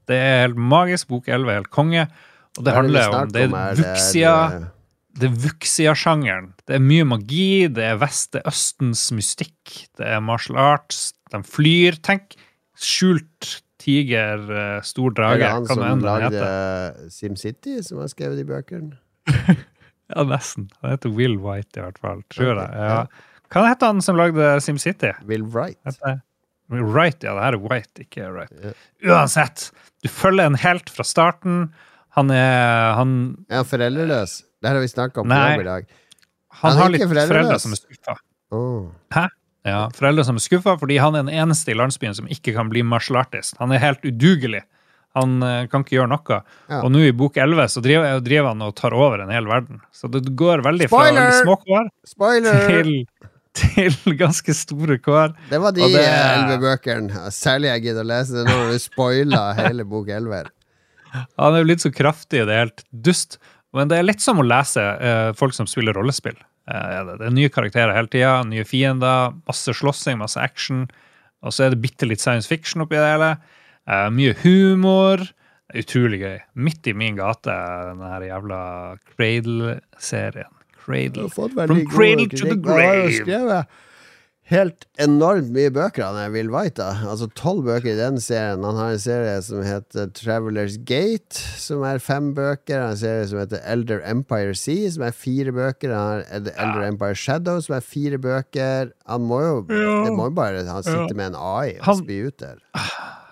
Det 0.09 0.17
er 0.17 0.47
helt 0.47 0.57
magisk. 0.57 1.11
Bok 1.13 1.29
11 1.29 1.51
er 1.53 1.59
helt 1.61 1.71
konge. 1.73 2.07
Og 2.57 2.65
det 2.65 2.73
er 2.73 2.79
handler 2.81 3.13
om 3.21 3.29
det 3.31 3.45
Vuxia 3.77 4.35
det- 4.59 4.67
det 5.21 5.27
er 5.29 5.35
Vuxia-sjangeren. 5.43 6.53
Det 6.65 6.75
er 6.75 6.79
mye 6.79 7.03
magi, 7.05 7.67
det 7.67 7.83
er 7.83 7.97
Vest-Østens 7.99 9.11
mystikk, 9.11 9.87
det 9.97 10.07
er 10.07 10.21
martial 10.23 10.57
arts, 10.57 11.13
de 11.31 11.37
flyr. 11.43 11.99
Tenk 12.01 12.35
skjult 12.81 13.49
tiger, 13.81 14.41
stor 14.85 14.85
stor 14.85 15.11
Er 15.11 15.17
drage, 15.17 15.41
det 15.41 15.49
han 15.51 15.65
som 15.69 16.03
lagde. 16.05 17.11
SimCity, 17.13 17.79
som 17.85 18.01
har 18.03 18.09
skrevet 18.13 18.37
de 18.41 18.45
bøkene? 18.49 18.97
Ja, 20.11 20.25
nesten. 20.27 20.65
Han 20.81 20.91
heter 20.91 21.11
Will 21.15 21.37
White, 21.39 21.79
i 21.79 21.83
hvert 21.85 21.99
fall. 22.03 22.19
Tror 22.35 22.57
jeg. 22.59 22.71
Ja. 22.75 23.05
Hva 23.53 23.61
heter 23.69 23.93
han 23.93 24.01
som 24.03 24.17
lagde 24.19 24.57
SimCity? 24.59 25.13
Will 25.23 25.45
Wright. 25.53 25.77
Heter- 25.87 26.19
Wright, 26.71 27.23
ja. 27.23 27.31
Det 27.37 27.43
her 27.45 27.55
er 27.55 27.63
White, 27.63 28.03
ikke 28.03 28.27
Wright. 28.31 28.75
Uansett, 29.07 29.69
du 30.03 30.09
følger 30.11 30.47
en 30.51 30.57
helt 30.59 30.91
fra 30.91 31.03
starten. 31.07 31.69
Han 32.17 32.31
er 32.35 32.91
Han, 32.99 33.13
Er 33.49 33.61
han 33.61 33.69
foreldreløs? 33.71 34.41
Det 34.61 34.69
har 34.73 34.79
vi 34.83 34.91
snakka 34.91 35.23
om 35.23 35.31
på 35.31 35.39
jobb 35.39 35.63
i 35.63 35.67
dag. 35.69 35.87
han 36.59 36.71
Han 36.71 36.77
er 36.77 36.81
har 36.83 36.89
litt 36.91 37.07
foreldre 37.07 37.59
som 37.63 37.71
er 37.71 37.79
skuffa. 37.79 38.17
Åh. 38.51 39.27
Ja, 39.67 39.83
foreldre 39.93 40.23
som 40.25 40.39
er 40.39 40.43
skuffa 40.43 40.73
fordi 40.81 40.97
han 41.01 41.13
er 41.15 41.25
den 41.27 41.35
eneste 41.43 41.73
i 41.73 41.77
landsbyen 41.77 42.15
som 42.17 42.29
ikke 42.33 42.53
kan 42.55 42.69
bli 42.71 42.81
martial 42.87 43.19
artist. 43.21 43.57
Han 43.61 43.73
er 43.75 43.81
helt 43.83 44.05
udugelig. 44.07 44.63
Han 45.17 45.41
eh, 45.43 45.65
kan 45.69 45.83
ikke 45.83 45.97
gjøre 45.99 46.09
noe. 46.13 46.37
Ja. 46.71 46.79
Og 46.85 46.91
nå 46.93 47.01
i 47.03 47.11
bok 47.15 47.35
11 47.37 47.67
så 47.73 47.83
driver, 47.83 48.21
driver 48.23 48.53
han 48.53 48.63
og 48.65 48.73
tar 48.79 48.95
over 48.95 49.21
en 49.25 49.33
hel 49.33 49.49
verden. 49.49 49.81
Så 49.93 50.07
det 50.11 50.23
går 50.39 50.63
veldig 50.65 50.87
Spoiler! 50.89 51.27
fra 51.29 51.43
små 51.43 51.57
kår 51.65 51.89
Spoiler! 52.07 52.61
til, 52.71 52.91
til 53.59 54.17
ganske 54.23 54.55
store 54.55 54.97
kår. 55.03 55.35
Det 55.51 55.59
var 55.61 55.75
de 55.77 55.83
det- 55.93 56.05
elleve 56.07 56.57
bøkene. 56.63 57.27
Særlig 57.35 57.73
jeg 57.73 57.85
gidder 57.89 58.07
å 58.07 58.11
lese 58.15 58.39
det 58.39 58.47
når 58.49 58.71
du 58.71 58.81
spoila 58.87 59.43
hele 59.59 59.85
bok 59.85 60.09
elleve. 60.15 60.45
Han 61.11 61.53
er 61.57 61.59
jo 61.65 61.67
litt 61.73 61.83
så 61.83 61.91
kraftig, 61.91 62.45
det 62.47 62.55
er 62.55 62.63
helt 62.69 62.85
dust. 62.89 63.35
Men 63.75 63.91
det 63.91 63.97
er 63.99 64.07
litt 64.07 64.23
som 64.23 64.39
å 64.39 64.47
lese 64.47 64.79
eh, 64.83 65.33
folk 65.37 65.53
som 65.55 65.67
spiller 65.67 65.95
rollespill. 65.95 66.39
Eh, 66.69 66.97
det. 67.07 67.17
er 67.25 67.33
nye 67.33 67.51
karakterer 67.53 67.95
hele 67.95 68.11
tida, 68.11 68.35
nye 68.47 68.65
fiender, 68.67 69.33
masse 69.49 69.73
slåssing, 69.73 70.19
masse 70.21 70.39
action. 70.39 70.87
Og 71.41 71.55
så 71.55 71.65
er 71.65 71.73
det 71.73 71.81
bitte 71.81 72.05
litt 72.05 72.21
science 72.21 72.49
fiction 72.49 72.83
oppi 72.85 72.99
det 72.99 73.09
hele. 73.15 73.35
Eh, 73.89 74.09
mye 74.13 74.35
humor. 74.43 75.23
Utrolig 75.71 76.19
gøy. 76.19 76.39
Midt 76.59 76.87
i 76.91 76.93
min 76.93 77.15
gate, 77.15 77.53
den 77.87 78.01
her 78.03 78.25
jævla 78.27 78.61
Cradle-serien. 79.13 80.51
Cradle. 80.81 81.29
From 81.29 81.85
cradle 81.87 82.27
to 82.27 82.45
the 82.45 82.57
grave. 82.57 83.65
Helt 84.51 84.85
enormt 85.01 85.49
mye 85.55 85.71
bøker, 85.73 86.03
han 86.05 86.17
er 86.21 86.31
Will 86.33 86.49
White. 86.53 86.75
da 86.81 86.91
Altså 87.09 87.27
tolv 87.39 87.63
bøker 87.65 87.93
i 87.93 87.97
den 87.97 88.19
serien. 88.21 88.63
Han 88.67 88.75
har 88.79 88.91
en 88.93 88.99
serie 89.01 89.37
som 89.45 89.63
heter 89.65 90.11
Travelers 90.17 90.77
Gate, 90.87 91.39
som 91.59 91.83
er 91.87 91.99
fem 92.03 92.33
bøker. 92.37 92.75
Han 92.77 92.89
har 92.91 92.95
en 92.97 93.01
serie 93.01 93.27
som 93.31 93.39
heter 93.41 93.63
Elder 93.65 94.01
Empire 94.11 94.53
Sea, 94.55 94.89
som 94.91 95.03
er 95.07 95.15
fire 95.15 95.51
bøker. 95.55 95.93
Han 95.95 96.11
har 96.13 96.25
Elder 96.39 96.57
Elder 96.65 96.87
Empire 96.89 97.15
Shadow, 97.15 97.59
som 97.65 97.75
er 97.79 97.85
fire 97.85 98.19
bøker. 98.21 98.91
Han 99.07 99.21
må 99.27 99.41
jo 99.45 99.55
Ja. 99.71 100.03
Det 100.05 100.13
må 100.17 100.29
jo 100.29 100.35
bare 100.37 100.65
Han 100.67 100.83
sitter 100.83 101.15
med 101.15 101.31
en 101.33 101.35
AI 101.39 101.77
og 101.79 101.85
Han- 101.85 102.03
spyr 102.03 102.27
ut 102.27 102.37
der. 102.37 102.57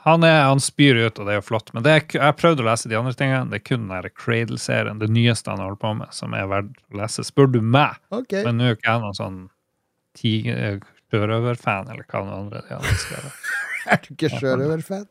Han, 0.06 0.24
er, 0.24 0.42
han 0.48 0.60
spyr 0.64 0.96
ut, 1.06 1.20
og 1.20 1.26
det 1.28 1.34
er 1.34 1.42
jo 1.42 1.46
flott. 1.46 1.74
Men 1.76 1.84
det 1.84 1.92
er, 1.92 2.06
jeg 2.18 2.36
prøvde 2.40 2.64
å 2.64 2.70
lese 2.72 2.88
de 2.90 2.96
andre 2.98 3.12
tingene. 3.14 3.50
Det 3.52 3.60
er 3.60 3.66
kun 3.68 3.90
den 3.90 4.10
Cradle-serien, 4.18 4.98
det 4.98 5.10
nyeste 5.12 5.52
han 5.52 5.60
holder 5.60 5.76
på 5.78 5.92
med, 6.00 6.08
som 6.16 6.34
er 6.34 6.48
verdt 6.50 6.72
å 6.94 6.98
lese. 7.02 7.22
Spør 7.28 7.52
du 7.52 7.60
meg. 7.62 8.00
Ok. 8.10 8.32
Men 8.48 8.58
nå 8.58 8.64
er 8.72 8.76
ikke 8.78 8.88
jeg 8.90 9.02
noen 9.04 9.18
sånn 9.20 9.40
ti- 10.18 10.80
sjørøverfan, 11.12 11.90
eller 11.94 12.06
hva 12.10 12.22
noe 12.26 12.38
andre 12.44 12.62
de 12.68 12.76
hadde 12.78 12.96
skrevet. 13.06 13.50
Er 13.90 14.02
du 14.06 14.10
ikke 14.14 14.30
sjørøverfan? 14.38 15.06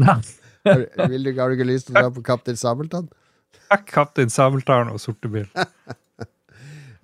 Nei. 0.00 0.18
Har, 0.66 0.82
vil 1.12 1.22
du- 1.28 1.36
har 1.38 1.48
du 1.52 1.54
ikke 1.60 1.68
lyst 1.68 1.86
til 1.88 1.94
å 1.94 2.00
dra 2.02 2.10
på 2.10 2.22
Kaptein 2.26 2.56
Sabeltann? 2.58 3.06
Takk, 3.70 3.84
Kaptein 3.92 4.32
Sabeltann 4.34 4.88
og 4.90 4.98
Sortebil. 5.02 5.46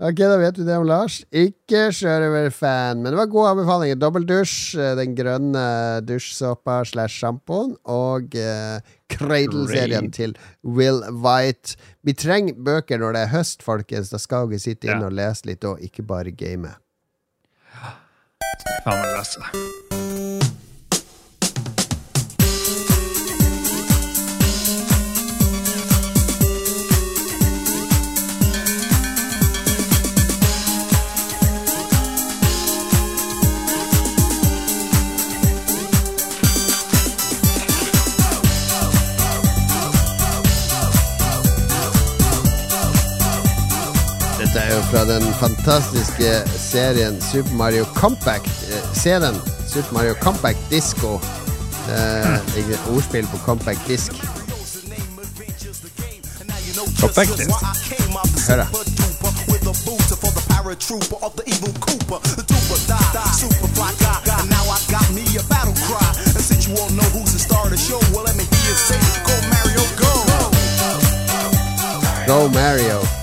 Ok, 0.02 0.18
da 0.18 0.34
vet 0.40 0.56
vi 0.58 0.64
det 0.66 0.74
om 0.80 0.86
Lars. 0.88 1.20
Ikke 1.30 1.84
sjørøverfan, 1.94 3.04
men 3.04 3.12
det 3.12 3.18
var 3.20 3.28
god 3.30 3.50
anbefaling. 3.52 3.92
Dobbeldusj, 4.02 4.56
eh, 4.82 4.94
den 4.98 5.12
grønne 5.14 5.62
dusjsåpa 6.08 6.80
slash 6.90 7.20
sjampoen, 7.20 7.76
og 7.86 8.34
eh, 8.34 8.80
Cradle-serien 9.14 10.08
til 10.16 10.34
Will 10.66 10.98
White. 11.22 11.76
Vi 12.02 12.16
trenger 12.18 12.58
bøker 12.66 12.98
når 12.98 13.14
det 13.14 13.22
er 13.28 13.32
høst, 13.36 13.62
folkens. 13.62 14.10
Da 14.10 14.18
skal 14.18 14.48
vi 14.50 14.58
sitte 14.64 14.90
inne 14.90 15.06
og 15.06 15.14
lese 15.20 15.46
litt, 15.52 15.62
og 15.70 15.78
ikke 15.86 16.02
bare 16.08 16.34
game. 16.34 16.72
Faen 18.84 19.00
meg 19.00 19.16
lese. 19.16 19.40
Dette 19.50 20.11
fra 44.92 45.04
den 45.04 45.22
fantastiske 45.34 46.42
serien 46.58 47.22
Super 47.32 47.52
Mario 47.52 47.84
Compact. 47.94 48.46
Eh, 48.46 48.94
Se 48.94 49.14
den. 49.14 49.34
Super 49.68 49.92
Mario 49.92 50.14
Compact 50.20 50.58
Disco. 50.70 51.20
Eh, 51.88 52.94
ordspill 52.94 53.26
på 53.26 53.36
Compact 53.38 53.80
Disk. 53.86 54.12
Compact 57.00 57.36
disc. 57.36 57.50
Hør 58.48 58.56
da. 58.56 58.66
Paratrooper 60.48 61.16
of 61.26 61.32
the 61.36 61.44
evil 61.46 61.72
Cooper. 61.80 62.18
The 62.36 62.44
duper 62.50 62.78
die, 62.88 63.32
super 63.40 63.68
fly 63.76 63.90
guy. 64.04 64.40
And 64.40 64.50
now 64.50 64.64
I 64.76 64.78
got 64.94 65.08
me 65.16 65.24
a 65.40 65.42
battle 65.52 65.76
cry. 65.86 66.08
And 66.36 66.44
since 66.50 66.68
you 66.68 66.74
all 66.80 66.90
know 66.98 67.08
who's 67.14 67.32
the 67.32 67.38
star 67.38 67.64
of 67.64 67.70
the 67.70 67.80
show, 67.88 68.00
well, 68.12 68.24
let 68.28 68.36
me 68.36 68.44
hear 68.44 68.64
you 68.70 68.76
say, 68.88 69.00
Go 69.28 69.34
Mario, 69.54 69.82
go! 70.02 70.12
Go 72.26 72.48
Mario. 72.60 73.21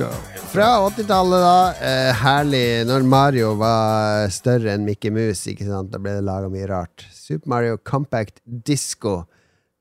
Go. 0.00 0.08
Fra 0.48 0.66
80-tallet, 0.88 1.42
da. 1.44 1.56
Eh, 1.84 2.10
herlig 2.22 2.86
når 2.88 3.02
Mario 3.04 3.50
var 3.60 4.30
større 4.32 4.72
enn 4.72 4.86
Mickey 4.86 5.12
Mouse. 5.12 5.44
Ikke 5.52 5.66
sant? 5.68 5.90
Da 5.92 6.00
ble 6.00 6.14
det 6.16 6.24
laga 6.24 6.48
mye 6.48 6.68
rart. 6.70 7.04
Super 7.12 7.52
Mario 7.52 7.76
Compact 7.84 8.40
Disco 8.48 9.18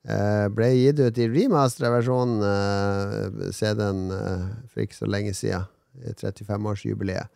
eh, 0.04 0.50
ble 0.52 0.74
gitt 0.76 1.00
ut 1.00 1.22
i 1.24 1.30
remastera 1.32 1.94
versjon, 1.94 2.36
eh, 2.44 3.48
CD-en, 3.56 4.06
eh, 4.18 4.46
for 4.68 4.84
ikke 4.84 5.00
så 5.00 5.08
lenge 5.08 5.36
siden. 5.40 5.70
i 6.00 6.12
35-årsjubileet. 6.20 7.32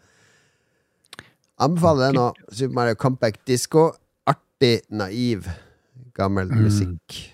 Anbefaler 1.63 2.11
det 2.11 2.19
nå. 2.19 2.29
Super 2.51 2.75
Mario 2.81 2.99
Compact 2.99 3.45
Disco. 3.47 3.93
Artig, 4.27 4.81
naiv, 4.91 5.47
gammel 6.15 6.51
musikk. 6.51 7.29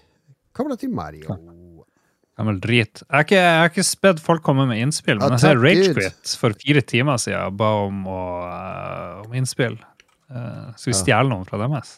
Kommer 0.53 0.77
da 0.77 0.84
til 0.85 0.93
Mario. 0.93 1.41
Gammel 2.39 2.59
drit. 2.63 3.01
Jeg 3.03 3.11
har 3.11 3.25
ikke, 3.25 3.35
jeg 3.35 3.59
har 3.59 3.69
ikke 3.73 3.83
spedd 3.83 4.19
folk 4.23 4.43
komme 4.45 4.63
med 4.69 4.79
innspill, 4.79 5.17
men 5.19 5.35
jeg 5.35 5.43
ser. 5.43 5.59
Ragequit 5.59 6.35
for 6.39 6.55
fire 6.61 6.83
timer 6.87 7.19
siden 7.19 7.57
ba 7.59 7.71
om, 7.83 7.97
å, 8.07 8.19
uh, 8.47 9.25
om 9.25 9.35
innspill. 9.35 9.75
Uh, 10.31 10.69
skal 10.79 10.93
vi 10.93 10.97
stjele 11.01 11.27
noen 11.33 11.43
fra 11.49 11.59
deres? 11.59 11.97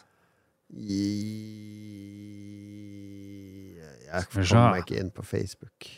Jeg 4.12 4.26
kommer 4.32 4.72
meg 4.74 4.82
ikke 4.82 4.98
inn 4.98 5.12
på 5.14 5.22
Facebook. 5.24 5.92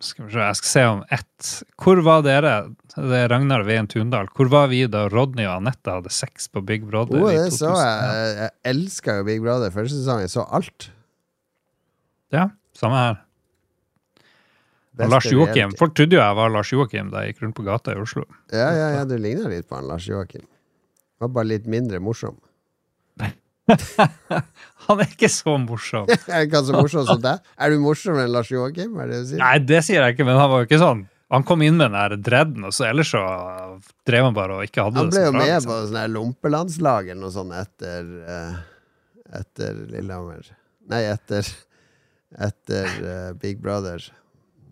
Skal 0.00 0.26
vi 0.26 0.32
se, 0.32 0.44
jeg 0.44 0.58
skal 0.60 0.70
se 0.70 0.84
om 0.90 1.00
ett. 1.16 1.48
Hvor 1.80 2.00
var 2.04 2.20
dere? 2.24 2.52
Det 2.92 3.16
er 3.16 3.32
Ragnar 3.32 3.64
Veien 3.68 3.88
Tundal. 3.88 4.28
Hvor 4.36 4.52
var 4.52 4.68
vi 4.72 4.82
da 4.92 5.06
Rodney 5.12 5.48
og 5.48 5.58
Anette 5.58 5.96
hadde 5.96 6.12
sex 6.12 6.52
på 6.52 6.60
Big 6.64 6.84
Brother? 6.88 7.20
Oh, 7.20 7.32
i 7.32 7.36
det 7.36 7.52
så 7.56 7.72
jeg. 7.76 8.36
Jeg 8.42 8.52
elska 8.74 9.18
jo 9.20 9.26
Big 9.28 9.40
Brother 9.44 9.72
første 9.72 9.96
sesong. 10.02 10.20
Jeg 10.24 10.32
så 10.36 10.44
alt. 10.52 10.90
Ja, 12.32 12.50
samme 12.76 13.00
her. 13.00 13.20
Lars 15.08 15.26
Joakim. 15.30 15.72
Folk 15.78 15.96
trodde 15.96 16.16
jo 16.16 16.20
jeg 16.20 16.36
var 16.36 16.52
Lars 16.52 16.72
Joakim 16.72 17.10
da 17.12 17.24
jeg 17.24 17.34
gikk 17.34 17.44
rundt 17.46 17.56
på 17.56 17.64
gata 17.66 17.94
i 17.94 18.00
Oslo. 18.02 18.26
Ja, 18.52 18.68
ja, 18.76 18.88
ja, 18.98 19.04
du 19.08 19.16
ligner 19.16 19.48
litt 19.52 19.68
på 19.68 19.78
han 19.78 19.88
Lars 19.88 20.08
Joakim. 20.08 20.44
Var 21.20 21.32
bare 21.32 21.52
litt 21.52 21.68
mindre 21.70 22.00
morsom. 22.02 22.38
Han 24.86 24.98
er 24.98 25.06
ikke 25.12 25.28
så 25.30 25.54
morsom. 25.62 26.08
Er 26.32 26.46
ikke 26.46 26.58
han 26.58 26.66
så 26.66 26.74
morsom 26.74 27.04
som 27.06 27.20
deg? 27.22 27.44
Er 27.54 27.70
du 27.70 27.78
morsommere 27.84 28.26
enn 28.26 28.34
Lars 28.34 28.50
Joakim? 28.50 28.96
Det? 28.98 29.20
Nei, 29.38 29.56
det 29.62 29.82
sier 29.86 30.02
jeg 30.02 30.16
ikke, 30.16 30.26
men 30.26 30.38
han 30.40 30.50
var 30.50 30.64
jo 30.64 30.66
ikke 30.66 30.80
sånn. 30.82 31.04
Han 31.30 31.44
kom 31.46 31.62
inn 31.62 31.76
med 31.78 31.92
den 31.92 31.94
der 31.94 32.16
dreaden, 32.18 32.64
og 32.66 32.74
så 32.74 32.88
ellers 32.88 33.12
så 33.14 33.20
drev 34.08 34.26
han 34.26 34.34
bare 34.34 34.56
og 34.58 34.66
ikke 34.66 34.88
hadde 34.88 34.96
det. 34.96 35.04
Han 35.04 35.12
det 35.12 35.20
ble 35.20 35.26
jo 35.28 35.34
bra. 35.36 35.42
med 35.44 35.52
liksom. 35.52 35.70
på 35.70 35.76
sånn 35.84 36.00
her 36.00 36.10
lompelandslag 36.16 37.10
eller 37.12 37.22
noe 37.22 37.34
sånt 37.36 37.54
etter 37.60 38.14
eh, 38.34 38.56
Etter 39.38 39.76
Lillehammer. 39.92 40.48
Nei, 40.90 41.04
etter 41.06 41.46
Etter 42.48 42.88
eh, 43.12 43.28
Big 43.38 43.62
Brother. 43.62 44.02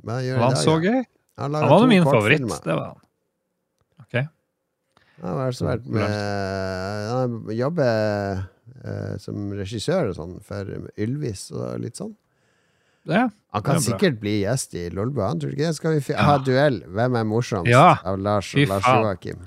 Hva 0.08 0.18
gjør 0.24 0.38
Var 0.42 0.46
han 0.52 0.60
så 0.62 0.76
gøy? 0.82 1.00
Han, 1.38 1.54
Han 1.54 1.68
var 1.70 1.86
min 1.90 2.04
favoritt. 2.08 2.46
Det 2.64 2.74
var 2.74 2.86
han. 2.88 3.02
Ok. 4.02 4.14
Han 5.22 5.34
har 5.34 5.44
altså 5.50 5.66
vært 5.68 5.86
med 5.86 7.10
Han 7.12 7.36
jobber 7.58 8.40
eh, 8.84 9.12
som 9.22 9.50
regissør 9.58 10.10
og 10.12 10.16
sånn 10.18 10.34
for 10.46 10.72
Ylvis 10.98 11.48
og 11.54 11.78
litt 11.82 11.98
sånn. 12.00 12.14
Det, 13.08 13.22
Han 13.54 13.62
kan 13.64 13.78
er 13.78 13.84
sikkert 13.86 14.18
bli 14.20 14.42
gjest 14.42 14.74
i 14.76 14.88
Lolbua. 14.92 15.30
Han 15.30 15.38
tror 15.40 15.54
ikke 15.54 15.64
det? 15.70 15.76
Skal 15.78 15.94
vi 15.96 16.12
Ja. 16.12 16.24
ha 16.26 16.34
duell? 16.44 16.82
Hvem 16.92 17.16
er 17.16 17.24
morsomst 17.24 17.70
Ja. 17.70 17.98
av 18.04 18.18
Lars 18.20 18.50
og 18.54 18.66
Lars. 18.68 18.84
Joakim? 18.84 19.38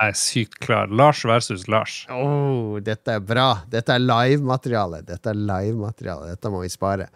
Jeg 0.00 0.08
er 0.10 0.16
sykt 0.18 0.58
klar. 0.58 0.88
Lars 0.88 1.20
versus 1.24 1.68
Lars. 1.68 2.06
Oh, 2.10 2.80
dette 2.80 3.08
er 3.12 3.20
bra. 3.20 3.62
Dette 3.70 3.92
er 3.94 4.00
live-materiale. 4.02 5.02
Dette 5.06 5.30
er 5.30 5.34
live-materiale. 5.38 6.30
Dette 6.32 6.50
må 6.50 6.62
vi 6.62 6.68
spare. 6.72 7.08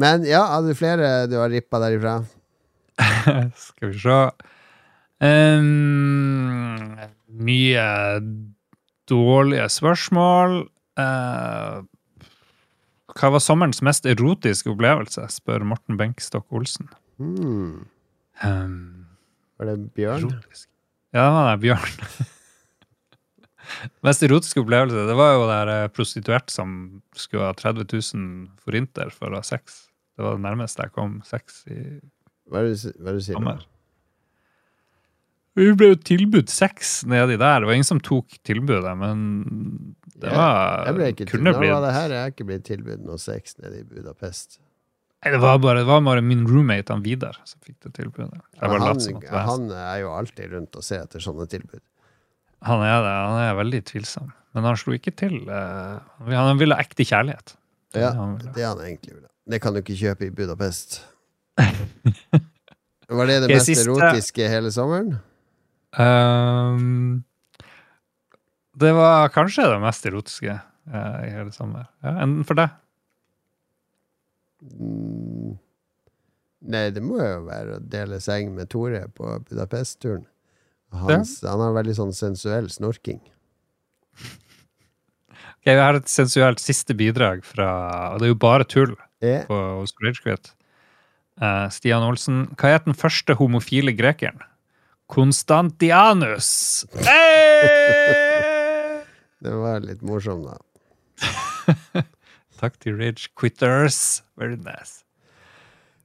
Men 0.00 0.24
ja, 0.26 0.42
hadde 0.50 0.72
du 0.72 0.78
flere 0.78 1.12
du 1.30 1.36
har 1.38 1.52
rippa 1.52 1.78
derifra? 1.82 2.16
Skal 3.68 3.90
vi 3.92 3.98
se 4.02 4.18
um, 5.22 6.94
Mye 7.44 7.86
dårlige 9.10 9.66
spørsmål. 9.72 10.60
Uh, 10.98 11.82
hva 13.14 13.30
var 13.34 13.42
sommerens 13.42 13.82
mest 13.86 14.06
erotiske 14.10 14.70
opplevelse, 14.72 15.26
spør 15.30 15.66
Morten 15.70 15.98
Benkstokk 16.00 16.46
Olsen. 16.54 16.88
Mm. 17.22 17.84
Um, 18.42 18.78
Var 19.58 19.70
det 19.70 19.76
Bjørn? 19.94 20.24
erotisk. 20.32 20.68
Ja, 21.14 21.26
det 21.28 21.34
var 21.36 21.50
det, 21.52 21.60
Bjørn. 21.62 21.98
mest 24.06 24.24
erotiske 24.26 24.62
opplevelse, 24.62 25.06
det 25.08 25.18
var 25.18 25.34
jo 25.36 25.44
der 25.50 25.72
eh, 25.74 25.90
prostituert 25.92 26.52
som 26.52 27.02
skulle 27.18 27.50
ha 27.50 27.56
30 27.58 27.86
000 27.90 28.48
forinter 28.64 29.12
for 29.14 29.32
å 29.32 29.40
ha 29.40 29.46
sex. 29.46 29.84
Det 30.14 30.24
var 30.24 30.36
det 30.38 30.44
nærmeste 30.46 30.86
jeg 30.86 30.94
kom 30.94 31.20
sex 31.26 31.62
i 31.70 31.78
Hva 32.50 32.60
er 32.60 32.68
det 32.68 32.76
du, 32.76 32.90
hva 33.00 33.10
er 33.10 33.16
det 33.16 33.22
du 33.22 33.26
sier? 33.28 33.40
nå? 33.40 33.56
Vi 35.54 35.70
ble 35.78 35.92
jo 35.92 35.96
tilbudt 36.02 36.50
sex 36.50 37.04
nedi 37.06 37.36
der. 37.38 37.62
Det 37.62 37.68
var 37.68 37.76
ingen 37.76 37.86
som 37.86 38.00
tok 38.02 38.40
tilbudet, 38.46 38.90
men 38.98 39.20
det 40.18 40.32
var 40.34 40.88
Jeg 40.88 41.14
ikke 41.14 41.28
kunne 41.30 41.52
blitt 41.52 41.60
bli 41.62 41.70
var 41.70 41.84
det 41.84 41.92
her? 41.94 42.14
Jeg 42.18 42.34
ikke 42.34 42.46
blitt 42.48 42.64
tilbudt 42.66 43.04
noe 43.06 43.20
sex 43.22 43.54
nede 43.62 43.84
i 43.84 43.86
Budapest. 43.86 44.58
Nei, 45.24 45.32
det 45.32 45.40
var 45.40 45.60
bare, 45.62 45.80
det 45.80 45.88
var 45.88 46.02
bare 46.04 46.20
min 46.26 46.42
roommate, 46.44 46.92
han 46.92 47.04
Vidar, 47.06 47.38
som 47.48 47.62
fikk 47.64 47.78
det 47.86 47.94
tilbudet. 47.96 48.42
Jeg 48.58 48.68
han, 48.68 49.38
han 49.48 49.70
er 49.72 50.02
jo 50.02 50.10
alltid 50.12 50.52
rundt 50.52 50.76
og 50.76 50.84
ser 50.84 51.06
etter 51.06 51.22
sånne 51.22 51.46
tilbud. 51.48 51.80
Han 52.64 52.82
er 52.86 52.98
det. 53.04 53.12
Han 53.28 53.38
er 53.44 53.54
veldig 53.60 53.82
tvilsom. 53.90 54.32
Men 54.54 54.64
han 54.68 54.76
slo 54.78 54.94
ikke 54.96 55.12
til. 55.18 55.36
Uh, 55.48 55.98
han 56.30 56.60
ville 56.60 56.76
ekte 56.78 57.04
kjærlighet. 57.06 57.56
Det 57.94 58.00
er 58.00 58.06
Ja, 58.06 58.10
det 58.10 58.18
han 58.20 58.34
det 58.54 58.64
han 58.66 58.80
egentlig 58.84 59.14
ville. 59.16 59.28
Det 59.50 59.60
kan 59.60 59.74
du 59.74 59.80
ikke 59.82 59.96
kjøpe 59.98 60.26
i 60.28 60.32
Budapest. 60.34 61.02
Var 63.14 63.26
det 63.28 63.40
det 63.44 63.50
mest 63.52 63.68
siste- 63.68 63.84
erotiske 63.90 64.46
hele 64.48 64.70
sommeren? 64.72 65.18
Um, 65.94 67.20
det 68.74 68.90
var 68.96 69.28
kanskje 69.30 69.66
det 69.70 69.76
mest 69.84 70.06
erotiske 70.08 70.54
uh, 70.56 71.18
i 71.22 71.28
hele 71.30 71.52
sommer. 71.54 71.84
Ja, 72.02 72.16
Enn 72.24 72.40
for 72.48 72.58
deg? 72.58 72.72
Mm. 74.80 75.58
Nei, 76.64 76.86
det 76.96 77.02
må 77.04 77.18
jo 77.20 77.42
være 77.44 77.76
å 77.76 77.82
dele 77.92 78.18
seng 78.24 78.54
med 78.56 78.70
Tore 78.72 79.04
på 79.14 79.34
Budapest-turen. 79.50 80.24
Hans, 80.94 81.40
Han 81.42 81.62
har 81.62 81.74
veldig 81.76 81.96
sånn 81.98 82.12
sensuell 82.16 82.68
snorking. 82.72 83.20
Ok, 85.64 85.70
Vi 85.72 85.80
har 85.80 85.96
et 85.98 86.10
sensuelt 86.12 86.60
siste 86.60 86.94
bidrag 86.94 87.44
fra 87.48 87.68
Og 88.12 88.20
det 88.20 88.28
er 88.28 88.34
jo 88.34 88.38
bare 88.38 88.66
tull 88.68 88.92
yeah. 89.24 89.46
på, 89.48 89.56
hos 89.80 89.94
Ragequit. 90.04 90.52
Uh, 91.40 91.66
Stian 91.72 92.04
Olsen. 92.06 92.44
Hva 92.60 92.76
het 92.76 92.84
den 92.86 92.94
første 92.94 93.34
homofile 93.40 93.94
grekeren? 93.96 94.42
Konstantianus! 95.10 96.84
Hey! 97.08 99.02
det 99.44 99.52
var 99.60 99.82
litt 99.84 100.00
morsomt, 100.04 100.46
da. 100.48 100.56
Takk 102.60 102.78
til 102.80 102.96
Rage 103.00 103.28
Quitters. 103.36 104.22
Very 104.40 104.56
nice. 104.56 105.04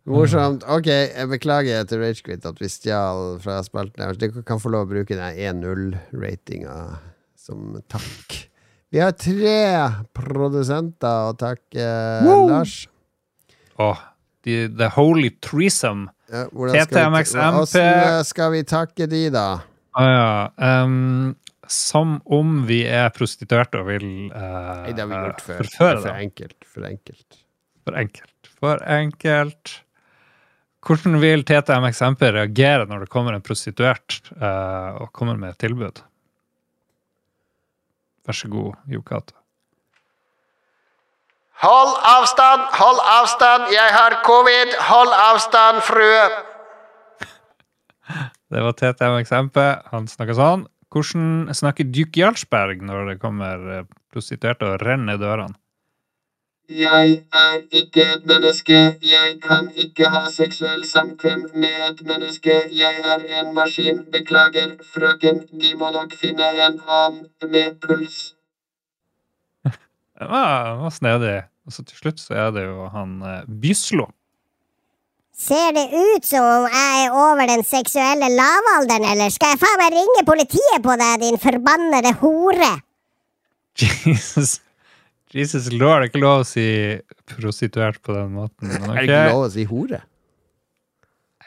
Morsomt. 0.07 0.63
Ok, 0.69 0.88
jeg 0.88 1.30
beklager 1.30 1.88
til 1.89 2.01
Ragequit 2.01 2.45
at 2.47 2.61
vi 2.61 2.69
stjal 2.71 3.39
fra 3.43 3.59
spalten 3.65 4.05
her. 4.05 4.15
Dere 4.19 4.43
kan 4.47 4.61
få 4.61 4.71
lov 4.73 4.88
å 4.88 4.91
bruke 4.93 5.17
den 5.17 5.59
1-0-ratinga 5.59 6.77
som 7.39 7.76
takk. 7.91 8.38
Vi 8.89 9.01
har 9.03 9.13
tre 9.17 9.59
produsenter 10.17 11.30
å 11.30 11.35
takke, 11.38 11.89
Lars. 12.26 12.88
Åh, 13.80 13.99
the, 14.47 14.63
the 14.67 14.89
Holy 14.95 15.30
Threesome. 15.45 16.09
Ja, 16.30 16.47
TTMXMP. 16.49 17.76
Hvordan 17.76 18.26
skal 18.26 18.55
vi 18.55 18.63
takke 18.69 19.07
de, 19.09 19.27
da? 19.34 19.47
Ah, 19.97 20.09
ja. 20.09 20.84
um, 20.84 21.35
som 21.69 22.17
om 22.26 22.63
vi 22.69 22.81
er 22.89 23.11
prostituerte 23.13 23.81
og 23.81 23.89
vil 23.91 24.07
uh, 24.34 24.85
Nei, 24.85 24.93
det 24.93 25.03
har 25.03 25.09
vi 25.11 25.21
gjort 25.21 25.45
før. 25.45 25.61
Forføre 25.61 26.01
for 26.01 26.23
enkelt. 26.26 26.57
For 26.65 26.89
enkelt. 26.89 27.39
For 27.85 28.01
enkelt. 28.01 28.51
For 28.57 28.84
enkelt. 28.97 29.76
Hvordan 30.85 31.19
vil 31.19 31.43
TTMXMP 31.43 32.22
reagere 32.35 32.85
når 32.88 33.03
det 33.03 33.11
kommer 33.11 33.35
en 33.35 33.43
prostituert 33.43 34.22
uh, 34.39 34.95
og 35.03 35.11
kommer 35.15 35.35
med 35.39 35.53
et 35.53 35.60
tilbud? 35.65 35.99
Vær 38.27 38.38
så 38.38 38.47
god, 38.51 38.80
Jokate. 38.88 39.35
Hold 41.60 41.91
avstand, 42.07 42.61
hold 42.80 42.99
avstand, 43.19 43.68
jeg 43.76 43.91
har 43.91 44.22
covid, 44.23 44.77
hold 44.88 45.11
avstand, 45.11 45.81
frue. 45.84 46.27
Det 48.51 48.61
var 48.64 48.77
TTM-eksempel. 48.80 49.81
Han 49.91 50.07
snakka 50.07 50.38
sånn. 50.38 50.64
Hvordan 50.89 51.51
snakker 51.53 51.89
Duke 51.91 52.18
Jarlsberg 52.22 52.80
når 52.81 53.11
det 53.11 53.18
kommer 53.22 53.65
eh, 53.76 53.84
prostituerte 54.10 54.72
og 54.72 54.80
renner 54.81 55.19
i 55.19 55.22
dørene? 55.22 55.60
Jeg 56.69 57.23
er 57.33 57.61
ikke 57.71 58.01
et 58.01 58.25
menneske, 58.29 58.73
jeg 59.01 59.37
kan 59.41 59.71
ikke 59.73 60.09
ha 60.13 60.27
seksuell 60.29 60.83
samkvem 60.85 61.47
med 61.53 61.77
et 61.89 62.03
menneske, 62.05 62.53
jeg 62.77 62.99
er 63.13 63.23
en 63.39 63.55
maskin, 63.55 64.03
beklager, 64.13 64.75
frøken, 64.93 65.41
De 65.61 65.73
må 65.79 65.89
nok 65.89 66.13
finne 66.13 66.45
en 66.67 66.77
annen 66.87 67.25
med 67.41 67.81
puls. 67.81 68.35
Det 69.65 70.29
var, 70.29 70.69
det 70.73 70.83
var 70.83 70.89
snedig. 70.89 71.41
Og 71.65 71.73
så 71.73 71.83
til 71.83 71.97
slutt 71.97 72.21
så 72.21 72.37
er 72.37 72.53
det 72.53 72.67
jo 72.67 72.85
han 72.93 73.17
eh, 73.21 73.49
Byslo. 73.61 74.05
Ser 75.33 75.73
det 75.73 75.87
ut 75.89 76.25
som 76.25 76.45
om 76.45 76.69
jeg 76.69 77.03
er 77.03 77.17
over 77.17 77.45
den 77.49 77.63
seksuelle 77.63 78.29
lavalderen, 78.29 79.09
eller 79.09 79.33
skal 79.33 79.55
jeg 79.55 79.63
faen 79.65 79.81
meg 79.81 79.93
ringe 79.97 80.25
politiet 80.27 80.81
på 80.85 81.01
deg, 81.01 81.21
din 81.25 81.41
forbannede 81.41 82.13
hore? 82.21 82.73
Jesus. 84.05 84.59
Jesus 85.35 85.68
lord, 85.72 86.01
det 86.01 86.07
er 86.07 86.11
ikke 86.11 86.23
lov 86.23 86.43
å 86.43 86.45
si 86.47 86.68
prostituert 87.30 87.99
på 88.06 88.15
den 88.15 88.31
måten. 88.34 88.72
Men 88.72 88.89
Er 88.97 89.01
det 89.06 89.10
ikke 89.10 89.34
lov 89.35 89.47
å 89.47 89.51
si 89.53 89.65
hore? 89.69 90.03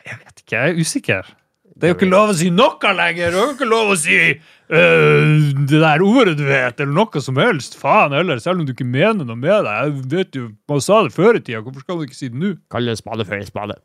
Jeg 0.03 0.19
vet 0.19 0.43
ikke, 0.43 0.57
jeg 0.59 0.75
er 0.75 0.83
usikker. 0.83 1.31
Det 1.73 1.89
er 1.89 1.93
jo 1.95 1.97
ikke 1.97 2.09
lov 2.11 2.31
å 2.31 2.35
si 2.37 2.51
noe 2.53 2.91
lenger! 2.95 3.33
Det 3.33 3.39
er 3.39 3.47
jo 3.49 3.53
ikke 3.57 3.67
lov 3.67 3.93
å 3.95 3.99
si 3.99 4.17
øh, 4.19 5.31
det 5.67 5.79
der 5.83 6.03
ordet 6.05 6.35
du 6.39 6.45
vet, 6.47 6.83
eller 6.83 6.93
noe 6.95 7.23
som 7.25 7.39
helst. 7.41 7.75
Faen 7.81 8.15
heller, 8.15 8.39
selv 8.43 8.61
om 8.63 8.67
du 8.69 8.75
ikke 8.75 8.87
mener 8.87 9.27
noe 9.27 9.39
med 9.39 9.65
det. 9.67 9.73
Jeg 9.79 9.95
vet 10.13 10.39
jo, 10.39 10.51
Man 10.71 10.83
sa 10.85 11.01
det 11.07 11.15
før 11.17 11.39
i 11.39 11.43
tida, 11.43 11.63
hvorfor 11.65 11.83
skal 11.83 11.99
man 11.99 12.07
ikke 12.07 12.19
si 12.19 12.29
det 12.31 12.39
nå? 12.39 12.53
Kall 12.71 12.91
det 12.91 12.99
spade 13.01 13.27
for 13.27 13.39
en 13.39 13.49
spade. 13.49 13.79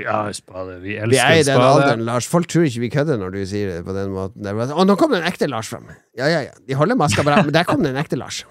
Ja, 0.00 0.22
spade. 0.34 0.78
Vi 0.82 0.96
elsker 0.96 1.12
Vi 1.12 1.20
er 1.20 1.34
i 1.36 1.42
den 1.44 1.58
spade. 1.58 1.68
alderen, 1.74 2.06
Lars. 2.08 2.26
Folk 2.30 2.48
tror 2.50 2.64
ikke 2.66 2.82
vi 2.86 2.90
kødder 2.94 3.20
når 3.20 3.34
du 3.36 3.40
sier 3.50 3.74
det 3.74 3.82
på 3.86 3.94
den 3.94 4.14
måten. 4.14 4.38
Det 4.42 4.50
er 4.50 4.58
bare, 4.58 4.74
Å, 4.74 4.86
nå 4.88 4.96
kom 4.98 5.12
det 5.14 5.20
en 5.20 5.28
ekte 5.30 5.50
Lars 5.50 5.70
fram! 5.70 5.90
Ja, 6.18 6.30
ja, 6.30 6.40
ja. 6.48 6.56
De 6.66 6.78
holder 6.78 6.98
maska 6.98 7.26
bra, 7.26 7.42
men 7.44 7.54
der 7.54 7.68
kom 7.68 7.82
det 7.84 7.92
en 7.92 8.00
ekte 8.00 8.18
Lars. 8.18 8.42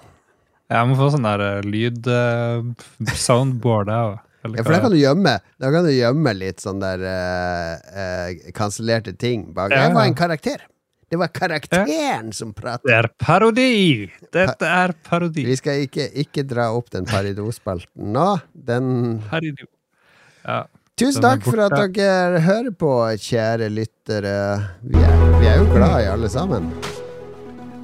Jeg 0.70 0.86
må 0.86 0.94
få 0.98 1.10
sånn 1.14 1.26
der 1.26 1.40
uh, 1.42 1.60
lyd-soundboard, 1.66 3.88
jeg 3.90 4.02
òg. 4.10 4.18
Ja, 4.40 4.64
for 4.64 4.72
da 4.72 4.80
kan 4.80 4.88
du 4.88 4.96
gjemme 4.96 5.36
Da 5.60 5.68
kan 5.68 5.84
du 5.84 5.92
gjemme 5.92 6.32
litt 6.32 6.64
sånn 6.64 6.80
der 6.80 6.96
uh, 7.04 8.32
kansellerte 8.56 9.12
ting 9.12 9.52
bak. 9.52 9.68
Ja. 9.68 9.84
Jeg 9.84 9.92
var 9.98 10.08
en 10.08 10.16
karakter. 10.16 10.64
Det 11.10 11.18
var 11.20 11.28
karakteren 11.34 12.32
som 12.32 12.52
pratet. 12.54 12.86
Det 12.86 12.94
er 12.94 13.08
parodi! 13.18 14.08
Dette 14.32 14.64
er 14.64 14.92
parodi. 15.08 15.44
Vi 15.48 15.56
skal 15.58 15.82
ikke, 15.84 16.06
ikke 16.22 16.44
dra 16.46 16.68
opp 16.72 16.90
den 16.94 17.04
paridospalten 17.10 18.12
nå. 18.14 18.38
Den 18.54 19.18
Parodi. 19.28 19.66
Ja. 20.46 20.64
Tusen 21.00 21.22
takk 21.24 21.42
for 21.48 21.58
at 21.66 21.74
dere 21.96 22.40
hører 22.46 22.70
på, 22.76 22.92
kjære 23.26 23.68
lyttere. 23.74 24.36
Vi 24.86 25.02
er, 25.02 25.14
vi 25.40 25.46
er 25.50 25.56
jo 25.64 25.70
glad 25.74 25.98
i 26.04 26.06
alle 26.14 26.28
sammen. 26.30 26.70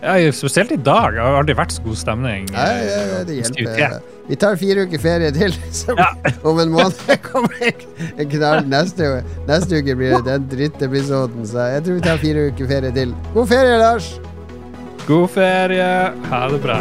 Ja, 0.06 0.32
spesielt 0.32 0.70
i 0.70 0.76
dag. 0.78 1.16
Det 1.16 1.22
har 1.24 1.38
aldri 1.40 1.56
vært 1.58 1.72
så 1.74 1.82
god 1.82 1.98
stemning. 1.98 2.44
Ja, 2.54 2.66
ja, 2.78 3.00
ja, 3.10 3.22
det 3.26 3.38
hjelper. 3.40 3.96
Vi 4.26 4.36
tar 4.42 4.58
fire 4.58 4.84
uker 4.86 5.02
ferie 5.02 5.32
til. 5.34 5.56
Ja. 5.98 6.08
om 6.46 6.60
en 6.62 6.70
måned 6.74 6.94
kommer 7.30 7.66
en 7.66 8.30
knall. 8.30 8.66
Neste, 8.70 9.10
neste 9.48 9.80
uke 9.82 9.96
blir 9.98 10.16
det 10.18 10.24
den 10.28 10.46
drittepisoden. 10.52 11.46
Så 11.50 11.66
jeg 11.74 11.86
tror 11.86 11.98
vi 11.98 12.06
tar 12.06 12.22
fire 12.22 12.46
uker 12.52 12.70
ferie 12.70 12.94
til. 12.94 13.16
God 13.34 13.50
ferie, 13.50 13.80
Lars! 13.82 14.12
God 15.06 15.28
ferie. 15.34 15.90
Ha 16.30 16.46
det 16.54 16.62
bra. 16.62 16.80